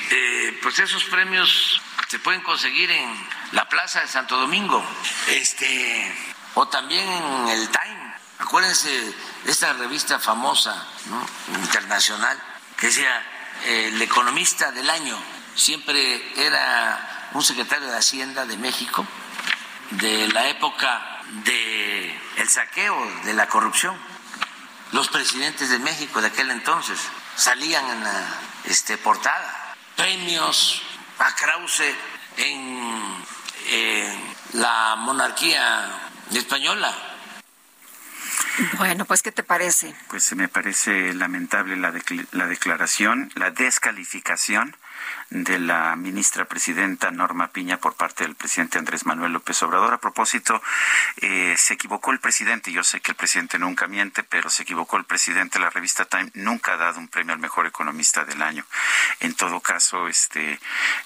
Eh, 0.10 0.60
pues 0.62 0.80
esos 0.80 1.04
premios 1.06 1.82
se 2.08 2.20
pueden 2.20 2.42
conseguir 2.42 2.90
en 2.92 3.28
la 3.52 3.68
Plaza 3.68 4.02
de 4.02 4.08
Santo 4.08 4.38
Domingo, 4.38 4.84
este, 5.28 6.14
o 6.56 6.68
también 6.68 7.08
en 7.08 7.48
el 7.50 7.70
Time. 7.70 8.14
Acuérdense 8.40 8.90
de 8.90 9.52
esta 9.52 9.74
revista 9.74 10.20
famosa, 10.20 10.88
internacional, 11.48 12.42
que 12.78 12.88
decía 12.88 13.26
el 13.66 14.02
economista 14.02 14.72
del 14.72 14.90
año, 14.90 15.18
siempre 15.56 16.34
era 16.36 17.30
un 17.34 17.44
secretario 17.44 17.88
de 17.88 17.98
Hacienda 17.98 18.46
de 18.46 18.58
México, 18.58 19.06
de 19.92 20.28
la 20.30 20.48
época 20.50 21.22
del 21.44 22.21
el 22.42 22.50
saqueo, 22.50 22.98
de 23.24 23.34
la 23.34 23.48
corrupción. 23.48 23.96
Los 24.92 25.08
presidentes 25.10 25.70
de 25.70 25.80
México 25.80 26.22
de 26.22 26.28
aquel 26.28 26.50
entonces 26.52 27.00
salían 27.36 27.86
en 27.86 28.04
la 28.04 28.40
este, 28.66 28.98
portada. 28.98 29.76
Premios 29.96 30.82
a 31.20 31.36
Krause 31.36 31.94
en 32.38 33.24
la 34.54 34.96
monarquía 34.98 35.88
española. 36.34 36.94
Bueno, 38.78 39.06
pues, 39.06 39.22
¿qué 39.22 39.32
te 39.32 39.44
parece? 39.44 39.96
Pues 40.10 40.36
me 40.36 40.48
parece 40.48 41.14
lamentable 41.14 41.78
la, 41.78 41.94
la 42.32 42.48
declaración, 42.48 43.32
la 43.36 43.52
descalificación 43.52 44.76
de 45.32 45.60
la 45.60 45.96
ministra 45.96 46.44
presidenta 46.44 47.10
Norma 47.10 47.48
Piña 47.48 47.78
por 47.78 47.96
parte 47.96 48.26
del 48.26 48.36
presidente 48.36 48.78
Andrés 48.78 49.06
Manuel 49.06 49.32
López 49.32 49.64
Obrador. 49.64 49.94
A 49.94 49.98
propósito, 49.98 50.62
eh, 51.22 51.56
se 51.58 51.74
equivocó 51.74 52.12
el 52.12 52.20
presidente. 52.20 52.72
Yo 52.74 52.84
sé 52.84 53.00
que 53.00 53.12
el 53.12 53.16
presidente 53.16 53.58
nunca 53.58 53.88
miente, 53.88 54.24
pero 54.24 54.50
se 54.50 54.64
equivocó 54.64 54.98
el 54.98 55.06
presidente. 55.06 55.58
La 55.58 55.70
revista 55.70 56.04
Time 56.04 56.32
nunca 56.34 56.74
ha 56.74 56.78
dado 56.78 57.00
un 57.00 57.08
premio 57.08 57.34
al 57.34 57.40
mejor 57.40 57.66
economista 57.66 58.26
del 58.26 58.42
año. 58.42 58.66
En 59.22 59.34
todo 59.34 59.62
caso, 59.62 60.10
este, 60.10 60.60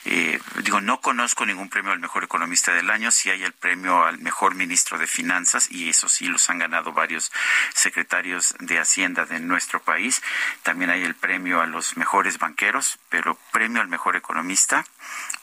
eh, 0.06 0.40
digo, 0.64 0.82
no 0.82 1.02
conozco 1.02 1.46
ningún 1.46 1.70
premio 1.70 1.92
al 1.92 2.00
mejor 2.00 2.24
economista 2.24 2.74
del 2.74 2.90
año. 2.90 3.12
Si 3.12 3.30
hay 3.30 3.44
el 3.44 3.54
premio 3.54 4.06
al 4.06 4.18
mejor 4.18 4.56
ministro 4.56 4.98
de 4.98 5.06
Finanzas, 5.06 5.70
y 5.70 5.90
eso 5.90 6.10
sí 6.10 6.26
los 6.26 6.50
han 6.50 6.58
ganado 6.58 6.94
varios 6.94 7.32
secretarios 7.76 8.56
de 8.60 8.80
Hacienda 8.80 9.26
de 9.26 9.40
nuestro 9.40 9.84
país. 9.84 10.24
También 10.64 10.90
hay 10.90 11.04
el 11.04 11.14
premio 11.14 11.62
a 11.62 11.68
los 11.68 11.96
mejores 11.96 12.40
banqueros, 12.40 12.98
pero 13.10 13.38
premio 13.52 13.82
al 13.82 13.88
mejor 13.88 14.15
economista. 14.18 14.86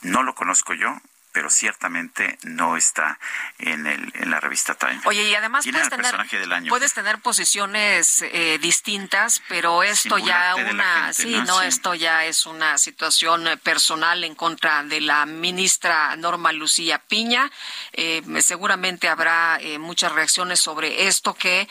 No 0.03 0.23
lo 0.23 0.35
conozco 0.35 0.75
yo, 0.75 1.01
pero 1.33 1.51
ciertamente 1.51 2.39
no 2.43 2.77
está 2.77 3.19
en, 3.59 3.87
el, 3.87 4.13
en 4.15 4.31
la 4.31 4.41
revista 4.41 4.75
Time. 4.75 5.01
Oye, 5.07 5.29
y 5.29 5.35
además 5.35 5.65
puedes 5.71 5.89
tener, 5.89 6.69
puedes 6.69 6.95
tener 6.95 7.19
posiciones 7.19 8.23
eh, 8.23 8.59
distintas, 8.61 9.43
pero 9.49 9.83
esto 9.83 10.19
ya 10.19 10.55
una, 10.55 11.13
sí, 11.13 11.35
¿no? 11.47 11.63
esto 11.63 11.95
ya 11.95 12.25
es 12.25 12.47
una 12.47 12.79
situación 12.79 13.49
personal 13.63 14.25
en 14.25 14.35
contra 14.35 14.83
de 14.85 15.01
la 15.01 15.27
ministra 15.27 16.15
Norma 16.17 16.53
Lucía 16.53 16.99
Piña. 16.99 17.51
Eh, 17.93 18.23
seguramente 18.41 19.09
habrá 19.09 19.59
eh, 19.61 19.79
muchas 19.79 20.13
reacciones 20.13 20.61
sobre 20.61 21.07
esto 21.07 21.35
que 21.35 21.69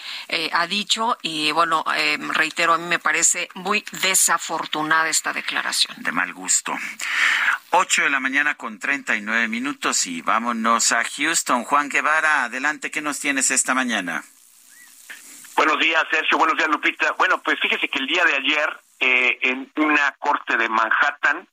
ha 0.54 0.68
dicho 0.68 1.18
y 1.22 1.52
bueno, 1.52 1.84
reitero, 2.34 2.74
a 2.74 2.78
mí 2.78 2.86
me 2.86 3.00
parece 3.00 3.50
muy 3.54 3.86
desafortunada 3.92 5.10
esta 5.10 5.34
declaración. 5.34 5.96
De 6.02 6.12
mal 6.12 6.34
gusto. 6.34 6.74
8 7.74 8.04
de 8.04 8.10
la 8.10 8.20
mañana 8.20 8.56
con 8.56 8.80
39 8.80 9.48
minutos 9.48 10.06
y 10.06 10.22
vámonos 10.22 10.92
a 10.92 11.06
Houston. 11.06 11.64
Juan 11.64 11.88
Guevara, 11.88 12.44
adelante, 12.44 12.92
¿qué 12.92 13.02
nos 13.02 13.22
tienes 13.22 13.50
esta 13.50 13.74
mañana? 13.74 14.26
Buenos 15.56 15.80
días, 15.80 16.04
Sergio. 16.12 16.38
Buenos 16.38 16.58
días, 16.58 16.68
Lupita. 16.68 17.14
Bueno, 17.14 17.42
pues 17.42 17.58
fíjese 17.62 17.88
que 17.88 18.00
el 18.00 18.08
día 18.08 18.26
de 18.26 18.36
ayer, 18.36 18.80
eh, 19.00 19.40
en 19.44 19.72
una 19.78 20.12
corte 20.20 20.58
de 20.58 20.68
Manhattan, 20.68 21.48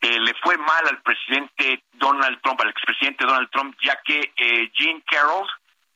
eh, 0.00 0.18
le 0.18 0.32
fue 0.42 0.56
mal 0.56 0.88
al 0.88 1.02
presidente 1.02 1.84
Donald 1.92 2.40
Trump, 2.40 2.58
al 2.62 2.70
expresidente 2.70 3.26
Donald 3.26 3.50
Trump, 3.50 3.76
ya 3.82 4.00
que 4.02 4.32
eh, 4.34 4.70
Jean 4.72 5.02
Carroll, 5.02 5.46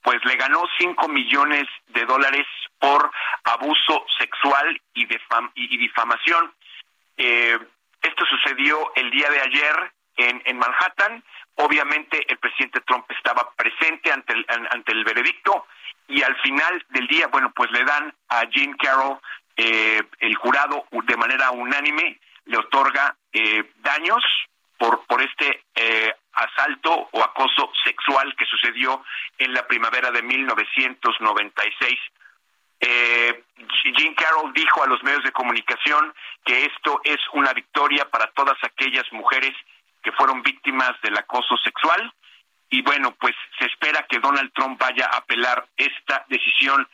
pues 0.03 0.23
le 0.27 0.37
ganó 0.37 0.63
5 0.79 1.09
millones 1.09 1.65
de 1.87 2.05
dólares 2.05 2.47
por 2.79 3.11
abuso 3.45 4.05
sexual 4.19 4.79
y, 4.93 5.09
y 5.55 5.77
difamación. 5.79 6.53
Eh, 7.17 7.59
esto 8.05 8.25
sucedió 8.27 8.93
el 8.95 9.11
día 9.11 9.29
de 9.31 9.41
ayer 9.41 9.93
en, 10.17 10.59
Manhattan. 10.59 11.23
Obviamente 11.57 12.25
el 12.29 12.39
presidente 12.39 12.81
Trump 12.81 13.11
estaba 13.11 13.51
presente 13.57 14.13
ante 14.13 14.33
el, 14.33 14.47
ante 14.49 14.93
el 14.93 15.05
veredicto 15.05 15.67
y 16.09 16.23
al 16.23 16.37
final 16.43 16.85
del 16.91 17.07
día, 17.07 17.29
bueno, 17.29 17.53
pues 17.55 17.71
le 17.71 17.85
dan 17.85 18.15
a 18.29 18.45
Jean 18.51 18.75
Carroll, 18.75 19.19
eh, 19.57 20.03
el 20.19 20.35
jurado 20.37 20.87
de 20.91 21.17
manera 21.17 21.51
unánime 21.51 22.19
le 22.47 22.59
otorga 22.59 23.17
eh, 23.33 23.73
daños 23.77 24.23
por, 24.77 25.07
por 25.07 25.23
este 25.23 25.65
eh, 25.75 26.13
asalto 26.33 27.09
o 27.13 27.23
acoso 27.23 27.71
sexual 27.85 28.35
que 28.37 28.45
sucedió 28.45 29.03
en 29.39 29.55
la 29.55 29.67
primavera 29.67 30.11
de 30.11 30.23
1996. 30.23 31.99
Eh, 32.87 33.45
Jean 33.97 34.15
Carroll 34.15 34.53
dijo 34.53 34.83
a 34.83 34.87
los 34.87 35.03
medios 35.03 35.25
de 35.25 35.33
comunicación 35.33 36.13
que 36.45 36.67
esto 36.67 37.01
es 37.05 37.17
una 37.33 37.55
victoria 37.55 38.11
para 38.11 38.31
todas 38.33 38.57
aquellas 38.63 39.11
mujeres 39.13 39.53
que 40.03 40.13
fueron 40.13 40.43
víctimas 40.43 40.93
del 41.03 41.17
acoso 41.17 41.57
sexual 41.65 42.13
y 42.69 42.83
bueno, 42.83 43.15
pues 43.19 43.35
se 43.59 43.67
espera 43.67 44.05
que 44.07 44.19
Donald 44.19 44.53
Trump 44.53 44.79
vaya 44.79 45.07
a 45.07 45.19
apelar 45.19 45.67
esta 45.79 46.27
decisión. 46.29 46.87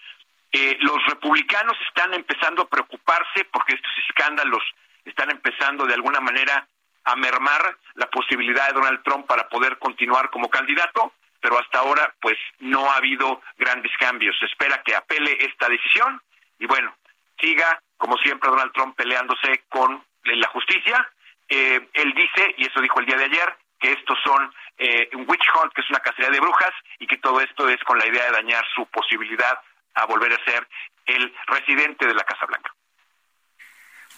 Eh, 0.53 0.77
los 0.81 1.05
republicanos 1.07 1.77
están 1.89 2.15
empezando 2.15 2.63
a 2.63 2.69
preocuparse 2.69 3.45
porque 3.51 3.75
estos 3.75 3.93
escándalos 4.09 4.63
están 5.05 5.31
empezando 5.31 5.87
de 5.87 5.95
alguna 5.95 6.21
manera 6.21 6.69
a 7.03 7.17
mermar 7.17 7.77
la 7.95 8.09
posibilidad 8.11 8.69
de 8.69 8.75
Donald 8.75 9.03
Trump 9.03 9.27
para 9.27 9.49
poder 9.49 9.79
continuar 9.79 10.31
como 10.31 10.51
candidato 10.51 11.15
pero 11.41 11.59
hasta 11.59 11.81
ahora 11.81 12.15
pues 12.21 12.37
no 12.59 12.91
ha 12.91 12.97
habido 12.97 13.41
grandes 13.57 13.93
cambios. 13.99 14.37
Se 14.39 14.47
espera 14.47 14.83
que 14.83 14.95
apele 14.95 15.37
esta 15.41 15.69
decisión 15.69 16.21
y 16.59 16.67
bueno, 16.67 16.95
siga 17.39 17.81
como 17.97 18.17
siempre 18.19 18.51
Donald 18.51 18.73
Trump 18.73 18.97
peleándose 18.97 19.65
con 19.69 20.03
la 20.25 20.49
justicia. 20.49 21.09
Eh, 21.49 21.89
él 21.95 22.15
dice, 22.15 22.55
y 22.59 22.67
eso 22.67 22.81
dijo 22.81 23.01
el 23.01 23.07
día 23.07 23.17
de 23.17 23.25
ayer, 23.25 23.57
que 23.79 23.93
estos 23.93 24.19
son 24.23 24.53
eh, 24.79 25.09
un 25.15 25.25
witch 25.29 25.47
hunt, 25.55 25.73
que 25.73 25.81
es 25.81 25.91
una 25.91 26.01
cacería 26.01 26.31
de 26.31 26.41
brujas, 26.41 26.73
y 26.99 27.07
que 27.07 27.17
todo 27.17 27.41
esto 27.41 27.69
es 27.69 27.83
con 27.85 27.99
la 27.99 28.07
idea 28.07 28.25
de 28.27 28.33
dañar 28.33 28.65
su 28.75 28.87
posibilidad 28.87 29.59
a 29.95 30.07
volver 30.07 30.33
a 30.33 30.45
ser 30.45 30.67
el 31.07 31.35
residente 31.47 32.07
de 32.07 32.15
la 32.15 32.25
Casa 32.25 32.47
Blanca. 32.47 32.73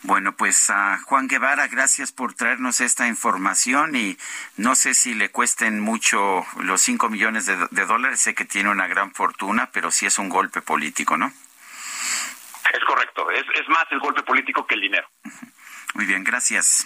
Bueno, 0.04 0.34
pues 0.34 0.68
a 0.68 0.98
Juan 1.04 1.28
Guevara, 1.28 1.68
gracias 1.68 2.10
por 2.10 2.34
traernos 2.34 2.80
esta 2.80 3.06
información 3.06 3.94
y 3.94 4.18
no 4.56 4.74
sé 4.74 4.94
si 4.94 5.14
le 5.14 5.30
cuesten 5.30 5.78
mucho 5.78 6.44
los 6.56 6.82
cinco 6.82 7.08
millones 7.08 7.46
de, 7.46 7.86
dólares, 7.86 8.20
sé 8.20 8.34
que 8.34 8.44
tiene 8.44 8.70
una 8.70 8.88
gran 8.88 9.14
fortuna, 9.14 9.70
pero 9.72 9.92
sí 9.92 10.06
es 10.06 10.18
un 10.18 10.28
golpe 10.28 10.60
político, 10.60 11.16
¿no? 11.16 11.32
Es 12.72 12.84
correcto, 12.84 13.30
es, 13.30 13.44
es 13.60 13.68
más 13.68 13.84
el 13.90 14.00
golpe 14.00 14.24
político 14.24 14.66
que 14.66 14.74
el 14.74 14.80
dinero. 14.80 15.08
Muy 15.94 16.06
bien, 16.06 16.24
gracias. 16.24 16.84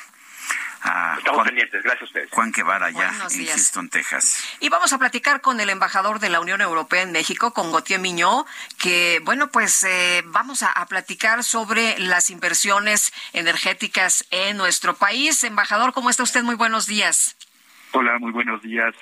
Estamos 1.18 1.46
pendientes, 1.46 1.82
gracias 1.82 2.02
a 2.02 2.04
ustedes. 2.04 2.30
Juan 2.30 2.52
Guevara, 2.52 2.90
ya 2.90 3.08
en 3.08 3.46
Houston, 3.46 3.88
Texas. 3.88 4.44
Y 4.60 4.68
vamos 4.68 4.92
a 4.92 4.98
platicar 4.98 5.40
con 5.40 5.58
el 5.58 5.68
embajador 5.70 6.20
de 6.20 6.30
la 6.30 6.40
Unión 6.40 6.60
Europea 6.60 7.02
en 7.02 7.12
México, 7.12 7.52
con 7.52 7.72
Gautier 7.72 7.98
Miñó, 7.98 8.46
que, 8.78 9.20
bueno, 9.24 9.48
pues 9.50 9.82
eh, 9.84 10.22
vamos 10.26 10.62
a, 10.62 10.74
platicar 10.86 11.42
sobre 11.42 11.98
las 11.98 12.30
inversiones 12.30 13.12
energéticas 13.32 14.24
en 14.30 14.56
nuestro 14.56 14.94
país. 14.94 15.42
Embajador, 15.42 15.92
¿cómo 15.92 16.10
está 16.10 16.22
usted? 16.22 16.44
Muy 16.44 16.54
buenos 16.54 16.86
días. 16.86 17.36
Hola, 17.90 18.18
muy 18.20 18.30
buenos 18.30 18.62
días. 18.62 18.94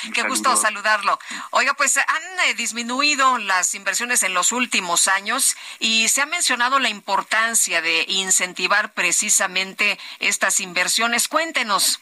Qué 0.14 0.22
gusto 0.22 0.56
saludarlo. 0.56 1.18
Oiga, 1.50 1.74
pues 1.74 1.96
han 1.98 2.48
eh, 2.48 2.54
disminuido 2.54 3.38
las 3.38 3.74
inversiones 3.74 4.22
en 4.22 4.34
los 4.34 4.52
últimos 4.52 5.08
años 5.08 5.56
y 5.78 6.08
se 6.08 6.22
ha 6.22 6.26
mencionado 6.26 6.78
la 6.78 6.88
importancia 6.88 7.82
de 7.82 8.04
incentivar 8.08 8.92
precisamente 8.92 9.98
estas 10.18 10.60
inversiones. 10.60 11.28
Cuéntenos. 11.28 12.00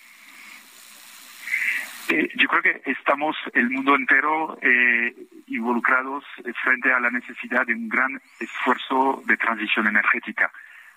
Eh, 2.08 2.30
yo 2.36 2.48
creo 2.48 2.62
que 2.62 2.90
estamos 2.90 3.36
el 3.52 3.68
mundo 3.68 3.94
entero 3.94 4.58
eh, 4.62 5.14
involucrados 5.48 6.24
frente 6.62 6.90
a 6.92 7.00
la 7.00 7.10
necesidad 7.10 7.66
de 7.66 7.74
un 7.74 7.88
gran 7.88 8.20
esfuerzo 8.40 9.22
de 9.26 9.36
transición 9.36 9.86
energética 9.86 10.50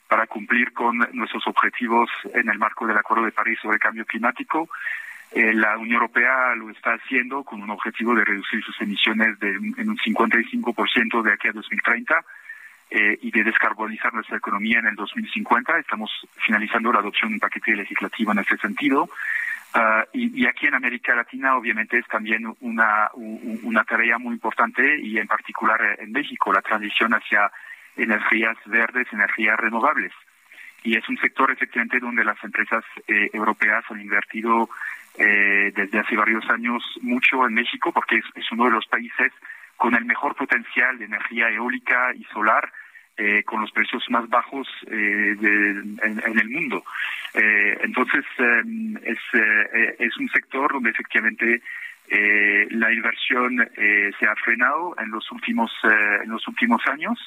para 0.08 0.28
cumplir 0.28 0.72
con 0.72 0.98
nuestros 1.14 1.46
objetivos 1.48 2.10
en 2.34 2.50
el 2.50 2.58
marco 2.58 2.86
del 2.86 2.98
Acuerdo 2.98 3.26
de 3.26 3.32
París 3.32 3.60
sobre 3.62 3.80
Cambio 3.80 4.06
Climático 4.06 4.70
eh, 5.32 5.54
la 5.54 5.78
Unión 5.78 5.96
Europea 5.96 6.56
lo 6.56 6.70
está 6.70 6.94
haciendo 6.94 7.44
con 7.44 7.62
un 7.62 7.70
objetivo 7.70 8.14
de 8.16 8.26
reducir 8.26 8.62
sus 8.64 8.80
emisiones 8.82 9.40
de, 9.40 9.50
en 9.50 9.90
un 9.90 9.98
55% 9.98 11.22
de 11.22 11.34
aquí 11.34 11.48
a 11.48 11.54
2030 11.54 12.26
eh, 12.90 13.18
y 13.22 13.32
de 13.32 13.44
descarbonizar 13.44 14.14
nuestra 14.14 14.38
economía 14.38 14.80
en 14.80 14.88
el 14.88 14.96
2050. 14.96 15.80
Estamos 15.80 16.12
finalizando 16.46 16.92
la 16.92 17.00
adopción 17.00 17.32
de 17.32 17.36
un 17.36 17.40
paquete 17.40 17.76
legislativo 17.76 18.34
en 18.34 18.40
ese 18.40 18.58
sentido. 18.58 19.10
Uh, 19.74 20.04
y, 20.12 20.46
aquí 20.46 20.68
en 20.68 20.74
América 20.74 21.16
Latina, 21.16 21.56
obviamente, 21.56 21.98
es 21.98 22.06
también 22.08 22.54
una, 22.60 23.10
una 23.16 23.86
tarea 23.86 24.18
muy 24.18 24.34
importante 24.34 25.00
y 25.00 25.18
en 25.18 25.28
particular 25.28 25.80
en 25.98 26.12
México, 26.12 26.52
la 26.52 26.62
transición 26.62 27.14
hacia 27.14 27.50
energías 27.96 28.58
verdes, 28.66 29.08
energías 29.14 29.58
renovables. 29.58 30.12
Y 30.84 30.98
es 30.98 31.08
un 31.08 31.18
sector 31.18 31.52
efectivamente 31.52 32.00
donde 32.00 32.26
las 32.26 32.44
empresas 32.44 32.84
eh, 33.08 33.30
europeas 33.32 33.86
han 33.90 34.02
invertido 34.02 34.70
eh, 35.18 35.72
desde 35.76 36.00
hace 36.00 36.16
varios 36.16 36.50
años 36.50 36.84
mucho 37.02 37.46
en 37.46 37.54
México 37.54 37.92
porque 37.92 38.22
es, 38.36 38.52
uno 38.52 38.66
de 38.66 38.72
los 38.72 38.86
países 38.88 39.32
con 39.76 39.96
el 39.96 40.06
mejor 40.06 40.36
potencial 40.36 40.98
de 40.98 41.06
energía 41.06 41.50
eólica 41.50 42.14
y 42.16 42.24
solar 42.26 42.72
eh, 43.18 43.44
con 43.44 43.62
los 43.62 43.72
precios 43.72 44.04
más 44.10 44.28
bajos 44.30 44.68
eh, 44.88 45.36
en, 45.42 46.40
el 46.40 46.50
mundo. 46.50 46.84
Eh, 47.34 47.78
entonces, 47.84 48.26
es, 49.04 49.20
es 50.00 50.18
un 50.18 50.30
sector 50.30 50.72
donde 50.72 50.92
efectivamente 50.92 51.62
la 52.72 52.92
inversión 52.92 53.70
se 53.76 54.26
ha 54.26 54.36
frenado 54.36 54.96
en 54.98 55.12
los 55.12 55.32
últimos, 55.32 55.72
en 55.84 56.30
los 56.30 56.48
últimos 56.48 56.82
años, 56.88 57.20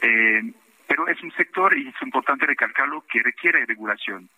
pero 0.00 1.08
es 1.08 1.22
un 1.22 1.30
sector, 1.32 1.76
y 1.76 1.88
es 1.88 2.02
importante 2.02 2.46
recalcarlo, 2.46 3.04
que 3.08 3.22
requiere 3.22 3.64
regulación. 3.64 4.28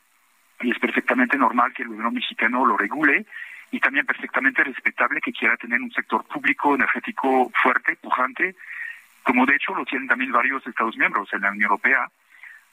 Y 0.61 0.71
es 0.71 0.79
perfectamente 0.79 1.39
normal 1.39 1.73
que 1.73 1.83
el 1.83 1.89
gobierno 1.89 2.11
mexicano 2.11 2.67
lo 2.67 2.77
regule 2.77 3.25
y 3.71 3.81
también 3.81 4.07
perfectamente 4.07 4.65
respetable 4.65 5.21
que 5.21 5.33
quiera 5.33 5.57
tener 5.57 5.81
un 5.81 5.93
sector 5.93 6.25
público 6.25 6.75
energético 6.75 7.51
fuerte, 7.63 7.97
pujante, 7.97 8.57
como 9.23 9.47
de 9.47 9.57
hecho 9.57 9.75
lo 9.75 9.85
tienen 9.85 10.09
también 10.09 10.33
varios 10.33 10.67
Estados 10.67 10.97
miembros 10.97 11.29
en 11.33 11.43
la 11.43 11.51
Unión 11.51 11.71
Europea. 11.71 12.11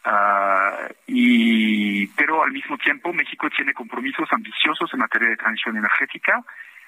Uh, 0.06 0.94
y 1.08 2.08
pero 2.08 2.44
al 2.44 2.52
mismo 2.52 2.78
tiempo 2.78 3.12
México 3.12 3.50
tiene 3.50 3.74
compromisos 3.74 4.28
ambiciosos 4.32 4.94
en 4.94 5.00
materia 5.00 5.30
de 5.30 5.38
transición 5.38 5.78
energética. 5.78 6.44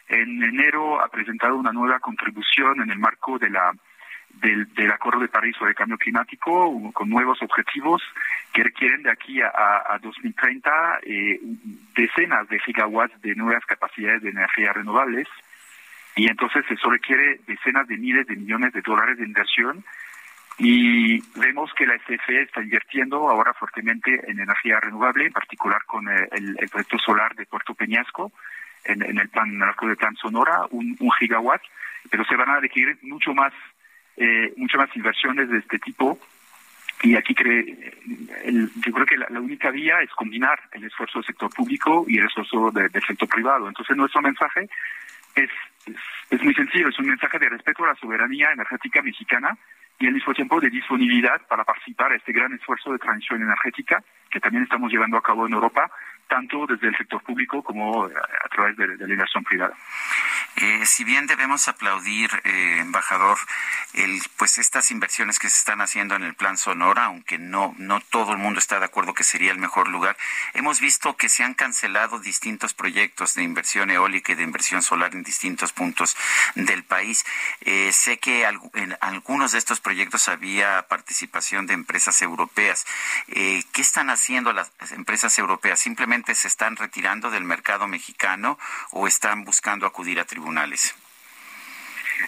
En 0.07 0.41
enero 0.41 1.01
ha 1.01 1.07
presentado 1.09 1.55
una 1.55 1.71
nueva 1.71 1.99
contribución 1.99 2.81
en 2.81 2.89
el 2.89 2.97
marco 2.97 3.37
de 3.37 3.49
la 3.49 3.73
del, 4.41 4.73
del 4.73 4.91
Acuerdo 4.91 5.21
de 5.21 5.27
París 5.27 5.55
sobre 5.57 5.71
el 5.71 5.75
Cambio 5.75 5.97
Climático 5.97 6.91
con 6.93 7.09
nuevos 7.09 7.41
objetivos 7.41 8.01
que 8.53 8.63
requieren 8.63 9.03
de 9.03 9.11
aquí 9.11 9.41
a, 9.41 9.49
a 9.49 9.99
2030 10.01 10.99
eh, 11.03 11.39
decenas 11.95 12.47
de 12.49 12.59
gigawatts 12.59 13.21
de 13.21 13.35
nuevas 13.35 13.65
capacidades 13.65 14.21
de 14.21 14.29
energía 14.29 14.73
renovables. 14.73 15.27
Y 16.15 16.27
entonces 16.27 16.65
eso 16.69 16.89
requiere 16.89 17.39
decenas 17.47 17.87
de 17.87 17.97
miles 17.97 18.27
de 18.27 18.35
millones 18.35 18.73
de 18.73 18.81
dólares 18.81 19.17
de 19.17 19.25
inversión. 19.25 19.83
Y 20.57 21.21
vemos 21.39 21.71
que 21.73 21.85
la 21.85 21.97
SFE 21.99 22.41
está 22.41 22.61
invirtiendo 22.61 23.29
ahora 23.29 23.53
fuertemente 23.53 24.29
en 24.29 24.41
energía 24.41 24.79
renovable, 24.81 25.27
en 25.27 25.31
particular 25.31 25.85
con 25.85 26.09
eh, 26.09 26.27
el, 26.31 26.55
proyecto 26.69 26.99
solar 26.99 27.33
de 27.35 27.45
Puerto 27.45 27.73
Peñasco, 27.73 28.33
en, 28.83 29.01
el 29.01 29.29
plan 29.29 29.49
en 29.49 29.87
de 29.89 29.95
plan 29.95 30.15
Sonora, 30.17 30.65
un, 30.71 30.97
gigawatt, 31.17 31.61
pero 32.11 32.25
se 32.25 32.35
van 32.35 32.49
a 32.49 32.59
requerir 32.59 32.97
mucho 33.03 33.33
más, 33.33 33.53
eh, 34.19 34.53
muchas 34.57 34.79
más 34.79 34.95
inversiones 34.95 35.49
de 35.49 35.59
este 35.59 35.79
tipo. 35.79 36.19
Y 37.01 37.15
aquí 37.15 37.33
cree, 37.33 37.93
yo 38.85 38.91
creo 38.91 39.05
que 39.05 39.17
la, 39.17 39.39
única 39.39 39.71
vía 39.71 40.01
es 40.01 40.09
combinar 40.11 40.59
el 40.73 40.83
esfuerzo 40.83 41.19
del 41.19 41.27
sector 41.27 41.49
público 41.49 42.03
y 42.09 42.17
el 42.17 42.25
esfuerzo 42.25 42.71
del 42.71 42.91
sector 43.07 43.29
privado. 43.29 43.69
Entonces 43.69 43.95
nuestro 43.95 44.21
mensaje 44.21 44.69
es, 45.35 45.49
es, 46.29 46.43
muy 46.43 46.53
sencillo, 46.53 46.89
es 46.89 46.99
un 46.99 47.07
mensaje 47.07 47.39
de 47.39 47.47
respeto 47.47 47.85
a 47.85 47.87
la 47.87 47.95
soberanía 47.95 48.51
energética 48.51 49.01
mexicana 49.01 49.57
y 49.97 50.07
al 50.07 50.13
mismo 50.13 50.33
tiempo 50.33 50.59
de 50.59 50.69
disponibilidad 50.69 51.39
para 51.47 51.63
participar 51.63 52.11
a 52.11 52.17
este 52.17 52.33
gran 52.33 52.51
esfuerzo 52.51 52.91
de 52.91 52.99
transición 52.99 53.43
energética 53.43 54.03
que 54.29 54.41
también 54.41 54.63
estamos 54.63 54.91
llevando 54.91 55.15
a 55.15 55.23
cabo 55.23 55.47
en 55.47 55.53
Europa 55.53 55.89
tanto 56.29 56.65
desde 56.67 56.87
el 56.87 56.95
sector 56.95 57.21
público 57.23 57.61
como 57.61 58.07
eh, 58.07 58.13
a 58.15 58.47
través 58.49 58.77
de, 58.77 58.87
la 58.87 59.13
inversión 59.13 59.43
privada. 59.43 59.73
Eh, 60.55 60.85
si 60.85 61.03
bien 61.03 61.27
debemos 61.27 61.67
aplaudir, 61.67 62.29
eh, 62.43 62.77
embajador, 62.79 63.37
el, 63.93 64.21
pues 64.37 64.57
estas 64.57 64.91
inversiones 64.91 65.39
que 65.39 65.49
se 65.49 65.57
están 65.57 65.81
haciendo 65.81 66.15
en 66.15 66.23
el 66.23 66.35
Plan 66.35 66.57
Sonora, 66.57 67.05
aunque 67.05 67.37
no 67.37 67.75
no 67.77 67.99
todo 67.99 68.31
el 68.31 68.37
mundo 68.37 68.59
está 68.59 68.79
de 68.79 68.85
acuerdo 68.85 69.13
que 69.13 69.23
sería 69.23 69.51
el 69.51 69.57
mejor 69.57 69.87
lugar, 69.89 70.15
hemos 70.53 70.79
visto 70.79 71.17
que 71.17 71.27
se 71.27 71.43
han 71.43 71.55
cancelado 71.55 72.19
distintos 72.19 72.73
proyectos 72.73 73.33
de 73.33 73.43
inversión 73.43 73.89
eólica 73.89 74.31
y 74.31 74.35
de 74.35 74.43
inversión 74.43 74.83
solar 74.83 75.13
en 75.13 75.23
distintos 75.23 75.73
puntos 75.73 76.15
del 76.55 76.83
país. 76.83 77.25
sé 77.91 78.19
que 78.19 78.47
en 78.73 78.97
algunos 79.01 79.51
de 79.53 79.57
estos 79.57 79.79
proyectos 79.79 80.29
había 80.29 80.83
participación 80.87 81.65
de 81.65 81.73
empresas 81.73 82.21
europeas. 82.21 82.85
¿Qué 83.27 83.81
están 83.81 84.09
haciendo 84.09 84.53
las 84.53 84.71
empresas 84.91 85.37
europeas? 85.39 85.79
Simplemente 85.79 86.18
se 86.35 86.47
están 86.47 86.75
retirando 86.75 87.29
del 87.29 87.43
mercado 87.43 87.87
mexicano 87.87 88.57
o 88.91 89.07
están 89.07 89.43
buscando 89.43 89.85
acudir 89.85 90.19
a 90.19 90.25
tribunales? 90.25 90.95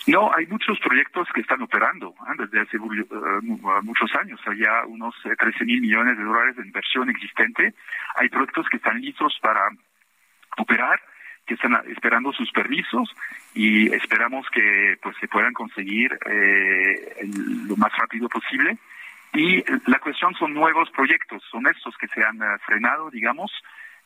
No, 0.07 0.31
hay 0.35 0.47
muchos 0.47 0.79
proyectos 0.79 1.27
que 1.33 1.41
están 1.41 1.61
operando 1.61 2.09
¿eh? 2.09 2.35
desde 2.37 2.61
hace 2.61 2.77
uh, 2.77 3.83
muchos 3.83 4.13
años. 4.15 4.39
Ya 4.57 4.85
unos 4.85 5.15
13 5.23 5.65
mil 5.65 5.81
millones 5.81 6.17
de 6.17 6.23
dólares 6.23 6.55
de 6.55 6.63
inversión 6.63 7.09
existente. 7.09 7.73
Hay 8.15 8.29
proyectos 8.29 8.67
que 8.69 8.77
están 8.77 9.01
listos 9.01 9.37
para 9.41 9.69
operar, 10.57 11.01
que 11.45 11.55
están 11.55 11.75
esperando 11.89 12.31
sus 12.33 12.51
permisos 12.51 13.13
y 13.53 13.93
esperamos 13.93 14.47
que 14.51 14.97
pues 15.01 15.15
se 15.19 15.27
puedan 15.27 15.53
conseguir 15.53 16.17
eh, 16.25 17.27
lo 17.67 17.75
más 17.75 17.91
rápido 17.97 18.29
posible. 18.29 18.77
Y 19.33 19.63
la 19.89 19.99
cuestión 19.99 20.33
son 20.35 20.53
nuevos 20.53 20.89
proyectos, 20.91 21.41
son 21.49 21.65
estos 21.67 21.95
que 21.97 22.07
se 22.07 22.23
han 22.23 22.41
uh, 22.41 22.57
frenado, 22.65 23.09
digamos, 23.09 23.51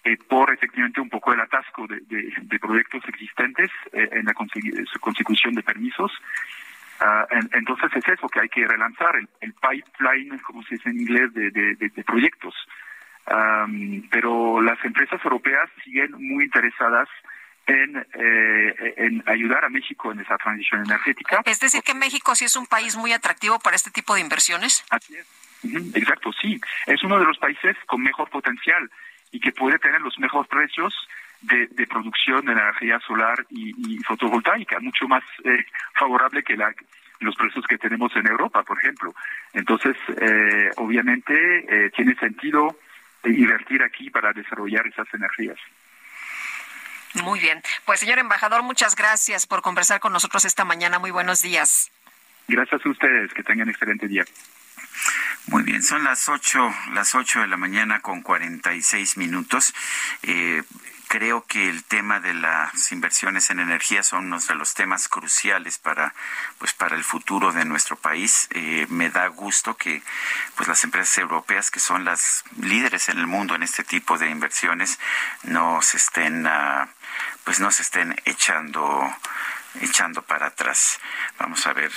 eh, 0.05 0.17
por 0.17 0.53
efectivamente 0.53 1.01
un 1.01 1.09
poco 1.09 1.33
el 1.33 1.41
atasco 1.41 1.87
de, 1.87 2.59
proyectos 2.59 3.03
existentes 3.07 3.71
eh, 3.91 4.07
en 4.11 4.25
la 4.25 4.35
consecución 4.35 5.55
de 5.55 5.63
permisos. 5.63 6.11
Ah, 6.99 7.25
entonces 7.51 7.89
es 7.95 8.07
eso 8.07 8.29
que 8.29 8.39
hay 8.39 8.49
que 8.49 8.67
relanzar, 8.67 9.15
el, 9.15 9.53
pipeline, 9.53 10.37
como 10.39 10.61
se 10.63 10.75
dice 10.75 10.89
en 10.89 11.01
inglés, 11.01 11.33
de, 11.33 12.03
proyectos. 12.05 12.53
pero 14.11 14.61
las 14.61 14.77
empresas 14.85 15.19
europeas 15.23 15.71
siguen 15.83 16.11
muy 16.11 16.45
interesadas 16.45 17.09
en, 17.65 17.97
eh, 18.13 18.93
en 18.97 19.23
ayudar 19.25 19.65
a 19.65 19.69
México 19.69 20.11
en 20.11 20.19
esa 20.19 20.37
transición 20.37 20.85
energética. 20.85 21.41
Es 21.45 21.59
decir, 21.59 21.81
que 21.81 21.95
México 21.95 22.35
sí 22.35 22.45
es 22.45 22.55
un 22.55 22.67
país 22.67 22.95
muy 22.95 23.11
atractivo 23.11 23.59
para 23.59 23.75
este 23.75 23.89
tipo 23.89 24.13
de 24.13 24.21
inversiones. 24.21 24.85
Así 24.91 25.15
es. 25.15 25.27
Exacto, 25.95 26.31
sí. 26.39 26.61
Es 26.85 27.03
uno 27.03 27.17
de 27.17 27.25
los 27.25 27.39
países 27.39 27.75
con 27.87 28.01
mejor 28.01 28.29
potencial 28.29 28.89
y 29.31 29.39
que 29.39 29.51
puede 29.51 29.79
tener 29.79 30.01
los 30.01 30.17
mejores 30.19 30.49
precios 30.49 30.93
de, 31.41 31.67
producción 31.87 32.45
de 32.45 32.53
energía 32.53 32.99
solar 32.99 33.45
y, 33.49 33.97
fotovoltaica, 33.99 34.79
mucho 34.79 35.07
más 35.07 35.23
eh, 35.43 35.65
favorable 35.93 36.43
que 36.43 36.57
la, 36.57 36.73
los 37.19 37.35
precios 37.35 37.65
que 37.67 37.77
tenemos 37.77 38.15
en 38.15 38.27
Europa, 38.27 38.63
por 38.63 38.77
ejemplo. 38.77 39.13
Entonces, 39.53 39.95
eh, 40.21 40.71
obviamente, 40.77 41.33
eh, 41.33 41.91
tiene 41.91 42.15
sentido 42.15 42.77
invertir 43.23 43.81
aquí 43.83 44.09
para 44.09 44.33
desarrollar 44.33 44.85
esas 44.87 45.07
energías. 45.13 45.57
Muy 47.23 47.39
bien. 47.39 47.61
Pues, 47.85 48.01
señor 48.01 48.19
embajador, 48.19 48.61
muchas 48.63 48.95
gracias 48.95 49.47
por 49.47 49.61
conversar 49.61 49.99
con 49.99 50.11
nosotros 50.11 50.45
esta 50.45 50.65
mañana. 50.65 50.99
Muy 50.99 51.11
buenos 51.11 51.41
días. 51.41 51.91
Gracias 52.47 52.85
a 52.85 52.89
ustedes. 52.89 53.33
Que 53.33 53.43
tengan 53.43 53.69
excelente 53.69 54.07
día. 54.07 54.25
Muy 55.47 55.63
bien, 55.63 55.83
son 55.83 56.03
las 56.03 56.27
ocho, 56.27 56.73
las 56.93 57.13
ocho 57.15 57.41
de 57.41 57.47
la 57.47 57.57
mañana 57.57 58.01
con 58.01 58.21
cuarenta 58.21 58.73
y 58.73 58.81
seis 58.81 59.15
minutos. 59.17 59.73
Eh, 60.23 60.63
creo 61.07 61.45
que 61.45 61.69
el 61.69 61.83
tema 61.83 62.19
de 62.19 62.33
las 62.33 62.91
inversiones 62.91 63.49
en 63.49 63.59
energía 63.59 64.03
son 64.03 64.25
uno 64.25 64.39
de 64.39 64.55
los 64.55 64.73
temas 64.73 65.07
cruciales 65.07 65.77
para 65.77 66.13
pues 66.57 66.73
para 66.73 66.95
el 66.95 67.03
futuro 67.03 67.51
de 67.51 67.65
nuestro 67.65 67.95
país. 67.95 68.47
Eh, 68.51 68.87
me 68.89 69.09
da 69.09 69.27
gusto 69.27 69.77
que 69.77 70.01
pues 70.55 70.67
las 70.67 70.83
empresas 70.83 71.17
europeas 71.17 71.71
que 71.71 71.79
son 71.79 72.05
las 72.05 72.43
líderes 72.59 73.09
en 73.09 73.19
el 73.19 73.27
mundo 73.27 73.55
en 73.55 73.63
este 73.63 73.83
tipo 73.83 74.17
de 74.17 74.29
inversiones 74.29 74.99
no 75.43 75.81
se 75.81 75.97
estén 75.97 76.47
ah, 76.47 76.89
pues 77.43 77.59
no 77.59 77.71
se 77.71 77.83
estén 77.83 78.15
echando 78.25 79.15
echando 79.81 80.21
para 80.21 80.47
atrás. 80.47 80.99
Vamos 81.39 81.65
a 81.67 81.73
ver 81.73 81.91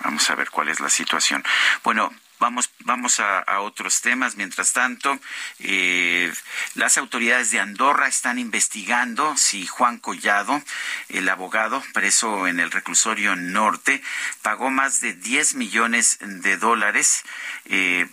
vamos 0.00 0.28
a 0.30 0.34
ver 0.34 0.50
cuál 0.50 0.68
es 0.68 0.80
la 0.80 0.90
situación. 0.90 1.44
Bueno 1.84 2.12
Vamos, 2.40 2.70
vamos 2.84 3.18
a, 3.18 3.60
otros 3.60 4.00
temas. 4.00 4.36
Mientras 4.36 4.72
tanto, 4.72 5.18
eh, 5.58 6.32
las 6.74 6.96
autoridades 6.96 7.50
de 7.50 7.58
Andorra 7.58 8.06
están 8.06 8.38
investigando 8.38 9.36
si 9.36 9.66
Juan 9.66 9.98
Collado, 9.98 10.62
el 11.08 11.28
abogado 11.28 11.82
preso 11.92 12.46
en 12.46 12.60
el 12.60 12.70
reclusorio 12.70 13.34
norte, 13.34 14.02
pagó 14.42 14.70
más 14.70 15.00
de 15.00 15.14
10 15.14 15.54
millones 15.54 16.18
de 16.20 16.56
dólares, 16.56 17.24
eh, 17.64 18.06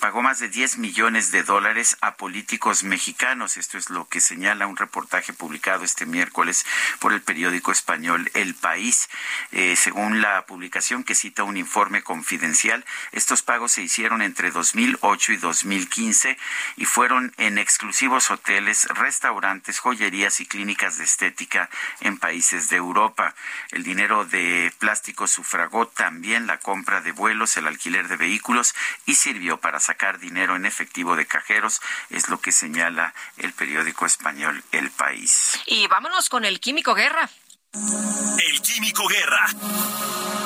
pagó 0.00 0.22
más 0.22 0.40
de 0.40 0.48
10 0.48 0.78
millones 0.78 1.30
de 1.30 1.44
dólares 1.44 1.96
a 2.00 2.16
políticos 2.16 2.82
mexicanos. 2.82 3.56
Esto 3.56 3.78
es 3.78 3.88
lo 3.88 4.08
que 4.08 4.20
señala 4.20 4.66
un 4.66 4.76
reportaje 4.76 5.32
publicado 5.32 5.84
este 5.84 6.06
miércoles 6.06 6.66
por 6.98 7.12
el 7.12 7.22
periódico 7.22 7.70
español 7.70 8.30
El 8.34 8.56
País. 8.56 9.08
Eh, 9.52 9.76
según 9.76 10.20
la 10.20 10.44
publicación 10.46 11.04
que 11.04 11.14
cita 11.14 11.44
un 11.44 11.56
informe 11.56 12.02
confidencial, 12.02 12.84
estos 13.12 13.42
pagos 13.42 13.59
se 13.68 13.82
hicieron 13.82 14.22
entre 14.22 14.50
2008 14.50 15.32
y 15.32 15.36
2015 15.36 16.38
y 16.76 16.84
fueron 16.84 17.32
en 17.36 17.58
exclusivos 17.58 18.30
hoteles, 18.30 18.86
restaurantes, 18.90 19.78
joyerías 19.78 20.40
y 20.40 20.46
clínicas 20.46 20.98
de 20.98 21.04
estética 21.04 21.68
en 22.00 22.18
países 22.18 22.68
de 22.68 22.76
Europa. 22.76 23.34
El 23.70 23.82
dinero 23.82 24.24
de 24.24 24.72
plástico 24.78 25.26
sufragó 25.26 25.86
también 25.88 26.46
la 26.46 26.58
compra 26.58 27.00
de 27.00 27.12
vuelos, 27.12 27.56
el 27.56 27.66
alquiler 27.66 28.08
de 28.08 28.16
vehículos 28.16 28.74
y 29.06 29.14
sirvió 29.14 29.58
para 29.58 29.80
sacar 29.80 30.18
dinero 30.18 30.56
en 30.56 30.66
efectivo 30.66 31.16
de 31.16 31.26
cajeros, 31.26 31.80
es 32.10 32.28
lo 32.28 32.40
que 32.40 32.52
señala 32.52 33.14
el 33.36 33.52
periódico 33.52 34.06
español 34.06 34.62
El 34.72 34.90
País. 34.90 35.60
Y 35.66 35.86
vámonos 35.86 36.28
con 36.28 36.44
el 36.44 36.60
Químico 36.60 36.94
Guerra. 36.94 37.28
El 37.72 38.60
Químico 38.62 39.06
Guerra. 39.06 39.46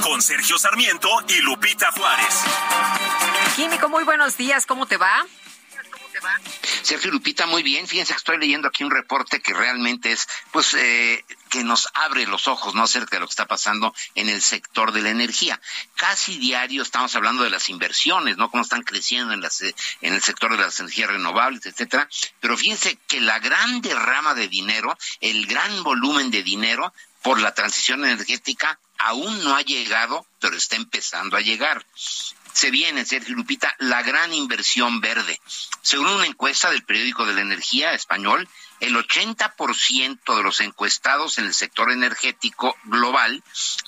Con 0.02 0.20
Sergio 0.20 0.58
Sarmiento 0.58 1.08
y 1.28 1.40
Lupita 1.40 1.90
Juárez. 1.92 2.44
Químico, 3.56 3.88
muy 3.88 4.04
buenos 4.04 4.36
días. 4.36 4.66
¿Cómo 4.66 4.84
te 4.84 4.98
va? 4.98 5.24
Sergio 6.82 7.10
Lupita, 7.10 7.46
muy 7.46 7.62
bien. 7.62 7.86
Fíjense 7.86 8.12
que 8.12 8.18
estoy 8.18 8.38
leyendo 8.38 8.68
aquí 8.68 8.84
un 8.84 8.90
reporte 8.90 9.40
que 9.40 9.54
realmente 9.54 10.12
es, 10.12 10.28
pues, 10.52 10.74
eh, 10.74 11.24
que 11.48 11.64
nos 11.64 11.88
abre 11.94 12.26
los 12.26 12.48
ojos, 12.48 12.74
¿no? 12.74 12.82
Acerca 12.82 13.16
de 13.16 13.20
lo 13.20 13.26
que 13.26 13.32
está 13.32 13.46
pasando 13.46 13.94
en 14.14 14.28
el 14.28 14.42
sector 14.42 14.92
de 14.92 15.02
la 15.02 15.10
energía. 15.10 15.60
Casi 15.96 16.38
diario 16.38 16.82
estamos 16.82 17.14
hablando 17.16 17.42
de 17.42 17.50
las 17.50 17.68
inversiones, 17.68 18.36
¿no? 18.36 18.50
Cómo 18.50 18.62
están 18.62 18.82
creciendo 18.82 19.32
en, 19.32 19.40
las, 19.40 19.62
en 19.62 19.74
el 20.14 20.22
sector 20.22 20.56
de 20.56 20.62
las 20.62 20.78
energías 20.80 21.10
renovables, 21.10 21.64
etcétera. 21.66 22.08
Pero 22.40 22.56
fíjense 22.56 22.98
que 23.08 23.20
la 23.20 23.38
gran 23.38 23.80
derrama 23.80 24.34
de 24.34 24.48
dinero, 24.48 24.96
el 25.20 25.46
gran 25.46 25.82
volumen 25.82 26.30
de 26.30 26.42
dinero 26.42 26.92
por 27.22 27.40
la 27.40 27.54
transición 27.54 28.04
energética 28.04 28.78
aún 28.98 29.42
no 29.42 29.56
ha 29.56 29.62
llegado, 29.62 30.26
pero 30.40 30.56
está 30.56 30.76
empezando 30.76 31.36
a 31.36 31.40
llegar 31.40 31.84
se 32.54 32.70
viene, 32.70 33.04
Sergio 33.04 33.34
Lupita, 33.34 33.74
la 33.78 34.02
gran 34.02 34.32
inversión 34.32 35.00
verde. 35.00 35.40
Según 35.82 36.06
una 36.06 36.26
encuesta 36.26 36.70
del 36.70 36.84
periódico 36.84 37.26
de 37.26 37.34
la 37.34 37.40
energía 37.40 37.92
español, 37.94 38.48
el 38.78 38.94
80% 38.94 40.36
de 40.36 40.42
los 40.42 40.60
encuestados 40.60 41.38
en 41.38 41.46
el 41.46 41.54
sector 41.54 41.90
energético 41.90 42.76
global 42.84 43.42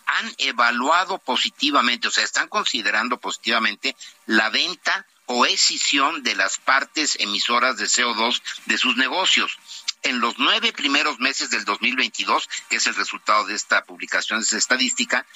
han 0.07 0.35
evaluado 0.39 1.19
positivamente, 1.19 2.09
o 2.09 2.11
sea, 2.11 2.25
están 2.25 2.49
considerando 2.49 3.19
positivamente 3.21 3.95
la 4.27 4.51
venta 4.51 5.07
o 5.27 5.47
escisión 5.47 6.25
de 6.25 6.35
las 6.35 6.59
partes 6.59 7.17
emisoras 7.21 7.77
de 7.77 7.87
CO2 7.87 8.43
de 8.67 8.79
sus 8.79 8.97
negocios. 8.97 9.59
En 10.03 10.21
los 10.21 10.39
nueve 10.39 10.73
primeros 10.73 11.19
meses 11.21 11.51
del 11.51 11.65
2022, 11.65 12.49
que 12.69 12.77
es 12.77 12.87
el 12.87 12.95
resultado 12.95 13.45
de 13.45 13.55
esta 13.55 13.85
publicación, 13.85 14.41
de 14.41 14.45
esta 14.45 14.59
estadística, 14.59 15.27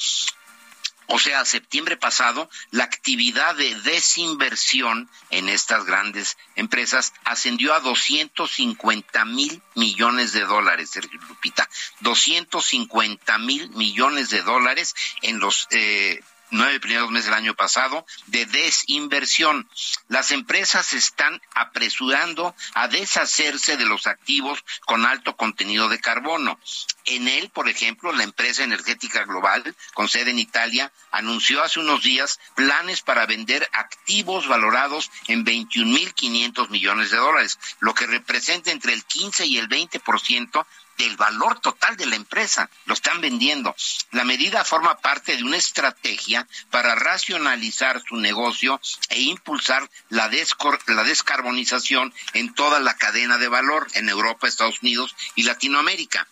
o 1.13 1.19
sea, 1.19 1.45
septiembre 1.45 1.97
pasado, 1.97 2.49
la 2.71 2.85
actividad 2.85 3.57
de 3.57 3.75
desinversión 3.83 5.11
en 5.31 5.49
estas 5.49 5.85
grandes 5.85 6.39
empresas 6.55 7.13
ascendió 7.25 7.75
a 7.75 7.81
250 7.81 9.25
mil 9.25 9.61
millones 9.75 10.33
de 10.33 10.45
dólares, 10.45 10.91
Sergio 10.91 11.21
Lupita. 11.29 11.69
250 12.01 13.39
mil 13.39 13.71
millones 13.71 14.31
de 14.31 14.43
dólares 14.43 14.95
en 15.23 15.41
los 15.41 15.67
eh, 15.73 16.21
nueve 16.51 16.81
primeros 16.81 17.11
meses 17.11 17.27
del 17.27 17.35
año 17.35 17.55
pasado 17.55 18.07
de 18.27 18.47
desinversión. 18.47 19.69
Las 20.09 20.31
empresas 20.31 20.93
están 20.93 21.41
apresurando 21.55 22.55
a 22.75 22.89
deshacerse 22.89 23.77
de 23.77 23.87
los 23.87 24.07
activos 24.07 24.65
con 24.87 25.07
alto 25.07 25.37
contenido 25.37 25.89
de 25.89 26.01
carbono. 26.01 26.59
En 27.05 27.29
él, 27.29 27.51
por 27.51 27.69
ejemplo, 27.69 28.13
la 28.13 28.25
empresa 28.25 28.63
energética 28.63 29.25
global, 29.25 29.75
con 29.95 30.09
sede 30.09 30.31
en 30.31 30.39
Italia, 30.39 30.93
anunció 31.11 31.63
hace 31.63 31.81
unos 31.81 32.03
días 32.03 32.39
planes 32.55 33.03
para 33.03 33.27
vender 33.27 33.69
activos 33.73 34.47
valorados 34.47 35.11
en 35.27 35.45
21.500 35.45 36.69
millones 36.69 37.11
de 37.11 37.17
dólares, 37.17 37.59
lo 37.81 37.95
que 37.95 38.07
representa 38.07 38.71
entre 38.71 38.93
el 38.93 39.05
15 39.05 39.47
y 39.47 39.59
el 39.59 39.69
20% 39.69 40.67
del 41.01 41.17
valor 41.17 41.59
total 41.61 41.97
de 41.97 42.05
la 42.05 42.17
empresa. 42.17 42.69
Lo 42.85 42.93
están 42.93 43.23
vendiendo. 43.23 43.75
La 44.11 44.25
medida 44.25 44.65
forma 44.65 44.99
parte 44.99 45.35
de 45.37 45.43
una 45.43 45.57
estrategia 45.57 46.47
para 46.71 46.95
racionalizar 46.95 48.03
su 48.07 48.17
negocio 48.17 48.79
e 49.09 49.23
impulsar 49.23 49.89
la, 50.11 50.29
descarbonización 50.29 52.13
en 52.35 52.55
toda 52.55 52.81
la 52.81 52.99
cadena 52.99 53.39
de 53.39 53.49
valor 53.49 53.87
en 53.95 54.11
Europa, 54.11 54.47
Estados 54.47 54.83
Unidos 54.83 55.17
y 55.35 55.45
Latinoamérica. 55.45 56.29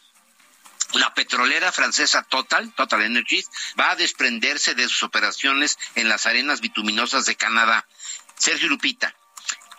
La 0.92 1.14
petrolera 1.14 1.72
francesa 1.72 2.22
Total, 2.22 2.72
Total 2.74 3.02
Energies, 3.02 3.50
va 3.78 3.90
a 3.90 3.96
desprenderse 3.96 4.74
de 4.74 4.88
sus 4.88 5.02
operaciones 5.02 5.78
en 5.94 6.10
las 6.10 6.26
arenas 6.26 6.60
bituminosas 6.60 7.24
de 7.24 7.36
Canadá. 7.36 7.86
Sergio 8.36 8.68
Lupita, 8.68 9.14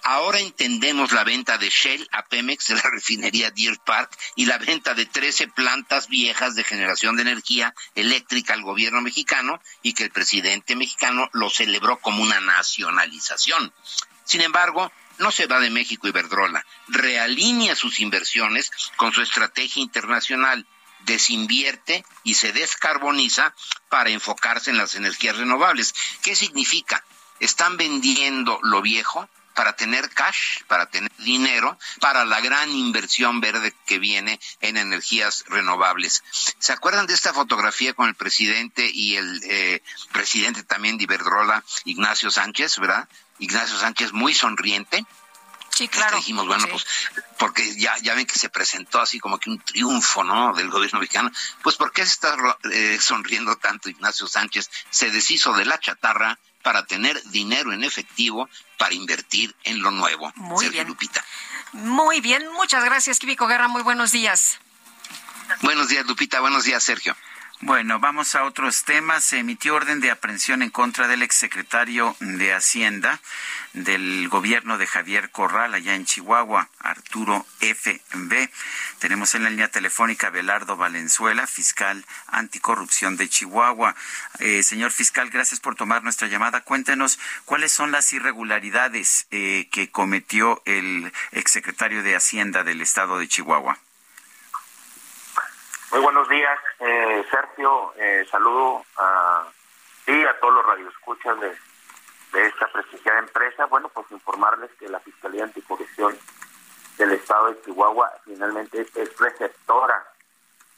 Ahora 0.03 0.39
entendemos 0.39 1.11
la 1.11 1.23
venta 1.23 1.57
de 1.57 1.69
Shell 1.69 2.07
a 2.11 2.25
Pemex 2.25 2.67
de 2.67 2.75
la 2.75 2.81
refinería 2.91 3.51
Deer 3.51 3.77
Park 3.79 4.17
y 4.35 4.45
la 4.45 4.57
venta 4.57 4.93
de 4.93 5.05
13 5.05 5.49
plantas 5.49 6.07
viejas 6.07 6.55
de 6.55 6.63
generación 6.63 7.15
de 7.15 7.23
energía 7.23 7.73
eléctrica 7.95 8.53
al 8.53 8.63
gobierno 8.63 9.01
mexicano 9.01 9.61
y 9.81 9.93
que 9.93 10.03
el 10.03 10.11
presidente 10.11 10.75
mexicano 10.75 11.29
lo 11.33 11.49
celebró 11.49 11.99
como 11.99 12.23
una 12.23 12.39
nacionalización. 12.39 13.73
Sin 14.23 14.41
embargo, 14.41 14.91
no 15.17 15.31
se 15.31 15.47
va 15.47 15.59
de 15.59 15.69
México 15.69 16.07
Iberdrola, 16.07 16.65
realinea 16.87 17.75
sus 17.75 17.99
inversiones 17.99 18.71
con 18.95 19.11
su 19.11 19.21
estrategia 19.21 19.83
internacional, 19.83 20.65
desinvierte 21.01 22.05
y 22.23 22.35
se 22.35 22.53
descarboniza 22.53 23.53
para 23.89 24.09
enfocarse 24.09 24.69
en 24.69 24.77
las 24.77 24.95
energías 24.95 25.37
renovables. 25.37 25.93
¿Qué 26.21 26.35
significa? 26.35 27.03
Están 27.39 27.77
vendiendo 27.77 28.59
lo 28.63 28.81
viejo 28.81 29.29
para 29.59 29.73
tener 29.73 30.09
cash, 30.11 30.63
para 30.67 30.85
tener 30.85 31.11
dinero, 31.17 31.77
para 31.99 32.23
la 32.23 32.39
gran 32.39 32.71
inversión 32.71 33.41
verde 33.41 33.75
que 33.85 33.99
viene 33.99 34.39
en 34.61 34.77
energías 34.77 35.43
renovables. 35.49 36.23
¿Se 36.59 36.71
acuerdan 36.71 37.07
de 37.07 37.13
esta 37.13 37.33
fotografía 37.33 37.93
con 37.93 38.07
el 38.07 38.15
presidente 38.15 38.89
y 38.89 39.17
el 39.17 39.41
eh, 39.43 39.83
presidente 40.13 40.63
también 40.63 40.97
de 40.97 41.03
Iberdrola, 41.03 41.61
Ignacio 41.83 42.31
Sánchez, 42.31 42.79
verdad? 42.79 43.09
Ignacio 43.39 43.77
Sánchez 43.77 44.13
muy 44.13 44.33
sonriente. 44.33 45.05
Sí, 45.71 45.89
claro. 45.89 46.15
dijimos, 46.15 46.47
bueno, 46.47 46.65
pues, 46.71 46.85
porque 47.37 47.75
ya, 47.75 47.97
ya 47.97 48.13
ven 48.13 48.25
que 48.25 48.39
se 48.39 48.47
presentó 48.47 49.01
así 49.01 49.19
como 49.19 49.39
que 49.39 49.49
un 49.49 49.59
triunfo, 49.59 50.23
¿no? 50.23 50.53
Del 50.53 50.69
gobierno 50.69 50.99
mexicano. 50.99 51.31
Pues, 51.63 51.75
¿por 51.75 51.91
qué 51.91 52.05
se 52.05 52.13
está 52.13 52.37
eh, 52.71 52.97
sonriendo 53.01 53.57
tanto 53.57 53.89
Ignacio 53.89 54.25
Sánchez? 54.25 54.69
Se 54.89 55.11
deshizo 55.11 55.51
de 55.51 55.65
la 55.65 55.77
chatarra, 55.81 56.39
para 56.61 56.85
tener 56.85 57.21
dinero 57.29 57.73
en 57.73 57.83
efectivo 57.83 58.49
para 58.77 58.93
invertir 58.93 59.55
en 59.63 59.81
lo 59.81 59.91
nuevo. 59.91 60.31
Muy 60.35 60.69
bien. 60.69 60.87
Lupita. 60.87 61.23
Muy 61.73 62.19
bien, 62.21 62.47
muchas 62.53 62.83
gracias, 62.83 63.19
Químico 63.19 63.47
Guerra. 63.47 63.67
Muy 63.67 63.83
buenos 63.83 64.11
días. 64.11 64.59
Buenos 65.61 65.89
días, 65.89 66.05
Lupita. 66.05 66.39
Buenos 66.39 66.63
días, 66.63 66.83
Sergio. 66.83 67.15
Bueno, 67.61 67.99
vamos 67.99 68.35
a 68.35 68.45
otros 68.45 68.85
temas. 68.85 69.25
Se 69.25 69.39
emitió 69.39 69.75
orden 69.75 69.99
de 69.99 70.11
aprehensión 70.11 70.61
en 70.61 70.69
contra 70.69 71.09
del 71.09 71.21
exsecretario 71.21 72.15
de 72.21 72.53
Hacienda 72.53 73.19
del 73.73 74.29
gobierno 74.29 74.77
de 74.77 74.87
Javier 74.87 75.29
Corral 75.29 75.73
allá 75.73 75.93
en 75.93 76.05
Chihuahua, 76.05 76.69
Arturo 76.79 77.45
F.B. 77.59 78.49
Tenemos 78.99 79.35
en 79.35 79.43
la 79.43 79.49
línea 79.49 79.67
telefónica 79.67 80.29
Belardo 80.29 80.77
Valenzuela, 80.77 81.47
fiscal 81.47 82.05
anticorrupción 82.27 83.17
de 83.17 83.27
Chihuahua. 83.27 83.93
Eh, 84.39 84.63
señor 84.63 84.91
fiscal, 84.91 85.29
gracias 85.29 85.59
por 85.59 85.75
tomar 85.75 86.01
nuestra 86.01 86.29
llamada. 86.29 86.61
Cuéntenos 86.61 87.19
cuáles 87.43 87.73
son 87.73 87.91
las 87.91 88.13
irregularidades 88.13 89.27
eh, 89.31 89.67
que 89.69 89.91
cometió 89.91 90.61
el 90.63 91.11
exsecretario 91.33 92.03
de 92.03 92.15
Hacienda 92.15 92.63
del 92.63 92.79
estado 92.79 93.19
de 93.19 93.27
Chihuahua. 93.27 93.77
Muy 95.91 96.01
buenos 96.01 96.29
días, 96.29 96.59
eh, 96.81 97.25
Sergio. 97.31 97.93
Eh, 97.97 98.23
saludo 98.29 98.85
a 98.97 99.47
ti, 100.05 100.23
a 100.23 100.39
todos 100.39 100.53
los 100.53 100.65
radioescuchas 100.65 101.39
de, 101.39 101.57
de 102.31 102.45
esta 102.45 102.67
prestigiada 102.67 103.17
empresa. 103.17 103.65
Bueno, 103.65 103.89
pues 103.89 104.05
informarles 104.11 104.69
que 104.79 104.87
la 104.87 104.99
Fiscalía 104.99 105.45
Anticorrupción 105.45 106.15
del 106.99 107.13
Estado 107.13 107.47
de 107.47 107.61
Chihuahua 107.63 108.11
finalmente 108.23 108.81
es 108.81 109.17
receptora 109.17 110.05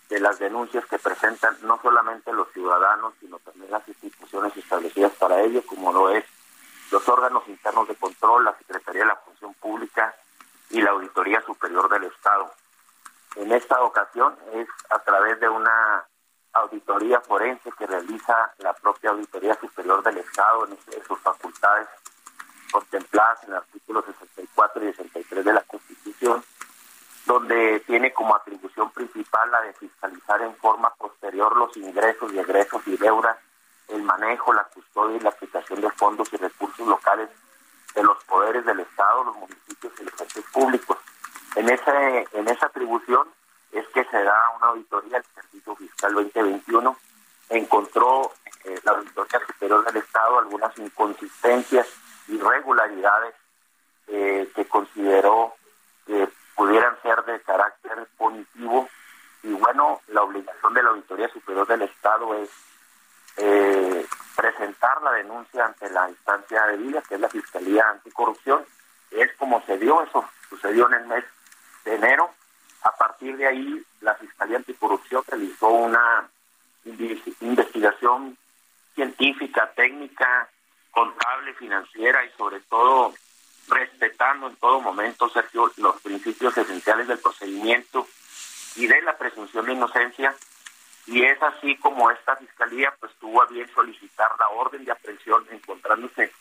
de 0.08 0.22
las 0.22 0.40
denuncias 0.40 0.86
que 0.86 0.98
presentan 0.98 1.58
no 1.64 1.78
solamente 1.82 2.32
los 2.32 2.50
ciudadanos, 2.54 3.14
sino 3.20 3.38
también 3.40 3.70
las 3.70 3.86
instituciones 3.90 4.56
establecidas 4.56 5.12
para 5.14 5.42
ello, 5.42 5.62
como 5.66 5.92
lo 5.92 6.10
es 6.10 6.24
los 6.90 7.06
órganos 7.10 7.46
internos 7.50 7.86
de 7.90 7.96
control, 7.96 8.46
la 8.46 8.58
Secretaría 8.58 9.02
de 9.02 9.08
la 9.08 9.16
Función 9.18 9.54
Pública 9.56 10.16
y 10.70 10.82
la 10.82 10.92
Auditoría 10.92 11.42
Superior 11.42 11.90
del 11.90 12.06
Estado. 12.06 12.50
En 13.36 13.52
esta 13.52 13.82
ocasión 13.82 14.36
es 14.54 14.68
a 14.90 15.00
través 15.00 15.40
de 15.40 15.48
una 15.48 16.06
auditoría 16.54 17.22
forense 17.22 17.72
que 17.78 17.88
realiza 17.88 18.54
la 18.58 18.74
propia 18.74 19.12
Auditoría 19.12 19.58
Superior 19.60 20.04
del 20.04 20.18
Estado 20.18 20.68
en 20.68 21.04
sus 21.08 21.20
facultades 21.20 21.88
contempladas 22.72 23.44
en 23.44 23.52
el 23.52 23.56
artículo 23.58 24.04
64 24.04 24.84
y 24.84 24.94
63 24.94 25.46
de 25.46 25.54
la 25.54 25.62
Constitución, 25.62 26.44
donde 27.26 27.80
tiene 27.82 28.12
como 28.14 28.36
atribución 28.36 28.92
principal 28.92 29.52
la 29.52 29.62
de 29.62 29.74
fiscalizar 29.74 30.42
en 30.42 30.56
forma 30.56 30.94
posterior 30.96 31.56
los 31.56 31.76
ingresos 31.78 32.32
y 32.34 32.40
egresos 32.40 32.82
y 32.88 32.98
deudas, 32.98 33.38
el 33.90 34.04
manejo, 34.04 34.54
la 34.54 34.64
custodia 34.66 35.18
y 35.18 35.20
la 35.20 35.30
aplicación 35.30 35.82
de 35.82 35.90
fondos 35.92 36.32
y 36.34 36.38
recursos 36.38 36.88
locales 36.88 37.30
de 37.94 38.04
los 38.04 38.24
poderes 38.24 38.66
del 38.66 38.80
Estado, 38.80 39.24
los 39.26 39.36
municipios 39.36 39.94
y 40.00 40.04
los 40.04 40.22
entes 40.22 40.46
públicos. 40.52 40.98
En, 41.56 41.70
ese, 41.70 42.28
en 42.34 42.48
esa 42.48 42.68
atribución 42.68 43.28
es 43.72 43.88
que 43.90 44.04
se 44.06 44.24
da 44.24 44.40
una 44.58 44.68
auditoría 44.68 45.20
del 45.20 45.26
ejercicio 45.36 45.76
fiscal 45.76 46.14
2021. 46.14 46.98
Encontró 47.50 48.32
eh, 48.64 48.80
la 48.84 48.94
Auditoría 48.94 49.42
Superior 49.46 49.86
del 49.86 49.98
Estado 49.98 50.40
algunas 50.40 50.78
inconsistencias, 50.78 51.88
irregularidades 52.28 53.36
eh, 54.08 54.50
que 54.56 54.66
consideró 54.66 55.56
que 56.06 56.30
pudieran 56.56 56.96
ser 57.02 57.24
de 57.26 57.40
carácter 57.42 58.08
punitivo. 58.18 58.88
Y 59.44 59.54
bueno, 59.54 60.02
la 60.08 60.24
obligación 60.24 60.74
de 60.74 60.84
la 60.84 60.90
Auditoría 60.90 61.28
Superior 61.30 61.68
del 61.68 61.82
Estado 61.82 62.36
es 62.36 62.50
eh, 63.38 64.06
presentar 64.36 65.02
la 65.02 65.12
denuncia 65.14 65.66
ante 65.66 65.90
la 65.90 66.10
instancia 66.10 66.66
de 66.68 66.78
vida, 66.78 67.02
que 67.08 67.16
es 67.16 67.22
la 67.22 67.30
Fiscalía 67.30 67.90
Anticorrupción. 67.90 68.66
Es 69.12 69.32
como 69.38 69.62
se 69.66 69.78
dio, 69.78 70.02
eso 70.02 70.24
sucedió 70.50 70.88
en 70.88 70.94
el 70.94 71.08
mes 71.08 71.26
de 71.86 71.96
enero. 71.96 72.30
A 72.84 72.92
partir 72.96 73.38
de 73.38 73.48
ahí, 73.48 73.84
la 74.02 74.16
Fiscalía 74.16 74.58
Anticorrupción 74.58 75.24
realizó 75.28 75.68
una 75.70 76.30
investigación 77.42 78.38
científica, 78.96 79.72
técnica, 79.76 80.50
contable, 80.92 81.54
financiera 81.54 82.26
y 82.26 82.30
sobre 82.32 82.60
todo 82.62 83.14
respetando 83.68 84.48
en 84.48 84.56
todo 84.56 84.82
momento, 84.82 85.30
Sergio, 85.30 85.72
los 85.78 86.02
principios 86.02 86.58
esenciales 86.58 87.08
del 87.08 87.20
procedimiento 87.20 88.08
y 88.76 88.88
de 88.88 89.02
la 89.04 89.18
presunción 89.18 89.66
de 89.66 89.74
inocencia. 89.74 90.36
Y 91.06 91.24
es 91.24 91.42
así 91.42 91.76
como 91.78 92.12
esta 92.12 92.36
fiscalía 92.36 92.94
pues 93.00 93.12
tuvo 93.20 93.42
a 93.42 93.46
bien 93.48 93.68
solicitar 93.74 94.32
la 94.40 94.50
orden 94.50 94.86
de 94.86 94.92
aprehensión 94.92 95.46
encontrándose 95.52 96.32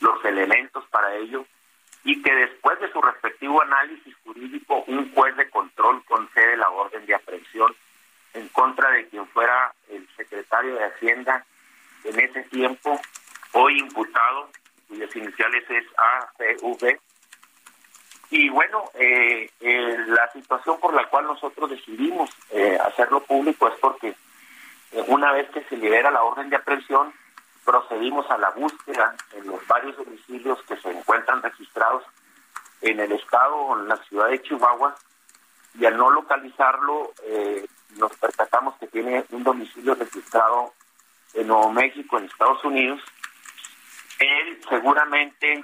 los 0.00 0.24
elementos 0.24 0.84
para 0.90 1.14
ello 1.16 1.44
y 2.04 2.22
que 2.22 2.32
después 2.32 2.78
de 2.80 2.90
su 2.92 3.00
respectivo 3.00 3.60
análisis 3.62 4.14
jurídico 4.24 4.84
un 4.86 5.12
juez 5.12 5.36
de 5.36 5.50
control 5.50 6.02
concede 6.04 6.56
la 6.56 6.70
orden 6.70 7.04
de 7.06 7.14
aprehensión 7.14 7.74
en 8.34 8.48
contra 8.48 8.90
de 8.90 9.06
quien 9.08 9.26
fuera 9.28 9.72
el 9.88 10.06
secretario 10.16 10.74
de 10.74 10.84
Hacienda 10.84 11.44
en 12.04 12.20
ese 12.20 12.42
tiempo, 12.44 13.00
hoy 13.52 13.78
imputado, 13.78 14.50
cuyas 14.88 15.14
iniciales 15.14 15.64
es 15.68 15.84
ACV. 15.96 16.98
Y 18.30 18.48
bueno, 18.50 18.84
eh, 18.94 19.50
eh, 19.60 19.96
la 20.06 20.30
situación 20.32 20.78
por 20.80 20.94
la 20.94 21.06
cual 21.06 21.26
nosotros 21.26 21.70
decidimos 21.70 22.30
eh, 22.50 22.78
hacerlo 22.84 23.20
público 23.20 23.68
es 23.68 23.74
porque 23.80 24.14
una 25.06 25.32
vez 25.32 25.48
que 25.50 25.62
se 25.64 25.76
libera 25.76 26.10
la 26.10 26.22
orden 26.22 26.50
de 26.50 26.56
aprehensión, 26.56 27.12
procedimos 27.68 28.24
a 28.30 28.38
la 28.38 28.48
búsqueda 28.48 29.14
en 29.32 29.46
los 29.46 29.66
varios 29.66 29.94
domicilios 29.94 30.58
que 30.62 30.78
se 30.78 30.90
encuentran 30.90 31.42
registrados 31.42 32.02
en 32.80 32.98
el 32.98 33.12
estado 33.12 33.54
o 33.54 33.78
en 33.78 33.88
la 33.88 33.98
ciudad 34.04 34.28
de 34.28 34.40
Chihuahua 34.40 34.94
y 35.78 35.84
al 35.84 35.98
no 35.98 36.10
localizarlo 36.10 37.12
nos 37.98 38.16
percatamos 38.16 38.74
que 38.78 38.86
tiene 38.86 39.22
un 39.32 39.44
domicilio 39.44 39.94
registrado 39.94 40.72
en 41.34 41.46
Nuevo 41.46 41.70
México, 41.70 42.16
en 42.16 42.24
Estados 42.24 42.64
Unidos, 42.64 43.02
él 44.18 44.60
seguramente, 44.66 45.62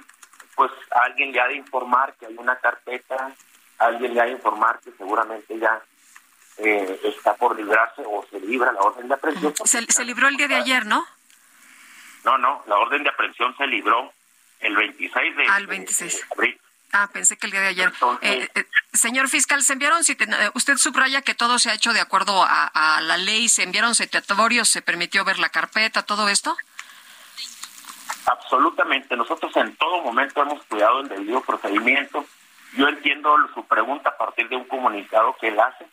pues 0.55 0.71
alguien 0.91 1.31
le 1.31 1.41
ha 1.41 1.47
de 1.47 1.55
informar 1.55 2.13
que 2.19 2.27
hay 2.27 2.35
una 2.37 2.55
carpeta, 2.57 3.33
alguien 3.79 4.13
le 4.13 4.21
ha 4.21 4.25
de 4.25 4.33
informar 4.33 4.79
que 4.79 4.91
seguramente 4.91 5.57
ya 5.57 5.81
eh, 6.57 7.01
está 7.03 7.33
por 7.33 7.55
librarse 7.55 8.03
o 8.05 8.23
se 8.29 8.39
libra 8.39 8.71
la 8.71 8.81
orden 8.81 9.07
de 9.07 9.13
aprehensión. 9.15 9.53
Se, 9.65 10.05
libró 10.05 10.27
el 10.27 10.37
día 10.37 10.47
de 10.47 10.55
ayer, 10.55 10.85
¿no? 10.85 11.05
No, 12.25 12.39
no, 12.39 12.63
la 12.65 12.77
orden 12.77 13.03
de 13.03 13.09
aprehensión 13.09 13.55
se 13.55 13.67
libró 13.67 14.11
el 14.59 14.75
26 14.75 15.35
de, 15.37 15.47
Al 15.47 15.67
26. 15.67 16.25
abril. 16.31 16.59
Ah, 16.91 17.07
pensé 17.11 17.37
que 17.37 17.45
el 17.45 17.51
día 17.51 17.61
de 17.61 17.67
ayer. 17.67 17.91
Eh, 18.21 18.47
eh, 18.55 18.65
señor 18.93 19.27
fiscal, 19.27 19.61
se 19.61 19.73
enviaron, 19.73 19.99
usted 20.53 20.77
subraya 20.77 21.21
que 21.21 21.35
todo 21.35 21.59
se 21.59 21.69
ha 21.69 21.73
hecho 21.73 21.93
de 21.93 21.99
acuerdo 21.99 22.43
a, 22.47 22.99
la 23.01 23.17
ley, 23.17 23.47
se 23.47 23.63
enviaron 23.63 23.93
citatorios, 23.93 24.69
se 24.69 24.81
permitió 24.81 25.23
ver 25.23 25.37
la 25.37 25.49
carpeta, 25.49 26.03
todo 26.03 26.27
esto. 26.29 26.55
Absolutamente. 28.25 29.15
Nosotros 29.15 29.55
en 29.57 29.75
todo 29.75 30.01
momento 30.01 30.41
hemos 30.41 30.63
cuidado 30.63 31.01
el 31.01 31.09
debido 31.09 31.41
procedimiento. 31.41 32.25
Yo 32.73 32.87
entiendo 32.87 33.35
su 33.53 33.63
pregunta 33.67 34.09
a 34.09 34.17
partir 34.17 34.49
de 34.49 34.55
un 34.55 34.65
comunicado 34.65 35.35
que 35.39 35.49
él 35.49 35.59
hace. 35.59 35.85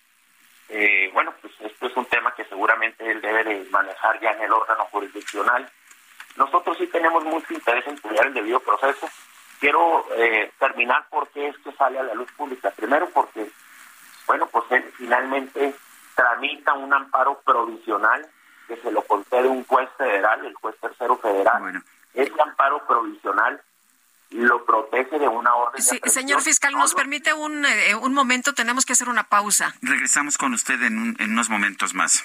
Eh, 0.71 1.11
bueno, 1.13 1.35
pues 1.43 1.53
esto 1.61 1.87
es 1.89 1.97
un 1.97 2.07
tema 2.07 2.35
que 2.35 2.45
seguramente 2.47 3.11
él 3.11 3.21
debe 3.21 3.45
de 3.45 3.69
manejar 3.71 4.19
ya 4.21 4.31
en 4.31 4.43
el 4.43 4.53
órgano 4.53 4.87
jurisdiccional. 4.87 5.71
Nosotros 6.37 6.77
sí 6.79 6.87
tenemos 6.87 7.25
mucho 7.25 7.53
interés 7.53 7.87
en 7.87 7.99
cuidar 7.99 8.27
el 8.27 8.35
debido 8.35 8.61
proceso. 8.61 9.09
Quiero 9.61 10.07
eh, 10.17 10.53
terminar 10.59 11.07
porque 11.11 11.49
esto 11.49 11.73
sale 11.77 11.99
a 11.99 12.03
la 12.03 12.15
luz 12.15 12.31
pública. 12.33 12.71
Primero 12.71 13.09
porque, 13.11 13.51
bueno, 14.27 14.47
pues 14.47 14.65
él 14.71 14.93
finalmente 14.97 15.75
tramita 16.15 16.73
un 16.75 16.93
amparo 16.93 17.41
provisional 17.45 18.27
que 18.67 18.77
se 18.77 18.91
lo 18.91 19.03
concede 19.03 19.49
un 19.49 19.65
juez 19.65 19.89
federal, 19.97 20.45
el 20.45 20.55
juez 20.55 20.77
tercero 20.81 21.17
federal. 21.19 21.61
Bueno 21.61 21.83
ese 22.15 22.43
amparo 22.43 22.87
provisional 22.87 23.61
lo 24.31 24.65
protege 24.65 25.19
de 25.19 25.29
una 25.29 25.55
orden. 25.55 25.83
Sí, 25.83 26.01
señor 26.07 26.41
fiscal, 26.41 26.73
nos 26.73 26.95
permite 26.95 27.35
un, 27.35 27.67
eh, 27.67 27.95
un 27.95 28.15
momento, 28.15 28.55
tenemos 28.55 28.87
que 28.87 28.95
hacer 28.95 29.09
una 29.09 29.25
pausa. 29.25 29.75
Regresamos 29.83 30.39
con 30.39 30.55
usted 30.55 30.81
en, 30.83 31.17
en 31.19 31.33
unos 31.33 31.51
momentos 31.51 31.93
más. 31.95 32.25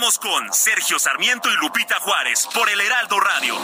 Con 0.00 0.50
Sergio 0.50 0.98
Sarmiento 0.98 1.50
y 1.50 1.56
Lupita 1.56 2.00
Juárez 2.00 2.48
por 2.54 2.70
el 2.70 2.80
Heraldo 2.80 3.20
Radio. 3.20 3.54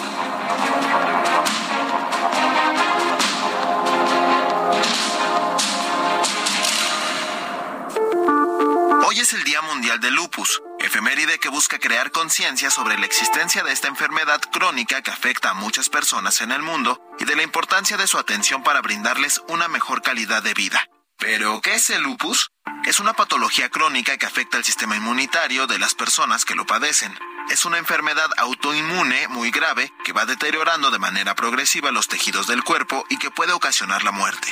Hoy 9.07 9.19
es 9.19 9.33
el 9.33 9.45
Día 9.45 9.63
Mundial 9.63 9.99
del 9.99 10.15
Lupus, 10.15 10.61
efeméride 10.79 11.39
que 11.39 11.49
busca 11.49 11.79
crear 11.79 12.11
conciencia 12.11 12.71
sobre 12.71 12.99
la 12.99 13.07
existencia 13.07 13.65
de 13.65 13.73
esta 13.73 13.89
enfermedad 13.89 14.43
crónica 14.53 15.01
que 15.01 15.11
afecta 15.11 15.51
a 15.51 15.55
muchas 15.55 15.89
personas 15.89 16.43
en 16.43 16.53
el 16.53 16.61
mundo 16.61 17.01
y 17.19 17.25
de 17.25 17.35
la 17.35 17.45
importancia 17.45 17.97
de 17.97 18.07
su 18.07 18.19
atención 18.19 18.63
para 18.63 18.83
brindarles 18.83 19.41
una 19.49 19.69
mejor 19.69 20.03
calidad 20.03 20.43
de 20.43 20.53
vida. 20.53 20.87
¿Pero 21.19 21.61
qué 21.63 21.75
es 21.75 21.89
el 21.91 22.03
lupus? 22.03 22.51
Es 22.85 23.01
una 23.01 23.15
patología 23.15 23.71
crónica 23.71 24.17
que 24.19 24.27
afecta 24.27 24.59
al 24.59 24.65
sistema 24.65 24.97
inmunitario 24.97 25.67
de 25.67 25.79
las 25.79 25.95
personas 25.95 26.45
que 26.45 26.55
lo 26.55 26.67
padecen. 26.67 27.17
Es 27.51 27.65
una 27.65 27.79
enfermedad 27.79 28.29
autoinmune 28.37 29.29
muy 29.29 29.51
grave 29.51 29.93
que 30.05 30.13
va 30.13 30.27
deteriorando 30.27 30.91
de 30.91 30.99
manera 30.99 31.35
progresiva 31.35 31.91
los 31.91 32.09
tejidos 32.09 32.47
del 32.47 32.63
cuerpo 32.65 33.07
y 33.09 33.19
que 33.19 33.31
puede 33.31 33.53
ocasionar 33.53 34.05
la 34.05 34.13
muerte. 34.13 34.49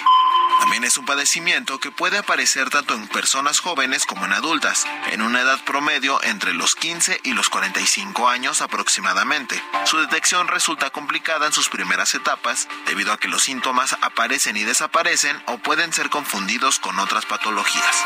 También 0.60 0.84
es 0.84 0.96
un 0.96 1.04
padecimiento 1.04 1.78
que 1.78 1.90
puede 1.90 2.18
aparecer 2.18 2.70
tanto 2.70 2.94
en 2.94 3.06
personas 3.08 3.60
jóvenes 3.60 4.06
como 4.06 4.24
en 4.24 4.32
adultas, 4.32 4.86
en 5.12 5.22
una 5.22 5.40
edad 5.40 5.62
promedio 5.64 6.22
entre 6.22 6.54
los 6.54 6.74
15 6.74 7.20
y 7.22 7.32
los 7.32 7.50
45 7.50 8.28
años 8.28 8.62
aproximadamente. 8.62 9.62
Su 9.84 9.98
detección 9.98 10.48
resulta 10.48 10.90
complicada 10.90 11.46
en 11.46 11.52
sus 11.52 11.68
primeras 11.68 12.14
etapas 12.14 12.68
debido 12.86 13.12
a 13.12 13.18
que 13.18 13.28
los 13.28 13.42
síntomas 13.42 13.96
aparecen 14.00 14.56
y 14.56 14.64
desaparecen 14.64 15.42
o 15.46 15.58
pueden 15.58 15.92
ser 15.92 16.10
confundidos 16.10 16.78
con 16.78 16.98
otras 16.98 17.26
patologías. 17.26 18.04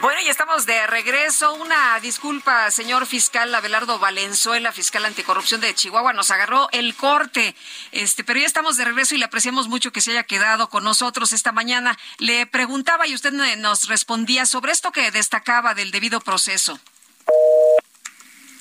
Bueno, 0.00 0.20
y 0.20 0.28
estamos 0.28 0.64
de 0.64 0.86
regreso. 0.86 1.54
Una 1.54 1.98
disculpa, 1.98 2.70
señor 2.70 3.04
fiscal 3.04 3.52
Abelardo 3.52 3.98
Valenzuela, 3.98 4.70
fiscal 4.70 5.04
anticorrupción 5.04 5.60
de 5.60 5.74
Chihuahua, 5.74 6.12
nos 6.12 6.30
agarró 6.30 6.68
el 6.70 6.94
corte. 6.94 7.56
Este, 7.90 8.22
pero 8.22 8.38
ya 8.38 8.46
estamos 8.46 8.76
de 8.76 8.84
regreso 8.84 9.16
y 9.16 9.18
le 9.18 9.24
apreciamos 9.24 9.66
mucho 9.66 9.90
que 9.90 10.00
se 10.00 10.12
haya 10.12 10.22
quedado 10.22 10.68
con 10.68 10.84
nosotros 10.84 11.32
esta 11.32 11.50
mañana. 11.50 11.98
Le 12.18 12.46
preguntaba 12.46 13.08
y 13.08 13.14
usted 13.14 13.32
nos 13.32 13.88
respondía 13.88 14.46
sobre 14.46 14.70
esto 14.70 14.92
que 14.92 15.10
destacaba 15.10 15.74
del 15.74 15.90
debido 15.90 16.20
proceso. 16.20 16.78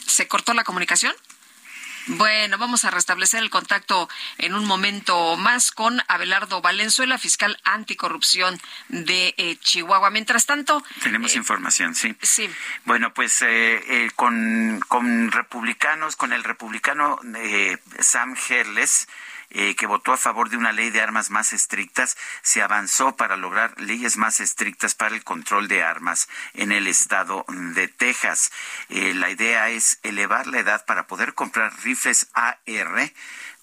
¿Se 0.08 0.28
cortó 0.28 0.56
la 0.56 0.64
comunicación? 0.64 1.14
Bueno, 2.08 2.58
vamos 2.58 2.86
a 2.86 2.92
restablecer 2.92 3.44
el 3.44 3.50
contacto 3.50 4.08
en 4.38 4.54
un 4.54 4.66
momento 4.66 5.36
más 5.36 5.72
con 5.72 6.02
Abelardo 6.08 6.62
Valenzuela, 6.62 7.18
fiscal 7.18 7.60
anticorrupción 7.66 8.60
de 8.88 9.36
eh, 9.38 9.58
Chihuahua. 9.58 10.10
Mientras 10.10 10.46
tanto. 10.46 10.84
Tenemos 11.04 11.36
eh, 11.36 11.38
información, 11.38 11.96
sí. 11.96 12.16
Sí. 12.22 12.50
Bueno, 12.86 13.14
pues 13.14 13.42
eh, 13.42 14.10
con, 14.16 14.80
con 14.88 15.32
republicanos, 15.32 16.16
con 16.16 16.32
el 16.32 16.44
republicano 16.46 17.20
Sam 18.00 18.36
Herles 18.50 19.08
eh, 19.50 19.76
que 19.76 19.86
votó 19.86 20.14
a 20.14 20.18
favor 20.18 20.50
de 20.50 20.58
una 20.58 20.72
ley 20.72 20.90
de 20.90 21.02
armas 21.02 21.30
más 21.30 21.54
estrictas, 21.54 22.18
se 22.42 22.62
avanzó 22.62 23.16
para 23.16 23.38
lograr 23.38 23.80
leyes 23.80 24.18
más 24.18 24.40
estrictas 24.40 24.96
para 24.96 25.16
el 25.16 25.24
control 25.24 25.68
de 25.68 25.84
armas 25.84 26.28
en 26.54 26.72
el 26.72 26.88
estado 26.88 27.46
de 27.48 27.88
Texas. 27.88 28.52
Eh, 28.90 29.14
la 29.14 29.30
idea 29.30 29.70
es 29.70 30.00
elevar 30.04 30.48
la 30.48 30.60
edad 30.60 30.86
para 30.86 31.08
poder 31.08 31.34
comprar 31.34 31.74
rifles 31.84 32.28
AR 32.34 33.12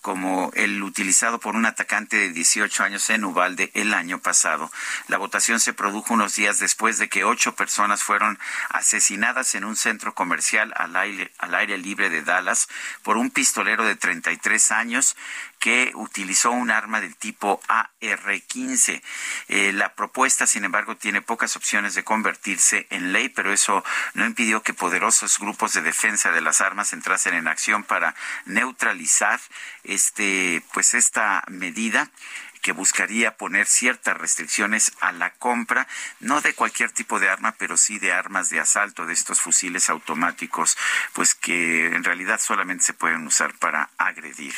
como 0.04 0.50
el 0.52 0.82
utilizado 0.82 1.40
por 1.40 1.56
un 1.56 1.64
atacante 1.64 2.18
de 2.18 2.28
18 2.28 2.84
años 2.84 3.08
en 3.08 3.24
Ubalde 3.24 3.70
el 3.72 3.94
año 3.94 4.18
pasado. 4.18 4.70
La 5.08 5.16
votación 5.16 5.60
se 5.60 5.72
produjo 5.72 6.12
unos 6.12 6.36
días 6.36 6.58
después 6.58 6.98
de 6.98 7.08
que 7.08 7.24
ocho 7.24 7.54
personas 7.54 8.02
fueron 8.02 8.38
asesinadas 8.68 9.54
en 9.54 9.64
un 9.64 9.76
centro 9.76 10.14
comercial 10.14 10.74
al 10.76 10.94
aire, 10.96 11.32
al 11.38 11.54
aire 11.54 11.78
libre 11.78 12.10
de 12.10 12.20
Dallas 12.20 12.68
por 13.02 13.16
un 13.16 13.30
pistolero 13.30 13.86
de 13.86 13.96
33 13.96 14.72
años 14.72 15.16
que 15.64 15.92
utilizó 15.94 16.50
un 16.50 16.70
arma 16.70 17.00
del 17.00 17.16
tipo 17.16 17.58
AR-15. 17.68 19.00
Eh, 19.48 19.72
la 19.72 19.94
propuesta, 19.94 20.46
sin 20.46 20.62
embargo, 20.64 20.98
tiene 20.98 21.22
pocas 21.22 21.56
opciones 21.56 21.94
de 21.94 22.04
convertirse 22.04 22.86
en 22.90 23.14
ley, 23.14 23.30
pero 23.30 23.50
eso 23.50 23.82
no 24.12 24.26
impidió 24.26 24.62
que 24.62 24.74
poderosos 24.74 25.38
grupos 25.38 25.72
de 25.72 25.80
defensa 25.80 26.32
de 26.32 26.42
las 26.42 26.60
armas 26.60 26.92
entrasen 26.92 27.32
en 27.32 27.48
acción 27.48 27.82
para 27.82 28.14
neutralizar 28.44 29.40
este, 29.84 30.62
pues 30.74 30.92
esta 30.92 31.42
medida 31.48 32.10
que 32.64 32.72
buscaría 32.72 33.36
poner 33.36 33.66
ciertas 33.66 34.16
restricciones 34.16 34.90
a 35.02 35.12
la 35.12 35.34
compra, 35.34 35.86
no 36.20 36.40
de 36.40 36.54
cualquier 36.54 36.90
tipo 36.90 37.20
de 37.20 37.28
arma, 37.28 37.54
pero 37.58 37.76
sí 37.76 37.98
de 37.98 38.10
armas 38.10 38.48
de 38.48 38.58
asalto, 38.58 39.04
de 39.04 39.12
estos 39.12 39.38
fusiles 39.38 39.90
automáticos, 39.90 40.78
pues 41.12 41.34
que 41.34 41.88
en 41.88 42.02
realidad 42.02 42.40
solamente 42.40 42.82
se 42.84 42.94
pueden 42.94 43.26
usar 43.26 43.52
para 43.58 43.90
agredir 43.98 44.54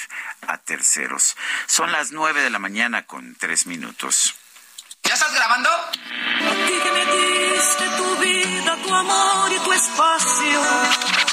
a 0.47 0.57
terceros. 0.59 1.37
Son 1.67 1.91
las 1.91 2.13
nueve 2.13 2.43
de 2.43 2.51
la 2.51 2.61
mañana 2.61 3.07
con 3.07 3.35
tres 3.35 3.67
minutos. 3.67 4.37
¿Ya 5.03 5.15
estás 5.15 5.35
grabando? 5.35 5.69
tu 7.97 8.17
vida, 8.19 8.77
tu 8.85 8.95
amor 8.95 9.53
y 9.53 9.59
tu 9.59 9.73
espacio. 9.73 11.26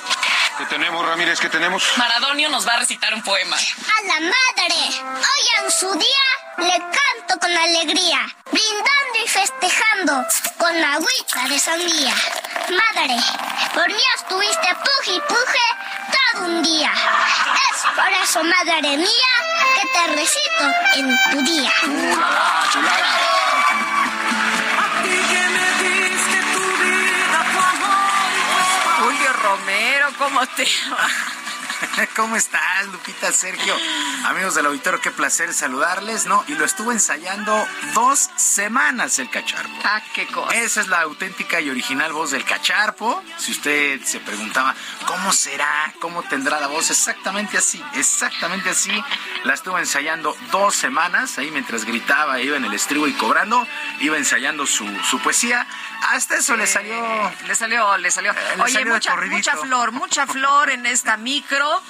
¿Qué 0.57 0.65
tenemos, 0.65 1.05
Ramírez? 1.05 1.39
¿Qué 1.39 1.49
tenemos? 1.49 1.83
Maradonio 1.97 2.47
nos 2.49 2.67
va 2.67 2.73
a 2.73 2.79
recitar 2.79 3.13
un 3.13 3.23
poema. 3.23 3.55
A 3.55 4.03
la 4.05 4.19
madre, 4.19 4.75
hoy 5.01 5.63
en 5.63 5.71
su 5.71 5.91
día 5.93 6.25
le 6.57 6.77
canto 6.77 7.39
con 7.39 7.51
alegría, 7.57 8.19
brindando 8.51 9.17
y 9.23 9.27
festejando 9.27 10.25
con 10.57 10.83
agüita 10.83 11.47
de 11.49 11.59
sandía. 11.59 12.13
Madre, 12.69 13.15
por 13.73 13.87
mí 13.87 14.03
estuviste 14.15 14.75
puje 14.75 15.15
y 15.15 15.21
puje 15.21 15.65
todo 16.33 16.45
un 16.45 16.61
día. 16.63 16.91
Es 17.71 17.83
por 17.95 18.11
eso, 18.23 18.43
madre 18.43 18.97
mía, 18.97 19.33
que 19.75 19.87
te 19.87 20.07
recito 20.15 20.65
en 20.95 21.17
tu 21.31 21.51
día. 21.51 21.71
Chulada, 21.81 22.69
chulada. 22.71 23.43
Julio 23.73 23.92
Romero, 29.43 30.07
¿cómo 30.17 30.39
te 30.55 30.65
va? 30.89 31.05
¿Cómo 32.15 32.35
estás, 32.35 32.87
Lupita, 32.87 33.31
Sergio? 33.31 33.75
Amigos 34.25 34.55
del 34.55 34.65
auditorio, 34.65 34.99
qué 35.01 35.11
placer 35.11 35.53
saludarles, 35.53 36.25
¿no? 36.25 36.43
Y 36.47 36.55
lo 36.55 36.65
estuvo 36.65 36.91
ensayando 36.91 37.67
dos 37.93 38.29
semanas 38.35 39.19
el 39.19 39.29
cacharpo. 39.29 39.73
Ah, 39.83 40.01
qué 40.13 40.25
cosa. 40.27 40.55
Esa 40.55 40.81
es 40.81 40.87
la 40.87 41.01
auténtica 41.01 41.61
y 41.61 41.69
original 41.69 42.13
voz 42.13 42.31
del 42.31 42.43
cacharpo. 42.45 43.21
Si 43.37 43.51
usted 43.51 44.01
se 44.03 44.19
preguntaba, 44.19 44.75
¿cómo 45.05 45.31
será? 45.33 45.93
¿Cómo 45.99 46.23
tendrá 46.23 46.59
la 46.59 46.67
voz? 46.67 46.89
Exactamente 46.89 47.57
así, 47.57 47.83
exactamente 47.95 48.69
así. 48.69 48.91
La 49.43 49.53
estuvo 49.53 49.77
ensayando 49.77 50.35
dos 50.51 50.75
semanas, 50.75 51.37
ahí 51.37 51.51
mientras 51.51 51.85
gritaba, 51.85 52.39
iba 52.41 52.57
en 52.57 52.65
el 52.65 52.73
estribo 52.73 53.07
y 53.07 53.13
cobrando, 53.13 53.67
iba 53.99 54.17
ensayando 54.17 54.65
su, 54.65 54.87
su 55.03 55.19
poesía. 55.19 55.67
Hasta 56.09 56.37
eso 56.37 56.55
le 56.55 56.67
salió. 56.67 57.31
Le 57.47 57.55
salió, 57.55 57.97
le 57.97 58.11
salió. 58.11 58.31
Eh, 58.31 58.35
le 58.57 58.63
Oye, 58.63 58.73
salió 58.73 58.93
mucha, 58.93 59.15
mucha 59.15 59.57
flor, 59.57 59.91
mucha 59.91 60.27
flor 60.27 60.69
en 60.69 60.85
esta 60.85 61.17
micro. 61.17 61.82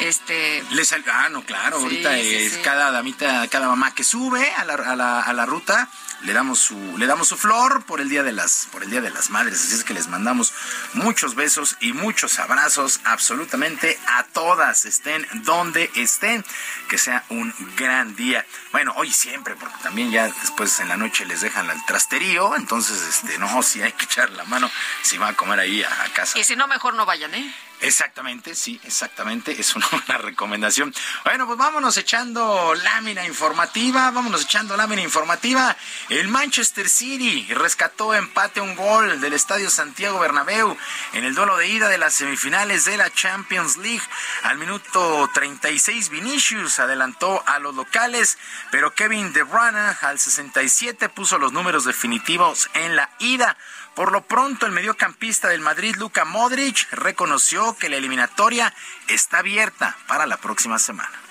Este. 0.00 0.62
Le 0.70 0.84
sal- 0.84 1.04
ah, 1.12 1.28
no, 1.28 1.42
claro, 1.42 1.78
Sí, 1.78 1.84
ahorita 1.84 2.14
sí, 2.14 2.34
es 2.34 2.52
sí. 2.54 2.60
cada 2.62 2.90
damita, 2.92 3.48
cada 3.48 3.66
mamá 3.68 3.94
que 3.94 4.04
sube 4.04 4.48
a 4.54 4.64
la, 4.64 4.74
a 4.74 4.94
la, 4.94 5.20
a 5.22 5.32
la 5.32 5.44
ruta, 5.44 5.88
le 6.20 6.32
damos 6.32 6.60
su, 6.60 6.96
le 6.98 7.06
damos 7.06 7.26
su 7.28 7.36
flor 7.36 7.82
por 7.84 8.00
el 8.00 8.08
día 8.08 8.22
de 8.22 8.30
las, 8.30 8.68
por 8.70 8.84
el 8.84 8.90
día 8.90 9.00
de 9.00 9.10
las 9.10 9.30
madres. 9.30 9.60
Así 9.60 9.74
es 9.74 9.82
que 9.82 9.94
les 9.94 10.06
mandamos 10.06 10.52
muchos 10.92 11.34
besos 11.34 11.76
y 11.80 11.92
muchos 11.94 12.38
abrazos 12.38 13.00
absolutamente 13.04 13.98
a 14.06 14.22
todas, 14.22 14.84
estén 14.84 15.26
donde 15.42 15.90
estén. 15.96 16.44
Que 16.88 16.96
sea 16.96 17.24
un 17.28 17.52
gran 17.76 18.14
día. 18.14 18.46
Bueno, 18.70 18.92
hoy 18.96 19.12
siempre, 19.12 19.56
porque 19.56 19.74
también 19.82 20.12
ya 20.12 20.26
después 20.28 20.78
en 20.78 20.88
la 20.88 20.96
noche 20.96 21.24
les 21.26 21.40
dejan 21.40 21.68
al 21.70 21.84
trasterío, 21.86 22.54
entonces 22.56 23.02
este, 23.02 23.36
no, 23.38 23.62
si 23.64 23.82
hay 23.82 23.92
que 23.92 24.04
echar 24.04 24.30
la 24.30 24.44
mano, 24.44 24.70
si 25.02 25.18
va 25.18 25.28
a 25.28 25.32
comer 25.34 25.58
ahí 25.58 25.82
a, 25.82 26.04
a 26.04 26.08
casa. 26.12 26.38
Y 26.38 26.44
si 26.44 26.54
no, 26.54 26.68
mejor 26.68 26.94
no 26.94 27.04
vayan, 27.04 27.34
¿eh? 27.34 27.52
Exactamente, 27.80 28.56
sí, 28.56 28.80
exactamente, 28.84 29.52
es 29.58 29.76
una 29.76 29.86
buena 29.92 30.18
recomendación. 30.18 30.92
Bueno, 31.24 31.46
pues 31.46 31.58
vámonos 31.58 31.96
echando 31.96 32.74
lámina 32.74 33.24
informativa, 33.24 34.10
vámonos 34.10 34.42
echando 34.42 34.76
lámina 34.76 35.02
informativa. 35.02 35.76
El 36.08 36.26
Manchester 36.26 36.88
City 36.88 37.46
rescató 37.54 38.14
empate 38.14 38.60
un 38.60 38.74
gol 38.74 39.20
del 39.20 39.32
Estadio 39.32 39.70
Santiago 39.70 40.18
Bernabéu 40.18 40.76
en 41.12 41.24
el 41.24 41.34
duelo 41.34 41.56
de 41.56 41.68
ida 41.68 41.88
de 41.88 41.98
las 41.98 42.14
semifinales 42.14 42.84
de 42.84 42.96
la 42.96 43.10
Champions 43.10 43.76
League. 43.76 44.02
Al 44.42 44.58
minuto 44.58 45.30
36 45.32 46.08
Vinicius 46.08 46.80
adelantó 46.80 47.44
a 47.46 47.60
los 47.60 47.76
locales, 47.76 48.38
pero 48.72 48.92
Kevin 48.94 49.32
De 49.32 49.44
Bruyne 49.44 49.96
al 50.00 50.18
67 50.18 51.08
puso 51.10 51.38
los 51.38 51.52
números 51.52 51.84
definitivos 51.84 52.68
en 52.74 52.96
la 52.96 53.10
ida. 53.20 53.56
Por 53.98 54.12
lo 54.12 54.22
pronto, 54.22 54.64
el 54.64 54.70
mediocampista 54.70 55.48
del 55.48 55.60
Madrid, 55.60 55.96
Luka 55.96 56.24
Modric, 56.24 56.88
reconoció 56.92 57.76
que 57.76 57.88
la 57.88 57.96
eliminatoria 57.96 58.72
está 59.08 59.38
abierta 59.38 59.96
para 60.06 60.24
la 60.24 60.36
próxima 60.36 60.78
semana. 60.78 61.27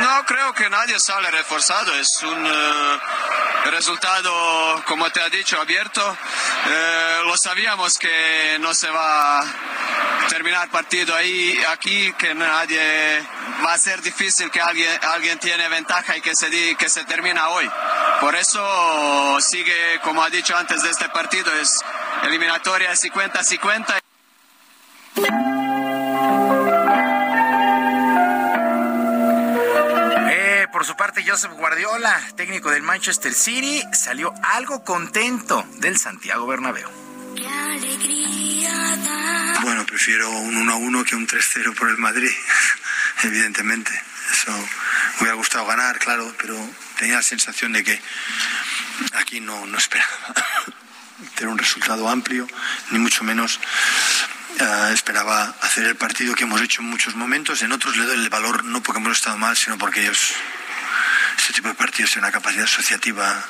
No 0.00 0.24
creo 0.24 0.52
que 0.54 0.68
nadie 0.70 0.98
sale 0.98 1.30
reforzado, 1.30 1.94
es 1.96 2.22
un 2.22 2.46
eh, 2.46 2.98
resultado, 3.70 4.82
como 4.86 5.10
te 5.10 5.20
ha 5.20 5.28
dicho, 5.28 5.60
abierto. 5.60 6.16
Eh, 6.68 7.20
lo 7.24 7.36
sabíamos 7.36 7.98
que 7.98 8.56
no 8.60 8.74
se 8.74 8.88
va 8.90 9.40
a 9.40 9.44
terminar 10.28 10.68
partido 10.70 11.14
ahí, 11.14 11.62
aquí, 11.68 12.12
que 12.14 12.34
nadie 12.34 13.22
va 13.64 13.74
a 13.74 13.78
ser 13.78 14.00
difícil 14.02 14.50
que 14.50 14.60
alguien, 14.60 14.98
alguien 15.04 15.38
tiene 15.38 15.68
ventaja 15.68 16.16
y 16.16 16.20
que 16.20 16.34
se, 16.34 16.48
di- 16.48 16.74
que 16.76 16.88
se 16.88 17.04
termina 17.04 17.48
hoy. 17.50 17.70
Por 18.20 18.34
eso 18.34 19.38
sigue, 19.40 20.00
como 20.02 20.22
ha 20.22 20.30
dicho 20.30 20.56
antes 20.56 20.82
de 20.82 20.90
este 20.90 21.08
partido, 21.10 21.52
es 21.60 21.78
eliminatoria 22.22 22.92
50-50. 22.92 23.98
Por 30.76 30.84
su 30.84 30.94
parte, 30.94 31.24
Joseph 31.26 31.52
Guardiola, 31.52 32.20
técnico 32.36 32.70
del 32.70 32.82
Manchester 32.82 33.32
City, 33.32 33.82
salió 33.94 34.34
algo 34.42 34.84
contento 34.84 35.66
del 35.78 35.96
Santiago 35.96 36.46
Bernabéu. 36.46 36.86
Bueno, 39.62 39.86
prefiero 39.86 40.28
un 40.28 40.54
1 40.54 40.72
a 40.72 40.76
1 40.76 41.04
que 41.04 41.16
un 41.16 41.26
3-0 41.26 41.74
por 41.74 41.88
el 41.88 41.96
Madrid, 41.96 42.30
evidentemente. 43.22 43.90
Eso 44.30 44.52
me 44.52 45.20
hubiera 45.20 45.36
gustado 45.36 45.64
ganar, 45.64 45.98
claro, 45.98 46.30
pero 46.38 46.54
tenía 46.98 47.14
la 47.14 47.22
sensación 47.22 47.72
de 47.72 47.82
que 47.82 47.98
aquí 49.14 49.40
no, 49.40 49.64
no 49.64 49.78
esperaba 49.78 50.10
tener 51.36 51.48
un 51.48 51.56
resultado 51.56 52.06
amplio, 52.06 52.46
ni 52.90 52.98
mucho 52.98 53.24
menos 53.24 53.60
eh, 54.58 54.90
esperaba 54.94 55.54
hacer 55.60 55.84
el 55.84 55.96
partido 55.96 56.34
que 56.34 56.44
hemos 56.44 56.62
hecho 56.62 56.80
en 56.80 56.88
muchos 56.88 57.14
momentos. 57.14 57.62
En 57.62 57.72
otros 57.72 57.96
le 57.96 58.04
doy 58.04 58.16
el 58.16 58.30
valor 58.30 58.64
no 58.64 58.82
porque 58.82 59.00
hemos 59.00 59.12
estado 59.12 59.36
mal, 59.36 59.54
sino 59.54 59.76
porque 59.76 60.00
ellos, 60.00 60.32
este 61.36 61.52
tipo 61.52 61.68
de 61.68 61.74
partidos, 61.74 62.10
tienen 62.10 62.24
una 62.24 62.32
capacidad 62.32 62.64
asociativa 62.64 63.44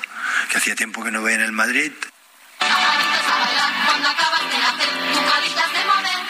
que 0.51 0.59
hacía 0.59 0.75
tiempo 0.75 1.03
que 1.05 1.11
no 1.11 1.23
veía 1.23 1.37
en 1.37 1.43
el 1.43 1.53
Madrid. 1.53 1.93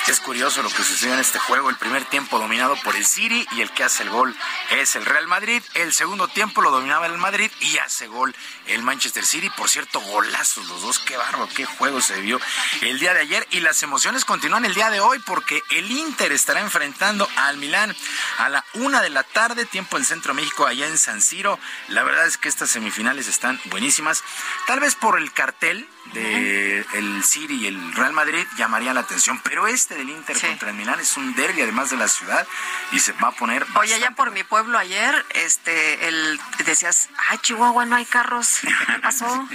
Es 0.08 0.20
curioso 0.20 0.62
lo 0.62 0.70
que 0.70 0.84
sucedió 0.84 1.14
en 1.14 1.20
este 1.20 1.40
juego. 1.40 1.68
El 1.68 1.74
primer 1.74 2.04
tiempo 2.04 2.38
dominado 2.38 2.76
por 2.84 2.94
el 2.94 3.04
City 3.04 3.44
y 3.50 3.60
el 3.60 3.72
que 3.72 3.82
hace 3.82 4.04
el 4.04 4.10
gol 4.10 4.36
es 4.70 4.94
el 4.94 5.04
Real 5.04 5.26
Madrid. 5.26 5.60
El 5.74 5.92
segundo 5.92 6.28
tiempo 6.28 6.62
lo 6.62 6.70
dominaba 6.70 7.06
el 7.06 7.18
Madrid 7.18 7.50
y 7.58 7.78
hace 7.78 8.06
gol 8.06 8.32
el 8.68 8.84
Manchester 8.84 9.26
City. 9.26 9.50
Por 9.50 9.68
cierto, 9.68 9.98
golazos 9.98 10.68
los 10.68 10.80
dos. 10.82 11.00
Qué 11.00 11.16
bárbaro, 11.16 11.48
qué 11.56 11.64
juego 11.64 12.00
se 12.00 12.20
vio 12.20 12.40
el 12.82 13.00
día 13.00 13.14
de 13.14 13.20
ayer. 13.22 13.48
Y 13.50 13.60
las 13.60 13.82
emociones 13.82 14.24
continúan 14.24 14.64
el 14.64 14.74
día 14.74 14.90
de 14.90 15.00
hoy 15.00 15.18
porque 15.26 15.60
el 15.70 15.90
Inter 15.90 16.30
estará 16.30 16.60
enfrentando 16.60 17.28
al 17.34 17.56
Milán 17.56 17.92
a 18.38 18.48
la 18.48 18.64
una 18.74 19.02
de 19.02 19.10
la 19.10 19.24
tarde, 19.24 19.66
tiempo 19.66 19.96
del 19.96 20.06
Centro 20.06 20.34
México, 20.34 20.66
allá 20.66 20.86
en 20.86 20.98
San 20.98 21.20
Siro. 21.20 21.58
La 21.88 22.04
verdad 22.04 22.28
es 22.28 22.38
que 22.38 22.48
estas 22.48 22.70
semifinales 22.70 23.26
están 23.26 23.60
buenísimas. 23.64 24.22
Tal 24.68 24.78
vez 24.78 24.94
por 24.94 25.18
el 25.18 25.32
cartel 25.32 25.88
de 26.12 26.84
el 26.94 27.24
City 27.24 27.54
y 27.54 27.66
el 27.66 27.94
Real 27.94 28.12
Madrid 28.12 28.46
llamaría 28.56 28.94
la 28.94 29.00
atención, 29.00 29.40
pero 29.42 29.66
este 29.66 29.94
del 29.94 30.08
Inter 30.08 30.38
contra 30.40 30.70
el 30.70 30.76
Milán 30.76 31.00
es 31.00 31.16
un 31.16 31.34
derby 31.34 31.62
además 31.62 31.90
de 31.90 31.96
la 31.96 32.08
ciudad 32.08 32.46
y 32.92 33.00
se 33.00 33.12
va 33.12 33.28
a 33.28 33.32
poner 33.32 33.66
Oye, 33.74 33.94
allá 33.94 34.12
por 34.12 34.30
mi 34.30 34.44
pueblo 34.44 34.78
ayer, 34.78 35.24
este, 35.34 36.08
el, 36.08 36.40
decías, 36.64 37.08
ay, 37.28 37.38
Chihuahua, 37.38 37.84
no 37.86 37.96
hay 37.96 38.04
carros. 38.04 38.58
¿Qué 38.86 38.98
pasó? 39.00 39.48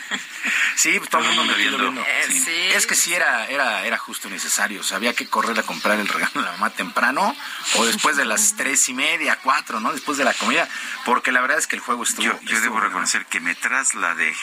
sí, 0.76 0.98
pues 0.98 1.10
todo 1.10 1.22
el 1.22 1.28
mundo 1.28 1.46
me 1.46 1.56
viendo. 1.56 2.02
Eh, 2.02 2.28
sí. 2.30 2.70
Es 2.74 2.86
que 2.86 2.96
sí 2.96 3.14
era, 3.14 3.48
era, 3.48 3.86
era 3.86 3.98
justo 3.98 4.30
necesario. 4.30 4.82
O 4.82 4.84
sea, 4.84 4.98
había 4.98 5.14
que 5.14 5.28
correr 5.28 5.58
a 5.60 5.64
comprar 5.64 6.00
el 6.00 6.08
regalo 6.08 6.42
a 6.42 6.44
la 6.44 6.52
mamá 6.54 6.70
temprano 6.72 7.36
o 7.76 7.86
después 7.86 8.18
de 8.18 8.26
las 8.26 8.56
tres 8.58 8.88
y 8.90 8.94
media, 8.94 9.40
cuatro, 9.42 9.80
¿no? 9.80 9.94
Después 9.94 10.18
de 10.18 10.26
la 10.26 10.34
comida, 10.34 10.68
porque 11.06 11.32
la 11.32 11.42
verdad 11.42 11.58
es 11.58 11.68
que 11.68 11.76
el 11.76 11.82
juego 11.82 12.04
estuvo. 12.04 12.26
Yo, 12.26 12.40
yo 12.44 12.62
debo 12.62 12.80
reconocer 12.80 13.26
que 13.26 13.40
me 13.40 13.56
trasladé 13.56 14.36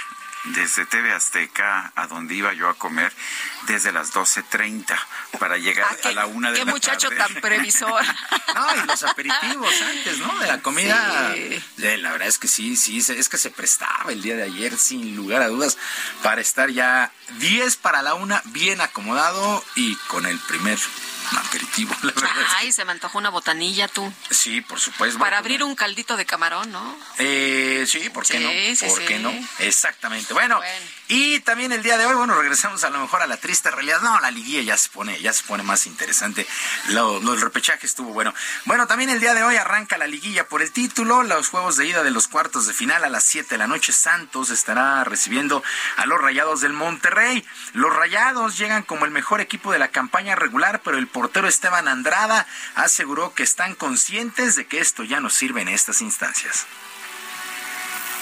desde 0.45 0.87
TV 0.87 1.13
Azteca 1.13 1.93
a 1.95 2.07
donde 2.07 2.35
iba 2.35 2.53
yo 2.53 2.69
a 2.69 2.75
comer 2.75 3.13
desde 3.67 3.93
las 3.93 4.13
12.30 4.15 4.97
para 5.39 5.57
llegar 5.59 5.87
Ah, 5.91 6.09
a 6.09 6.13
la 6.13 6.27
una 6.27 6.51
de 6.51 6.59
Qué 6.61 6.65
la 6.65 6.73
muchacho 6.73 7.09
tarde. 7.11 7.23
tan 7.35 7.43
previsor. 7.43 8.03
No, 8.55 8.75
y 8.83 8.87
los 8.87 9.03
aperitivos 9.05 9.73
antes, 9.83 10.19
¿no? 10.19 10.37
De 10.39 10.47
la 10.47 10.61
comida. 10.63 11.33
Sí. 11.35 11.63
Eh, 11.83 11.99
La 11.99 12.11
verdad 12.13 12.27
es 12.29 12.39
que 12.39 12.49
sí, 12.49 12.77
sí, 12.77 12.99
es 12.99 13.29
que 13.29 13.37
se 13.39 13.51
prestaba 13.51 14.11
el 14.11 14.23
día 14.23 14.37
de 14.37 14.43
ayer, 14.45 14.77
sin 14.77 15.15
lugar 15.15 15.43
a 15.43 15.49
dudas, 15.49 15.77
para 16.23 16.41
estar 16.41 16.71
ya 16.71 17.13
10 17.39 17.77
para 17.77 18.03
la 18.03 18.15
una, 18.15 18.41
bien 18.47 18.81
acomodado 18.81 19.63
y 19.77 19.95
con 20.09 20.27
el 20.27 20.39
primer 20.41 20.79
aperitivo, 21.37 21.95
la 22.03 22.13
verdad. 22.13 22.31
Ay, 22.57 22.73
se 22.73 22.85
me 22.85 22.93
antojó 22.93 23.19
una 23.19 23.31
botanilla 23.31 23.89
tú. 23.89 24.11
sí, 24.31 24.61
por 24.61 24.81
supuesto. 24.81 25.19
Para 25.19 25.39
abrir 25.39 25.63
un 25.63 25.75
caldito 25.75 26.17
de 26.17 26.25
camarón, 26.27 26.71
¿no? 26.73 26.99
Eh, 27.19 27.85
sí, 27.87 28.09
¿por 28.11 28.27
qué 28.27 28.39
Sí, 28.39 28.45
no? 28.45 28.51
sí, 28.77 28.87
¿Por 28.87 28.99
sí. 29.01 29.07
qué 29.07 29.19
no? 29.19 29.33
Exactamente. 29.59 30.33
Bueno, 30.33 30.61
y 31.09 31.41
también 31.41 31.73
el 31.73 31.83
día 31.83 31.97
de 31.97 32.05
hoy, 32.05 32.15
bueno, 32.15 32.35
regresamos 32.35 32.85
a 32.85 32.91
lo 32.91 33.01
mejor 33.01 33.23
a 33.23 33.27
la 33.27 33.39
triste 33.39 33.71
realidad. 33.71 34.03
No, 34.03 34.21
la 34.21 34.31
liguilla 34.31 34.61
ya 34.61 34.77
se 34.77 34.91
pone, 34.91 35.19
ya 35.23 35.33
se 35.33 35.43
pone 35.45 35.63
más 35.63 35.87
interesante. 35.87 36.47
Lo, 36.91 37.19
lo 37.21 37.33
del 37.33 37.41
repechaje 37.41 37.87
estuvo 37.87 38.13
bueno. 38.13 38.35
Bueno, 38.67 38.87
también 38.87 39.09
el 39.09 39.19
día 39.19 39.33
de 39.33 39.43
hoy 39.43 39.57
arranca 39.57 39.97
la 39.97 40.07
liguilla 40.07 40.47
por 40.47 40.61
el 40.61 40.71
título. 40.71 41.23
Los 41.23 41.49
juegos 41.49 41.79
de 41.79 41.87
ida 41.87 42.03
de 42.03 42.11
los 42.11 42.29
cuartos 42.29 42.67
de 42.67 42.75
final 42.75 43.05
a 43.05 43.09
las 43.09 43.25
7 43.25 43.49
de 43.49 43.57
la 43.57 43.67
noche. 43.67 43.91
Santos 43.93 44.51
estará 44.51 45.03
recibiendo 45.05 45.63
a 45.97 46.05
los 46.05 46.21
Rayados 46.21 46.61
del 46.61 46.75
Monterrey. 46.75 47.43
Los 47.73 47.97
Rayados 47.97 48.59
llegan 48.59 48.83
como 48.83 49.07
el 49.07 49.11
mejor 49.11 49.41
equipo 49.41 49.73
de 49.73 49.79
la 49.79 49.89
campaña 49.89 50.37
regular, 50.37 50.83
pero 50.85 50.99
el 50.99 51.07
portero 51.07 51.49
Esteban 51.49 51.89
Andrada 51.89 52.47
aseguró 52.75 53.33
que 53.33 53.45
están 53.45 53.75
conscientes 53.75 54.57
de 54.57 54.67
que 54.67 54.81
esto 54.81 55.05
ya 55.05 55.21
no 55.21 55.31
sirve 55.31 55.63
en 55.63 55.69
estas 55.69 56.03
instancias. 56.03 56.67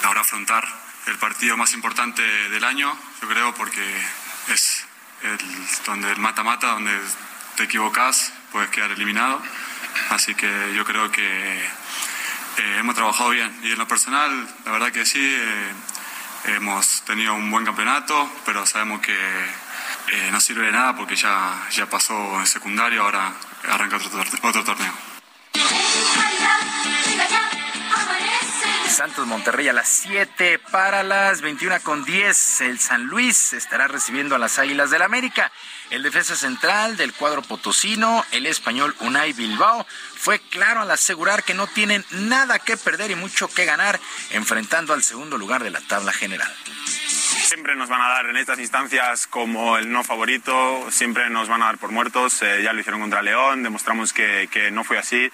ahora 0.04 0.20
afrontar 0.20 0.85
el 1.06 1.18
partido 1.18 1.56
más 1.56 1.72
importante 1.72 2.22
del 2.22 2.64
año, 2.64 2.96
yo 3.22 3.28
creo, 3.28 3.54
porque 3.54 3.82
es 4.48 4.86
donde 5.86 6.10
el 6.12 6.18
mata-mata, 6.18 6.72
donde 6.72 6.92
te 7.56 7.64
equivocas, 7.64 8.32
puedes 8.52 8.70
quedar 8.70 8.90
eliminado. 8.90 9.40
Así 10.10 10.34
que 10.34 10.74
yo 10.74 10.84
creo 10.84 11.10
que 11.10 11.22
eh, 12.58 12.76
hemos 12.78 12.94
trabajado 12.94 13.30
bien. 13.30 13.54
Y 13.62 13.72
en 13.72 13.78
lo 13.78 13.88
personal, 13.88 14.48
la 14.64 14.72
verdad 14.72 14.92
que 14.92 15.04
sí, 15.04 15.20
eh, 15.20 15.74
hemos 16.46 17.02
tenido 17.02 17.34
un 17.34 17.50
buen 17.50 17.64
campeonato, 17.64 18.30
pero 18.44 18.66
sabemos 18.66 19.00
que 19.00 19.14
eh, 19.14 20.28
no 20.30 20.40
sirve 20.40 20.66
de 20.66 20.72
nada 20.72 20.94
porque 20.96 21.16
ya, 21.16 21.66
ya 21.70 21.88
pasó 21.88 22.38
en 22.38 22.46
secundario, 22.46 23.02
ahora 23.02 23.32
arranca 23.68 23.96
otro, 23.96 24.24
otro 24.42 24.64
torneo. 24.64 24.92
Santos 28.88 29.26
Monterrey 29.26 29.68
a 29.68 29.72
las 29.72 29.88
7 29.88 30.58
para 30.70 31.02
las 31.02 31.40
21 31.40 31.80
con 31.82 32.04
10. 32.04 32.60
El 32.62 32.78
San 32.78 33.04
Luis 33.04 33.52
estará 33.52 33.88
recibiendo 33.88 34.34
a 34.34 34.38
las 34.38 34.58
Águilas 34.58 34.90
del 34.90 35.02
América. 35.02 35.52
El 35.90 36.02
defensa 36.02 36.34
central 36.34 36.96
del 36.96 37.12
cuadro 37.12 37.42
potosino, 37.42 38.24
el 38.32 38.46
español 38.46 38.94
Unai 39.00 39.32
Bilbao, 39.32 39.86
fue 40.14 40.38
claro 40.38 40.80
al 40.80 40.90
asegurar 40.90 41.42
que 41.42 41.54
no 41.54 41.66
tienen 41.66 42.04
nada 42.10 42.58
que 42.58 42.76
perder 42.76 43.10
y 43.10 43.16
mucho 43.16 43.48
que 43.48 43.64
ganar 43.64 44.00
enfrentando 44.30 44.94
al 44.94 45.02
segundo 45.02 45.36
lugar 45.36 45.62
de 45.62 45.70
la 45.70 45.80
tabla 45.80 46.12
general. 46.12 46.52
Siempre 46.86 47.76
nos 47.76 47.88
van 47.88 48.00
a 48.00 48.08
dar 48.08 48.26
en 48.26 48.36
estas 48.36 48.58
instancias 48.58 49.26
como 49.26 49.78
el 49.78 49.92
no 49.92 50.02
favorito, 50.04 50.88
siempre 50.90 51.28
nos 51.30 51.48
van 51.48 51.62
a 51.62 51.66
dar 51.66 51.78
por 51.78 51.92
muertos. 51.92 52.42
eh, 52.42 52.62
ya 52.62 52.72
lo 52.72 52.80
hicieron 52.80 53.00
contra 53.00 53.22
León, 53.22 53.62
demostramos 53.62 54.12
que, 54.12 54.48
que 54.50 54.70
no 54.70 54.84
fue 54.84 54.98
así. 54.98 55.30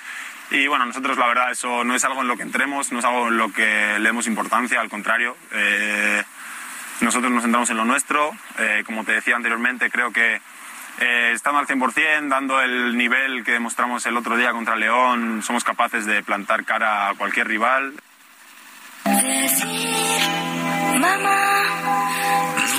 Y 0.55 0.67
bueno, 0.67 0.85
nosotros 0.85 1.17
la 1.17 1.27
verdad 1.27 1.51
eso 1.51 1.83
no 1.83 1.95
es 1.95 2.05
algo 2.05 2.21
en 2.21 2.29
lo 2.29 2.37
que 2.37 2.43
entremos, 2.43 2.93
no 2.93 2.99
es 2.99 3.05
algo 3.07 3.29
en 3.29 3.39
lo 3.39 3.51
que 3.51 3.97
le 3.99 4.09
demos 4.09 4.27
importancia, 4.27 4.81
al 4.81 4.91
contrario. 4.91 5.35
eh, 5.53 6.23
nosotros 7.01 7.33
nos 7.33 7.43
centramos 7.43 7.71
en 7.71 7.79
lo 7.79 7.85
nuestro. 7.85 8.33
eh, 8.59 8.83
como 8.85 9.03
te 9.05 9.13
decía 9.13 9.35
anteriormente, 9.35 9.91
creo 9.91 10.13
que 10.13 10.41
eh, 11.01 11.33
estando 11.33 11.59
al 11.59 11.67
100%, 11.67 12.29
dando 12.29 12.61
el 12.61 12.97
nivel 12.97 13.45
que 13.45 13.53
demostramos 13.53 14.05
el 14.07 14.17
otro 14.17 14.37
día 14.37 14.53
contra 14.53 14.77
León, 14.77 15.43
somos 15.43 15.65
capaces 15.65 16.05
de 16.05 16.23
plantar 16.23 16.65
cara 16.65 17.09
a 17.09 17.15
cualquier 17.15 17.49
rival. 17.49 17.95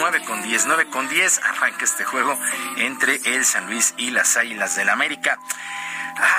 9 0.03 0.21
con 0.25 0.43
10, 0.43 0.65
9 0.65 0.88
con 0.89 1.07
10 1.07 1.39
arranca 1.45 1.85
este 1.85 2.03
juego 2.03 2.38
entre 2.75 3.21
el 3.23 3.45
San 3.45 3.67
Luis 3.67 3.93
y 3.95 4.11
las 4.11 4.35
Águilas 4.35 4.75
del 4.75 4.89
América. 4.89 5.39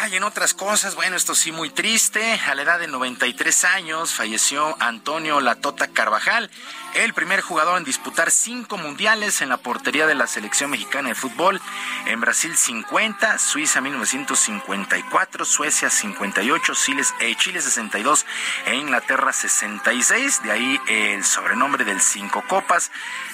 Ay, 0.01 0.17
en 0.17 0.23
otras 0.23 0.53
cosas, 0.53 0.95
bueno, 0.95 1.17
esto 1.17 1.35
sí 1.35 1.51
muy 1.51 1.71
triste. 1.71 2.39
A 2.47 2.55
la 2.55 2.61
edad 2.61 2.79
de 2.79 2.89
93 2.89 3.65
años 3.65 4.13
falleció 4.13 4.77
Antonio 4.81 5.41
Latota 5.41 5.89
Carvajal, 5.89 6.51
el 6.95 7.13
primer 7.13 7.41
jugador 7.41 7.79
en 7.79 7.85
disputar 7.85 8.31
cinco 8.31 8.77
mundiales 8.77 9.43
en 9.43 9.49
la 9.49 9.57
portería 9.57 10.07
de 10.07 10.15
la 10.15 10.27
selección 10.27 10.71
mexicana 10.71 11.09
de 11.09 11.15
fútbol. 11.15 11.61
En 12.07 12.21
Brasil 12.21 12.57
50, 12.57 13.39
Suiza 13.39 13.81
1954, 13.81 15.45
Suecia 15.45 15.91
58, 15.91 16.75
Chile, 16.75 17.03
eh, 17.21 17.35
Chile 17.37 17.61
62 17.61 18.27
e 18.67 18.77
Inglaterra 18.77 19.33
66. 19.33 20.43
De 20.45 20.53
ahí 20.53 20.81
el 20.89 21.25
sobrenombre 21.25 21.85
del 21.85 22.01
Cinco 22.01 22.45
Copas. 22.47 22.91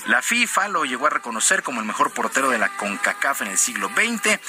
La 0.06 0.22
FIFA 0.22 0.68
lo 0.68 0.84
llegó 0.86 1.06
a 1.06 1.10
reconocer 1.10 1.62
como 1.62 1.80
el 1.80 1.86
mejor 1.86 2.12
portero 2.12 2.48
de 2.48 2.58
la 2.58 2.70
CONCACAF 2.76 3.42
en 3.42 3.48
el 3.48 3.58
siglo 3.58 3.88
XX. 3.88 4.40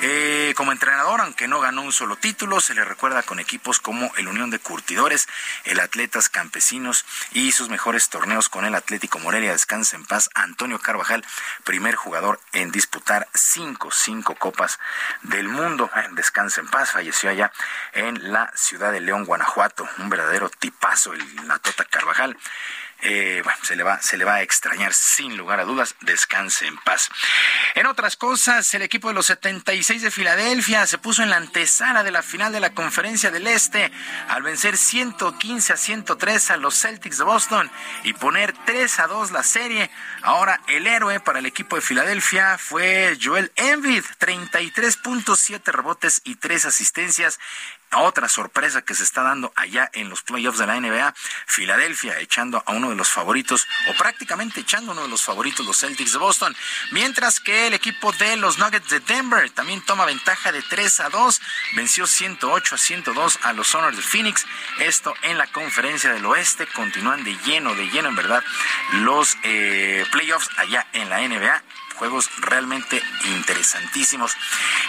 Eh, 0.00 0.52
como 0.56 0.72
entrenador, 0.72 1.20
aunque 1.22 1.48
no 1.48 1.60
ganó 1.60 1.82
un 1.82 1.92
solo 1.92 2.16
título, 2.16 2.60
se 2.60 2.74
le 2.74 2.84
recuerda 2.84 3.22
con 3.22 3.40
equipos 3.40 3.80
como 3.80 4.12
el 4.16 4.28
Unión 4.28 4.50
de 4.50 4.58
Curtidores, 4.58 5.26
el 5.64 5.80
Atletas 5.80 6.28
Campesinos 6.28 7.04
y 7.32 7.52
sus 7.52 7.68
mejores 7.68 8.10
torneos 8.10 8.48
con 8.48 8.57
el 8.64 8.74
Atlético 8.74 9.18
Morelia. 9.18 9.52
Descansa 9.52 9.96
en 9.96 10.04
paz 10.04 10.30
Antonio 10.34 10.78
Carvajal, 10.78 11.24
primer 11.64 11.94
jugador 11.94 12.40
en 12.52 12.70
disputar 12.70 13.28
cinco, 13.34 13.90
cinco 13.90 14.34
copas 14.34 14.78
del 15.22 15.48
mundo. 15.48 15.90
Eh, 15.94 16.08
Descansa 16.12 16.60
en 16.60 16.68
paz, 16.68 16.90
falleció 16.90 17.30
allá 17.30 17.52
en 17.92 18.32
la 18.32 18.50
ciudad 18.54 18.92
de 18.92 19.00
León, 19.00 19.24
Guanajuato. 19.24 19.88
Un 19.98 20.08
verdadero 20.08 20.48
tipazo, 20.50 21.12
el 21.12 21.48
Latota 21.48 21.84
Carvajal. 21.84 22.36
Eh, 23.00 23.42
bueno, 23.44 23.58
se 23.62 23.76
le 23.76 23.84
va, 23.84 24.02
se 24.02 24.16
le 24.16 24.24
va 24.24 24.36
a 24.36 24.42
extrañar 24.42 24.92
sin 24.92 25.36
lugar 25.36 25.60
a 25.60 25.64
dudas. 25.64 25.94
Descanse 26.00 26.66
en 26.66 26.76
paz. 26.78 27.10
En 27.74 27.86
otras 27.86 28.16
cosas, 28.16 28.72
el 28.74 28.82
equipo 28.82 29.08
de 29.08 29.14
los 29.14 29.26
76 29.26 30.02
de 30.02 30.10
Filadelfia 30.10 30.86
se 30.86 30.98
puso 30.98 31.22
en 31.22 31.30
la 31.30 31.36
antesala 31.36 32.02
de 32.02 32.10
la 32.10 32.22
final 32.22 32.52
de 32.52 32.60
la 32.60 32.74
Conferencia 32.74 33.30
del 33.30 33.46
Este 33.46 33.92
al 34.28 34.42
vencer 34.42 34.76
115 34.76 35.72
a 35.72 35.76
103 35.76 36.50
a 36.50 36.56
los 36.56 36.74
Celtics 36.74 37.18
de 37.18 37.24
Boston 37.24 37.70
y 38.02 38.14
poner 38.14 38.52
3 38.64 39.00
a 39.00 39.06
2 39.06 39.30
la 39.30 39.42
serie. 39.42 39.90
Ahora 40.22 40.60
el 40.66 40.86
héroe 40.86 41.20
para 41.20 41.38
el 41.38 41.46
equipo 41.46 41.76
de 41.76 41.82
Filadelfia 41.82 42.58
fue 42.58 43.16
Joel 43.22 43.52
Embiid, 43.56 44.04
33.7 44.18 45.72
rebotes 45.72 46.20
y 46.24 46.36
3 46.36 46.66
asistencias. 46.66 47.38
Otra 47.92 48.28
sorpresa 48.28 48.82
que 48.82 48.94
se 48.94 49.02
está 49.02 49.22
dando 49.22 49.50
allá 49.56 49.90
en 49.94 50.10
los 50.10 50.22
playoffs 50.22 50.58
de 50.58 50.66
la 50.66 50.78
NBA, 50.78 51.14
Filadelfia 51.46 52.18
echando 52.20 52.62
a 52.66 52.72
uno 52.72 52.90
de 52.90 52.96
los 52.96 53.08
favoritos, 53.08 53.66
o 53.88 53.96
prácticamente 53.96 54.60
echando 54.60 54.90
a 54.90 54.94
uno 54.94 55.02
de 55.04 55.08
los 55.08 55.22
favoritos, 55.22 55.64
los 55.64 55.78
Celtics 55.78 56.12
de 56.12 56.18
Boston, 56.18 56.54
mientras 56.90 57.40
que 57.40 57.66
el 57.66 57.74
equipo 57.74 58.12
de 58.12 58.36
los 58.36 58.58
Nuggets 58.58 58.90
de 58.90 59.00
Denver 59.00 59.48
también 59.50 59.80
toma 59.80 60.04
ventaja 60.04 60.52
de 60.52 60.62
3 60.62 61.00
a 61.00 61.08
2, 61.08 61.40
venció 61.76 62.06
108 62.06 62.74
a 62.74 62.78
102 62.78 63.38
a 63.42 63.52
los 63.54 63.68
Soners 63.68 63.96
de 63.96 64.02
Phoenix, 64.02 64.44
esto 64.80 65.14
en 65.22 65.38
la 65.38 65.46
conferencia 65.46 66.12
del 66.12 66.26
oeste, 66.26 66.66
continúan 66.66 67.24
de 67.24 67.36
lleno, 67.38 67.74
de 67.74 67.88
lleno 67.88 68.10
en 68.10 68.16
verdad 68.16 68.44
los 68.92 69.36
eh, 69.44 70.04
playoffs 70.12 70.50
allá 70.58 70.86
en 70.92 71.08
la 71.08 71.20
NBA 71.20 71.62
juegos 71.98 72.30
realmente 72.38 73.02
interesantísimos. 73.24 74.36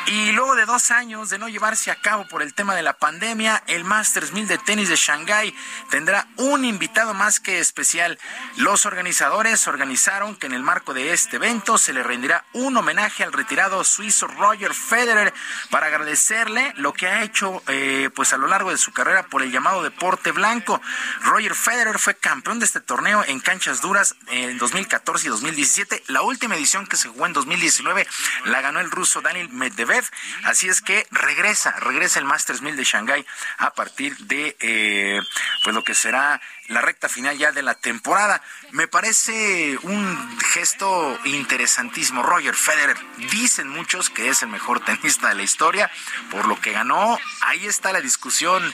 Y 0.06 0.31
luego 0.31 0.56
de 0.56 0.65
dos 0.65 0.91
años 0.91 1.30
de 1.30 1.40
no 1.40 1.49
llevarse 1.49 1.91
a 1.91 1.95
cabo 1.95 2.27
por 2.27 2.41
el 2.41 2.53
tema 2.53 2.76
de 2.76 2.84
la 2.84 2.94
pandemia, 2.94 3.64
el 3.68 3.84
Masters 3.84 4.31
1000 4.31 4.48
de 4.48 4.57
tenis 4.60 4.90
de 4.90 4.95
Shanghái 4.95 5.56
tendrá 5.90 6.27
un 6.38 6.65
invitado 6.65 7.14
más 7.14 7.40
que 7.40 7.60
especial. 7.60 8.19
Los 8.57 8.86
organizadores 8.86 9.68
organizaron 9.68 10.36
que 10.36 10.48
en 10.48 10.53
el 10.53 10.64
marco 10.64 10.94
de 10.94 11.11
este 11.14 11.38
evento 11.38 11.77
se 11.77 11.94
le 11.94 12.03
rendirá 12.03 12.45
un 12.53 12.77
homenaje 12.77 13.23
al 13.23 13.34
retirado 13.34 13.84
suizo 13.84 14.27
Roger 14.27 14.73
Federer 14.73 15.34
para 15.72 15.88
agradecerle 15.88 16.73
lo 16.77 16.94
que 16.94 17.07
ha 17.07 17.23
hecho 17.23 17.64
eh, 17.68 18.10
pues 18.15 18.34
a 18.34 18.38
lo 18.38 18.48
largo 18.48 18.72
de 18.72 18.77
su 18.77 18.91
carrera 18.94 19.23
por 19.27 19.41
el 19.41 19.52
llamado 19.52 19.81
deporte 19.81 20.31
blanco. 20.31 20.80
Roger 21.22 21.56
Federer 21.56 21.98
fue 21.98 22.15
campeón 22.15 22.60
de 22.60 22.65
este 22.65 22.81
torneo 22.81 23.23
en 23.27 23.40
canchas 23.40 23.81
duras 23.81 24.15
en 24.27 24.57
2014 24.57 25.27
y 25.27 25.30
2017. 25.30 26.03
La 26.07 26.22
última 26.22 26.56
edición 26.56 26.86
que 26.86 26.98
se 26.99 27.09
jugó 27.09 27.26
en 27.26 27.34
2019 27.34 28.07
la 28.45 28.61
ganó 28.61 28.80
el 28.80 28.91
ruso 28.91 29.21
Daniel 29.21 29.49
Medvedev. 29.49 30.05
Así 30.43 30.67
es 30.67 30.81
que 30.81 31.07
regresa, 31.11 31.71
regresa 31.80 32.19
el 32.19 32.26
Masters 32.26 32.61
1000 32.61 32.76
de 32.76 32.84
Shanghái 32.84 33.26
a 33.57 33.73
partir 33.73 34.17
de 34.17 34.55
eh, 34.59 35.21
pues 35.63 35.76
lo 35.76 35.84
que 35.84 35.95
será 35.95 36.41
la 36.69 36.81
recta 36.81 37.09
final 37.09 37.37
ya 37.37 37.51
de 37.51 37.61
la 37.61 37.73
temporada. 37.73 38.41
Me 38.71 38.87
parece 38.87 39.77
un 39.81 40.39
gesto 40.39 41.19
interesantísimo. 41.25 42.23
Roger 42.23 42.55
Federer, 42.55 42.97
dicen 43.31 43.67
muchos 43.67 44.09
que 44.09 44.29
es 44.29 44.43
el 44.43 44.49
mejor 44.49 44.79
tenista 44.79 45.29
de 45.29 45.35
la 45.35 45.43
historia 45.43 45.91
por 46.31 46.47
lo 46.47 46.59
que 46.61 46.71
ganó. 46.71 47.19
Ahí 47.41 47.65
está 47.65 47.91
la 47.91 48.01
discusión. 48.01 48.73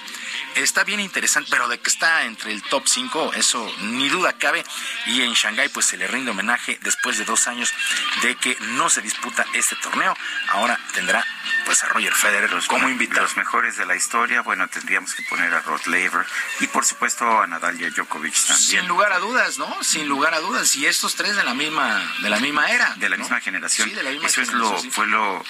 Está 0.55 0.83
bien 0.83 0.99
interesante, 0.99 1.49
pero 1.51 1.67
de 1.67 1.79
que 1.79 1.89
está 1.89 2.23
entre 2.23 2.51
el 2.51 2.61
top 2.63 2.87
5, 2.87 3.33
eso 3.33 3.73
ni 3.81 4.09
duda 4.09 4.33
cabe. 4.33 4.63
Y 5.07 5.21
en 5.21 5.33
Shanghái 5.33 5.69
pues 5.69 5.85
se 5.85 5.97
le 5.97 6.07
rinde 6.07 6.31
homenaje 6.31 6.77
después 6.83 7.17
de 7.17 7.25
dos 7.25 7.47
años 7.47 7.73
de 8.21 8.35
que 8.35 8.57
no 8.59 8.89
se 8.89 9.01
disputa 9.01 9.45
este 9.53 9.75
torneo. 9.77 10.15
Ahora 10.49 10.79
tendrá 10.93 11.25
pues 11.65 11.83
a 11.83 11.87
Roger 11.87 12.13
Federer 12.13 12.51
como 12.67 12.89
invitado. 12.89 13.21
Los 13.21 13.37
mejores 13.37 13.77
de 13.77 13.85
la 13.85 13.95
historia, 13.95 14.41
bueno, 14.41 14.67
tendríamos 14.67 15.15
que 15.15 15.23
poner 15.23 15.53
a 15.53 15.61
Rod 15.61 15.81
Laver 15.85 16.25
y 16.59 16.67
por 16.67 16.85
supuesto 16.85 17.41
a 17.41 17.47
Nadal 17.47 17.77
y 17.85 17.89
a 17.89 17.91
Djokovic 17.91 18.33
también. 18.33 18.57
Sin 18.57 18.87
lugar 18.87 19.13
a 19.13 19.19
dudas, 19.19 19.57
¿no? 19.57 19.83
Sin 19.83 20.07
lugar 20.07 20.33
a 20.33 20.39
dudas. 20.39 20.75
Y 20.75 20.85
estos 20.85 21.15
tres 21.15 21.35
de 21.35 21.43
la 21.43 21.53
misma, 21.53 22.01
de 22.21 22.29
la 22.29 22.39
misma 22.39 22.69
era. 22.71 22.95
De 22.95 23.09
la 23.09 23.17
misma 23.17 23.39
generación. 23.39 23.89
Sí, 23.89 23.95
de 23.95 24.03
la 24.03 24.09
misma 24.11 24.27
Eso 24.27 24.41
es 24.41 24.51
lo, 24.53 24.77
fue 24.91 25.07
lo 25.07 25.43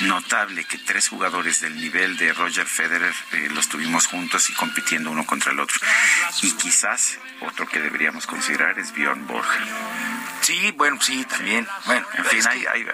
notable, 0.00 0.64
que 0.64 0.78
tres 0.78 1.08
jugadores 1.08 1.60
del 1.60 1.76
nivel 1.76 2.16
de 2.16 2.32
Roger 2.32 2.66
Federer 2.66 3.14
eh, 3.32 3.48
los 3.52 3.68
tuvimos 3.68 4.06
juntos 4.06 4.50
y 4.50 4.54
compitiendo 4.54 5.10
uno 5.10 5.26
contra 5.26 5.52
el 5.52 5.60
otro. 5.60 5.78
Y 6.42 6.52
quizás 6.52 7.18
otro 7.40 7.66
que 7.68 7.80
deberíamos 7.80 8.26
considerar 8.26 8.78
es 8.78 8.92
Bjorn 8.92 9.26
Borg. 9.26 9.46
Sí, 10.40 10.72
bueno, 10.72 11.00
sí, 11.00 11.24
también. 11.24 11.66
Bueno, 11.86 12.06
en 12.14 12.24
fin, 12.26 12.40
hay, 12.48 12.66
hay, 12.66 12.86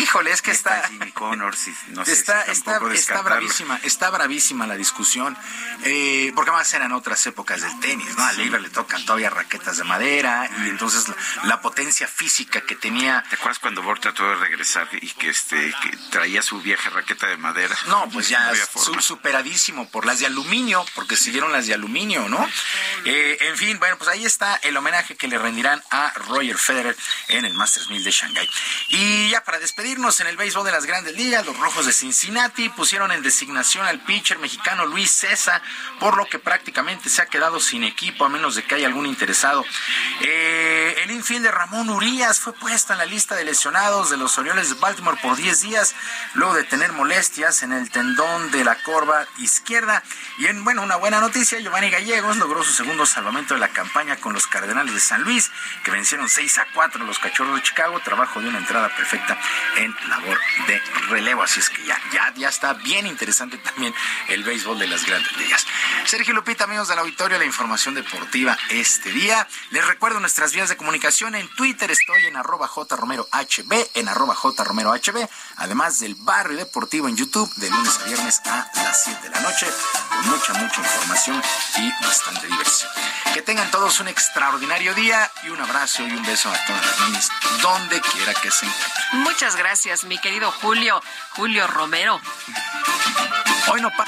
híjole, 0.00 0.30
es 0.30 0.40
que 0.40 0.50
está, 0.50 0.76
está 0.76 0.88
Jimmy 0.88 1.12
Connors, 1.12 1.68
no 1.88 2.04
sé 2.04 2.12
está, 2.12 2.44
si 2.46 2.52
está, 2.52 2.80
está 2.94 3.22
bravísima, 3.22 3.78
está 3.82 4.10
bravísima 4.10 4.66
la 4.66 4.74
discusión, 4.74 5.36
eh, 5.84 6.32
porque 6.34 6.50
además 6.50 6.72
eran 6.72 6.92
otras 6.92 7.26
épocas 7.26 7.60
del 7.60 7.78
tenis, 7.80 8.16
¿no? 8.18 8.24
A 8.24 8.32
Leiber 8.32 8.60
le 8.60 8.70
tocan 8.70 9.04
todavía 9.04 9.30
raquetas 9.30 9.78
de 9.78 9.84
madera 9.84 10.50
y 10.64 10.68
entonces 10.68 11.08
la, 11.08 11.16
la, 11.44 11.60
potencia 11.60 12.06
física 12.06 12.60
que 12.60 12.74
tenía. 12.74 13.24
¿Te 13.30 13.36
acuerdas 13.36 13.58
cuando 13.58 13.82
Borg 13.82 14.00
trató 14.00 14.28
de 14.28 14.34
regresar 14.34 14.88
y 14.92 15.08
que 15.10 15.30
este 15.30 15.74
que 15.82 15.96
traía 16.10 16.42
su 16.42 16.60
vieja 16.60 16.90
raqueta 16.90 17.28
de 17.28 17.36
madera? 17.36 17.76
No, 17.86 18.08
pues 18.10 18.28
ya 18.28 18.52
no 18.92 19.02
superadísimo 19.02 19.88
por 19.90 20.04
las 20.04 20.18
de 20.18 20.26
aluminio, 20.26 20.84
porque 20.94 21.16
siguieron 21.16 21.52
las 21.52 21.66
de 21.66 21.74
aluminio, 21.74 22.28
¿no? 22.28 22.48
Eh, 23.04 23.38
en 23.40 23.56
fin, 23.56 23.78
bueno, 23.78 23.96
pues 23.96 24.10
ahí 24.10 24.24
está 24.24 24.56
el 24.56 24.76
homenaje 24.76 25.16
que 25.16 25.28
le 25.28 25.38
rendirán 25.38 25.82
a 25.90 26.12
Roger 26.28 26.58
Federer 26.58 26.96
en 27.28 27.44
el 27.44 27.54
Masters 27.54 27.88
1000 27.88 28.04
de 28.04 28.10
Shanghái. 28.10 28.50
Y 28.88 29.30
ya 29.30 29.44
para 29.44 29.58
despedirnos 29.58 30.20
en 30.20 30.26
el 30.26 30.36
béisbol 30.36 30.64
de 30.64 30.72
las 30.72 30.86
grandes 30.86 31.14
ligas, 31.14 31.46
los 31.46 31.56
Rojos 31.56 31.86
de 31.86 31.92
Cincinnati 31.92 32.68
pusieron 32.70 33.12
en 33.12 33.22
designación 33.22 33.86
al 33.86 34.00
pitcher 34.00 34.38
mexicano 34.38 34.86
Luis 34.86 35.10
César, 35.10 35.62
por 36.00 36.16
lo 36.16 36.26
que 36.26 36.38
prácticamente 36.38 37.08
se 37.08 37.22
ha 37.22 37.26
quedado 37.26 37.60
sin 37.60 37.84
equipo, 37.84 38.07
a 38.18 38.28
menos 38.28 38.54
de 38.54 38.64
que 38.64 38.74
haya 38.74 38.86
algún 38.86 39.06
interesado. 39.06 39.64
Eh, 40.20 40.94
el 41.04 41.10
infielder 41.10 41.54
Ramón 41.54 41.88
Urias 41.90 42.40
fue 42.40 42.52
puesto 42.52 42.92
en 42.92 42.98
la 42.98 43.06
lista 43.06 43.34
de 43.34 43.44
lesionados 43.44 44.10
de 44.10 44.16
los 44.16 44.36
Orioles 44.38 44.68
de 44.70 44.80
Baltimore 44.80 45.18
por 45.22 45.36
10 45.36 45.60
días, 45.60 45.94
luego 46.34 46.54
de 46.54 46.64
tener 46.64 46.92
molestias 46.92 47.62
en 47.62 47.72
el 47.72 47.90
tendón 47.90 48.50
de 48.50 48.64
la 48.64 48.82
corva 48.82 49.26
izquierda. 49.38 50.02
Y 50.38 50.46
en, 50.46 50.64
bueno, 50.64 50.82
una 50.82 50.96
buena 50.96 51.20
noticia, 51.20 51.60
Giovanni 51.60 51.90
Gallegos 51.90 52.36
logró 52.36 52.62
su 52.62 52.72
segundo 52.72 53.06
salvamento 53.06 53.54
de 53.54 53.60
la 53.60 53.68
campaña 53.68 54.16
con 54.16 54.32
los 54.32 54.46
Cardenales 54.46 54.94
de 54.94 55.00
San 55.00 55.22
Luis, 55.22 55.50
que 55.84 55.90
vencieron 55.90 56.28
6 56.28 56.58
a 56.58 56.66
cuatro 56.74 57.04
los 57.04 57.18
cachorros 57.18 57.56
de 57.56 57.62
Chicago, 57.62 58.00
trabajo 58.00 58.40
de 58.40 58.48
una 58.48 58.58
entrada 58.58 58.88
perfecta 58.94 59.38
en 59.76 59.94
labor 60.08 60.38
de 60.66 60.80
relevo. 61.08 61.42
Así 61.42 61.60
es 61.60 61.70
que 61.70 61.84
ya, 61.84 62.00
ya, 62.12 62.32
ya 62.34 62.48
está 62.48 62.74
bien 62.74 63.06
interesante 63.06 63.58
también 63.58 63.94
el 64.28 64.44
béisbol 64.44 64.78
de 64.78 64.86
las 64.86 65.04
grandes 65.04 65.36
ligas. 65.36 65.66
Sergio 66.04 66.34
Lupita, 66.34 66.64
amigos 66.64 66.88
del 66.88 66.98
auditorio, 66.98 67.38
la 67.38 67.44
información 67.44 67.87
deportiva 67.94 68.56
este 68.70 69.10
día. 69.10 69.46
Les 69.70 69.86
recuerdo 69.86 70.20
nuestras 70.20 70.52
vías 70.52 70.68
de 70.68 70.76
comunicación. 70.76 71.34
En 71.34 71.48
Twitter 71.54 71.90
estoy 71.90 72.26
en 72.26 72.36
arroba 72.36 72.68
jromerohb, 72.68 73.28
en 73.94 74.08
arroba 74.08 74.34
jromerohb, 74.34 75.28
además 75.56 76.00
del 76.00 76.14
barrio 76.14 76.56
deportivo 76.56 77.08
en 77.08 77.16
YouTube 77.16 77.52
de 77.56 77.70
lunes 77.70 77.98
a 77.98 78.04
viernes 78.04 78.40
a 78.46 78.70
las 78.74 79.04
7 79.04 79.20
de 79.22 79.30
la 79.30 79.40
noche, 79.40 79.66
con 80.10 80.30
mucha, 80.30 80.52
mucha 80.54 80.80
información 80.80 81.42
y 81.76 82.04
bastante 82.04 82.46
diversión. 82.46 82.90
Que 83.34 83.42
tengan 83.42 83.70
todos 83.70 84.00
un 84.00 84.08
extraordinario 84.08 84.94
día 84.94 85.30
y 85.44 85.50
un 85.50 85.60
abrazo 85.60 86.06
y 86.06 86.10
un 86.10 86.24
beso 86.24 86.50
a 86.50 86.66
todas 86.66 86.84
las 86.84 87.00
niñas, 87.08 87.30
donde 87.62 88.00
quiera 88.00 88.34
que 88.34 88.50
se 88.50 88.66
encuentren. 88.66 89.22
Muchas 89.22 89.56
gracias, 89.56 90.04
mi 90.04 90.18
querido 90.18 90.50
Julio, 90.50 91.00
Julio 91.30 91.66
Romero. 91.66 92.20
Hoy 93.70 93.80
no 93.80 93.90
pa 93.90 94.04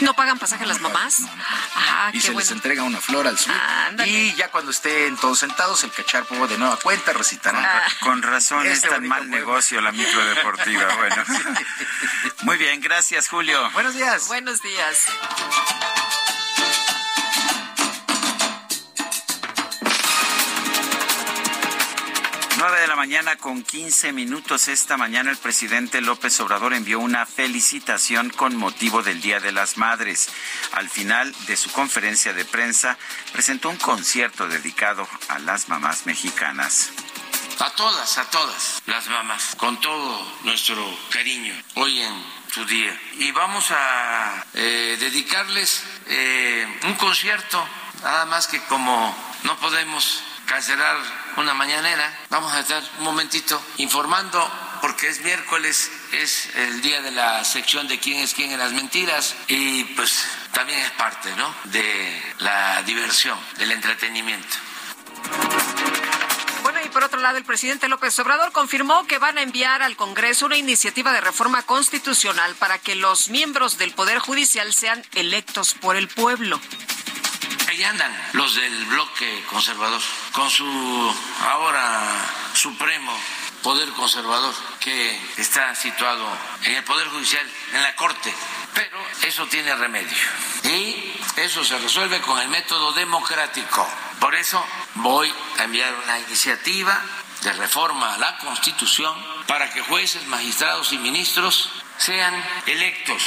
¿No 0.00 0.14
pagan 0.14 0.38
pasaje 0.38 0.64
las 0.66 0.80
mamás? 0.80 1.22
Ah, 1.74 2.10
y 2.12 2.20
se 2.20 2.28
bueno. 2.28 2.40
les 2.40 2.50
entrega 2.50 2.82
una 2.82 3.00
flor 3.00 3.26
al 3.26 3.38
sur. 3.38 3.52
Y 4.06 4.34
ya 4.34 4.48
cuando 4.50 4.70
estén 4.70 5.16
todos 5.16 5.38
sentados, 5.38 5.84
el 5.84 5.92
cacharpo 5.92 6.46
de 6.46 6.56
nueva 6.58 6.76
cuenta 6.76 7.12
recitará. 7.12 7.84
Ah. 7.86 7.90
Con 8.00 8.22
razón 8.22 8.66
Este 8.66 8.86
es 8.88 8.92
tan 8.94 9.06
mal 9.06 9.20
pueblo. 9.20 9.36
negocio 9.36 9.80
la 9.80 9.92
micro 9.92 10.24
deportiva. 10.26 10.94
Bueno, 10.96 11.16
muy 12.42 12.56
bien, 12.56 12.80
gracias 12.80 13.28
Julio. 13.28 13.70
Buenos 13.72 13.94
días. 13.94 14.26
Buenos 14.28 14.62
días. 14.62 15.06
Nueve 22.60 22.82
de 22.82 22.88
la 22.88 22.94
mañana 22.94 23.36
con 23.36 23.62
15 23.62 24.12
minutos. 24.12 24.68
Esta 24.68 24.98
mañana 24.98 25.30
el 25.30 25.38
presidente 25.38 26.02
López 26.02 26.38
Obrador 26.40 26.74
envió 26.74 27.00
una 27.00 27.24
felicitación 27.24 28.28
con 28.28 28.54
motivo 28.54 29.02
del 29.02 29.22
Día 29.22 29.40
de 29.40 29.50
las 29.50 29.78
Madres. 29.78 30.28
Al 30.72 30.90
final 30.90 31.34
de 31.46 31.56
su 31.56 31.72
conferencia 31.72 32.34
de 32.34 32.44
prensa 32.44 32.98
presentó 33.32 33.70
un 33.70 33.78
concierto 33.78 34.46
dedicado 34.46 35.08
a 35.28 35.38
las 35.38 35.70
mamás 35.70 36.04
mexicanas. 36.04 36.90
A 37.60 37.70
todas, 37.70 38.18
a 38.18 38.28
todas 38.28 38.82
las 38.84 39.08
mamás, 39.08 39.54
con 39.56 39.80
todo 39.80 40.20
nuestro 40.44 40.86
cariño, 41.08 41.54
hoy 41.76 42.02
en 42.02 42.24
su 42.52 42.66
día. 42.66 42.94
Y 43.20 43.32
vamos 43.32 43.70
a 43.70 44.44
eh, 44.52 44.98
dedicarles 45.00 45.82
eh, 46.08 46.80
un 46.84 46.94
concierto, 46.96 47.66
nada 48.02 48.26
más 48.26 48.48
que 48.48 48.60
como 48.64 49.16
no 49.44 49.56
podemos 49.56 50.22
cancelar 50.44 50.98
una 51.36 51.54
mañanera, 51.54 52.18
vamos 52.28 52.52
a 52.52 52.60
estar 52.60 52.82
un 52.98 53.04
momentito 53.04 53.60
informando, 53.78 54.50
porque 54.80 55.08
es 55.08 55.20
miércoles, 55.20 55.90
es 56.12 56.54
el 56.56 56.80
día 56.82 57.02
de 57.02 57.10
la 57.10 57.44
sección 57.44 57.88
de 57.88 57.98
quién 57.98 58.18
es 58.18 58.34
quién 58.34 58.52
en 58.52 58.58
las 58.58 58.72
mentiras, 58.72 59.34
y 59.48 59.84
pues 59.84 60.24
también 60.52 60.78
es 60.80 60.90
parte, 60.92 61.34
¿no? 61.36 61.54
De 61.64 62.34
la 62.38 62.82
diversión, 62.82 63.38
del 63.58 63.72
entretenimiento. 63.72 64.56
Bueno, 66.62 66.80
y 66.84 66.88
por 66.88 67.04
otro 67.04 67.20
lado, 67.20 67.38
el 67.38 67.44
presidente 67.44 67.88
López 67.88 68.18
Obrador 68.18 68.52
confirmó 68.52 69.06
que 69.06 69.18
van 69.18 69.38
a 69.38 69.42
enviar 69.42 69.82
al 69.82 69.96
Congreso 69.96 70.46
una 70.46 70.56
iniciativa 70.56 71.12
de 71.12 71.20
reforma 71.20 71.62
constitucional 71.62 72.54
para 72.56 72.78
que 72.78 72.94
los 72.94 73.28
miembros 73.28 73.78
del 73.78 73.92
Poder 73.92 74.18
Judicial 74.18 74.72
sean 74.72 75.04
electos 75.14 75.74
por 75.74 75.96
el 75.96 76.08
pueblo. 76.08 76.60
Ahí 77.70 77.84
andan 77.84 78.12
los 78.32 78.56
del 78.56 78.84
bloque 78.86 79.44
conservador, 79.48 80.02
con 80.32 80.50
su 80.50 81.16
ahora 81.48 82.02
supremo 82.52 83.16
poder 83.62 83.88
conservador 83.90 84.52
que 84.80 85.16
está 85.36 85.72
situado 85.76 86.26
en 86.64 86.74
el 86.74 86.82
Poder 86.82 87.06
Judicial, 87.10 87.48
en 87.72 87.82
la 87.82 87.94
Corte. 87.94 88.34
Pero 88.74 88.98
eso 89.22 89.46
tiene 89.46 89.72
remedio. 89.76 90.18
Y 90.64 91.14
eso 91.36 91.62
se 91.62 91.78
resuelve 91.78 92.20
con 92.22 92.40
el 92.40 92.48
método 92.48 92.90
democrático. 92.90 93.88
Por 94.18 94.34
eso 94.34 94.66
voy 94.94 95.32
a 95.60 95.62
enviar 95.62 95.94
una 95.94 96.18
iniciativa 96.18 97.00
de 97.42 97.52
reforma 97.52 98.14
a 98.14 98.18
la 98.18 98.36
Constitución 98.38 99.16
para 99.46 99.72
que 99.72 99.82
jueces, 99.82 100.26
magistrados 100.26 100.92
y 100.92 100.98
ministros 100.98 101.70
sean 101.98 102.34
electos 102.66 103.22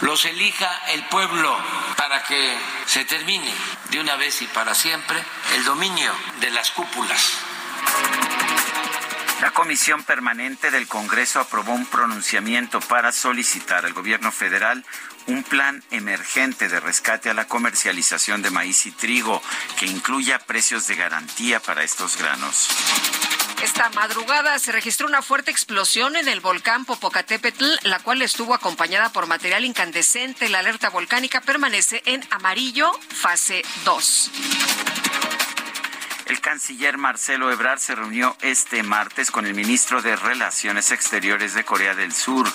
los 0.00 0.24
elija 0.24 0.70
el 0.88 1.04
pueblo 1.04 1.56
para 1.96 2.22
que 2.22 2.56
se 2.86 3.04
termine 3.04 3.52
de 3.90 4.00
una 4.00 4.16
vez 4.16 4.42
y 4.42 4.46
para 4.46 4.74
siempre 4.74 5.22
el 5.54 5.64
dominio 5.64 6.12
de 6.40 6.50
las 6.50 6.70
cúpulas. 6.70 7.38
La 9.40 9.52
Comisión 9.52 10.02
Permanente 10.02 10.72
del 10.72 10.88
Congreso 10.88 11.38
aprobó 11.38 11.72
un 11.72 11.86
pronunciamiento 11.86 12.80
para 12.80 13.12
solicitar 13.12 13.84
al 13.84 13.92
gobierno 13.92 14.32
federal 14.32 14.84
un 15.26 15.44
plan 15.44 15.84
emergente 15.90 16.68
de 16.68 16.80
rescate 16.80 17.30
a 17.30 17.34
la 17.34 17.46
comercialización 17.46 18.42
de 18.42 18.50
maíz 18.50 18.86
y 18.86 18.90
trigo 18.90 19.40
que 19.78 19.86
incluya 19.86 20.40
precios 20.40 20.88
de 20.88 20.96
garantía 20.96 21.60
para 21.60 21.84
estos 21.84 22.16
granos. 22.16 22.68
Esta 23.62 23.90
madrugada 23.90 24.58
se 24.60 24.70
registró 24.70 25.06
una 25.08 25.20
fuerte 25.20 25.50
explosión 25.50 26.14
en 26.14 26.28
el 26.28 26.40
volcán 26.40 26.84
Popocatépetl, 26.84 27.64
la 27.82 27.98
cual 27.98 28.22
estuvo 28.22 28.54
acompañada 28.54 29.10
por 29.10 29.26
material 29.26 29.64
incandescente. 29.64 30.48
La 30.48 30.60
alerta 30.60 30.90
volcánica 30.90 31.40
permanece 31.40 32.02
en 32.06 32.24
amarillo, 32.30 32.92
fase 33.08 33.62
2. 33.84 34.30
El 36.26 36.40
canciller 36.40 36.98
Marcelo 36.98 37.50
Ebrard 37.50 37.78
se 37.78 37.94
reunió 37.94 38.36
este 38.42 38.82
martes 38.82 39.30
con 39.30 39.46
el 39.46 39.54
ministro 39.54 40.02
de 40.02 40.14
Relaciones 40.14 40.92
Exteriores 40.92 41.54
de 41.54 41.64
Corea 41.64 41.94
del 41.94 42.12
Sur, 42.12 42.46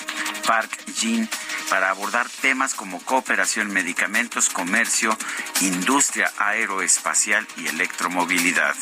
Park 0.46 0.72
Jin, 0.96 1.28
para 1.70 1.90
abordar 1.90 2.30
temas 2.30 2.76
como 2.76 3.04
cooperación, 3.04 3.74
medicamentos, 3.74 4.50
comercio, 4.50 5.18
industria 5.62 6.32
aeroespacial 6.38 7.48
y 7.58 7.68
electromovilidad. 7.68 8.76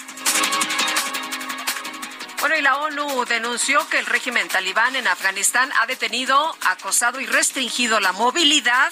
Bueno, 2.42 2.58
y 2.58 2.62
la 2.62 2.78
ONU 2.78 3.26
denunció 3.26 3.88
que 3.90 4.00
el 4.00 4.06
régimen 4.06 4.48
talibán 4.48 4.96
en 4.96 5.08
Afganistán 5.08 5.72
ha 5.80 5.86
detenido, 5.86 6.58
acosado 6.66 7.22
y 7.22 7.28
restringido 7.28 8.00
la 8.00 8.12
movilidad 8.12 8.92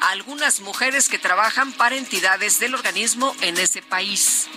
a 0.00 0.10
algunas 0.10 0.60
mujeres 0.60 1.08
que 1.08 1.18
trabajan 1.18 1.72
para 1.72 1.96
entidades 1.96 2.60
del 2.60 2.74
organismo 2.74 3.34
en 3.40 3.56
ese 3.56 3.80
país 3.80 4.48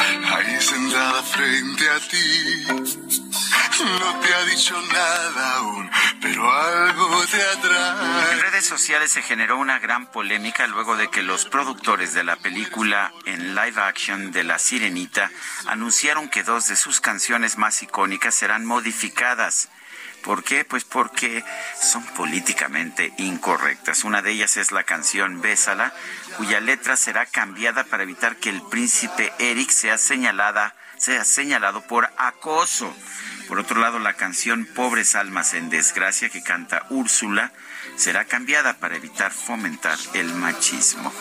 ahí 0.00 0.60
sentada 0.60 1.22
frente 1.22 1.88
a 1.88 1.98
ti. 2.08 2.66
No 3.80 4.20
te 4.20 4.34
ha 4.34 4.44
dicho 4.44 4.78
nada 4.92 5.56
aún, 5.56 5.90
pero 6.20 6.52
algo 6.52 7.24
te 7.26 7.42
atrae. 7.42 8.32
En 8.32 8.40
redes 8.40 8.66
sociales 8.66 9.10
se 9.10 9.22
generó 9.22 9.56
una 9.56 9.78
gran 9.78 10.10
polémica 10.10 10.66
luego 10.66 10.96
de 10.96 11.08
que 11.08 11.22
los 11.22 11.46
productores 11.46 12.12
de 12.12 12.24
la 12.24 12.36
película 12.36 13.12
en 13.24 13.54
live 13.54 13.80
action 13.80 14.32
de 14.32 14.44
La 14.44 14.58
Sirenita 14.58 15.30
anunciaron 15.66 16.28
que 16.28 16.42
dos 16.42 16.68
de 16.68 16.76
sus 16.76 17.00
canciones 17.00 17.56
más 17.56 17.82
icónicas 17.82 18.34
serán 18.34 18.66
modificadas. 18.66 19.70
¿Por 20.22 20.44
qué? 20.44 20.64
Pues 20.64 20.84
porque 20.84 21.44
son 21.80 22.04
políticamente 22.14 23.12
incorrectas. 23.18 24.04
Una 24.04 24.22
de 24.22 24.32
ellas 24.32 24.56
es 24.56 24.72
la 24.72 24.84
canción 24.84 25.40
Bésala, 25.40 25.92
cuya 26.36 26.60
letra 26.60 26.96
será 26.96 27.26
cambiada 27.26 27.84
para 27.84 28.02
evitar 28.02 28.36
que 28.36 28.50
el 28.50 28.62
príncipe 28.62 29.32
Eric 29.38 29.70
sea 29.70 29.98
señalada, 29.98 30.74
sea 30.98 31.24
señalado 31.24 31.82
por 31.82 32.10
acoso. 32.16 32.94
Por 33.48 33.58
otro 33.58 33.80
lado, 33.80 33.98
la 33.98 34.14
canción 34.14 34.64
Pobres 34.64 35.16
Almas 35.16 35.54
en 35.54 35.70
Desgracia 35.70 36.28
que 36.28 36.42
canta 36.42 36.86
Úrsula 36.90 37.52
será 37.96 38.24
cambiada 38.24 38.74
para 38.74 38.96
evitar 38.96 39.32
fomentar 39.32 39.98
el 40.14 40.32
machismo. 40.34 41.12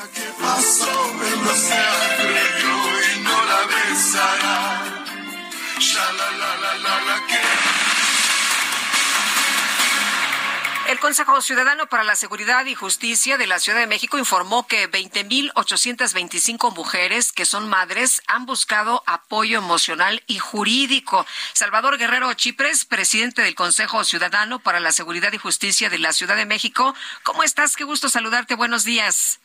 El 10.89 10.99
Consejo 10.99 11.39
Ciudadano 11.39 11.85
para 11.85 12.03
la 12.03 12.15
Seguridad 12.15 12.65
y 12.65 12.73
Justicia 12.73 13.37
de 13.37 13.45
la 13.45 13.59
Ciudad 13.59 13.77
de 13.77 13.85
México 13.85 14.17
informó 14.17 14.65
que 14.65 14.89
20.825 14.89 16.73
mujeres 16.75 17.31
que 17.31 17.45
son 17.45 17.69
madres 17.69 18.23
han 18.25 18.47
buscado 18.47 19.03
apoyo 19.05 19.59
emocional 19.59 20.23
y 20.25 20.39
jurídico. 20.39 21.27
Salvador 21.53 21.99
Guerrero 21.99 22.33
Chipres, 22.33 22.85
presidente 22.85 23.43
del 23.43 23.53
Consejo 23.53 24.03
Ciudadano 24.03 24.57
para 24.57 24.79
la 24.79 24.91
Seguridad 24.91 25.31
y 25.31 25.37
Justicia 25.37 25.91
de 25.91 25.99
la 25.99 26.11
Ciudad 26.11 26.35
de 26.35 26.47
México. 26.47 26.95
¿Cómo 27.21 27.43
estás? 27.43 27.75
Qué 27.75 27.83
gusto 27.83 28.09
saludarte. 28.09 28.55
Buenos 28.55 28.83
días. 28.83 29.39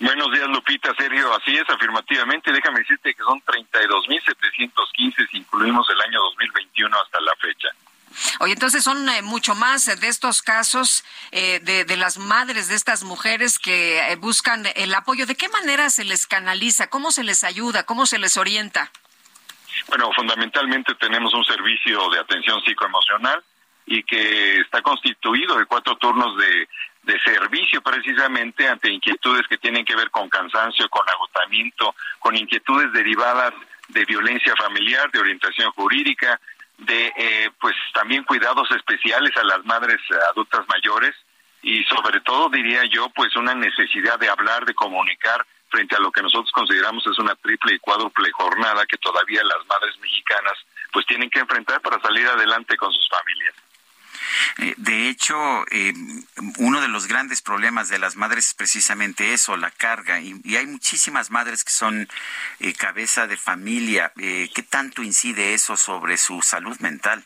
Buenos 0.00 0.32
días, 0.32 0.48
Lupita, 0.48 0.92
Sergio. 0.98 1.32
Así 1.36 1.54
es, 1.56 1.70
afirmativamente. 1.70 2.50
Déjame 2.50 2.80
decirte 2.80 3.14
que 3.14 3.22
son 3.22 3.40
32.715 3.42 5.30
si 5.30 5.36
incluimos 5.36 5.88
el 5.88 6.00
año 6.00 6.20
2021 6.20 6.96
hasta 7.00 7.20
la 7.20 7.36
fecha. 7.36 7.68
Oye, 8.40 8.52
entonces 8.52 8.84
son 8.84 9.08
eh, 9.08 9.22
mucho 9.22 9.54
más 9.54 9.86
de 10.00 10.08
estos 10.08 10.42
casos 10.42 11.04
eh, 11.32 11.60
de, 11.60 11.96
las 11.96 12.18
madres 12.18 12.68
de 12.68 12.74
estas 12.74 13.04
mujeres 13.04 13.58
que 13.58 13.98
eh, 13.98 14.16
buscan 14.16 14.64
el 14.74 14.94
apoyo. 14.94 15.26
¿De 15.26 15.36
qué 15.36 15.48
manera 15.48 15.90
se 15.90 16.04
les 16.04 16.26
canaliza? 16.26 16.88
¿Cómo 16.88 17.10
se 17.10 17.24
les 17.24 17.44
ayuda? 17.44 17.84
¿Cómo 17.84 18.06
se 18.06 18.18
les 18.18 18.36
orienta? 18.36 18.90
Bueno, 19.88 20.10
fundamentalmente 20.14 20.94
tenemos 20.96 21.34
un 21.34 21.44
servicio 21.44 22.08
de 22.10 22.20
atención 22.20 22.62
psicoemocional 22.64 23.42
y 23.86 24.02
que 24.02 24.60
está 24.60 24.80
constituido 24.82 25.58
de 25.58 25.66
cuatro 25.66 25.96
turnos 25.96 26.36
de, 26.38 26.68
de 27.04 27.20
servicio 27.20 27.82
precisamente 27.82 28.66
ante 28.66 28.90
inquietudes 28.90 29.46
que 29.46 29.58
tienen 29.58 29.84
que 29.84 29.94
ver 29.94 30.10
con 30.10 30.28
cansancio, 30.28 30.88
con 30.88 31.08
agotamiento, 31.08 31.94
con 32.18 32.36
inquietudes 32.36 32.92
derivadas 32.92 33.52
de 33.88 34.04
violencia 34.06 34.54
familiar, 34.56 35.10
de 35.10 35.18
orientación 35.18 35.70
jurídica, 35.72 36.40
de 36.78 37.12
eh, 37.16 37.50
pues 37.60 37.74
también 37.92 38.24
cuidados 38.24 38.68
especiales 38.72 39.36
a 39.36 39.44
las 39.44 39.64
madres 39.64 40.00
adultas 40.30 40.64
mayores 40.68 41.14
y 41.62 41.82
sobre 41.84 42.20
todo 42.20 42.48
diría 42.50 42.82
yo 42.90 43.08
pues 43.10 43.34
una 43.36 43.54
necesidad 43.54 44.18
de 44.18 44.28
hablar, 44.28 44.64
de 44.64 44.74
comunicar 44.74 45.44
frente 45.68 45.96
a 45.96 46.00
lo 46.00 46.12
que 46.12 46.22
nosotros 46.22 46.52
consideramos 46.52 47.06
es 47.06 47.18
una 47.18 47.34
triple 47.36 47.74
y 47.74 47.78
cuádruple 47.78 48.30
jornada 48.32 48.86
que 48.86 48.98
todavía 48.98 49.42
las 49.42 49.66
madres 49.66 49.98
mexicanas 50.00 50.54
pues 50.92 51.06
tienen 51.06 51.30
que 51.30 51.40
enfrentar 51.40 51.80
para 51.80 52.00
salir 52.00 52.26
adelante 52.26 52.76
con 52.76 52.92
sus 52.92 53.08
familias. 53.08 53.54
Eh, 54.58 54.74
de 54.76 55.08
hecho, 55.08 55.64
eh, 55.70 55.92
uno 56.58 56.80
de 56.80 56.88
los 56.88 57.06
grandes 57.06 57.42
problemas 57.42 57.88
de 57.88 57.98
las 57.98 58.16
madres 58.16 58.48
es 58.48 58.54
precisamente 58.54 59.32
eso, 59.32 59.56
la 59.56 59.70
carga. 59.70 60.20
Y, 60.20 60.56
hay 60.56 60.66
muchísimas 60.66 61.30
madres 61.30 61.64
que 61.64 61.70
son 61.72 62.08
eh, 62.60 62.74
cabeza 62.74 63.26
de 63.26 63.36
familia. 63.36 64.12
¿Qué 64.16 64.64
tanto 64.68 65.02
incide 65.02 65.54
eso 65.54 65.76
sobre 65.76 66.16
su 66.16 66.42
salud 66.42 66.78
mental? 66.80 67.24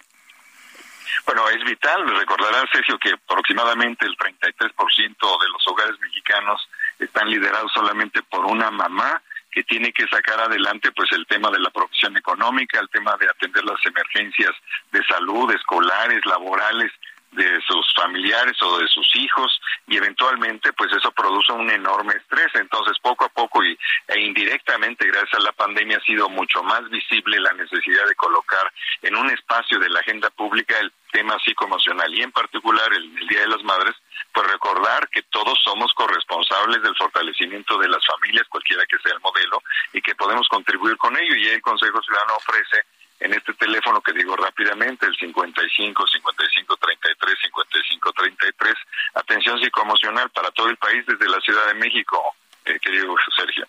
Bueno, 1.27 1.49
es 1.49 1.63
vital. 1.65 2.09
Recordará, 2.17 2.65
Sergio, 2.73 2.99
que 2.99 3.13
aproximadamente 3.13 4.07
el 4.07 4.17
33% 4.17 5.41
de 5.41 5.49
los 5.49 5.67
hogares 5.67 5.99
mexicanos 6.01 6.69
están 6.99 7.29
liderados 7.29 7.73
solamente 7.73 8.23
por 8.23 8.45
una 8.47 8.71
mamá 8.71 9.23
que 9.51 9.65
tiene 9.65 9.93
que 9.93 10.07
sacar 10.09 10.41
adelante 10.41 10.93
pues 10.93 11.11
el 11.13 11.27
tema 11.27 11.51
de 11.51 11.61
la 11.61 11.71
provisión 11.71 12.17
económica, 12.17 12.81
el 12.81 12.89
tema 12.91 13.17
de 13.17 13.29
atender 13.29 13.65
las 13.65 13.85
emergencias 13.85 14.53
de 14.93 15.03
salud, 15.05 15.51
escolares, 15.53 16.25
laborales 16.27 16.93
de 17.33 17.61
sus 17.67 17.93
familiares 17.95 18.57
o 18.63 18.79
de 18.79 18.89
sus 18.89 19.07
hijos 19.17 19.61
y 19.87 19.97
eventualmente 19.97 20.73
pues 20.73 20.91
eso 20.93 21.11
produce 21.13 21.53
un 21.53 21.71
enorme 21.71 22.15
estrés. 22.15 22.49
Entonces 22.55 22.99
poco 23.01 23.25
a 23.25 23.29
poco 23.29 23.63
y, 23.65 23.79
e 24.09 24.21
indirectamente 24.21 25.07
gracias 25.07 25.35
a 25.35 25.45
la 25.45 25.53
pandemia 25.53 25.99
ha 25.99 26.07
sido 26.07 26.29
mucho 26.29 26.63
más 26.63 26.89
visible 26.89 27.41
la 27.41 27.53
necesidad 27.53 28.07
de 28.07 28.15
colocar 28.15 28.73
en 29.03 29.17
un 29.17 29.31
espacio 29.31 29.79
de 29.79 29.91
la 29.91 30.01
agenda 30.01 30.31
pública 30.31 30.79
el 30.79 30.93
tema 31.13 31.39
psicoemocional 31.45 32.13
y 32.15 32.23
en 32.23 32.33
particular 32.33 32.93
el, 32.93 33.19
el 33.19 33.27
Día 33.27 33.41
de 33.41 33.49
las 33.49 33.63
Madres 33.63 33.95
pues 34.33 34.47
recordar 34.47 35.09
que 35.09 35.23
todos 35.23 35.59
somos 35.65 35.93
corresponsables 35.95 36.83
del 36.83 36.97
fortalecimiento 36.97 37.79
de 37.79 37.89
las 37.89 38.05
familias, 38.07 38.47
cualquiera 38.49 38.85
que 38.87 38.99
sea 38.99 39.15
el 39.15 39.21
modelo, 39.21 39.63
y 39.93 40.01
que 40.01 40.15
podemos 40.15 40.47
contribuir 40.49 40.97
con 40.97 41.17
ello. 41.17 41.35
Y 41.37 41.49
el 41.49 41.63
Consejo 41.63 42.01
Ciudadano 42.03 42.37
ofrece 42.37 42.85
en 43.21 43.35
este 43.35 43.53
teléfono 43.55 44.01
que 44.01 44.13
digo 44.13 44.37
rápidamente, 44.37 45.07
el 45.07 45.17
55 45.17 46.07
55 46.07 46.77
33 46.77 47.39
55 47.43 48.13
33, 48.13 48.75
atención 49.15 49.59
psicoemocional 49.61 50.31
para 50.31 50.51
todo 50.53 50.69
el 50.69 50.77
país 50.77 51.05
desde 51.07 51.29
la 51.29 51.41
Ciudad 51.41 51.67
de 51.67 51.75
México, 51.75 52.37
querido 52.81 53.15
Sergio. 53.37 53.67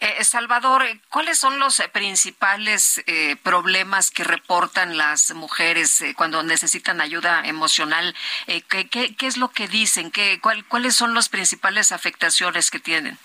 Eh, 0.00 0.22
Salvador, 0.24 0.84
¿cuáles 1.08 1.38
son 1.38 1.58
los 1.58 1.82
principales 1.92 3.02
eh, 3.06 3.36
problemas 3.42 4.10
que 4.10 4.24
reportan 4.24 4.96
las 4.96 5.34
mujeres 5.34 6.00
eh, 6.00 6.14
cuando 6.16 6.42
necesitan 6.42 7.00
ayuda 7.00 7.42
emocional? 7.44 8.14
Eh, 8.46 8.62
¿qué, 8.62 8.88
qué, 8.88 9.14
qué, 9.16 9.26
es 9.26 9.36
lo 9.36 9.48
que 9.48 9.66
dicen? 9.66 10.10
¿Qué, 10.10 10.38
cuál, 10.40 10.64
¿Cuáles 10.66 10.94
son 10.94 11.14
las 11.14 11.28
principales 11.28 11.90
afectaciones 11.90 12.70
que 12.70 12.78
tienen? 12.78 13.18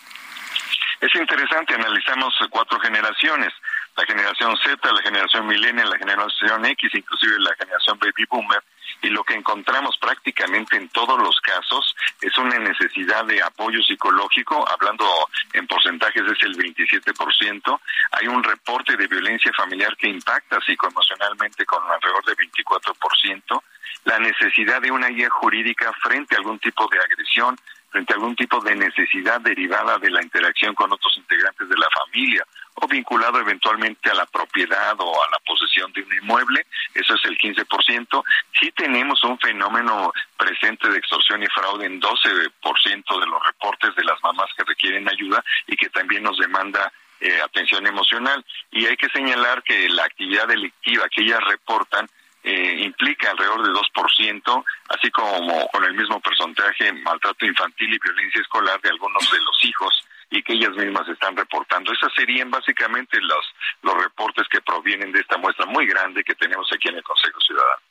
Es 0.99 1.13
interesante, 1.15 1.75
analizamos 1.75 2.33
cuatro 2.49 2.79
generaciones, 2.79 3.53
la 3.95 4.05
generación 4.05 4.57
Z, 4.63 4.91
la 4.91 5.01
generación 5.01 5.45
millennial, 5.45 5.89
la 5.89 5.97
generación 5.97 6.65
X, 6.65 6.91
inclusive 6.93 7.39
la 7.39 7.53
generación 7.55 7.99
baby 7.99 8.25
boomer, 8.29 8.63
y 9.03 9.09
lo 9.09 9.23
que 9.23 9.35
encontramos 9.35 9.97
prácticamente 9.97 10.77
en 10.77 10.87
todos 10.89 11.19
los 11.21 11.39
casos 11.41 11.95
es 12.21 12.35
una 12.37 12.57
necesidad 12.57 13.25
de 13.25 13.41
apoyo 13.41 13.81
psicológico, 13.83 14.65
hablando 14.67 15.05
en 15.51 15.67
porcentajes 15.67 16.23
es 16.23 16.41
el 16.43 16.55
27%, 16.57 17.79
hay 18.11 18.27
un 18.27 18.41
reporte 18.41 18.95
de 18.95 19.07
violencia 19.07 19.51
familiar 19.53 19.95
que 19.97 20.07
impacta 20.07 20.59
psicoemocionalmente 20.61 21.65
con 21.65 21.83
alrededor 21.83 22.23
de 22.25 22.35
24%, 22.37 23.61
la 24.05 24.19
necesidad 24.19 24.81
de 24.81 24.91
una 24.91 25.09
guía 25.09 25.29
jurídica 25.29 25.91
frente 26.01 26.35
a 26.35 26.37
algún 26.37 26.59
tipo 26.59 26.87
de 26.87 26.99
agresión, 26.99 27.57
frente 27.89 28.13
a 28.13 28.15
algún 28.15 28.35
tipo 28.35 28.61
de 28.61 28.75
necesidad 28.75 29.41
derivada 29.41 29.97
de 29.97 30.09
la 30.09 30.23
interacción 30.23 30.73
con 30.75 30.91
otros 30.91 31.15
integrantes 31.17 31.67
de 31.67 31.77
la 31.77 31.87
familia 31.89 32.45
o 32.75 32.87
vinculado 32.87 33.39
eventualmente 33.39 34.09
a 34.09 34.15
la 34.15 34.25
propiedad 34.25 34.95
o 34.99 35.23
a 35.23 35.29
la 35.31 35.39
posesión 35.45 35.91
de 35.93 36.01
un 36.01 36.13
inmueble, 36.13 36.65
eso 36.93 37.13
es 37.15 37.25
el 37.25 37.37
15%. 37.37 38.23
Sí 38.59 38.71
tenemos 38.71 39.23
un 39.23 39.37
fenómeno 39.39 40.11
presente 40.37 40.89
de 40.89 40.97
extorsión 40.97 41.43
y 41.43 41.47
fraude 41.47 41.85
en 41.85 42.01
12% 42.01 43.19
de 43.19 43.25
los 43.27 43.45
reportes 43.45 43.95
de 43.95 44.03
las 44.03 44.21
mamás 44.23 44.49
que 44.57 44.63
requieren 44.63 45.07
ayuda 45.09 45.43
y 45.67 45.75
que 45.75 45.89
también 45.89 46.23
nos 46.23 46.37
demanda 46.37 46.91
eh, 47.19 47.39
atención 47.43 47.85
emocional. 47.85 48.43
Y 48.71 48.85
hay 48.85 48.97
que 48.97 49.09
señalar 49.09 49.63
que 49.63 49.87
la 49.89 50.05
actividad 50.05 50.47
delictiva 50.47 51.07
que 51.09 51.21
ellas 51.21 51.39
reportan 51.47 52.07
eh, 52.43 52.81
implica 52.83 53.31
alrededor 53.31 53.63
de 53.63 53.71
2%, 53.71 54.65
así 54.89 55.09
como 55.11 55.67
con 55.69 55.85
el 55.85 55.93
mismo 55.93 56.19
porcentaje 56.19 56.91
maltrato 56.91 57.45
infantil 57.45 57.93
y 57.93 57.99
violencia 57.99 58.41
escolar 58.41 58.81
de 58.81 58.89
algunos 58.89 59.31
de 59.31 59.39
los 59.39 59.63
hijos 59.63 60.03
y 60.29 60.43
que 60.43 60.53
ellas 60.53 60.75
mismas 60.75 61.07
están 61.07 61.35
reportando. 61.35 61.91
Esas 61.91 62.13
serían 62.15 62.49
básicamente 62.49 63.19
los, 63.21 63.45
los 63.81 64.03
reportes 64.03 64.47
que 64.49 64.61
provienen 64.61 65.11
de 65.11 65.19
esta 65.19 65.37
muestra 65.37 65.65
muy 65.65 65.85
grande 65.87 66.23
que 66.23 66.35
tenemos 66.35 66.67
aquí 66.73 66.89
en 66.89 66.95
el 66.95 67.03
Consejo 67.03 67.39
Ciudadano. 67.41 67.81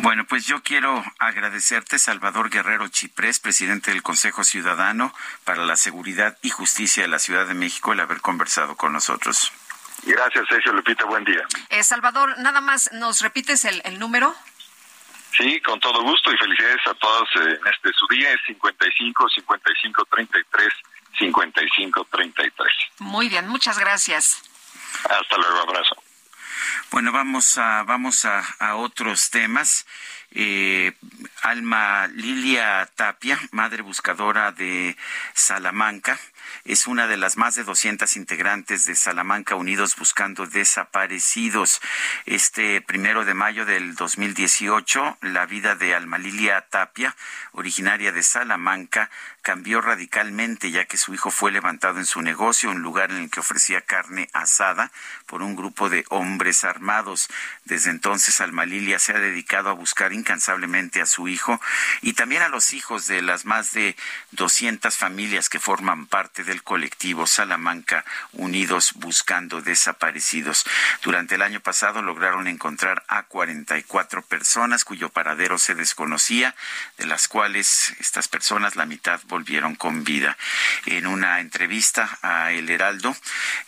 Bueno, 0.00 0.24
pues 0.28 0.46
yo 0.46 0.62
quiero 0.62 1.02
agradecerte, 1.18 1.98
Salvador 1.98 2.50
Guerrero 2.50 2.86
Chiprés, 2.88 3.40
presidente 3.40 3.90
del 3.90 4.02
Consejo 4.02 4.44
Ciudadano 4.44 5.12
para 5.44 5.64
la 5.64 5.76
Seguridad 5.76 6.38
y 6.42 6.50
Justicia 6.50 7.02
de 7.02 7.08
la 7.08 7.18
Ciudad 7.18 7.46
de 7.46 7.54
México, 7.54 7.92
el 7.92 8.00
haber 8.00 8.20
conversado 8.20 8.76
con 8.76 8.92
nosotros. 8.92 9.52
Gracias, 10.04 10.46
Sergio 10.48 10.72
Lupita, 10.72 11.04
buen 11.04 11.24
día. 11.24 11.44
Eh, 11.70 11.82
Salvador, 11.82 12.38
nada 12.38 12.60
más, 12.60 12.92
¿nos 12.92 13.20
repites 13.22 13.64
el, 13.64 13.82
el 13.84 13.98
número? 13.98 14.34
Sí, 15.36 15.60
con 15.60 15.78
todo 15.80 16.02
gusto 16.02 16.32
y 16.32 16.36
felicidades 16.36 16.86
a 16.86 16.94
todos 16.94 17.28
en 17.36 17.60
este 17.72 17.92
su 17.92 18.06
día. 18.08 18.32
Es 18.32 18.40
55 18.46 19.28
55 19.28 20.04
33 20.10 20.68
55 21.18 22.06
33. 22.10 22.72
Muy 22.98 23.28
bien, 23.28 23.46
muchas 23.48 23.78
gracias. 23.78 24.42
Hasta 25.04 25.36
luego, 25.36 25.60
abrazo. 25.60 25.96
Bueno, 26.90 27.12
vamos 27.12 27.58
a, 27.58 27.82
vamos 27.84 28.24
a, 28.24 28.40
a 28.58 28.76
otros 28.76 29.30
temas. 29.30 29.86
Eh, 30.30 30.92
Alma 31.42 32.06
Lilia 32.08 32.88
Tapia, 32.94 33.38
madre 33.52 33.82
buscadora 33.82 34.52
de 34.52 34.96
Salamanca, 35.34 36.18
es 36.64 36.86
una 36.86 37.06
de 37.06 37.16
las 37.16 37.36
más 37.36 37.54
de 37.54 37.64
200 37.64 38.16
integrantes 38.16 38.84
de 38.84 38.94
Salamanca 38.94 39.54
Unidos 39.54 39.96
Buscando 39.96 40.46
Desaparecidos. 40.46 41.80
Este 42.26 42.80
primero 42.80 43.24
de 43.24 43.34
mayo 43.34 43.64
del 43.64 43.94
2018, 43.94 45.18
la 45.22 45.46
vida 45.46 45.74
de 45.74 45.94
Alma 45.94 46.18
Lilia 46.18 46.60
Tapia, 46.70 47.14
originaria 47.52 48.12
de 48.12 48.22
Salamanca, 48.22 49.10
cambió 49.42 49.80
radicalmente 49.80 50.70
ya 50.70 50.84
que 50.84 50.96
su 50.96 51.14
hijo 51.14 51.30
fue 51.30 51.52
levantado 51.52 51.98
en 51.98 52.06
su 52.06 52.22
negocio, 52.22 52.70
un 52.70 52.82
lugar 52.82 53.10
en 53.10 53.18
el 53.18 53.30
que 53.30 53.40
ofrecía 53.40 53.80
carne 53.80 54.28
asada 54.32 54.90
por 55.26 55.42
un 55.42 55.56
grupo 55.56 55.88
de 55.88 56.04
hombres 56.08 56.64
armados. 56.64 57.28
Desde 57.64 57.90
entonces 57.90 58.40
Alma 58.40 58.66
Lilia 58.66 58.98
se 58.98 59.12
ha 59.12 59.18
dedicado 59.18 59.70
a 59.70 59.74
buscar 59.74 60.12
incansablemente 60.12 61.00
a 61.00 61.06
su 61.06 61.28
hijo 61.28 61.60
y 62.02 62.14
también 62.14 62.42
a 62.42 62.48
los 62.48 62.72
hijos 62.72 63.06
de 63.06 63.22
las 63.22 63.44
más 63.44 63.72
de 63.72 63.96
200 64.32 64.96
familias 64.96 65.48
que 65.48 65.60
forman 65.60 66.06
parte 66.06 66.44
del 66.44 66.62
colectivo 66.62 67.26
Salamanca 67.26 68.04
Unidos 68.32 68.92
Buscando 68.96 69.62
Desaparecidos. 69.62 70.64
Durante 71.02 71.36
el 71.36 71.42
año 71.42 71.60
pasado 71.60 72.02
lograron 72.02 72.48
encontrar 72.48 73.04
a 73.08 73.24
44 73.24 74.22
personas 74.22 74.84
cuyo 74.84 75.08
paradero 75.08 75.58
se 75.58 75.74
desconocía, 75.74 76.54
de 76.96 77.06
las 77.06 77.28
cuales 77.28 77.94
estas 77.98 78.28
personas 78.28 78.76
la 78.76 78.86
mitad 78.86 79.20
volvieron 79.28 79.76
con 79.76 80.04
vida. 80.04 80.36
En 80.86 81.06
una 81.06 81.40
entrevista 81.40 82.18
a 82.22 82.52
El 82.52 82.70
Heraldo, 82.70 83.16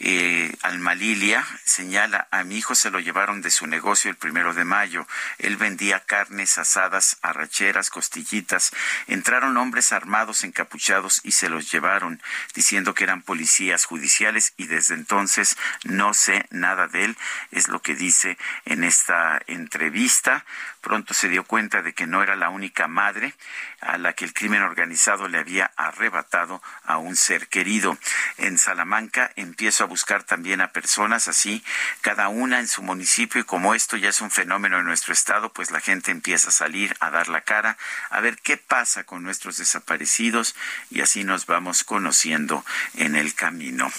eh, 0.00 0.52
Alma 0.62 0.94
Lilia 0.94 1.46
señala, 1.64 2.26
a 2.30 2.42
mi 2.42 2.58
hijo 2.58 2.74
se 2.74 2.90
lo 2.90 2.98
llevaron 3.00 3.42
de 3.42 3.50
su 3.50 3.66
negocio 3.66 4.10
el 4.10 4.16
primero 4.16 4.54
de 4.54 4.64
mayo. 4.64 5.06
Él 5.38 5.56
vendía 5.56 6.00
carnes 6.00 6.58
asadas, 6.58 7.18
arracheras, 7.22 7.90
costillitas. 7.90 8.72
Entraron 9.06 9.56
hombres 9.56 9.92
armados, 9.92 10.44
encapuchados 10.44 11.20
y 11.22 11.32
se 11.32 11.48
los 11.48 11.70
llevaron, 11.70 12.20
diciendo 12.54 12.94
que 12.94 13.04
eran 13.04 13.22
policías 13.22 13.84
judiciales 13.84 14.54
y 14.56 14.66
desde 14.66 14.94
entonces 14.94 15.56
no 15.84 16.14
sé 16.14 16.46
nada 16.50 16.88
de 16.88 17.04
él, 17.04 17.16
es 17.50 17.68
lo 17.68 17.82
que 17.82 17.94
dice 17.94 18.38
en 18.64 18.84
esta 18.84 19.40
entrevista. 19.46 20.44
Pronto 20.80 21.14
se 21.14 21.28
dio 21.28 21.44
cuenta 21.44 21.82
de 21.82 21.92
que 21.92 22.06
no 22.06 22.22
era 22.22 22.36
la 22.36 22.48
única 22.48 22.88
madre 22.88 23.34
a 23.80 23.98
la 23.98 24.14
que 24.14 24.24
el 24.24 24.32
crimen 24.32 24.62
organizado 24.62 25.28
le 25.28 25.38
había 25.38 25.70
arrebatado 25.76 26.62
a 26.84 26.98
un 26.98 27.16
ser 27.16 27.48
querido. 27.48 27.98
En 28.38 28.58
Salamanca 28.58 29.30
empiezo 29.36 29.84
a 29.84 29.86
buscar 29.86 30.24
también 30.24 30.60
a 30.60 30.72
personas 30.72 31.28
así, 31.28 31.62
cada 32.00 32.28
una 32.28 32.60
en 32.60 32.68
su 32.68 32.82
municipio 32.82 33.40
y 33.40 33.44
como 33.44 33.74
esto 33.74 33.96
ya 33.96 34.08
es 34.08 34.20
un 34.20 34.30
fenómeno 34.30 34.78
en 34.78 34.86
nuestro 34.86 35.12
estado, 35.12 35.52
pues 35.52 35.70
la 35.70 35.80
gente 35.80 36.10
empieza 36.10 36.48
a 36.48 36.52
salir 36.52 36.96
a 37.00 37.10
dar 37.10 37.28
la 37.28 37.42
cara, 37.42 37.76
a 38.10 38.20
ver 38.20 38.38
qué 38.38 38.56
pasa 38.56 39.04
con 39.04 39.22
nuestros 39.22 39.58
desaparecidos 39.58 40.54
y 40.90 41.02
así 41.02 41.24
nos 41.24 41.46
vamos 41.46 41.84
conociendo 41.84 42.64
en 42.94 43.16
el 43.16 43.34
camino. 43.34 43.90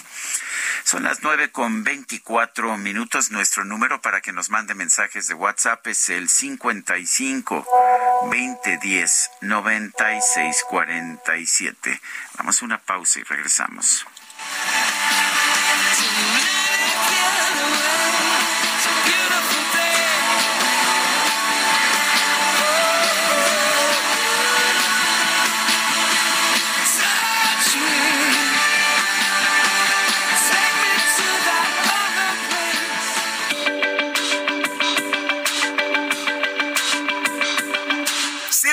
Son 0.83 1.03
las 1.03 1.21
nueve 1.21 1.51
con 1.51 1.83
veinticuatro 1.83 2.77
minutos. 2.77 3.31
Nuestro 3.31 3.63
número 3.63 4.01
para 4.01 4.21
que 4.21 4.33
nos 4.33 4.49
mande 4.49 4.73
mensajes 4.73 5.27
de 5.27 5.33
WhatsApp 5.33 5.85
es 5.87 6.09
el 6.09 6.29
55 6.71 7.65
2010 8.21 9.31
9647. 9.41 12.01
Vamos 12.37 12.61
a 12.61 12.65
una 12.65 12.77
pausa 12.79 13.19
y 13.19 13.23
regresamos. 13.23 14.05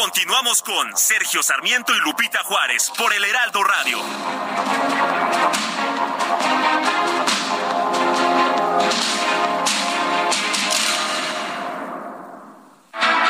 Continuamos 0.00 0.62
con 0.62 0.96
Sergio 0.96 1.42
Sarmiento 1.42 1.94
y 1.94 1.98
Lupita 1.98 2.42
Juárez 2.44 2.90
por 2.96 3.12
el 3.12 3.22
Heraldo 3.22 3.62
Radio. 3.62 3.98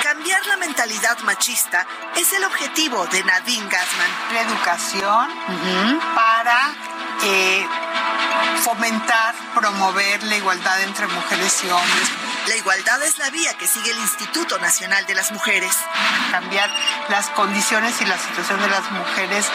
Cambiar 0.00 0.46
la 0.46 0.56
mentalidad 0.58 1.18
machista 1.24 1.84
es 2.16 2.32
el 2.34 2.44
objetivo 2.44 3.04
de 3.08 3.24
Nadine 3.24 3.68
Gassman. 3.68 4.10
La 4.32 4.42
educación 4.42 5.28
para 6.14 6.99
eh, 7.22 7.66
fomentar, 8.60 9.34
promover 9.54 10.22
la 10.24 10.36
igualdad 10.36 10.80
entre 10.82 11.06
mujeres 11.08 11.64
y 11.64 11.70
hombres. 11.70 12.10
La 12.46 12.56
igualdad 12.56 13.02
es 13.02 13.18
la 13.18 13.30
vía 13.30 13.56
que 13.58 13.66
sigue 13.66 13.90
el 13.90 13.98
Instituto 13.98 14.58
Nacional 14.58 15.06
de 15.06 15.14
las 15.14 15.30
Mujeres. 15.30 15.76
Cambiar 16.30 16.70
las 17.08 17.28
condiciones 17.30 18.00
y 18.00 18.06
la 18.06 18.18
situación 18.18 18.60
de 18.60 18.68
las 18.68 18.90
mujeres 18.90 19.46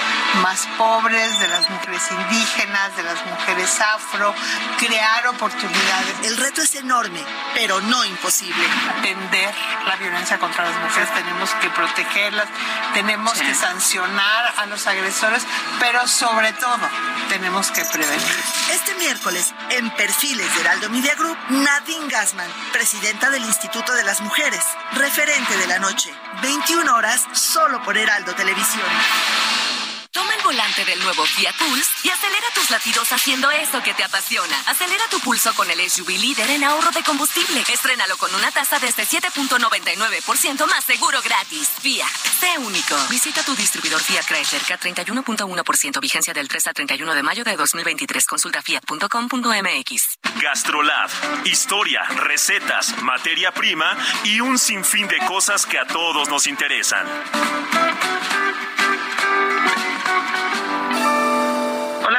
más 0.41 0.67
pobres, 0.77 1.39
de 1.39 1.47
las 1.47 1.69
mujeres 1.69 2.03
indígenas, 2.11 2.95
de 2.95 3.03
las 3.03 3.25
mujeres 3.25 3.79
afro, 3.81 4.33
crear 4.77 5.27
oportunidades. 5.27 6.15
El 6.23 6.37
reto 6.37 6.61
es 6.61 6.75
enorme, 6.75 7.21
pero 7.53 7.81
no 7.81 8.05
imposible. 8.05 8.65
Atender 8.97 9.53
la 9.87 9.95
violencia 9.95 10.37
contra 10.37 10.65
las 10.65 10.77
mujeres, 10.79 11.13
tenemos 11.13 11.49
que 11.55 11.69
protegerlas, 11.69 12.47
tenemos 12.93 13.33
que 13.33 13.55
sancionar 13.55 14.53
a 14.57 14.65
los 14.67 14.85
agresores, 14.85 15.43
pero 15.79 16.07
sobre 16.07 16.53
todo 16.53 16.79
tenemos 17.29 17.54
que 17.55 17.85
prevenir. 17.85 18.43
Este 18.73 18.93
miércoles, 18.95 19.53
en 19.69 19.89
Perfiles 19.91 20.53
de 20.53 20.61
Heraldo 20.61 20.89
Media 20.89 21.15
Group, 21.15 21.37
Nadine 21.49 22.09
Gassman, 22.09 22.51
presidenta 22.73 23.29
del 23.29 23.45
Instituto 23.45 23.93
de 23.93 24.03
las 24.03 24.19
Mujeres, 24.19 24.61
referente 24.91 25.55
de 25.57 25.67
la 25.67 25.79
noche, 25.79 26.13
21 26.41 26.93
horas, 26.93 27.25
solo 27.31 27.81
por 27.83 27.97
Heraldo 27.97 28.35
Televisión. 28.35 28.83
Toma 30.15 30.33
el 30.33 30.43
volante 30.43 30.85
del 30.85 30.97
nuevo 31.03 31.25
Fiat 31.25 31.57
Pulse 31.57 31.91
y 32.03 32.09
acelera 32.09 32.47
tus 32.53 32.69
latidos 32.69 33.11
haciendo 33.11 33.51
eso 33.51 33.83
que 33.83 33.93
te 33.93 34.01
apasiona. 34.01 34.57
Acelera 34.65 35.03
tu 35.09 35.19
pulso 35.19 35.53
con 35.55 35.69
el 35.69 35.89
SUV 35.89 36.07
líder 36.07 36.51
en 36.51 36.63
ahorro 36.63 36.89
de 36.91 37.03
combustible. 37.03 37.61
Estrénalo 37.67 38.15
con 38.15 38.33
una 38.33 38.49
tasa 38.49 38.79
desde 38.79 39.05
7.99% 39.05 40.67
más 40.67 40.85
seguro 40.85 41.21
gratis. 41.21 41.69
Fiat, 41.81 42.09
sé 42.39 42.57
único. 42.59 42.95
Visita 43.09 43.43
tu 43.43 43.57
distribuidor 43.57 43.99
Fiat 43.99 44.25
Chrysler 44.25 44.61
K31.1% 44.61 45.99
vigencia 45.99 46.33
del 46.33 46.47
3 46.47 46.67
al 46.67 46.73
31 46.75 47.13
de 47.13 47.21
mayo 47.21 47.43
de 47.43 47.57
2023. 47.57 48.25
Consulta 48.25 48.61
fiat.com.mx. 48.61 50.19
Gastrolab, 50.41 51.09
historia, 51.43 52.03
recetas, 52.03 52.97
materia 53.01 53.51
prima 53.51 53.97
y 54.23 54.39
un 54.39 54.59
sinfín 54.59 55.09
de 55.09 55.17
cosas 55.27 55.65
que 55.65 55.77
a 55.77 55.85
todos 55.85 56.29
nos 56.29 56.47
interesan. 56.47 57.05
Thank 60.15 60.69
you. 60.69 60.74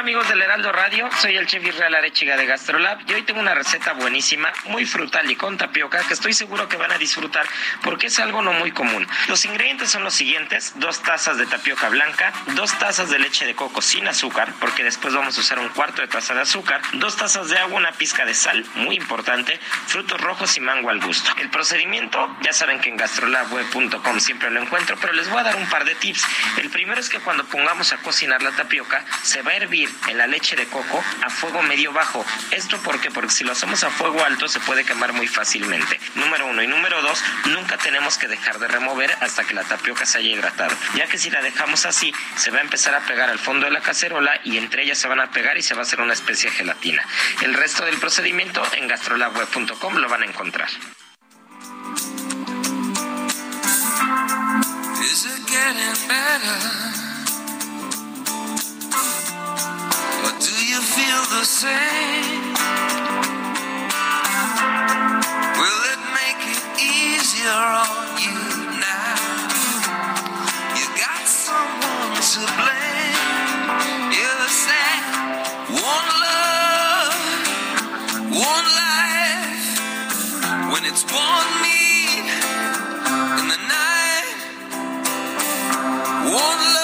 Amigos 0.07 0.29
del 0.29 0.41
Heraldo 0.41 0.71
Radio, 0.71 1.09
soy 1.21 1.37
el 1.37 1.49
chef 1.49 1.67
Israel 1.67 1.93
Arechiga 1.97 2.37
de 2.37 2.47
Gastrolab 2.47 3.01
y 3.09 3.15
hoy 3.15 3.23
tengo 3.23 3.41
una 3.41 3.57
receta 3.57 3.93
buenísima, 3.93 4.53
muy 4.67 4.87
frutal 4.87 5.29
y 5.29 5.35
con 5.35 5.59
tapioca 5.59 5.99
que 6.07 6.15
estoy 6.15 6.33
seguro 6.33 6.69
que 6.69 6.77
van 6.77 6.93
a 6.93 6.97
disfrutar 6.97 7.45
porque 7.83 8.07
es 8.07 8.21
algo 8.21 8.41
no 8.41 8.53
muy 8.53 8.71
común. 8.71 9.05
Los 9.27 9.45
ingredientes 9.47 9.91
son 9.91 10.05
los 10.05 10.15
siguientes, 10.15 10.75
dos 10.77 11.03
tazas 11.03 11.39
de 11.39 11.47
tapioca 11.47 11.89
blanca, 11.89 12.33
dos 12.55 12.79
tazas 12.79 13.11
de 13.11 13.19
leche 13.19 13.47
de 13.47 13.57
coco 13.57 13.83
sin 13.83 14.07
azúcar, 14.07 14.53
porque 14.61 14.85
después 14.85 15.13
vamos 15.13 15.37
a 15.39 15.41
usar 15.41 15.59
un 15.59 15.71
cuarto 15.71 16.03
de 16.03 16.07
taza 16.07 16.35
de 16.35 16.43
azúcar, 16.43 16.81
dos 16.93 17.17
tazas 17.17 17.49
de 17.49 17.59
agua, 17.59 17.77
una 17.77 17.91
pizca 17.91 18.25
de 18.25 18.35
sal, 18.35 18.65
muy 18.77 18.95
importante, 18.95 19.59
frutos 19.89 20.21
rojos 20.21 20.57
y 20.57 20.61
mango 20.61 20.89
al 20.91 21.01
gusto. 21.01 21.33
El 21.41 21.51
procedimiento, 21.51 22.37
ya 22.43 22.53
saben 22.53 22.79
que 22.79 22.91
en 22.91 22.97
gastrolabweb.com 22.97 24.21
siempre 24.21 24.53
lo 24.53 24.63
encuentro, 24.63 24.97
pero 25.01 25.15
les 25.15 25.29
voy 25.29 25.41
a 25.41 25.43
dar 25.43 25.57
un 25.57 25.69
par 25.69 25.85
de 25.85 25.97
tips. 25.97 26.25
El 26.59 26.71
primero 26.71 27.01
es 27.01 27.09
que 27.09 27.19
cuando 27.19 27.45
pongamos 27.47 27.93
a 27.93 27.97
cocinar 27.97 28.41
la 28.41 28.53
tapioca, 28.53 29.05
se 29.25 29.43
va 29.43 29.51
a 29.51 29.57
hervir 29.57 29.96
en 30.09 30.19
la 30.19 30.27
leche 30.27 30.57
de 30.57 30.67
coco 30.67 31.03
a 31.23 31.31
fuego 31.31 31.63
medio 31.63 31.93
bajo. 31.93 32.25
¿Esto? 32.51 32.79
Porque 32.83 33.11
si 33.29 33.45
lo 33.45 33.53
hacemos 33.53 33.83
a 33.85 33.91
fuego 33.91 34.25
alto 34.25 34.49
se 34.49 34.61
puede 34.61 34.85
quemar 34.85 35.13
muy 35.13 35.27
fácilmente. 35.27 35.99
Número 36.15 36.47
uno. 36.47 36.63
Y 36.63 36.67
número 36.67 37.03
dos, 37.03 37.23
nunca 37.47 37.77
tenemos 37.77 38.19
que 38.19 38.29
dejar 38.29 38.59
de 38.59 38.69
remover 38.69 39.11
hasta 39.21 39.45
que 39.45 39.55
la 39.55 39.65
tapioca 39.65 40.07
se 40.07 40.19
haya 40.19 40.31
hidratado. 40.31 40.75
Ya 40.95 41.07
que 41.07 41.19
si 41.19 41.31
la 41.31 41.43
dejamos 41.43 41.87
así, 41.87 42.15
se 42.37 42.51
va 42.51 42.59
a 42.59 42.63
empezar 42.63 42.95
a 42.95 43.01
pegar 43.01 43.31
al 43.31 43.39
fondo 43.39 43.67
de 43.67 43.73
la 43.73 43.81
cacerola 43.81 44.41
y 44.45 44.59
entre 44.59 44.85
ellas 44.85 44.99
se 44.99 45.09
van 45.09 45.21
a 45.21 45.31
pegar 45.31 45.57
y 45.59 45.63
se 45.63 45.75
va 45.75 45.81
a 45.81 45.83
hacer 45.83 46.01
una 46.01 46.13
especie 46.13 46.51
de 46.51 46.57
gelatina. 46.57 47.05
El 47.43 47.55
resto 47.55 47.85
del 47.85 47.99
procedimiento 47.99 48.63
en 48.75 48.89
gastrolabweb.com 48.89 49.95
lo 49.97 50.09
van 50.09 50.23
a 50.23 50.27
encontrar. 50.27 50.69
You 60.77 60.83
feel 60.83 61.23
the 61.39 61.45
same? 61.45 62.53
Will 65.61 65.83
it 65.93 66.03
make 66.21 66.43
it 66.53 66.63
easier 66.77 67.61
on 67.85 68.21
you 68.21 68.37
now? 68.77 69.17
You 70.77 70.85
got 71.01 71.25
someone 71.25 72.13
to 72.33 72.41
blame. 72.61 73.21
You're 74.17 74.49
sad. 74.65 75.03
One 75.73 76.09
love, 76.27 77.17
one 78.37 78.67
life. 78.85 79.69
When 80.73 80.85
it's 80.85 81.05
one 81.09 81.51
me 81.65 82.21
in 83.41 83.47
the 83.49 83.61
night, 83.81 84.29
one 86.45 86.76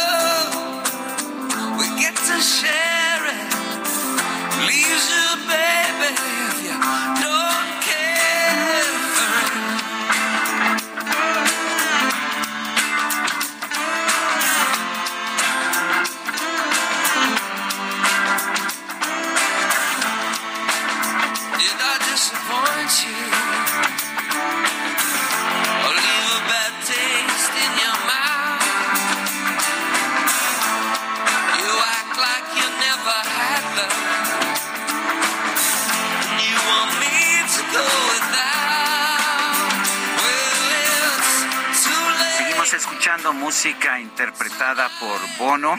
música 43.32 44.00
interpretada 44.00 44.88
por 45.00 45.20
Bono 45.38 45.78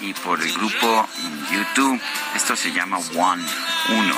y 0.00 0.12
por 0.14 0.40
el 0.40 0.52
grupo 0.52 1.08
YouTube. 1.50 2.00
Esto 2.34 2.56
se 2.56 2.72
llama 2.72 2.98
One, 2.98 3.44
Uno. 3.90 4.14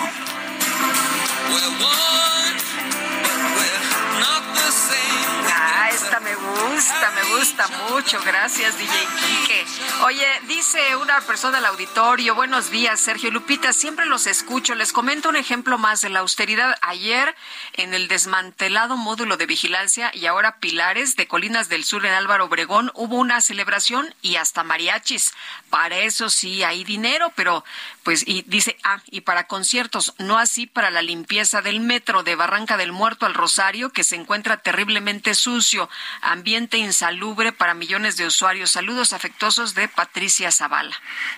Me 6.36 6.74
gusta, 6.74 7.10
me 7.10 7.36
gusta 7.36 7.68
mucho. 7.90 8.20
Gracias, 8.24 8.78
DJ 8.78 8.90
Quique. 8.90 9.64
Oye, 10.04 10.26
dice 10.46 10.96
una 10.96 11.20
persona 11.20 11.58
al 11.58 11.66
auditorio, 11.66 12.34
buenos 12.34 12.70
días, 12.70 13.00
Sergio 13.00 13.30
Lupita, 13.30 13.72
siempre 13.72 14.06
los 14.06 14.26
escucho. 14.26 14.74
Les 14.74 14.92
comento 14.92 15.28
un 15.28 15.36
ejemplo 15.36 15.78
más 15.78 16.00
de 16.00 16.08
la 16.08 16.20
austeridad. 16.20 16.76
Ayer, 16.80 17.34
en 17.74 17.92
el 17.92 18.08
desmantelado 18.08 18.96
módulo 18.96 19.36
de 19.36 19.46
vigilancia 19.46 20.10
y 20.14 20.26
ahora 20.26 20.56
Pilares 20.58 21.16
de 21.16 21.28
Colinas 21.28 21.68
del 21.68 21.84
Sur 21.84 22.06
en 22.06 22.12
Álvaro 22.12 22.46
Obregón, 22.46 22.90
hubo 22.94 23.16
una 23.16 23.40
celebración 23.40 24.14
y 24.22 24.36
hasta 24.36 24.64
mariachis. 24.64 25.32
Para 25.72 26.00
eso 26.00 26.28
sí 26.28 26.62
hay 26.62 26.84
dinero, 26.84 27.32
pero 27.34 27.64
pues, 28.02 28.24
y 28.26 28.42
dice, 28.46 28.76
ah, 28.84 29.00
y 29.10 29.22
para 29.22 29.46
conciertos, 29.46 30.12
no 30.18 30.38
así 30.38 30.66
para 30.66 30.90
la 30.90 31.00
limpieza 31.00 31.62
del 31.62 31.80
metro 31.80 32.22
de 32.22 32.34
Barranca 32.34 32.76
del 32.76 32.92
Muerto 32.92 33.24
al 33.24 33.32
Rosario, 33.32 33.88
que 33.88 34.04
se 34.04 34.16
encuentra 34.16 34.58
terriblemente 34.58 35.34
sucio, 35.34 35.88
ambiente 36.20 36.76
insalubre 36.76 37.52
para 37.52 37.72
millones 37.72 38.18
de 38.18 38.26
usuarios. 38.26 38.72
Saludos 38.72 39.14
afectuosos 39.14 39.74
de 39.74 39.88
Patricia 39.88 40.52
Zavala. 40.52 40.94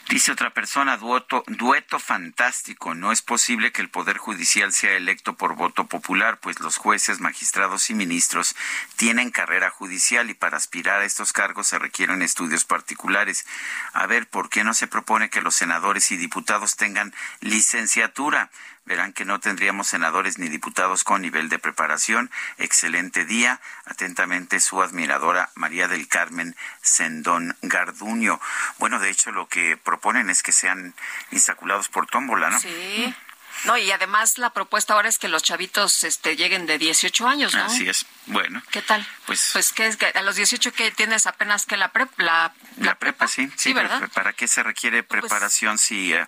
Dice 0.08 0.32
otra 0.32 0.50
persona, 0.50 0.96
dueto, 0.96 1.44
dueto 1.46 2.00
fantástico. 2.00 2.96
No 2.96 3.12
es 3.12 3.22
posible 3.22 3.70
que 3.70 3.82
el 3.82 3.88
Poder 3.88 4.18
Judicial 4.18 4.72
sea 4.72 4.96
electo 4.96 5.36
por 5.36 5.54
voto 5.54 5.86
popular, 5.86 6.40
pues 6.40 6.58
los 6.58 6.76
jueces, 6.76 7.20
magistrados 7.20 7.88
y 7.88 7.94
ministros 7.94 8.56
tienen 8.96 9.30
carrera 9.30 9.70
judicial 9.70 10.28
y 10.28 10.34
para 10.34 10.56
aspirar 10.56 11.02
a 11.02 11.04
estos 11.04 11.32
cargos 11.32 11.68
se 11.68 11.78
requieren 11.78 12.20
estudios 12.20 12.64
particulares. 12.64 13.46
A 13.92 14.08
ver, 14.08 14.23
¿por 14.24 14.48
qué 14.48 14.64
no 14.64 14.74
se 14.74 14.86
propone 14.86 15.30
que 15.30 15.40
los 15.42 15.54
senadores 15.54 16.10
y 16.10 16.16
diputados 16.16 16.76
tengan 16.76 17.14
licenciatura? 17.40 18.50
Verán 18.86 19.14
que 19.14 19.24
no 19.24 19.40
tendríamos 19.40 19.86
senadores 19.86 20.38
ni 20.38 20.48
diputados 20.48 21.04
con 21.04 21.22
nivel 21.22 21.48
de 21.48 21.58
preparación. 21.58 22.30
Excelente 22.58 23.24
día. 23.24 23.60
Atentamente 23.86 24.60
su 24.60 24.82
admiradora 24.82 25.50
María 25.54 25.88
del 25.88 26.06
Carmen 26.06 26.54
Sendón 26.82 27.56
Garduño. 27.62 28.40
Bueno, 28.78 28.98
de 28.98 29.08
hecho 29.08 29.32
lo 29.32 29.48
que 29.48 29.78
proponen 29.78 30.28
es 30.28 30.42
que 30.42 30.52
sean 30.52 30.94
insaculados 31.30 31.88
por 31.88 32.06
tómbola, 32.06 32.50
¿no? 32.50 32.60
Sí. 32.60 33.14
No, 33.64 33.76
y 33.76 33.90
además 33.90 34.38
la 34.38 34.50
propuesta 34.50 34.94
ahora 34.94 35.08
es 35.08 35.18
que 35.18 35.28
los 35.28 35.42
chavitos 35.42 36.04
este, 36.04 36.36
lleguen 36.36 36.66
de 36.66 36.78
18 36.78 37.26
años, 37.26 37.54
¿no? 37.54 37.64
Así 37.64 37.88
es. 37.88 38.06
Bueno. 38.26 38.62
¿Qué 38.70 38.82
tal? 38.82 39.06
Pues, 39.26 39.50
pues 39.52 39.72
que 39.72 39.86
es 39.86 39.96
que 39.96 40.06
a 40.06 40.22
los 40.22 40.36
18 40.36 40.72
que 40.72 40.90
tienes 40.90 41.26
apenas 41.26 41.66
que 41.66 41.76
la 41.76 41.92
prep, 41.92 42.10
la, 42.18 42.52
la, 42.78 42.98
prepa, 42.98 43.28
sí, 43.28 43.50
sí, 43.56 43.72
¿verdad? 43.72 43.98
pero 44.00 44.12
¿Para 44.12 44.32
qué 44.32 44.48
se 44.48 44.62
requiere 44.62 45.02
preparación 45.02 45.78
si, 45.78 46.12
eh, 46.12 46.26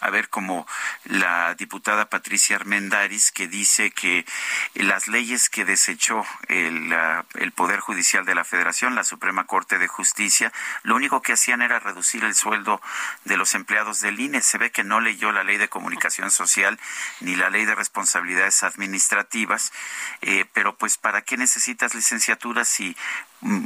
a 0.00 0.10
ver, 0.10 0.28
como 0.28 0.66
la 1.04 1.54
diputada 1.54 2.08
Patricia 2.08 2.56
Armendaris, 2.56 3.32
que 3.32 3.48
dice 3.48 3.90
que 3.90 4.26
las 4.74 5.08
leyes 5.08 5.48
que 5.48 5.64
desechó 5.64 6.24
el, 6.48 6.94
el 7.34 7.52
Poder 7.52 7.80
Judicial 7.80 8.24
de 8.24 8.34
la 8.34 8.44
Federación, 8.44 8.94
la 8.94 9.04
Suprema 9.04 9.46
Corte 9.46 9.78
de 9.78 9.88
Justicia, 9.88 10.52
lo 10.82 10.96
único 10.96 11.22
que 11.22 11.32
hacían 11.32 11.62
era 11.62 11.78
reducir 11.78 12.24
el 12.24 12.34
sueldo 12.34 12.80
de 13.24 13.36
los 13.36 13.54
empleados 13.54 14.00
del 14.00 14.20
INE. 14.20 14.42
Se 14.42 14.58
ve 14.58 14.70
que 14.70 14.84
no 14.84 15.00
leyó 15.00 15.32
la 15.32 15.44
Ley 15.44 15.56
de 15.56 15.68
Comunicación 15.68 16.30
Social 16.30 16.65
ni 17.20 17.36
la 17.36 17.50
Ley 17.50 17.64
de 17.64 17.74
Responsabilidades 17.74 18.62
Administrativas, 18.62 19.72
eh, 20.22 20.44
pero 20.52 20.76
pues 20.76 20.96
¿para 20.98 21.22
qué 21.22 21.36
necesitas 21.36 21.94
licenciatura 21.94 22.64
si 22.64 22.96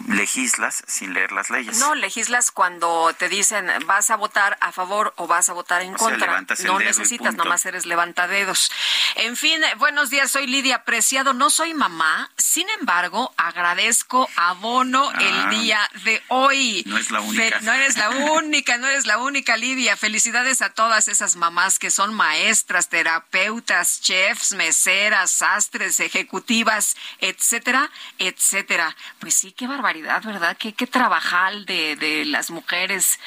legislas 0.09 0.83
sin 0.87 1.15
leer 1.15 1.33
las 1.33 1.51
leyes. 1.51 1.79
No, 1.79 1.95
legislas 1.95 2.51
cuando 2.51 3.13
te 3.19 3.29
dicen 3.29 3.67
vas 3.87 4.11
a 4.11 4.17
votar 4.17 4.59
a 4.61 4.73
favor 4.73 5.13
o 5.17 5.27
vas 5.27 5.49
a 5.49 5.53
votar 5.53 5.83
en 5.83 5.95
O 5.95 5.99
contra. 5.99 6.45
no 6.65 6.79
necesitas, 6.79 7.35
nomás 7.35 7.65
eres 7.67 7.87
levantadedos. 7.87 8.71
En 9.17 9.37
fin, 9.37 9.63
eh, 9.63 9.75
buenos 9.77 10.11
días, 10.11 10.31
soy 10.31 10.47
Lidia 10.47 10.77
Apreciado. 10.77 11.33
No 11.33 11.51
soy 11.51 11.75
mamá, 11.75 12.31
sin 12.37 12.69
embargo, 12.81 13.33
agradezco 13.37 14.29
abono 14.37 15.11
Ah. 15.15 15.19
el 15.21 15.51
día 15.61 15.91
de 16.05 16.23
hoy. 16.29 16.83
No 16.87 16.99
es 16.99 17.11
la 17.11 17.21
única. 17.21 17.59
Fe- 17.59 17.65
no 17.65 17.73
eres 17.73 17.97
la 17.97 18.11
única, 18.35 18.77
no 18.79 18.87
eres 18.89 19.07
la 19.07 19.19
única, 19.19 19.57
Lidia. 19.57 19.97
Felicidades 19.97 20.63
a 20.63 20.71
todas 20.71 21.09
esas 21.09 21.37
mamás 21.37 21.79
que 21.79 21.91
son 21.91 22.13
maestras, 22.15 22.89
terapeutas, 22.89 24.01
chefs, 24.01 24.53
meseras, 24.53 25.31
sastres, 25.31 26.01
ejecutivas, 26.01 26.97
etcétera, 27.21 27.91
etcétera. 28.19 28.97
Pues 29.19 29.35
sí, 29.35 29.53
qué 29.61 29.67
barbaridad, 29.67 30.23
¿verdad? 30.23 30.57
Qué, 30.59 30.73
qué 30.73 30.87
trabajal 30.87 31.67
de, 31.67 31.95
de 31.97 32.25
las 32.25 32.51
mujeres. 32.51 33.21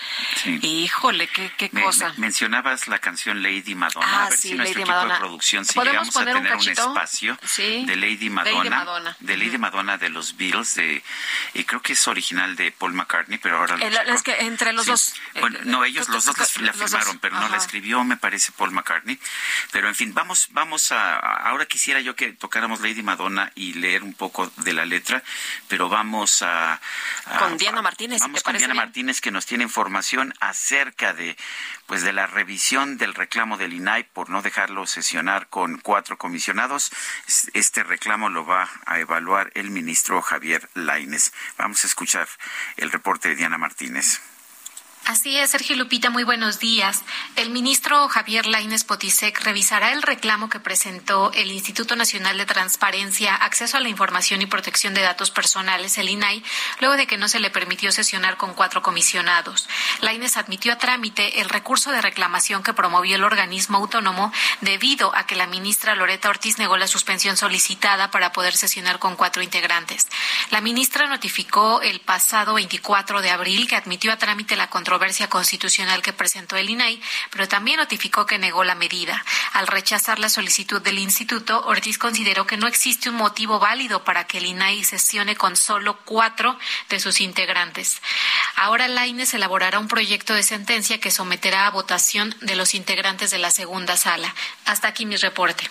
Sí. 0.44 0.58
Híjole, 0.64 1.28
qué, 1.28 1.52
qué 1.60 1.70
Me- 1.72 1.84
cosa. 1.84 2.10
me- 2.14 2.22
mencionabas 2.34 2.88
la 2.88 2.98
canción 2.98 3.44
Lady 3.44 3.76
Madonna. 3.76 4.08
Ah, 4.10 4.26
a 4.26 4.30
ver 4.30 4.40
sí, 4.40 4.48
si 4.50 4.54
nuestro 4.56 4.80
Lady 4.80 4.82
equipo 4.82 4.96
Madonna. 4.98 5.14
de 5.14 5.20
producción, 5.20 5.64
si 5.64 5.74
¿Podemos 5.76 5.92
llegamos 6.08 6.16
a 6.16 6.20
un 6.22 6.26
tener 6.26 6.56
un, 6.56 6.70
espacio 6.70 7.38
Sí. 7.46 7.86
de 7.86 7.96
Lady 7.98 8.32
Madonna. 8.32 8.58
Lady 8.58 8.70
Madonna. 8.72 9.18
De 9.20 9.38
Lady 9.38 9.58
Madonna 9.60 9.98
de 10.00 10.10
los 10.10 10.36
Beatles, 10.36 10.74
de, 10.74 11.04
y 11.54 11.64
creo 11.66 11.84
que 11.84 11.94
es 11.94 12.08
original 12.08 12.56
de 12.56 12.72
Paul 12.72 12.94
McCartney, 12.94 13.38
pero 13.38 13.60
ahora 13.60 13.78
lo 13.78 13.86
El- 13.86 13.96
es 14.10 14.24
que 14.24 14.36
entre 14.40 14.74
los 14.74 14.88
dos. 14.88 15.14
Bueno, 15.40 15.60
eh, 15.60 15.62
no, 15.66 15.86
ellos 15.86 16.10
eh, 16.10 16.14
los 16.14 16.26
dos 16.26 16.36
la 16.36 16.72
dos. 16.72 16.80
firmaron, 16.90 17.20
pero 17.20 17.40
no 17.40 17.48
la 17.48 17.58
escribió, 17.58 18.04
me 18.04 18.18
parece, 18.18 18.52
Paul 18.54 18.72
McCartney. 18.72 19.20
Pero 19.72 19.88
en 19.88 19.94
fin, 19.94 20.16
vamos, 20.16 20.48
vamos 20.50 20.92
a, 20.92 21.20
ahora 21.20 21.68
quisiera 21.68 22.00
yo 22.02 22.16
que 22.16 22.34
tocáramos 22.34 22.82
Lady 22.82 23.04
Madonna 23.04 23.52
y 23.54 23.74
leer 23.76 24.02
un 24.02 24.16
poco 24.16 24.52
de 24.58 24.74
la 24.74 24.86
letra, 24.86 25.22
pero 25.68 25.90
vamos 25.90 26.23
a... 26.42 26.74
a- 27.26 27.38
Con 27.40 27.58
Diana 27.58 27.82
Martínez, 27.82 28.22
Vamos 28.22 28.42
te 28.42 28.44
con 28.46 28.58
Diana 28.58 28.74
bien. 28.74 28.86
Martínez 28.86 29.22
que 29.22 29.32
nos 29.32 29.46
tiene 29.46 29.64
información 29.64 30.34
acerca 30.40 31.14
de, 31.14 31.36
pues, 31.86 32.02
de 32.02 32.14
la 32.14 32.28
revisión 32.28 32.98
del 32.98 33.14
reclamo 33.14 33.58
del 33.58 33.74
INAI 33.74 34.04
por 34.06 34.30
no 34.30 34.42
dejarlo 34.42 34.86
sesionar 34.88 35.48
con 35.50 35.78
cuatro 35.80 36.18
comisionados. 36.18 36.92
Es- 37.28 37.52
Este 37.54 37.84
reclamo 37.84 38.30
lo 38.30 38.46
va 38.46 38.70
a 38.86 39.00
evaluar 39.00 39.52
el 39.56 39.70
ministro 39.70 40.22
Javier 40.22 40.70
Laines. 40.74 41.34
Vamos 41.58 41.84
a 41.84 41.88
escuchar 41.88 42.28
el 42.78 42.92
reporte 42.92 43.30
de 43.30 43.36
Diana 43.36 43.58
Martínez. 43.58 44.22
Así 45.06 45.38
es, 45.38 45.50
Sergio 45.50 45.76
Lupita, 45.76 46.10
muy 46.10 46.24
buenos 46.24 46.60
días. 46.60 47.04
El 47.36 47.50
ministro 47.50 48.08
Javier 48.08 48.46
Lainez 48.46 48.86
Potisek 48.86 49.38
revisará 49.42 49.92
el 49.92 50.02
reclamo 50.02 50.48
que 50.50 50.62
presentó 50.62 51.30
el 51.34 51.52
Instituto 51.52 51.98
Nacional 51.98 52.38
de 52.38 52.46
Transparencia, 52.46 53.36
Acceso 53.36 53.76
a 53.76 53.82
la 53.82 53.90
Información 53.90 54.42
y 54.42 54.46
Protección 54.46 54.94
de 54.94 55.02
Datos 55.02 55.30
Personales, 55.30 55.98
el 55.98 56.08
INAI, 56.08 56.42
luego 56.80 56.96
de 56.96 57.06
que 57.06 57.18
no 57.18 57.28
se 57.28 57.42
le 57.42 57.50
permitió 57.50 57.92
sesionar 57.92 58.38
con 58.38 58.54
cuatro 58.54 58.82
comisionados. 58.82 59.68
Lainez 60.00 60.38
admitió 60.38 60.72
a 60.72 60.78
trámite 60.78 61.42
el 61.42 61.50
recurso 61.50 61.92
de 61.92 62.02
reclamación 62.02 62.64
que 62.64 62.74
promovió 62.74 63.18
el 63.18 63.26
organismo 63.26 63.80
autónomo 63.80 64.32
debido 64.62 65.14
a 65.18 65.26
que 65.26 65.36
la 65.36 65.48
ministra 65.48 65.96
Loreta 65.96 66.30
Ortiz 66.30 66.60
negó 66.60 66.78
la 66.78 66.88
suspensión 66.88 67.36
solicitada 67.36 68.10
para 68.10 68.32
poder 68.32 68.56
sesionar 68.56 69.00
con 69.00 69.18
cuatro 69.18 69.44
integrantes. 69.44 70.08
La 70.50 70.62
ministra 70.62 71.08
notificó 71.08 71.82
el 71.82 72.00
pasado 72.00 72.54
24 72.54 73.22
de 73.22 73.32
abril 73.32 73.68
que 73.68 73.76
admitió 73.76 74.14
a 74.14 74.18
trámite 74.18 74.56
la 74.56 74.70
controversia 74.70 74.93
constitucional 75.30 76.02
que 76.02 76.14
presentó 76.14 76.58
el 76.58 76.70
INAI, 76.70 77.02
pero 77.32 77.48
también 77.48 77.78
notificó 77.78 78.26
que 78.26 78.38
negó 78.38 78.64
la 78.64 78.76
medida. 78.76 79.24
Al 79.54 79.68
rechazar 79.68 80.20
la 80.20 80.30
solicitud 80.30 80.82
del 80.82 81.00
instituto, 81.00 81.66
Ortiz 81.66 81.98
consideró 81.98 82.46
que 82.48 82.58
no 82.58 82.68
existe 82.68 83.10
un 83.10 83.16
motivo 83.16 83.60
válido 83.60 84.04
para 84.04 84.26
que 84.26 84.40
el 84.40 84.46
INAI 84.46 84.84
sesione 84.84 85.36
con 85.36 85.56
solo 85.56 86.00
cuatro 86.06 86.58
de 86.90 87.00
sus 87.00 87.22
integrantes. 87.22 88.02
Ahora 88.56 88.88
Laines 88.88 89.34
elaborará 89.34 89.80
un 89.80 89.88
proyecto 89.88 90.34
de 90.34 90.44
sentencia 90.44 91.00
que 91.00 91.12
someterá 91.12 91.68
a 91.68 91.72
votación 91.72 92.36
de 92.42 92.56
los 92.56 92.74
integrantes 92.74 93.32
de 93.32 93.40
la 93.40 93.52
segunda 93.52 93.98
sala. 93.98 94.34
Hasta 94.66 94.88
aquí 94.88 95.06
mi 95.06 95.16
reporte. 95.16 95.70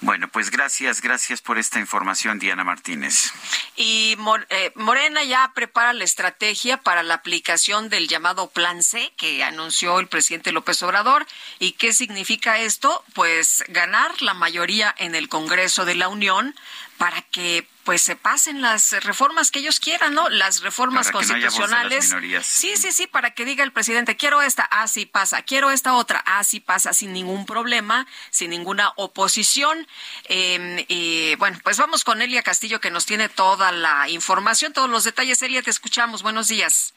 Bueno, 0.00 0.28
pues 0.28 0.50
gracias, 0.50 1.00
gracias 1.00 1.40
por 1.40 1.58
esta 1.58 1.80
información, 1.80 2.38
Diana 2.38 2.64
Martínez. 2.64 3.32
Y 3.76 4.16
eh, 4.50 4.72
Morena 4.74 5.24
ya 5.24 5.52
prepara 5.54 5.92
la 5.92 6.04
estrategia 6.04 6.76
para 6.76 7.02
la 7.02 7.14
aplicación 7.14 7.88
del 7.88 8.06
llamado 8.06 8.50
Plan 8.50 8.82
C 8.82 9.12
que 9.16 9.42
anunció 9.42 9.98
el 9.98 10.08
presidente 10.08 10.52
López 10.52 10.82
Obrador. 10.82 11.26
¿Y 11.58 11.72
qué 11.72 11.92
significa 11.92 12.58
esto? 12.58 13.04
Pues 13.14 13.64
ganar 13.68 14.20
la 14.20 14.34
mayoría 14.34 14.94
en 14.98 15.14
el 15.14 15.28
Congreso 15.28 15.84
de 15.84 15.94
la 15.94 16.08
Unión 16.08 16.54
para 16.98 17.22
que 17.22 17.66
pues 17.86 18.02
se 18.02 18.16
pasen 18.16 18.62
las 18.62 18.90
reformas 19.04 19.52
que 19.52 19.60
ellos 19.60 19.78
quieran, 19.78 20.12
¿no? 20.12 20.28
Las 20.28 20.60
reformas 20.60 21.06
Para 21.06 21.20
que 21.20 21.26
no 21.28 21.34
haya 21.34 21.46
voz 21.46 21.54
de 21.54 21.60
las 21.60 21.70
constitucionales. 21.70 22.08
minorías. 22.08 22.44
Sí, 22.44 22.76
sí, 22.76 22.90
sí, 22.90 23.06
para 23.06 23.30
que 23.30 23.44
diga 23.44 23.62
el 23.62 23.70
presidente, 23.70 24.16
quiero 24.16 24.42
esta, 24.42 24.64
así 24.64 25.06
pasa, 25.06 25.42
quiero 25.42 25.70
esta 25.70 25.94
otra, 25.94 26.18
así 26.26 26.58
pasa, 26.58 26.92
sin 26.92 27.12
ningún 27.12 27.46
problema, 27.46 28.08
sin 28.30 28.50
ninguna 28.50 28.92
oposición. 28.96 29.86
Eh, 30.24 30.84
y 30.88 31.36
bueno, 31.36 31.60
pues 31.62 31.78
vamos 31.78 32.02
con 32.02 32.20
Elia 32.20 32.42
Castillo 32.42 32.80
que 32.80 32.90
nos 32.90 33.06
tiene 33.06 33.28
toda 33.28 33.70
la 33.70 34.08
información, 34.08 34.72
todos 34.72 34.90
los 34.90 35.04
detalles. 35.04 35.40
Elia, 35.42 35.62
te 35.62 35.70
escuchamos. 35.70 36.24
Buenos 36.24 36.48
días. 36.48 36.95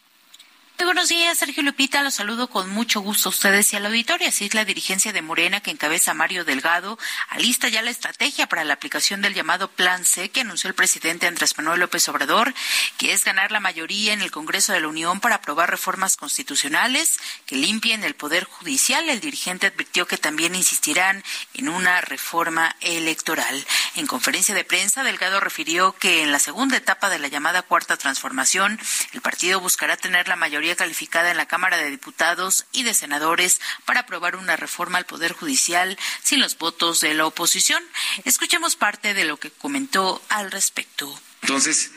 Muy 0.80 0.86
buenos 0.86 1.10
días, 1.10 1.38
Sergio 1.38 1.62
Lupita. 1.62 2.02
Los 2.04 2.14
saludo 2.14 2.50
con 2.50 2.70
mucho 2.70 3.02
gusto 3.02 3.28
a 3.28 3.32
ustedes 3.32 3.74
y 3.74 3.76
al 3.76 3.86
auditorio. 3.86 4.30
Así 4.30 4.46
es 4.46 4.54
la 4.54 4.64
dirigencia 4.64 5.12
de 5.12 5.22
Morena 5.22 5.60
que 5.60 5.72
encabeza 5.72 6.14
Mario 6.14 6.46
Delgado. 6.46 6.98
Alista 7.28 7.68
ya 7.68 7.82
la 7.82 7.92
estrategia 7.92 8.48
para 8.48 8.64
la 8.64 8.76
aplicación 8.76 9.22
del 9.22 9.34
llamado 9.34 9.68
Plan 9.68 10.06
C 10.06 10.30
que 10.30 10.40
anunció 10.40 10.70
el 10.70 10.76
presidente 10.76 11.28
Andrés 11.28 11.58
Manuel 11.58 11.82
López 11.82 12.08
Obrador, 12.08 12.54
que 12.98 13.12
es 13.12 13.26
ganar 13.26 13.52
la 13.52 13.60
mayoría 13.60 14.14
en 14.14 14.22
el 14.22 14.32
Congreso 14.32 14.72
de 14.72 14.80
la 14.80 14.88
Unión 14.88 15.20
para 15.20 15.36
aprobar 15.36 15.70
reformas 15.70 16.16
constitucionales 16.16 17.18
que 17.46 17.58
limpien 17.58 18.06
el 18.06 18.16
Poder 18.16 18.46
Judicial. 18.46 19.10
El 19.10 19.20
dirigente 19.20 19.68
advirtió 19.68 20.08
que 20.08 20.18
también 20.18 20.56
insistirán 20.56 21.26
en 21.56 21.68
una 21.68 22.00
reforma 22.00 22.78
electoral. 22.80 23.68
En 23.96 24.08
conferencia 24.08 24.56
de 24.56 24.64
prensa, 24.64 25.04
Delgado 25.04 25.42
refirió 25.42 25.92
que 26.00 26.24
en 26.24 26.32
la 26.32 26.40
segunda 26.40 26.78
etapa 26.78 27.10
de 27.10 27.20
la 27.20 27.28
llamada 27.28 27.64
Cuarta 27.64 27.98
Transformación, 27.98 28.80
el 29.12 29.20
partido 29.20 29.60
buscará 29.60 29.98
tener 29.98 30.30
la 30.30 30.38
mayoría 30.38 30.69
calificada 30.76 31.32
en 31.32 31.38
la 31.38 31.48
Cámara 31.48 31.78
de 31.78 31.90
Diputados 31.90 32.66
y 32.72 32.84
de 32.84 32.94
Senadores 32.94 33.62
para 33.86 34.02
aprobar 34.02 34.36
una 34.36 34.56
reforma 34.56 34.98
al 34.98 35.06
Poder 35.06 35.34
Judicial 35.34 35.98
sin 36.24 36.40
los 36.40 36.58
votos 36.58 37.02
de 37.02 37.14
la 37.14 37.26
oposición. 37.26 37.84
Escuchemos 38.26 38.76
parte 38.76 39.14
de 39.14 39.26
lo 39.26 39.38
que 39.38 39.52
comentó 39.52 40.22
al 40.30 40.52
respecto. 40.52 41.20
Entonces, 41.42 41.92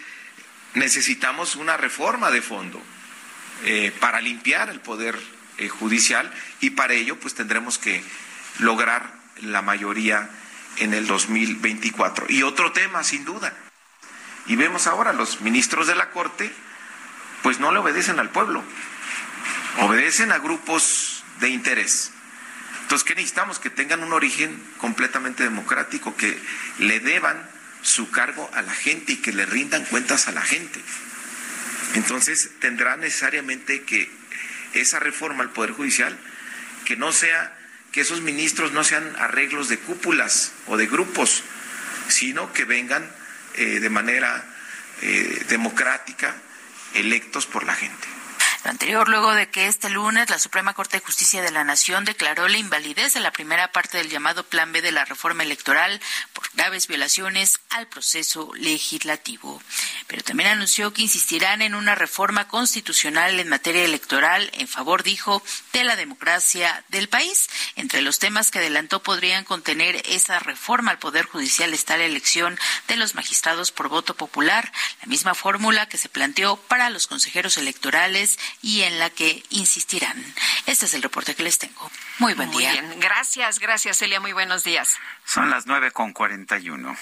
necesitamos 0.74 1.56
una 1.56 1.76
reforma 1.76 2.30
de 2.30 2.42
fondo 2.42 2.80
eh, 3.64 3.92
para 4.00 4.20
limpiar 4.20 4.70
el 4.70 4.80
poder 4.80 5.18
eh, 5.58 5.68
judicial 5.68 6.32
y 6.60 6.70
para 6.70 6.94
ello 6.94 7.20
pues 7.20 7.34
tendremos 7.34 7.78
que 7.78 8.02
lograr 8.58 9.12
la 9.40 9.62
mayoría 9.62 10.30
en 10.78 10.94
el 10.94 11.06
2024. 11.06 12.26
Y 12.28 12.42
otro 12.42 12.72
tema, 12.72 13.04
sin 13.04 13.24
duda. 13.24 13.52
Y 14.46 14.56
vemos 14.56 14.86
ahora 14.86 15.12
los 15.12 15.40
ministros 15.40 15.86
de 15.86 15.94
la 15.94 16.10
Corte 16.10 16.52
pues 17.42 17.58
no 17.58 17.72
le 17.72 17.78
obedecen 17.78 18.18
al 18.18 18.30
pueblo, 18.30 18.62
obedecen 19.80 20.32
a 20.32 20.38
grupos 20.38 21.24
de 21.40 21.48
interés. 21.48 22.12
Entonces, 22.82 23.04
¿qué 23.06 23.14
necesitamos? 23.14 23.58
Que 23.58 23.70
tengan 23.70 24.02
un 24.02 24.12
origen 24.12 24.62
completamente 24.78 25.44
democrático, 25.44 26.16
que 26.16 26.38
le 26.78 27.00
deban 27.00 27.48
su 27.82 28.10
cargo 28.10 28.48
a 28.54 28.62
la 28.62 28.72
gente 28.72 29.12
y 29.12 29.16
que 29.16 29.32
le 29.32 29.46
rindan 29.46 29.84
cuentas 29.84 30.28
a 30.28 30.32
la 30.32 30.42
gente. 30.42 30.80
Entonces, 31.94 32.50
tendrá 32.60 32.96
necesariamente 32.96 33.82
que 33.82 34.10
esa 34.72 34.98
reforma 34.98 35.42
al 35.42 35.50
Poder 35.50 35.72
Judicial, 35.72 36.16
que 36.84 36.96
no 36.96 37.12
sea, 37.12 37.56
que 37.92 38.00
esos 38.00 38.22
ministros 38.22 38.72
no 38.72 38.84
sean 38.84 39.14
arreglos 39.18 39.68
de 39.68 39.78
cúpulas 39.78 40.52
o 40.66 40.76
de 40.76 40.86
grupos, 40.86 41.42
sino 42.08 42.52
que 42.52 42.64
vengan 42.64 43.10
eh, 43.54 43.80
de 43.80 43.90
manera 43.90 44.44
eh, 45.02 45.44
democrática, 45.48 46.34
electos 46.94 47.46
por 47.46 47.64
la 47.64 47.74
gente. 47.74 48.11
Lo 48.64 48.70
anterior, 48.70 49.08
luego 49.08 49.32
de 49.32 49.50
que 49.50 49.66
este 49.66 49.90
lunes 49.90 50.30
la 50.30 50.38
Suprema 50.38 50.72
Corte 50.72 50.98
de 50.98 51.04
Justicia 51.04 51.42
de 51.42 51.50
la 51.50 51.64
Nación 51.64 52.04
declaró 52.04 52.46
la 52.46 52.58
invalidez 52.58 53.12
de 53.14 53.18
la 53.18 53.32
primera 53.32 53.72
parte 53.72 53.98
del 53.98 54.08
llamado 54.08 54.44
Plan 54.44 54.70
B 54.70 54.80
de 54.82 54.92
la 54.92 55.04
reforma 55.04 55.42
electoral 55.42 56.00
por 56.32 56.48
graves 56.54 56.86
violaciones 56.86 57.58
al 57.70 57.88
proceso 57.88 58.52
legislativo. 58.54 59.60
Pero 60.06 60.22
también 60.22 60.50
anunció 60.50 60.92
que 60.92 61.02
insistirán 61.02 61.60
en 61.60 61.74
una 61.74 61.96
reforma 61.96 62.46
constitucional 62.46 63.40
en 63.40 63.48
materia 63.48 63.84
electoral 63.84 64.48
en 64.54 64.68
favor, 64.68 65.02
dijo, 65.02 65.42
de 65.72 65.82
la 65.82 65.96
democracia 65.96 66.84
del 66.88 67.08
país. 67.08 67.48
Entre 67.74 68.00
los 68.00 68.20
temas 68.20 68.52
que 68.52 68.60
adelantó 68.60 69.02
podrían 69.02 69.44
contener 69.44 70.02
esa 70.04 70.38
reforma 70.38 70.92
al 70.92 71.00
Poder 71.00 71.24
Judicial 71.24 71.74
está 71.74 71.96
la 71.96 72.04
elección 72.04 72.56
de 72.86 72.96
los 72.96 73.16
magistrados 73.16 73.72
por 73.72 73.88
voto 73.88 74.14
popular, 74.14 74.70
la 75.00 75.08
misma 75.08 75.34
fórmula 75.34 75.88
que 75.88 75.98
se 75.98 76.08
planteó 76.08 76.56
para 76.56 76.90
los 76.90 77.08
consejeros 77.08 77.58
electorales 77.58 78.38
y 78.60 78.82
en 78.82 78.98
la 78.98 79.10
que 79.10 79.42
insistirán. 79.50 80.22
Este 80.66 80.86
es 80.86 80.94
el 80.94 81.02
reporte 81.02 81.34
que 81.34 81.42
les 81.42 81.58
tengo. 81.58 81.90
Muy 82.18 82.34
buen 82.34 82.48
Muy 82.50 82.58
día. 82.62 82.72
bien. 82.72 83.00
Gracias, 83.00 83.58
gracias, 83.58 84.00
Elia. 84.02 84.20
Muy 84.20 84.32
buenos 84.32 84.64
días. 84.64 84.96
Son 85.24 85.50
las 85.50 85.66
nueve 85.66 85.90
con 85.92 86.12
cuarenta 86.12 86.58
y 86.58 86.70
uno. 86.70 86.96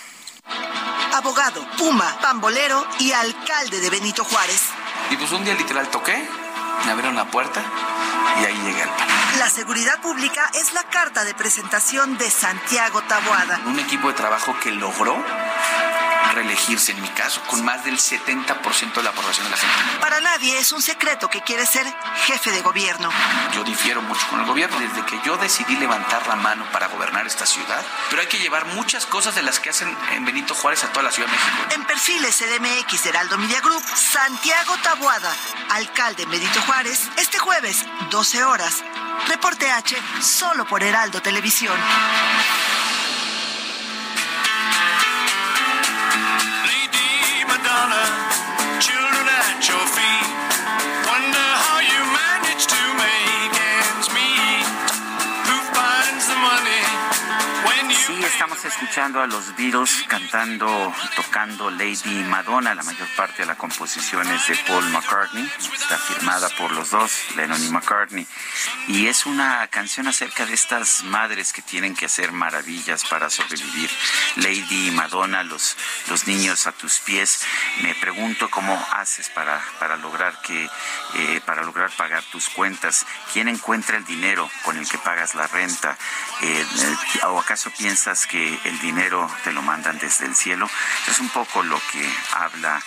abogado, 1.14 1.66
puma, 1.76 2.18
pambolero 2.20 2.86
y 3.00 3.12
alcalde 3.12 3.80
de 3.80 3.90
Benito 3.90 4.24
Juárez. 4.24 4.62
Y 5.10 5.16
pues 5.16 5.30
un 5.32 5.44
día 5.44 5.54
literal 5.54 5.88
toqué, 5.90 6.16
me 6.86 6.92
abrieron 6.92 7.16
la 7.16 7.26
puerta 7.30 7.62
y 8.40 8.44
ahí 8.44 8.54
llegué 8.64 8.82
al 8.82 8.88
PAN. 8.90 9.08
La 9.38 9.48
seguridad 9.50 10.00
pública 10.00 10.50
es 10.54 10.72
la 10.72 10.84
carta 10.84 11.24
de 11.24 11.34
presentación 11.34 12.16
de 12.18 12.30
Santiago 12.30 13.02
Taboada. 13.02 13.60
Un 13.66 13.78
equipo 13.78 14.08
de 14.08 14.14
trabajo 14.14 14.56
que 14.62 14.70
logró 14.70 15.14
reelegirse, 16.32 16.92
en 16.92 17.02
mi 17.02 17.08
caso, 17.08 17.40
con 17.46 17.64
más 17.64 17.84
del 17.84 17.98
70% 17.98 18.94
de 18.94 19.02
la 19.02 19.10
aprobación 19.10 19.44
de 19.44 19.50
la 19.50 19.56
gente. 19.56 20.00
Para 20.00 20.20
nadie 20.20 20.58
es 20.58 20.72
un 20.72 20.82
secreto 20.82 21.28
que 21.28 21.42
quiere 21.42 21.66
ser 21.66 21.86
jefe 22.24 22.50
de 22.52 22.62
gobierno. 22.62 23.10
Yo 23.52 23.64
difiero 23.64 24.02
mucho 24.02 24.26
con 24.28 24.40
el 24.40 24.46
gobierno. 24.46 24.78
Desde 24.78 25.04
que 25.04 25.20
yo 25.24 25.36
decidí 25.36 25.76
levantar 25.76 26.26
la 26.26 26.36
mano 26.36 26.64
para 26.72 26.88
gobernar 26.88 27.26
esta 27.26 27.46
ciudad, 27.46 27.84
pero 28.08 28.22
hay 28.22 28.28
que 28.28 28.38
llevar 28.38 28.66
muchas 28.66 29.06
cosas 29.06 29.34
de 29.34 29.42
las 29.42 29.60
que 29.60 29.70
hacen 29.70 29.96
en 30.12 30.24
Benito 30.24 30.54
Juárez 30.54 30.84
a 30.84 30.92
toda 30.92 31.04
la 31.04 31.12
Ciudad 31.12 31.28
de 31.28 31.36
México. 31.36 31.74
En 31.74 31.84
perfiles 31.84 32.36
CDMX 32.36 33.04
de 33.04 33.10
Heraldo 33.10 33.38
Media 33.38 33.60
Group, 33.60 33.82
Santiago 33.94 34.76
Taboada, 34.82 35.34
alcalde 35.70 36.22
en 36.24 36.30
Benito 36.30 36.60
Juárez, 36.62 37.08
este 37.16 37.38
jueves, 37.38 37.84
12 38.10 38.44
horas. 38.44 38.82
Reporte 39.28 39.70
H, 39.70 39.96
solo 40.20 40.64
por 40.64 40.82
Heraldo 40.82 41.20
Televisión. 41.20 41.78
Lady 47.90 48.29
estamos 58.32 58.64
escuchando 58.64 59.20
a 59.20 59.26
los 59.26 59.56
Beatles 59.56 60.04
cantando, 60.08 60.94
tocando 61.16 61.70
Lady 61.70 62.24
Madonna. 62.28 62.74
La 62.74 62.82
mayor 62.82 63.08
parte 63.16 63.42
de 63.42 63.46
la 63.46 63.56
composición 63.56 64.26
es 64.30 64.46
de 64.46 64.56
Paul 64.66 64.88
McCartney. 64.90 65.50
Está 65.72 65.98
firmada 65.98 66.48
por 66.50 66.70
los 66.72 66.90
dos, 66.90 67.12
Lennon 67.36 67.62
y 67.64 67.68
McCartney. 67.70 68.26
Y 68.88 69.08
es 69.08 69.26
una 69.26 69.66
canción 69.68 70.06
acerca 70.06 70.46
de 70.46 70.54
estas 70.54 71.02
madres 71.04 71.52
que 71.52 71.62
tienen 71.62 71.94
que 71.94 72.06
hacer 72.06 72.32
maravillas 72.32 73.04
para 73.04 73.30
sobrevivir. 73.30 73.90
Lady 74.36 74.90
Madonna, 74.92 75.42
los, 75.42 75.76
los 76.08 76.26
niños 76.26 76.66
a 76.66 76.72
tus 76.72 77.00
pies. 77.00 77.42
Me 77.82 77.94
pregunto 77.96 78.48
cómo 78.50 78.74
haces 78.92 79.28
para, 79.30 79.60
para 79.78 79.96
lograr 79.96 80.40
que, 80.42 80.68
eh, 81.14 81.40
para 81.44 81.62
lograr 81.62 81.90
pagar 81.90 82.22
tus 82.30 82.48
cuentas. 82.48 83.06
¿Quién 83.32 83.48
encuentra 83.48 83.96
el 83.96 84.04
dinero 84.04 84.48
con 84.64 84.76
el 84.76 84.88
que 84.88 84.98
pagas 84.98 85.34
la 85.34 85.46
renta? 85.48 85.96
Eh, 86.42 86.66
eh, 86.78 87.26
¿O 87.26 87.38
acaso 87.38 87.70
piensas 87.76 88.19
que 88.26 88.58
el 88.64 88.78
dinero 88.80 89.30
te 89.44 89.52
lo 89.52 89.62
mandan 89.62 89.98
desde 89.98 90.26
el 90.26 90.34
cielo? 90.34 90.68
Es 91.08 91.18
un 91.20 91.28
poco 91.30 91.62
lo 91.62 91.80
que 91.92 92.08
habla 92.32 92.82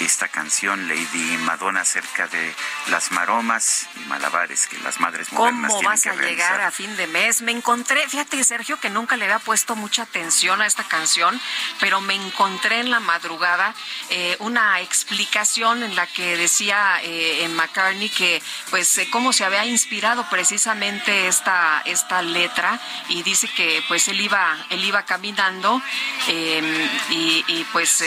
esta 0.00 0.28
canción 0.28 0.88
Lady 0.88 1.36
Madonna 1.38 1.82
acerca 1.82 2.26
de 2.26 2.54
las 2.88 3.12
maromas 3.12 3.86
y 3.96 4.00
malabares 4.08 4.66
que 4.66 4.78
las 4.78 4.98
madres 5.00 5.32
modernas 5.32 5.68
¿Cómo 5.68 5.80
tienen 5.80 5.92
vas 5.92 6.02
que 6.02 6.08
a 6.08 6.12
realizar. 6.12 6.52
llegar 6.52 6.60
a 6.66 6.70
fin 6.70 6.96
de 6.96 7.06
mes? 7.06 7.42
Me 7.42 7.52
encontré, 7.52 8.08
fíjate 8.08 8.42
Sergio, 8.42 8.80
que 8.80 8.90
nunca 8.90 9.16
le 9.16 9.24
había 9.26 9.38
puesto 9.38 9.76
mucha 9.76 10.02
atención 10.02 10.60
a 10.60 10.66
esta 10.66 10.84
canción, 10.84 11.40
pero 11.80 12.00
me 12.00 12.14
encontré 12.14 12.80
en 12.80 12.90
la 12.90 13.00
madrugada 13.00 13.74
eh, 14.10 14.36
una 14.40 14.80
explicación 14.80 15.82
en 15.82 15.94
la 15.94 16.06
que 16.06 16.36
decía 16.36 17.00
eh, 17.02 17.44
en 17.44 17.54
McCartney 17.54 18.08
que 18.08 18.42
pues 18.70 18.98
eh, 18.98 19.08
cómo 19.10 19.32
se 19.32 19.44
había 19.44 19.64
inspirado 19.64 20.28
precisamente 20.28 21.28
esta, 21.28 21.82
esta 21.84 22.22
letra 22.22 22.80
y 23.08 23.22
dice 23.22 23.48
que 23.48 23.82
pues 23.86 24.08
él 24.08 24.20
iba, 24.20 24.56
él 24.70 24.84
iba 24.84 25.04
caminando 25.04 25.80
y, 26.28 27.44
y, 27.48 27.66
pues 27.72 28.02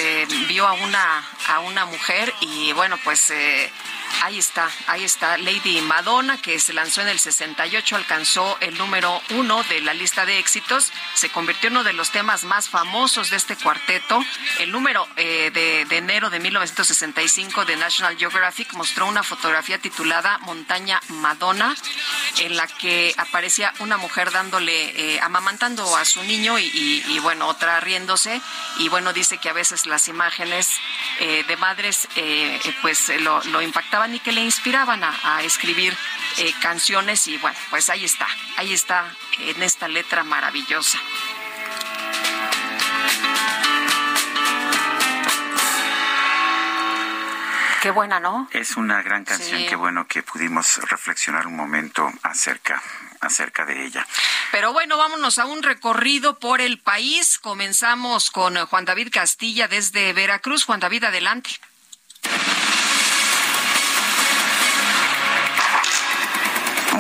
vio 0.48 0.68
a 0.68 0.74
una, 0.74 1.24
a 1.48 1.60
una 1.60 1.67
mujer 1.86 2.34
y 2.42 2.72
bueno 2.74 2.98
pues 3.04 3.30
eh, 3.32 3.72
Ahí 4.24 4.40
está, 4.40 4.70
ahí 4.88 5.04
está 5.04 5.38
Lady 5.38 5.80
Madonna, 5.82 6.42
que 6.42 6.60
se 6.60 6.74
lanzó 6.74 7.02
en 7.02 7.08
el 7.08 7.20
68, 7.20 7.96
alcanzó 7.96 8.58
el 8.62 8.78
número 8.78 9.22
uno 9.32 9.64
de 9.64 9.80
la 9.82 9.94
lista 9.94 10.26
de 10.26 10.40
éxitos, 10.40 10.92
se 11.14 11.30
convirtió 11.30 11.68
en 11.68 11.74
uno 11.78 11.84
de 11.84 11.94
los 11.94 12.12
temas 12.12 12.44
más 12.44 12.68
famosos 12.68 13.30
de 13.30 13.38
este 13.38 13.56
cuarteto. 13.56 14.24
El 14.60 14.72
número 14.72 15.08
eh, 15.16 15.52
de, 15.54 15.98
enero 15.98 16.30
de 16.30 16.40
1965 16.40 17.66
de 17.66 17.76
National 17.76 18.18
Geographic 18.18 18.74
mostró 18.74 19.06
una 19.08 19.24
fotografía 19.24 19.78
titulada 19.78 20.40
Montaña 20.40 21.00
Madonna, 21.10 21.76
en 22.40 22.58
la 22.58 22.68
que 22.68 23.14
aparecía 23.18 23.74
una 23.80 23.98
mujer 23.98 24.32
dándole, 24.32 25.16
eh, 25.16 25.20
amamantando 25.22 25.96
a 25.96 26.06
su 26.06 26.24
niño 26.24 26.58
y, 26.60 27.20
bueno, 27.20 27.48
otra 27.48 27.80
riéndose. 27.80 28.42
Y 28.80 28.90
bueno, 28.90 29.14
dice 29.14 29.38
que 29.38 29.50
a 29.50 29.54
veces 29.54 29.86
las 29.86 30.08
imágenes 30.08 30.70
eh, 31.20 31.44
de 31.48 31.58
madres 31.58 32.08
pues 32.82 33.10
lo, 33.22 33.42
lo 33.46 33.62
y 34.16 34.20
que 34.20 34.32
le 34.32 34.42
inspiraban 34.42 35.04
a, 35.04 35.14
a 35.24 35.44
escribir 35.44 35.96
eh, 36.38 36.54
canciones. 36.62 37.28
Y 37.28 37.38
bueno, 37.38 37.58
pues 37.70 37.90
ahí 37.90 38.06
está, 38.06 38.28
ahí 38.58 38.74
está 38.74 39.12
en 39.40 39.62
esta 39.64 39.88
letra 39.88 40.24
maravillosa. 40.24 41.00
Qué 47.82 47.92
buena, 47.92 48.20
¿no? 48.20 48.50
Es 48.52 48.76
una 48.76 49.02
gran 49.04 49.24
canción, 49.24 49.60
Sí. 49.60 49.66
qué 49.68 49.76
bueno 49.76 50.08
que 50.08 50.24
pudimos 50.24 50.78
reflexionar 50.90 51.46
un 51.46 51.56
momento 51.56 52.12
acerca, 52.24 52.82
acerca 53.22 53.66
de 53.66 53.86
ella. 53.86 54.06
Pero 54.52 54.74
bueno, 54.74 54.98
vámonos 54.98 55.38
a 55.38 55.46
un 55.46 55.62
recorrido 55.62 56.40
por 56.40 56.60
el 56.60 56.80
país. 56.80 57.38
Comenzamos 57.38 58.32
con 58.32 58.56
Juan 58.66 58.86
David 58.86 59.10
Castilla 59.12 59.68
desde 59.68 60.12
Veracruz. 60.14 60.66
Juan 60.66 60.80
David, 60.80 61.04
adelante. 61.04 61.52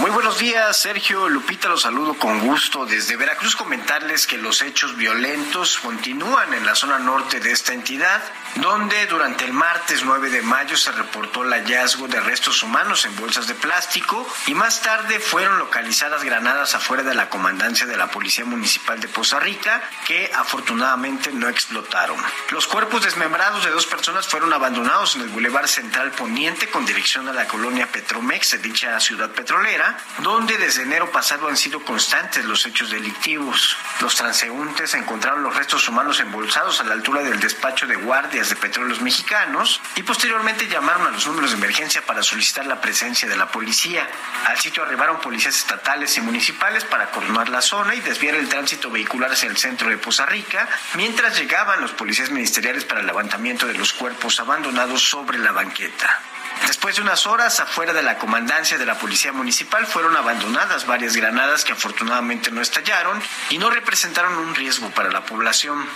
Muy 0.07 0.13
buenos 0.13 0.39
días, 0.39 0.77
Sergio 0.77 1.27
Lupita, 1.27 1.67
los 1.67 1.81
saludo 1.81 2.13
con 2.13 2.39
gusto 2.39 2.85
desde 2.85 3.17
Veracruz. 3.17 3.57
Comentarles 3.57 4.25
que 4.25 4.37
los 4.37 4.61
hechos 4.61 4.95
violentos 4.95 5.79
continúan 5.79 6.53
en 6.53 6.65
la 6.65 6.75
zona 6.75 6.97
norte 6.97 7.41
de 7.41 7.51
esta 7.51 7.73
entidad, 7.73 8.23
donde 8.55 9.05
durante 9.07 9.43
el 9.43 9.51
martes 9.51 10.05
9 10.05 10.29
de 10.29 10.41
mayo 10.41 10.77
se 10.77 10.93
reportó 10.93 11.43
el 11.43 11.51
hallazgo 11.51 12.07
de 12.07 12.21
restos 12.21 12.63
humanos 12.63 13.03
en 13.05 13.17
bolsas 13.17 13.47
de 13.47 13.55
plástico 13.55 14.25
y 14.47 14.53
más 14.53 14.81
tarde 14.81 15.19
fueron 15.19 15.59
localizadas 15.59 16.23
granadas 16.23 16.73
afuera 16.73 17.03
de 17.03 17.13
la 17.13 17.29
comandancia 17.29 17.85
de 17.85 17.97
la 17.97 18.09
Policía 18.09 18.45
Municipal 18.45 19.01
de 19.01 19.09
Poza 19.09 19.41
Rica, 19.41 19.83
que 20.05 20.31
afortunadamente 20.33 21.33
no 21.33 21.49
explotaron. 21.49 22.15
Los 22.51 22.65
cuerpos 22.65 23.03
desmembrados 23.03 23.65
de 23.65 23.71
dos 23.71 23.85
personas 23.85 24.25
fueron 24.25 24.53
abandonados 24.53 25.17
en 25.17 25.23
el 25.23 25.29
Boulevard 25.29 25.67
Central 25.67 26.11
Poniente 26.11 26.69
con 26.69 26.85
dirección 26.85 27.27
a 27.27 27.33
la 27.33 27.45
colonia 27.45 27.91
Petromex 27.91 28.51
de 28.51 28.59
dicha 28.59 28.97
ciudad 29.01 29.31
petrolera, 29.31 29.96
donde 30.19 30.57
desde 30.57 30.83
enero 30.83 31.11
pasado 31.11 31.47
han 31.47 31.57
sido 31.57 31.83
constantes 31.83 32.45
los 32.45 32.65
hechos 32.65 32.89
delictivos. 32.89 33.77
Los 34.01 34.15
transeúntes 34.15 34.93
encontraron 34.93 35.43
los 35.43 35.55
restos 35.55 35.87
humanos 35.87 36.19
embolsados 36.19 36.81
a 36.81 36.83
la 36.83 36.93
altura 36.93 37.21
del 37.21 37.39
despacho 37.39 37.87
de 37.87 37.95
guardias 37.95 38.49
de 38.49 38.55
petróleos 38.55 39.01
mexicanos 39.01 39.81
y 39.95 40.03
posteriormente 40.03 40.67
llamaron 40.67 41.07
a 41.07 41.11
los 41.11 41.27
números 41.27 41.51
de 41.51 41.57
emergencia 41.57 42.05
para 42.05 42.23
solicitar 42.23 42.65
la 42.65 42.81
presencia 42.81 43.27
de 43.27 43.37
la 43.37 43.47
policía. 43.47 44.07
Al 44.45 44.59
sitio 44.59 44.83
arribaron 44.83 45.19
policías 45.19 45.57
estatales 45.57 46.17
y 46.17 46.21
municipales 46.21 46.83
para 46.83 47.11
coordinar 47.11 47.49
la 47.49 47.61
zona 47.61 47.95
y 47.95 48.01
desviar 48.01 48.35
el 48.35 48.49
tránsito 48.49 48.89
vehicular 48.89 49.31
hacia 49.31 49.49
el 49.49 49.57
centro 49.57 49.89
de 49.89 49.97
Poza 49.97 50.25
Rica, 50.25 50.67
mientras 50.95 51.37
llegaban 51.37 51.81
los 51.81 51.91
policías 51.91 52.31
ministeriales 52.31 52.85
para 52.85 53.01
el 53.01 53.07
levantamiento 53.07 53.67
de 53.67 53.73
los 53.73 53.93
cuerpos 53.93 54.39
abandonados 54.39 55.01
sobre 55.01 55.37
la 55.39 55.51
banqueta. 55.51 56.21
Después 56.65 56.95
de 56.95 57.01
unas 57.01 57.27
horas, 57.27 57.59
afuera 57.59 57.93
de 57.93 58.01
la 58.01 58.17
comandancia 58.17 58.77
de 58.77 58.85
la 58.85 58.97
Policía 58.97 59.31
Municipal, 59.31 59.85
fueron 59.85 60.15
abandonadas 60.15 60.85
varias 60.87 61.15
granadas 61.15 61.63
que 61.63 61.73
afortunadamente 61.73 62.51
no 62.51 62.61
estallaron 62.61 63.21
y 63.49 63.57
no 63.57 63.69
representaron 63.69 64.37
un 64.37 64.55
riesgo 64.55 64.89
para 64.91 65.11
la 65.11 65.25
población. 65.25 65.87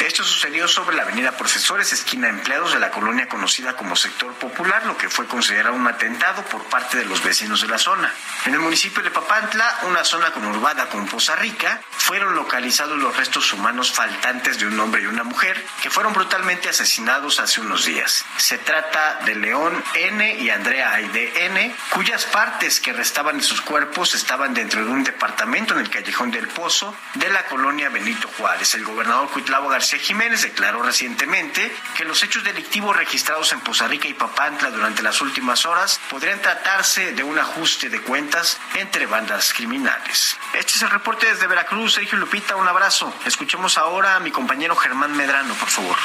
Esto 0.00 0.24
sucedió 0.24 0.68
sobre 0.68 0.96
la 0.96 1.02
avenida 1.02 1.32
Profesores, 1.32 1.92
esquina 1.92 2.28
Empleados 2.28 2.72
de 2.72 2.80
la 2.80 2.90
colonia 2.90 3.28
conocida 3.28 3.76
como 3.76 3.96
Sector 3.96 4.32
Popular, 4.34 4.86
lo 4.86 4.96
que 4.96 5.08
fue 5.08 5.26
considerado 5.26 5.74
un 5.74 5.86
atentado 5.86 6.42
por 6.44 6.64
parte 6.64 6.98
de 6.98 7.04
los 7.04 7.22
vecinos 7.22 7.60
de 7.60 7.68
la 7.68 7.78
zona. 7.78 8.12
En 8.46 8.54
el 8.54 8.60
municipio 8.60 9.02
de 9.02 9.10
Papantla, 9.10 9.78
una 9.82 10.04
zona 10.04 10.30
conurbada 10.32 10.88
con 10.88 11.06
Poza 11.06 11.36
Rica, 11.36 11.80
fueron 11.90 12.34
localizados 12.34 12.98
los 12.98 13.16
restos 13.16 13.52
humanos 13.52 13.92
faltantes 13.92 14.58
de 14.58 14.66
un 14.66 14.78
hombre 14.80 15.02
y 15.02 15.06
una 15.06 15.24
mujer 15.24 15.62
que 15.82 15.90
fueron 15.90 16.12
brutalmente 16.12 16.68
asesinados 16.68 17.40
hace 17.40 17.60
unos 17.60 17.84
días. 17.84 18.24
Se 18.36 18.58
trata 18.58 19.20
de 19.24 19.34
León 19.34 19.84
N., 19.94 20.07
N 20.08 20.38
y 20.40 20.50
Andrea 20.50 20.92
Aide 20.94 21.46
N, 21.46 21.74
cuyas 21.90 22.24
partes 22.26 22.80
que 22.80 22.92
restaban 22.92 23.38
de 23.38 23.44
sus 23.44 23.60
cuerpos 23.60 24.14
estaban 24.14 24.54
dentro 24.54 24.84
de 24.84 24.90
un 24.90 25.04
departamento 25.04 25.74
en 25.74 25.80
el 25.80 25.90
callejón 25.90 26.30
del 26.30 26.48
Pozo 26.48 26.94
de 27.14 27.28
la 27.30 27.44
colonia 27.46 27.88
Benito 27.88 28.28
Juárez. 28.36 28.74
El 28.74 28.84
gobernador 28.84 29.30
Cuitlavo 29.30 29.68
García 29.68 29.98
Jiménez 29.98 30.42
declaró 30.42 30.82
recientemente 30.82 31.74
que 31.96 32.04
los 32.04 32.22
hechos 32.22 32.42
delictivos 32.44 32.96
registrados 32.96 33.52
en 33.52 33.60
Poza 33.60 33.86
Rica 33.86 34.08
y 34.08 34.14
Papantla 34.14 34.70
durante 34.70 35.02
las 35.02 35.20
últimas 35.20 35.66
horas 35.66 36.00
podrían 36.10 36.40
tratarse 36.40 37.12
de 37.12 37.22
un 37.22 37.38
ajuste 37.38 37.90
de 37.90 38.00
cuentas 38.00 38.58
entre 38.74 39.06
bandas 39.06 39.52
criminales. 39.52 40.36
Este 40.54 40.72
es 40.72 40.82
el 40.82 40.90
reporte 40.90 41.26
desde 41.26 41.46
Veracruz. 41.46 41.94
Sergio 41.94 42.18
Lupita, 42.18 42.56
un 42.56 42.66
abrazo. 42.66 43.14
Escuchemos 43.26 43.76
ahora 43.78 44.16
a 44.16 44.20
mi 44.20 44.30
compañero 44.30 44.74
Germán 44.76 45.16
Medrano, 45.16 45.54
por 45.54 45.68
favor. 45.68 45.96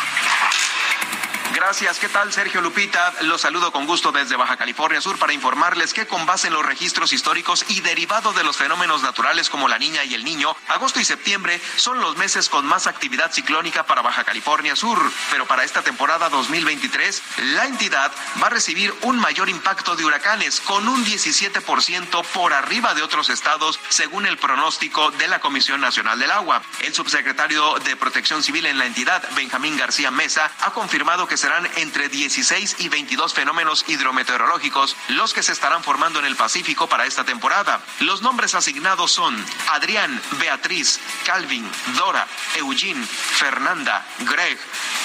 Gracias. 1.53 1.99
¿Qué 1.99 2.09
tal, 2.09 2.33
Sergio 2.33 2.61
Lupita? 2.61 3.13
Los 3.21 3.41
saludo 3.41 3.71
con 3.71 3.85
gusto 3.85 4.11
desde 4.11 4.35
Baja 4.35 4.57
California 4.57 4.99
Sur 5.01 5.19
para 5.19 5.33
informarles 5.33 5.93
que 5.93 6.07
con 6.07 6.25
base 6.25 6.47
en 6.47 6.53
los 6.53 6.65
registros 6.65 7.13
históricos 7.13 7.63
y 7.67 7.81
derivado 7.81 8.33
de 8.33 8.43
los 8.43 8.57
fenómenos 8.57 9.03
naturales 9.03 9.51
como 9.51 9.67
la 9.67 9.77
niña 9.77 10.03
y 10.03 10.15
el 10.15 10.23
niño, 10.23 10.55
agosto 10.69 10.99
y 10.99 11.05
septiembre 11.05 11.61
son 11.75 11.99
los 11.99 12.17
meses 12.17 12.49
con 12.49 12.65
más 12.65 12.87
actividad 12.87 13.31
ciclónica 13.31 13.85
para 13.85 14.01
Baja 14.01 14.23
California 14.23 14.75
Sur. 14.75 14.99
Pero 15.29 15.45
para 15.45 15.63
esta 15.63 15.83
temporada 15.83 16.29
2023, 16.29 17.21
la 17.53 17.65
entidad 17.65 18.11
va 18.41 18.47
a 18.47 18.51
recibir 18.51 18.91
un 19.03 19.19
mayor 19.19 19.47
impacto 19.47 19.95
de 19.95 20.05
huracanes 20.05 20.59
con 20.59 20.87
un 20.87 21.05
17% 21.05 22.25
por 22.33 22.53
arriba 22.53 22.95
de 22.95 23.03
otros 23.03 23.29
estados, 23.29 23.79
según 23.89 24.25
el 24.25 24.39
pronóstico 24.39 25.11
de 25.11 25.27
la 25.27 25.39
Comisión 25.39 25.81
Nacional 25.81 26.17
del 26.17 26.31
Agua. 26.31 26.63
El 26.81 26.95
subsecretario 26.95 27.75
de 27.85 27.95
Protección 27.95 28.41
Civil 28.41 28.65
en 28.65 28.79
la 28.79 28.87
entidad, 28.87 29.23
Benjamín 29.35 29.77
García 29.77 30.09
Mesa, 30.09 30.49
ha 30.61 30.71
confirmado 30.71 31.27
que 31.27 31.42
serán 31.43 31.69
entre 31.75 32.07
16 32.07 32.77
y 32.79 32.87
22 32.87 33.33
fenómenos 33.33 33.83
hidrometeorológicos 33.89 34.95
los 35.09 35.33
que 35.33 35.43
se 35.43 35.51
estarán 35.51 35.83
formando 35.83 36.19
en 36.19 36.25
el 36.25 36.37
Pacífico 36.37 36.87
para 36.87 37.05
esta 37.05 37.25
temporada. 37.25 37.81
Los 37.99 38.21
nombres 38.21 38.55
asignados 38.55 39.11
son 39.11 39.35
Adrián, 39.71 40.21
Beatriz, 40.39 41.01
Calvin, 41.25 41.69
Dora, 41.97 42.25
Eugene, 42.55 43.05
Fernanda, 43.05 44.05
Greg, 44.19 44.57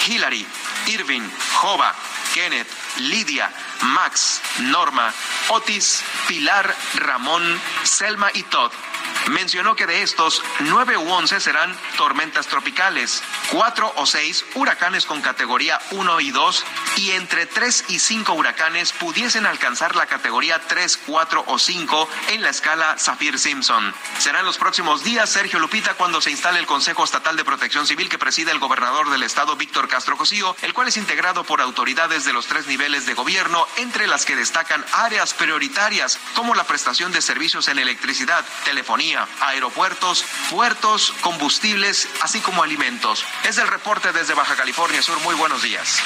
Hillary, 0.06 0.46
Irving, 0.86 1.28
Jova, 1.54 1.92
Kenneth, 2.32 2.68
Lidia, 2.98 3.50
Max, 3.82 4.40
Norma, 4.60 5.12
Otis, 5.48 6.04
Pilar, 6.28 6.72
Ramón, 6.94 7.60
Selma 7.82 8.30
y 8.32 8.44
Todd. 8.44 8.70
Mencionó 9.30 9.76
que 9.76 9.86
de 9.86 10.02
estos, 10.02 10.42
nueve 10.60 10.96
u 10.96 11.10
once 11.10 11.40
serán 11.40 11.76
tormentas 11.96 12.46
tropicales, 12.46 13.22
cuatro 13.50 13.92
o 13.96 14.06
seis 14.06 14.44
huracanes 14.54 15.06
con 15.06 15.20
categoría 15.20 15.78
1 15.90 16.20
y 16.20 16.30
2 16.30 16.64
y 16.96 17.10
entre 17.12 17.46
3 17.46 17.84
y 17.88 17.98
5 17.98 18.32
huracanes 18.32 18.92
pudiesen 18.92 19.46
alcanzar 19.46 19.96
la 19.96 20.06
categoría 20.06 20.60
3, 20.60 20.98
4 21.06 21.44
o 21.46 21.58
5 21.58 22.08
en 22.28 22.42
la 22.42 22.50
escala 22.50 22.96
Saffir-Simpson. 22.98 23.94
Serán 24.18 24.44
los 24.44 24.58
próximos 24.58 25.04
días, 25.04 25.30
Sergio 25.30 25.58
Lupita, 25.58 25.94
cuando 25.94 26.20
se 26.20 26.30
instale 26.30 26.58
el 26.58 26.66
Consejo 26.66 27.04
Estatal 27.04 27.36
de 27.36 27.44
Protección 27.44 27.86
Civil 27.86 28.08
que 28.08 28.18
preside 28.18 28.52
el 28.52 28.58
gobernador 28.58 29.10
del 29.10 29.22
estado, 29.22 29.56
Víctor 29.56 29.88
Castro 29.88 30.16
Cosío, 30.16 30.56
el 30.62 30.74
cual 30.74 30.88
es 30.88 30.96
integrado 30.96 31.44
por 31.44 31.60
autoridades 31.60 32.24
de 32.24 32.32
los 32.32 32.46
tres 32.46 32.66
niveles 32.66 33.06
de 33.06 33.14
gobierno, 33.14 33.66
entre 33.76 34.06
las 34.06 34.24
que 34.24 34.36
destacan 34.36 34.84
áreas 34.92 35.34
prioritarias 35.34 36.18
como 36.34 36.54
la 36.54 36.64
prestación 36.64 37.12
de 37.12 37.22
servicios 37.22 37.68
en 37.68 37.78
electricidad, 37.78 38.44
telefonía, 38.64 39.07
aeropuertos, 39.40 40.24
puertos, 40.50 41.12
combustibles, 41.20 42.08
así 42.22 42.40
como 42.40 42.62
alimentos. 42.62 43.24
Es 43.44 43.58
el 43.58 43.68
reporte 43.68 44.12
desde 44.12 44.34
Baja 44.34 44.56
California 44.56 45.02
Sur. 45.02 45.18
Muy 45.20 45.34
buenos 45.34 45.62
días. 45.62 46.00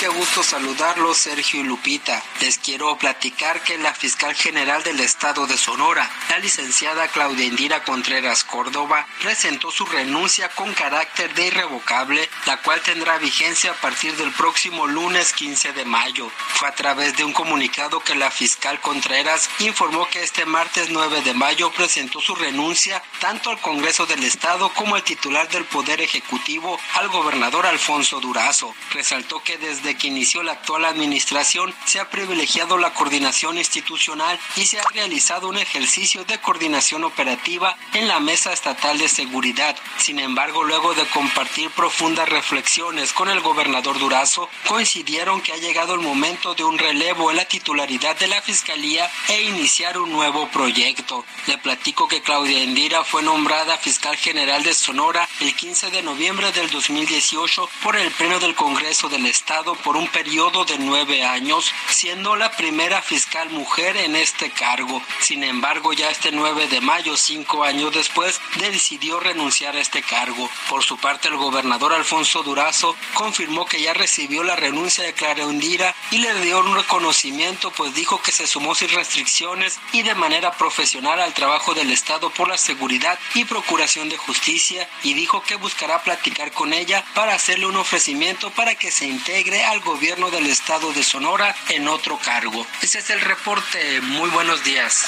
Qué 0.00 0.08
gusto 0.08 0.42
saludarlos, 0.42 1.18
Sergio 1.18 1.60
y 1.60 1.62
Lupita. 1.62 2.22
Les 2.40 2.56
quiero 2.56 2.96
platicar 2.96 3.62
que 3.62 3.76
la 3.76 3.92
fiscal 3.92 4.34
general 4.34 4.82
del 4.82 4.98
estado 5.00 5.46
de 5.46 5.58
Sonora, 5.58 6.10
la 6.30 6.38
licenciada 6.38 7.06
Claudia 7.08 7.44
Indira 7.44 7.84
Contreras 7.84 8.42
Córdoba, 8.42 9.06
presentó 9.20 9.70
su 9.70 9.84
renuncia 9.84 10.48
con 10.48 10.72
carácter 10.72 11.34
de 11.34 11.48
irrevocable, 11.48 12.30
la 12.46 12.56
cual 12.62 12.80
tendrá 12.80 13.18
vigencia 13.18 13.72
a 13.72 13.74
partir 13.74 14.16
del 14.16 14.32
próximo 14.32 14.86
lunes 14.86 15.34
15 15.34 15.74
de 15.74 15.84
mayo. 15.84 16.30
Fue 16.54 16.68
a 16.68 16.74
través 16.74 17.18
de 17.18 17.24
un 17.24 17.34
comunicado 17.34 18.00
que 18.00 18.14
la 18.14 18.30
fiscal 18.30 18.80
Contreras 18.80 19.50
informó 19.58 20.08
que 20.08 20.22
este 20.22 20.46
martes 20.46 20.88
9 20.88 21.20
de 21.20 21.34
mayo 21.34 21.70
presentó 21.72 22.22
su 22.22 22.34
renuncia 22.34 23.02
tanto 23.18 23.50
al 23.50 23.60
Congreso 23.60 24.06
del 24.06 24.24
Estado 24.24 24.70
como 24.70 24.94
al 24.94 25.02
titular 25.02 25.46
del 25.50 25.66
Poder 25.66 26.00
Ejecutivo, 26.00 26.80
al 26.94 27.08
gobernador 27.08 27.66
Alfonso 27.66 28.18
Durazo. 28.18 28.74
Resaltó 28.94 29.42
que 29.42 29.58
desde 29.58 29.89
que 29.96 30.08
inició 30.08 30.42
la 30.42 30.52
actual 30.52 30.84
administración 30.84 31.74
se 31.84 32.00
ha 32.00 32.10
privilegiado 32.10 32.78
la 32.78 32.94
coordinación 32.94 33.58
institucional 33.58 34.38
y 34.56 34.66
se 34.66 34.78
ha 34.78 34.84
realizado 34.92 35.48
un 35.48 35.58
ejercicio 35.58 36.24
de 36.24 36.38
coordinación 36.38 37.04
operativa 37.04 37.76
en 37.94 38.08
la 38.08 38.20
Mesa 38.20 38.52
Estatal 38.52 38.98
de 38.98 39.08
Seguridad. 39.08 39.76
Sin 39.98 40.18
embargo, 40.18 40.64
luego 40.64 40.94
de 40.94 41.06
compartir 41.06 41.70
profundas 41.70 42.28
reflexiones 42.28 43.12
con 43.12 43.28
el 43.30 43.40
gobernador 43.40 43.98
Durazo, 43.98 44.48
coincidieron 44.66 45.40
que 45.40 45.52
ha 45.52 45.56
llegado 45.56 45.94
el 45.94 46.00
momento 46.00 46.54
de 46.54 46.64
un 46.64 46.78
relevo 46.78 47.30
en 47.30 47.36
la 47.36 47.44
titularidad 47.44 48.16
de 48.16 48.28
la 48.28 48.42
Fiscalía 48.42 49.10
e 49.28 49.42
iniciar 49.42 49.98
un 49.98 50.12
nuevo 50.12 50.48
proyecto. 50.48 51.24
Le 51.46 51.58
platico 51.58 52.08
que 52.08 52.22
Claudia 52.22 52.62
Endira 52.62 53.04
fue 53.04 53.22
nombrada 53.22 53.78
fiscal 53.78 54.16
general 54.16 54.62
de 54.62 54.74
Sonora 54.74 55.28
el 55.40 55.54
15 55.54 55.90
de 55.90 56.02
noviembre 56.02 56.52
del 56.52 56.70
2018 56.70 57.68
por 57.82 57.96
el 57.96 58.10
Pleno 58.12 58.38
del 58.40 58.54
Congreso 58.54 59.08
del 59.08 59.26
Estado 59.26 59.74
por 59.82 59.96
un 59.96 60.08
periodo 60.08 60.64
de 60.64 60.78
nueve 60.78 61.24
años, 61.24 61.72
siendo 61.90 62.36
la 62.36 62.50
primera 62.52 63.02
fiscal 63.02 63.50
mujer 63.50 63.96
en 63.96 64.16
este 64.16 64.50
cargo. 64.50 65.02
Sin 65.20 65.44
embargo, 65.44 65.92
ya 65.92 66.10
este 66.10 66.32
9 66.32 66.68
de 66.68 66.80
mayo, 66.80 67.16
cinco 67.16 67.64
años 67.64 67.92
después, 67.92 68.40
decidió 68.58 69.20
renunciar 69.20 69.76
a 69.76 69.80
este 69.80 70.02
cargo. 70.02 70.48
Por 70.68 70.82
su 70.82 70.96
parte, 70.98 71.28
el 71.28 71.36
gobernador 71.36 71.92
Alfonso 71.92 72.42
Durazo 72.42 72.96
confirmó 73.14 73.66
que 73.66 73.82
ya 73.82 73.94
recibió 73.94 74.42
la 74.42 74.56
renuncia 74.56 75.04
de 75.04 75.12
Clara 75.12 75.46
Undira 75.46 75.94
y 76.10 76.18
le 76.18 76.34
dio 76.40 76.60
un 76.60 76.74
reconocimiento, 76.74 77.70
pues 77.70 77.94
dijo 77.94 78.20
que 78.22 78.32
se 78.32 78.46
sumó 78.46 78.74
sin 78.74 78.88
restricciones 78.90 79.78
y 79.92 80.02
de 80.02 80.14
manera 80.14 80.52
profesional 80.52 81.20
al 81.20 81.34
trabajo 81.34 81.74
del 81.74 81.90
Estado 81.90 82.30
por 82.30 82.48
la 82.48 82.58
seguridad 82.58 83.18
y 83.34 83.44
procuración 83.44 84.08
de 84.08 84.16
justicia 84.16 84.88
y 85.02 85.14
dijo 85.14 85.42
que 85.42 85.56
buscará 85.56 86.02
platicar 86.02 86.52
con 86.52 86.72
ella 86.72 87.04
para 87.14 87.34
hacerle 87.34 87.66
un 87.66 87.76
ofrecimiento 87.76 88.50
para 88.50 88.74
que 88.74 88.90
se 88.90 89.06
integre 89.06 89.64
al 89.70 89.80
gobierno 89.82 90.30
del 90.32 90.46
estado 90.46 90.92
de 90.92 91.04
Sonora 91.04 91.54
en 91.68 91.86
otro 91.86 92.18
cargo. 92.18 92.66
Ese 92.82 92.98
es 92.98 93.10
el 93.10 93.20
reporte. 93.20 94.00
Muy 94.00 94.28
buenos 94.30 94.64
días. 94.64 95.06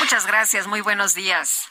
Muchas 0.00 0.26
gracias, 0.26 0.66
muy 0.66 0.80
buenos 0.80 1.14
días. 1.14 1.68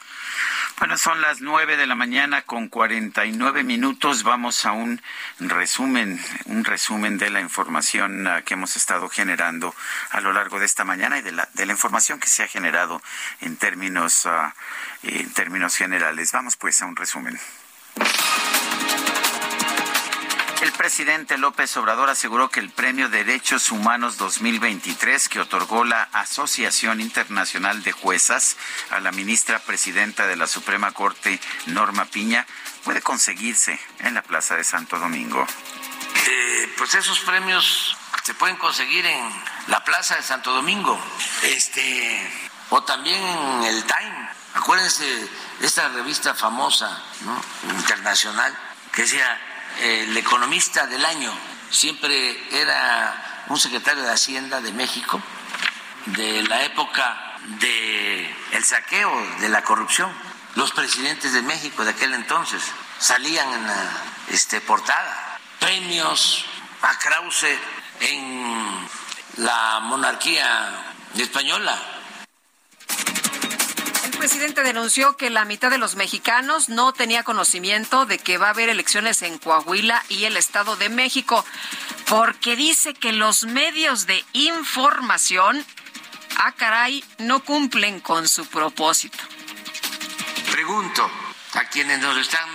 Bueno, 0.78 0.96
son 0.96 1.20
las 1.20 1.42
nueve 1.42 1.76
de 1.76 1.86
la 1.86 1.94
mañana 1.94 2.40
con 2.42 2.68
cuarenta 2.68 3.26
y 3.26 3.32
nueve 3.32 3.64
minutos. 3.64 4.22
Vamos 4.22 4.64
a 4.64 4.72
un 4.72 5.02
resumen, 5.40 6.24
un 6.46 6.64
resumen 6.64 7.18
de 7.18 7.28
la 7.28 7.40
información 7.40 8.26
uh, 8.26 8.42
que 8.42 8.54
hemos 8.54 8.74
estado 8.74 9.10
generando 9.10 9.74
a 10.10 10.22
lo 10.22 10.32
largo 10.32 10.58
de 10.58 10.64
esta 10.64 10.84
mañana 10.84 11.18
y 11.18 11.22
de 11.22 11.32
la, 11.32 11.48
de 11.52 11.66
la 11.66 11.72
información 11.72 12.18
que 12.18 12.28
se 12.28 12.44
ha 12.44 12.48
generado 12.48 13.02
en 13.42 13.58
términos, 13.58 14.24
uh, 14.24 14.50
en 15.02 15.30
términos 15.34 15.76
generales. 15.76 16.32
Vamos 16.32 16.56
pues 16.56 16.80
a 16.80 16.86
un 16.86 16.96
resumen. 16.96 17.38
El 20.64 20.72
presidente 20.72 21.36
López 21.36 21.76
Obrador 21.76 22.08
aseguró 22.08 22.48
que 22.48 22.58
el 22.58 22.70
Premio 22.70 23.10
Derechos 23.10 23.70
Humanos 23.70 24.16
2023 24.16 25.28
que 25.28 25.40
otorgó 25.40 25.84
la 25.84 26.04
Asociación 26.04 27.02
Internacional 27.02 27.82
de 27.82 27.92
Juezas 27.92 28.56
a 28.88 28.98
la 29.00 29.12
ministra 29.12 29.58
presidenta 29.58 30.26
de 30.26 30.36
la 30.36 30.46
Suprema 30.46 30.92
Corte, 30.92 31.38
Norma 31.66 32.06
Piña, 32.06 32.46
puede 32.82 33.02
conseguirse 33.02 33.78
en 33.98 34.14
la 34.14 34.22
Plaza 34.22 34.56
de 34.56 34.64
Santo 34.64 34.98
Domingo. 34.98 35.46
Eh, 36.28 36.74
pues 36.78 36.94
esos 36.94 37.20
premios 37.20 37.94
se 38.22 38.32
pueden 38.32 38.56
conseguir 38.56 39.04
en 39.04 39.30
la 39.66 39.84
Plaza 39.84 40.16
de 40.16 40.22
Santo 40.22 40.50
Domingo, 40.50 40.98
este, 41.42 42.26
o 42.70 42.82
también 42.84 43.22
en 43.22 43.64
el 43.64 43.84
Time. 43.84 44.30
Acuérdense 44.54 45.28
esta 45.60 45.90
revista 45.90 46.34
famosa, 46.34 47.02
¿no? 47.20 47.38
internacional, 47.78 48.56
que 48.92 49.02
decía 49.02 49.38
el 49.80 50.16
economista 50.16 50.86
del 50.86 51.04
año 51.04 51.32
siempre 51.70 52.36
era 52.50 53.44
un 53.48 53.58
secretario 53.58 54.02
de 54.02 54.12
Hacienda 54.12 54.60
de 54.60 54.72
México 54.72 55.20
de 56.06 56.42
la 56.44 56.64
época 56.64 57.38
de 57.60 58.34
el 58.52 58.64
saqueo 58.64 59.10
de 59.40 59.48
la 59.48 59.62
corrupción. 59.62 60.12
Los 60.54 60.72
presidentes 60.72 61.32
de 61.32 61.42
México 61.42 61.84
de 61.84 61.90
aquel 61.90 62.14
entonces 62.14 62.62
salían 62.98 63.52
en 63.52 63.66
la 63.66 63.90
este, 64.28 64.60
portada. 64.60 65.38
Premios 65.58 66.44
a 66.82 66.98
Krause 66.98 67.58
en 68.00 68.88
la 69.38 69.80
monarquía 69.80 70.94
española. 71.16 71.80
El 74.14 74.20
presidente 74.20 74.62
denunció 74.62 75.16
que 75.16 75.28
la 75.28 75.44
mitad 75.44 75.72
de 75.72 75.76
los 75.76 75.96
mexicanos 75.96 76.68
no 76.68 76.92
tenía 76.92 77.24
conocimiento 77.24 78.06
de 78.06 78.18
que 78.18 78.38
va 78.38 78.46
a 78.46 78.50
haber 78.50 78.68
elecciones 78.68 79.22
en 79.22 79.38
Coahuila 79.38 80.04
y 80.08 80.24
el 80.24 80.36
Estado 80.36 80.76
de 80.76 80.88
México. 80.88 81.44
porque 82.06 82.54
dice 82.54 82.94
que 82.94 83.12
los 83.12 83.44
medios 83.44 84.06
de 84.06 84.24
información, 84.32 85.66
ah 86.36 86.52
caray, 86.52 87.04
no 87.18 87.40
cumplen 87.40 87.98
con 87.98 88.28
su 88.28 88.46
propósito. 88.46 89.18
Pregunto 90.52 91.10
a 91.54 91.64
quienes 91.64 91.98
nos 91.98 92.16
están 92.16 92.48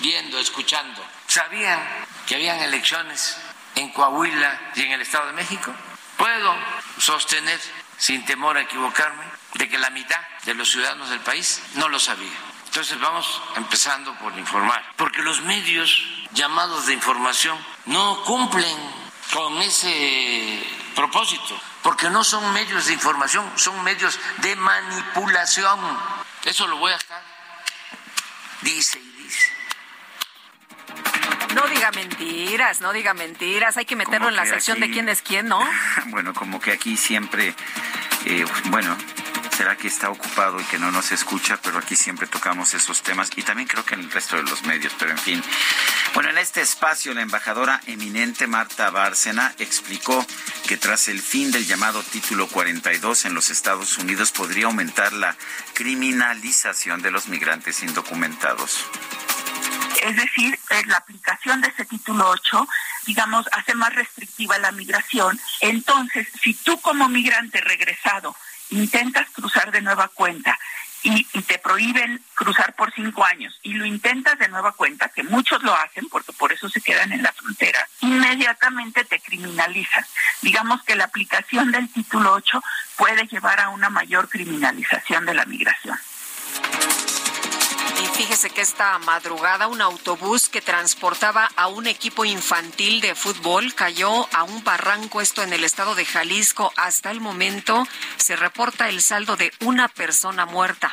viendo, 0.00 0.38
escuchando, 0.38 1.04
¿sabían 1.26 1.80
que 2.26 2.36
habían 2.36 2.60
elecciones 2.60 3.36
en 3.74 3.90
Coahuila 3.90 4.72
y 4.76 4.82
en 4.82 4.92
el 4.92 5.00
Estado 5.00 5.26
de 5.26 5.32
México? 5.32 5.74
Puedo 6.16 6.54
sostener, 6.98 7.60
sin 7.98 8.24
temor 8.24 8.56
a 8.56 8.62
equivocarme, 8.62 9.37
de 9.58 9.68
que 9.68 9.78
la 9.78 9.90
mitad 9.90 10.20
de 10.44 10.54
los 10.54 10.70
ciudadanos 10.70 11.10
del 11.10 11.20
país 11.20 11.62
no 11.74 11.88
lo 11.88 11.98
sabía. 11.98 12.32
Entonces 12.66 12.98
vamos 13.00 13.42
empezando 13.56 14.14
por 14.18 14.36
informar, 14.38 14.92
porque 14.96 15.20
los 15.22 15.42
medios 15.42 16.02
llamados 16.32 16.86
de 16.86 16.94
información 16.94 17.58
no 17.86 18.22
cumplen 18.24 18.76
con 19.32 19.60
ese 19.62 20.62
propósito, 20.94 21.60
porque 21.82 22.08
no 22.10 22.24
son 22.24 22.52
medios 22.52 22.86
de 22.86 22.92
información, 22.92 23.50
son 23.56 23.82
medios 23.82 24.18
de 24.38 24.54
manipulación. 24.56 25.78
Eso 26.44 26.66
lo 26.66 26.76
voy 26.76 26.92
a 26.92 26.96
estar. 26.96 27.22
Dice 28.62 28.98
y 28.98 29.22
dice. 29.22 29.52
No 31.54 31.66
diga 31.68 31.90
mentiras, 31.92 32.80
no 32.80 32.92
diga 32.92 33.14
mentiras. 33.14 33.76
Hay 33.76 33.86
que 33.86 33.96
meterlo 33.96 34.26
Como 34.26 34.30
en 34.30 34.36
la 34.36 34.46
sección 34.46 34.78
de 34.80 34.90
quién 34.90 35.08
es 35.08 35.22
quién, 35.22 35.48
¿no? 35.48 35.60
Bueno, 36.06 36.34
como 36.34 36.60
que 36.60 36.72
aquí 36.72 36.96
siempre, 36.96 37.54
eh, 38.24 38.44
bueno, 38.66 38.96
será 39.58 39.76
que 39.76 39.88
está 39.88 40.08
ocupado 40.08 40.60
y 40.60 40.64
que 40.66 40.78
no 40.78 40.92
nos 40.92 41.10
escucha, 41.10 41.58
pero 41.60 41.78
aquí 41.78 41.96
siempre 41.96 42.28
tocamos 42.28 42.74
esos 42.74 43.02
temas 43.02 43.28
y 43.34 43.42
también 43.42 43.66
creo 43.66 43.84
que 43.84 43.94
en 43.94 44.02
el 44.02 44.10
resto 44.12 44.36
de 44.36 44.44
los 44.44 44.62
medios, 44.62 44.92
pero 44.96 45.10
en 45.10 45.18
fin. 45.18 45.42
Bueno, 46.14 46.30
en 46.30 46.38
este 46.38 46.60
espacio 46.60 47.12
la 47.12 47.22
embajadora 47.22 47.80
eminente 47.86 48.46
Marta 48.46 48.90
Bárcena 48.90 49.52
explicó 49.58 50.24
que 50.68 50.76
tras 50.76 51.08
el 51.08 51.20
fin 51.20 51.50
del 51.50 51.66
llamado 51.66 52.04
título 52.04 52.46
42 52.46 53.24
en 53.24 53.34
los 53.34 53.50
Estados 53.50 53.98
Unidos 53.98 54.30
podría 54.30 54.66
aumentar 54.66 55.12
la 55.12 55.36
criminalización 55.74 57.02
de 57.02 57.10
los 57.10 57.26
migrantes 57.26 57.82
indocumentados. 57.82 58.84
Es 60.04 60.14
decir, 60.14 60.56
eh, 60.70 60.82
la 60.86 60.98
aplicación 60.98 61.60
de 61.62 61.68
ese 61.70 61.84
título 61.84 62.28
8, 62.28 62.68
digamos, 63.06 63.48
hace 63.50 63.74
más 63.74 63.92
restrictiva 63.92 64.56
la 64.58 64.70
migración. 64.70 65.40
Entonces, 65.60 66.28
si 66.40 66.54
tú 66.54 66.80
como 66.80 67.08
migrante 67.08 67.60
regresado 67.60 68.36
intentas 68.70 69.28
cruzar 69.30 69.70
de 69.70 69.82
nueva 69.82 70.08
cuenta 70.08 70.58
y, 71.02 71.24
te 71.42 71.58
prohíben 71.58 72.22
cruzar 72.34 72.74
por 72.74 72.92
cinco 72.92 73.24
años 73.24 73.58
y 73.62 73.72
lo 73.74 73.86
intentas 73.86 74.38
de 74.38 74.48
nueva 74.48 74.72
cuenta, 74.72 75.08
que 75.08 75.22
muchos 75.22 75.62
lo 75.62 75.74
hacen 75.74 76.08
porque 76.08 76.32
por 76.32 76.52
eso 76.52 76.68
se 76.68 76.80
quedan 76.80 77.12
en 77.12 77.22
la 77.22 77.32
frontera, 77.32 77.88
inmediatamente 78.00 79.04
te 79.04 79.20
criminalizan. 79.20 80.04
Digamos 80.42 80.82
que 80.82 80.96
la 80.96 81.04
aplicación 81.04 81.70
del 81.70 81.88
título 81.90 82.32
8 82.32 82.62
puede 82.96 83.26
llevar 83.26 83.60
a 83.60 83.68
una 83.70 83.88
mayor 83.90 84.28
criminalización 84.28 85.24
de 85.24 85.34
la 85.34 85.44
migración. 85.44 85.98
Fíjese 88.18 88.50
que 88.50 88.62
esta 88.62 88.98
madrugada 88.98 89.68
un 89.68 89.80
autobús 89.80 90.48
que 90.48 90.60
transportaba 90.60 91.48
a 91.54 91.68
un 91.68 91.86
equipo 91.86 92.24
infantil 92.24 93.00
de 93.00 93.14
fútbol 93.14 93.72
cayó 93.76 94.26
a 94.34 94.42
un 94.42 94.64
barranco, 94.64 95.20
esto 95.20 95.44
en 95.44 95.52
el 95.52 95.62
estado 95.62 95.94
de 95.94 96.04
Jalisco. 96.04 96.72
Hasta 96.74 97.12
el 97.12 97.20
momento 97.20 97.86
se 98.16 98.34
reporta 98.34 98.88
el 98.88 99.02
saldo 99.02 99.36
de 99.36 99.52
una 99.60 99.86
persona 99.86 100.46
muerta. 100.46 100.92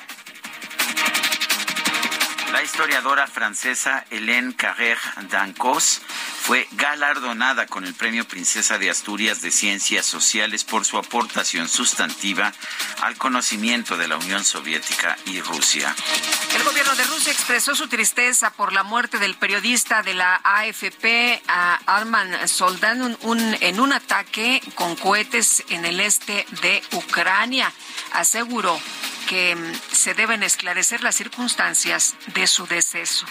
La 2.51 2.61
historiadora 2.61 3.25
francesa 3.25 4.05
Hélène 4.11 4.53
Carrère 4.55 5.01
d'Ancos 5.27 6.03
fue 6.45 6.67
galardonada 6.73 7.65
con 7.65 7.85
el 7.85 7.95
Premio 7.95 8.27
Princesa 8.27 8.77
de 8.77 8.91
Asturias 8.91 9.41
de 9.41 9.49
Ciencias 9.49 10.05
Sociales 10.05 10.63
por 10.63 10.85
su 10.85 10.99
aportación 10.99 11.67
sustantiva 11.67 12.53
al 13.01 13.17
conocimiento 13.17 13.97
de 13.97 14.07
la 14.07 14.17
Unión 14.17 14.43
Soviética 14.43 15.17
y 15.25 15.41
Rusia. 15.41 15.95
El 16.55 16.63
gobierno 16.63 16.95
de 16.95 17.03
Rusia 17.05 17.31
expresó 17.33 17.73
su 17.73 17.87
tristeza 17.87 18.51
por 18.51 18.73
la 18.73 18.83
muerte 18.83 19.17
del 19.17 19.33
periodista 19.33 20.03
de 20.03 20.13
la 20.13 20.39
AFP, 20.43 21.41
Arman 21.47 22.47
Soldan, 22.47 23.17
en 23.23 23.79
un 23.79 23.91
ataque 23.91 24.61
con 24.75 24.95
cohetes 24.97 25.63
en 25.69 25.83
el 25.83 25.99
este 25.99 26.45
de 26.61 26.83
Ucrania. 26.91 27.73
Aseguró 28.13 28.79
que 29.27 29.55
mm, 29.55 29.73
se 29.91 30.13
deben 30.13 30.43
esclarecer 30.43 31.01
las 31.01 31.15
circunstancias 31.15 32.13
de 32.35 32.45
su 32.45 32.67
deceso. 32.67 33.25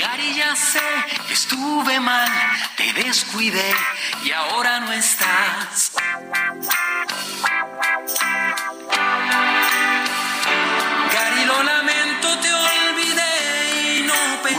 Gary, 0.00 0.34
ya 0.34 0.56
sé 0.56 0.80
que 1.26 1.34
estuve 1.34 2.00
mal, 2.00 2.30
te 2.76 2.92
descuidé 2.92 3.74
y 4.24 4.32
ahora 4.32 4.80
no 4.80 4.92
estás. 4.92 5.92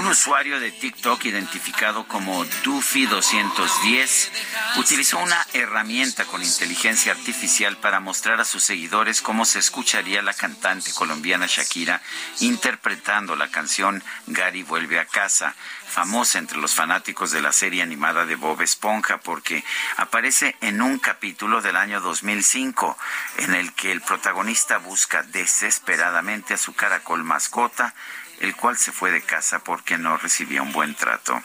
Un 0.05 0.11
usuario 0.11 0.59
de 0.59 0.71
TikTok 0.71 1.25
identificado 1.25 2.07
como 2.07 2.45
Duffy210 2.45 4.29
utilizó 4.77 5.17
una 5.17 5.47
herramienta 5.51 6.25
con 6.25 6.43
inteligencia 6.43 7.11
artificial 7.11 7.77
para 7.77 7.99
mostrar 7.99 8.39
a 8.39 8.45
sus 8.45 8.63
seguidores 8.63 9.23
cómo 9.23 9.45
se 9.45 9.57
escucharía 9.57 10.21
la 10.21 10.35
cantante 10.35 10.93
colombiana 10.93 11.47
Shakira 11.47 12.03
interpretando 12.41 13.35
la 13.35 13.47
canción 13.47 14.03
Gary 14.27 14.61
vuelve 14.61 14.99
a 14.99 15.05
casa, 15.05 15.55
famosa 15.87 16.37
entre 16.37 16.59
los 16.59 16.75
fanáticos 16.75 17.31
de 17.31 17.41
la 17.41 17.51
serie 17.51 17.81
animada 17.81 18.27
de 18.27 18.35
Bob 18.35 18.61
Esponja 18.61 19.17
porque 19.17 19.63
aparece 19.97 20.55
en 20.61 20.83
un 20.83 20.99
capítulo 20.99 21.63
del 21.63 21.77
año 21.77 21.99
2005 21.99 22.95
en 23.39 23.55
el 23.55 23.73
que 23.73 23.91
el 23.91 24.01
protagonista 24.01 24.77
busca 24.77 25.23
desesperadamente 25.23 26.53
a 26.53 26.57
su 26.57 26.75
caracol 26.75 27.23
mascota 27.23 27.95
el 28.39 28.55
cual 28.55 28.77
se 28.77 28.91
fue 28.91 29.11
de 29.11 29.21
casa 29.21 29.59
porque 29.59 29.97
no 29.97 30.17
recibía 30.17 30.61
un 30.61 30.71
buen 30.71 30.95
trato. 30.95 31.41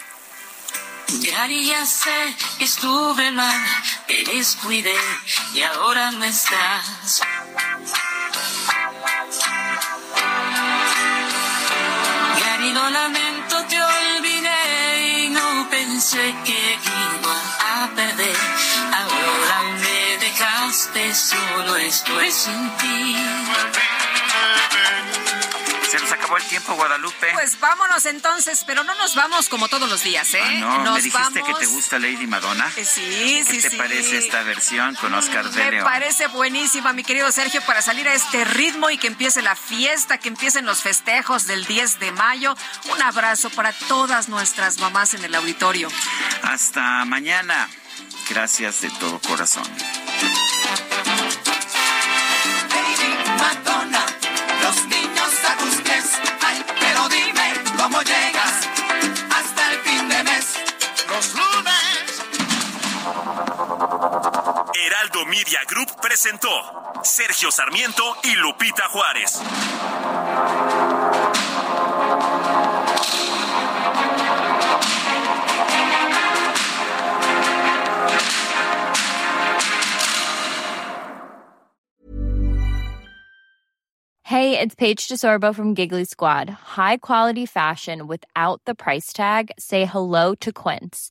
Gary, 1.19 1.67
ya 1.67 1.85
sé 1.85 2.37
que 2.59 2.65
estuve 2.65 3.33
mal, 3.33 3.67
te 4.07 4.23
descuidé 4.25 4.95
y 5.55 5.63
ahora 5.63 6.13
no 6.13 6.25
estás. 6.25 7.23
Gary, 12.41 12.73
lo 12.73 12.91
lamento, 12.91 13.65
te 13.67 13.83
olvidé 13.83 15.25
y 15.25 15.31
no 15.31 15.69
pensé 15.69 16.35
que 16.45 16.79
iba 16.79 17.85
a 17.85 17.91
perder. 17.97 18.37
Ahora 18.95 19.63
me 19.81 20.19
dejaste, 20.19 21.15
solo 21.15 21.77
estoy 21.77 22.31
sin 22.31 22.77
ti. 22.77 23.17
Se 25.91 25.99
nos 25.99 26.13
acabó 26.13 26.37
el 26.37 26.45
tiempo, 26.45 26.75
Guadalupe. 26.75 27.31
Pues 27.35 27.59
vámonos 27.59 28.07
entonces, 28.07 28.63
pero 28.65 28.85
no 28.85 28.95
nos 28.95 29.17
vamos 29.17 29.49
como 29.49 29.67
todos 29.69 29.89
los 29.89 30.03
días, 30.05 30.33
¿eh? 30.35 30.41
Ah, 30.43 30.51
no, 30.61 30.85
nos 30.85 30.95
me 30.95 31.03
dijiste 31.03 31.41
vamos- 31.41 31.49
que 31.59 31.65
te 31.65 31.67
gusta 31.67 31.99
Lady 31.99 32.27
Madonna. 32.29 32.71
Eh, 32.77 32.85
Sí, 32.85 33.43
sí, 33.45 33.57
¿Qué 33.57 33.63
te 33.63 33.71
sí. 33.71 33.77
parece 33.77 34.19
esta 34.19 34.43
versión 34.45 34.95
con 34.97 35.13
Oscar 35.15 35.51
de 35.51 35.65
Me 35.65 35.71
León? 35.73 35.85
parece 35.85 36.29
buenísima, 36.29 36.93
mi 36.93 37.03
querido 37.03 37.31
Sergio, 37.33 37.61
para 37.63 37.83
salir 37.83 38.09
a 38.09 38.15
este 38.15 38.45
ritmo 38.45 38.89
y 38.91 38.99
que 38.99 39.09
empiece 39.09 39.43
la 39.43 39.57
fiesta, 39.57 40.19
que 40.19 40.29
empiecen 40.29 40.65
los 40.65 40.81
festejos 40.81 41.47
del 41.49 41.65
10 41.67 41.99
de 41.99 42.13
mayo. 42.13 42.57
Un 42.93 43.03
abrazo 43.03 43.51
para 43.51 43.73
todas 43.73 44.29
nuestras 44.29 44.79
mamás 44.79 45.15
en 45.15 45.25
el 45.25 45.35
auditorio. 45.35 45.89
Hasta 46.43 47.05
mañana. 47.05 47.69
Gracias 48.29 48.81
de 48.83 48.91
todo 48.91 49.19
corazón. 49.21 49.65
Madonna, 53.39 53.70
Heraldo 65.21 65.31
Media 65.31 65.59
Group 65.67 66.01
presentó 66.01 66.49
Sergio 67.03 67.51
Sarmiento 67.51 68.03
y 68.25 68.35
Lupita 68.37 68.89
Juárez. 68.89 69.41
Hey, 84.25 84.59
it's 84.59 84.75
Paige 84.75 85.09
DeSorbo 85.09 85.55
from 85.55 85.75
Giggly 85.75 86.05
Squad. 86.05 86.49
High 86.49 86.99
quality 86.99 87.47
fashion 87.47 88.07
without 88.07 88.61
the 88.65 88.75
price 88.75 89.13
tag. 89.13 89.51
Say 89.59 89.87
hello 89.87 90.35
to 90.37 90.53
Quince. 90.53 91.11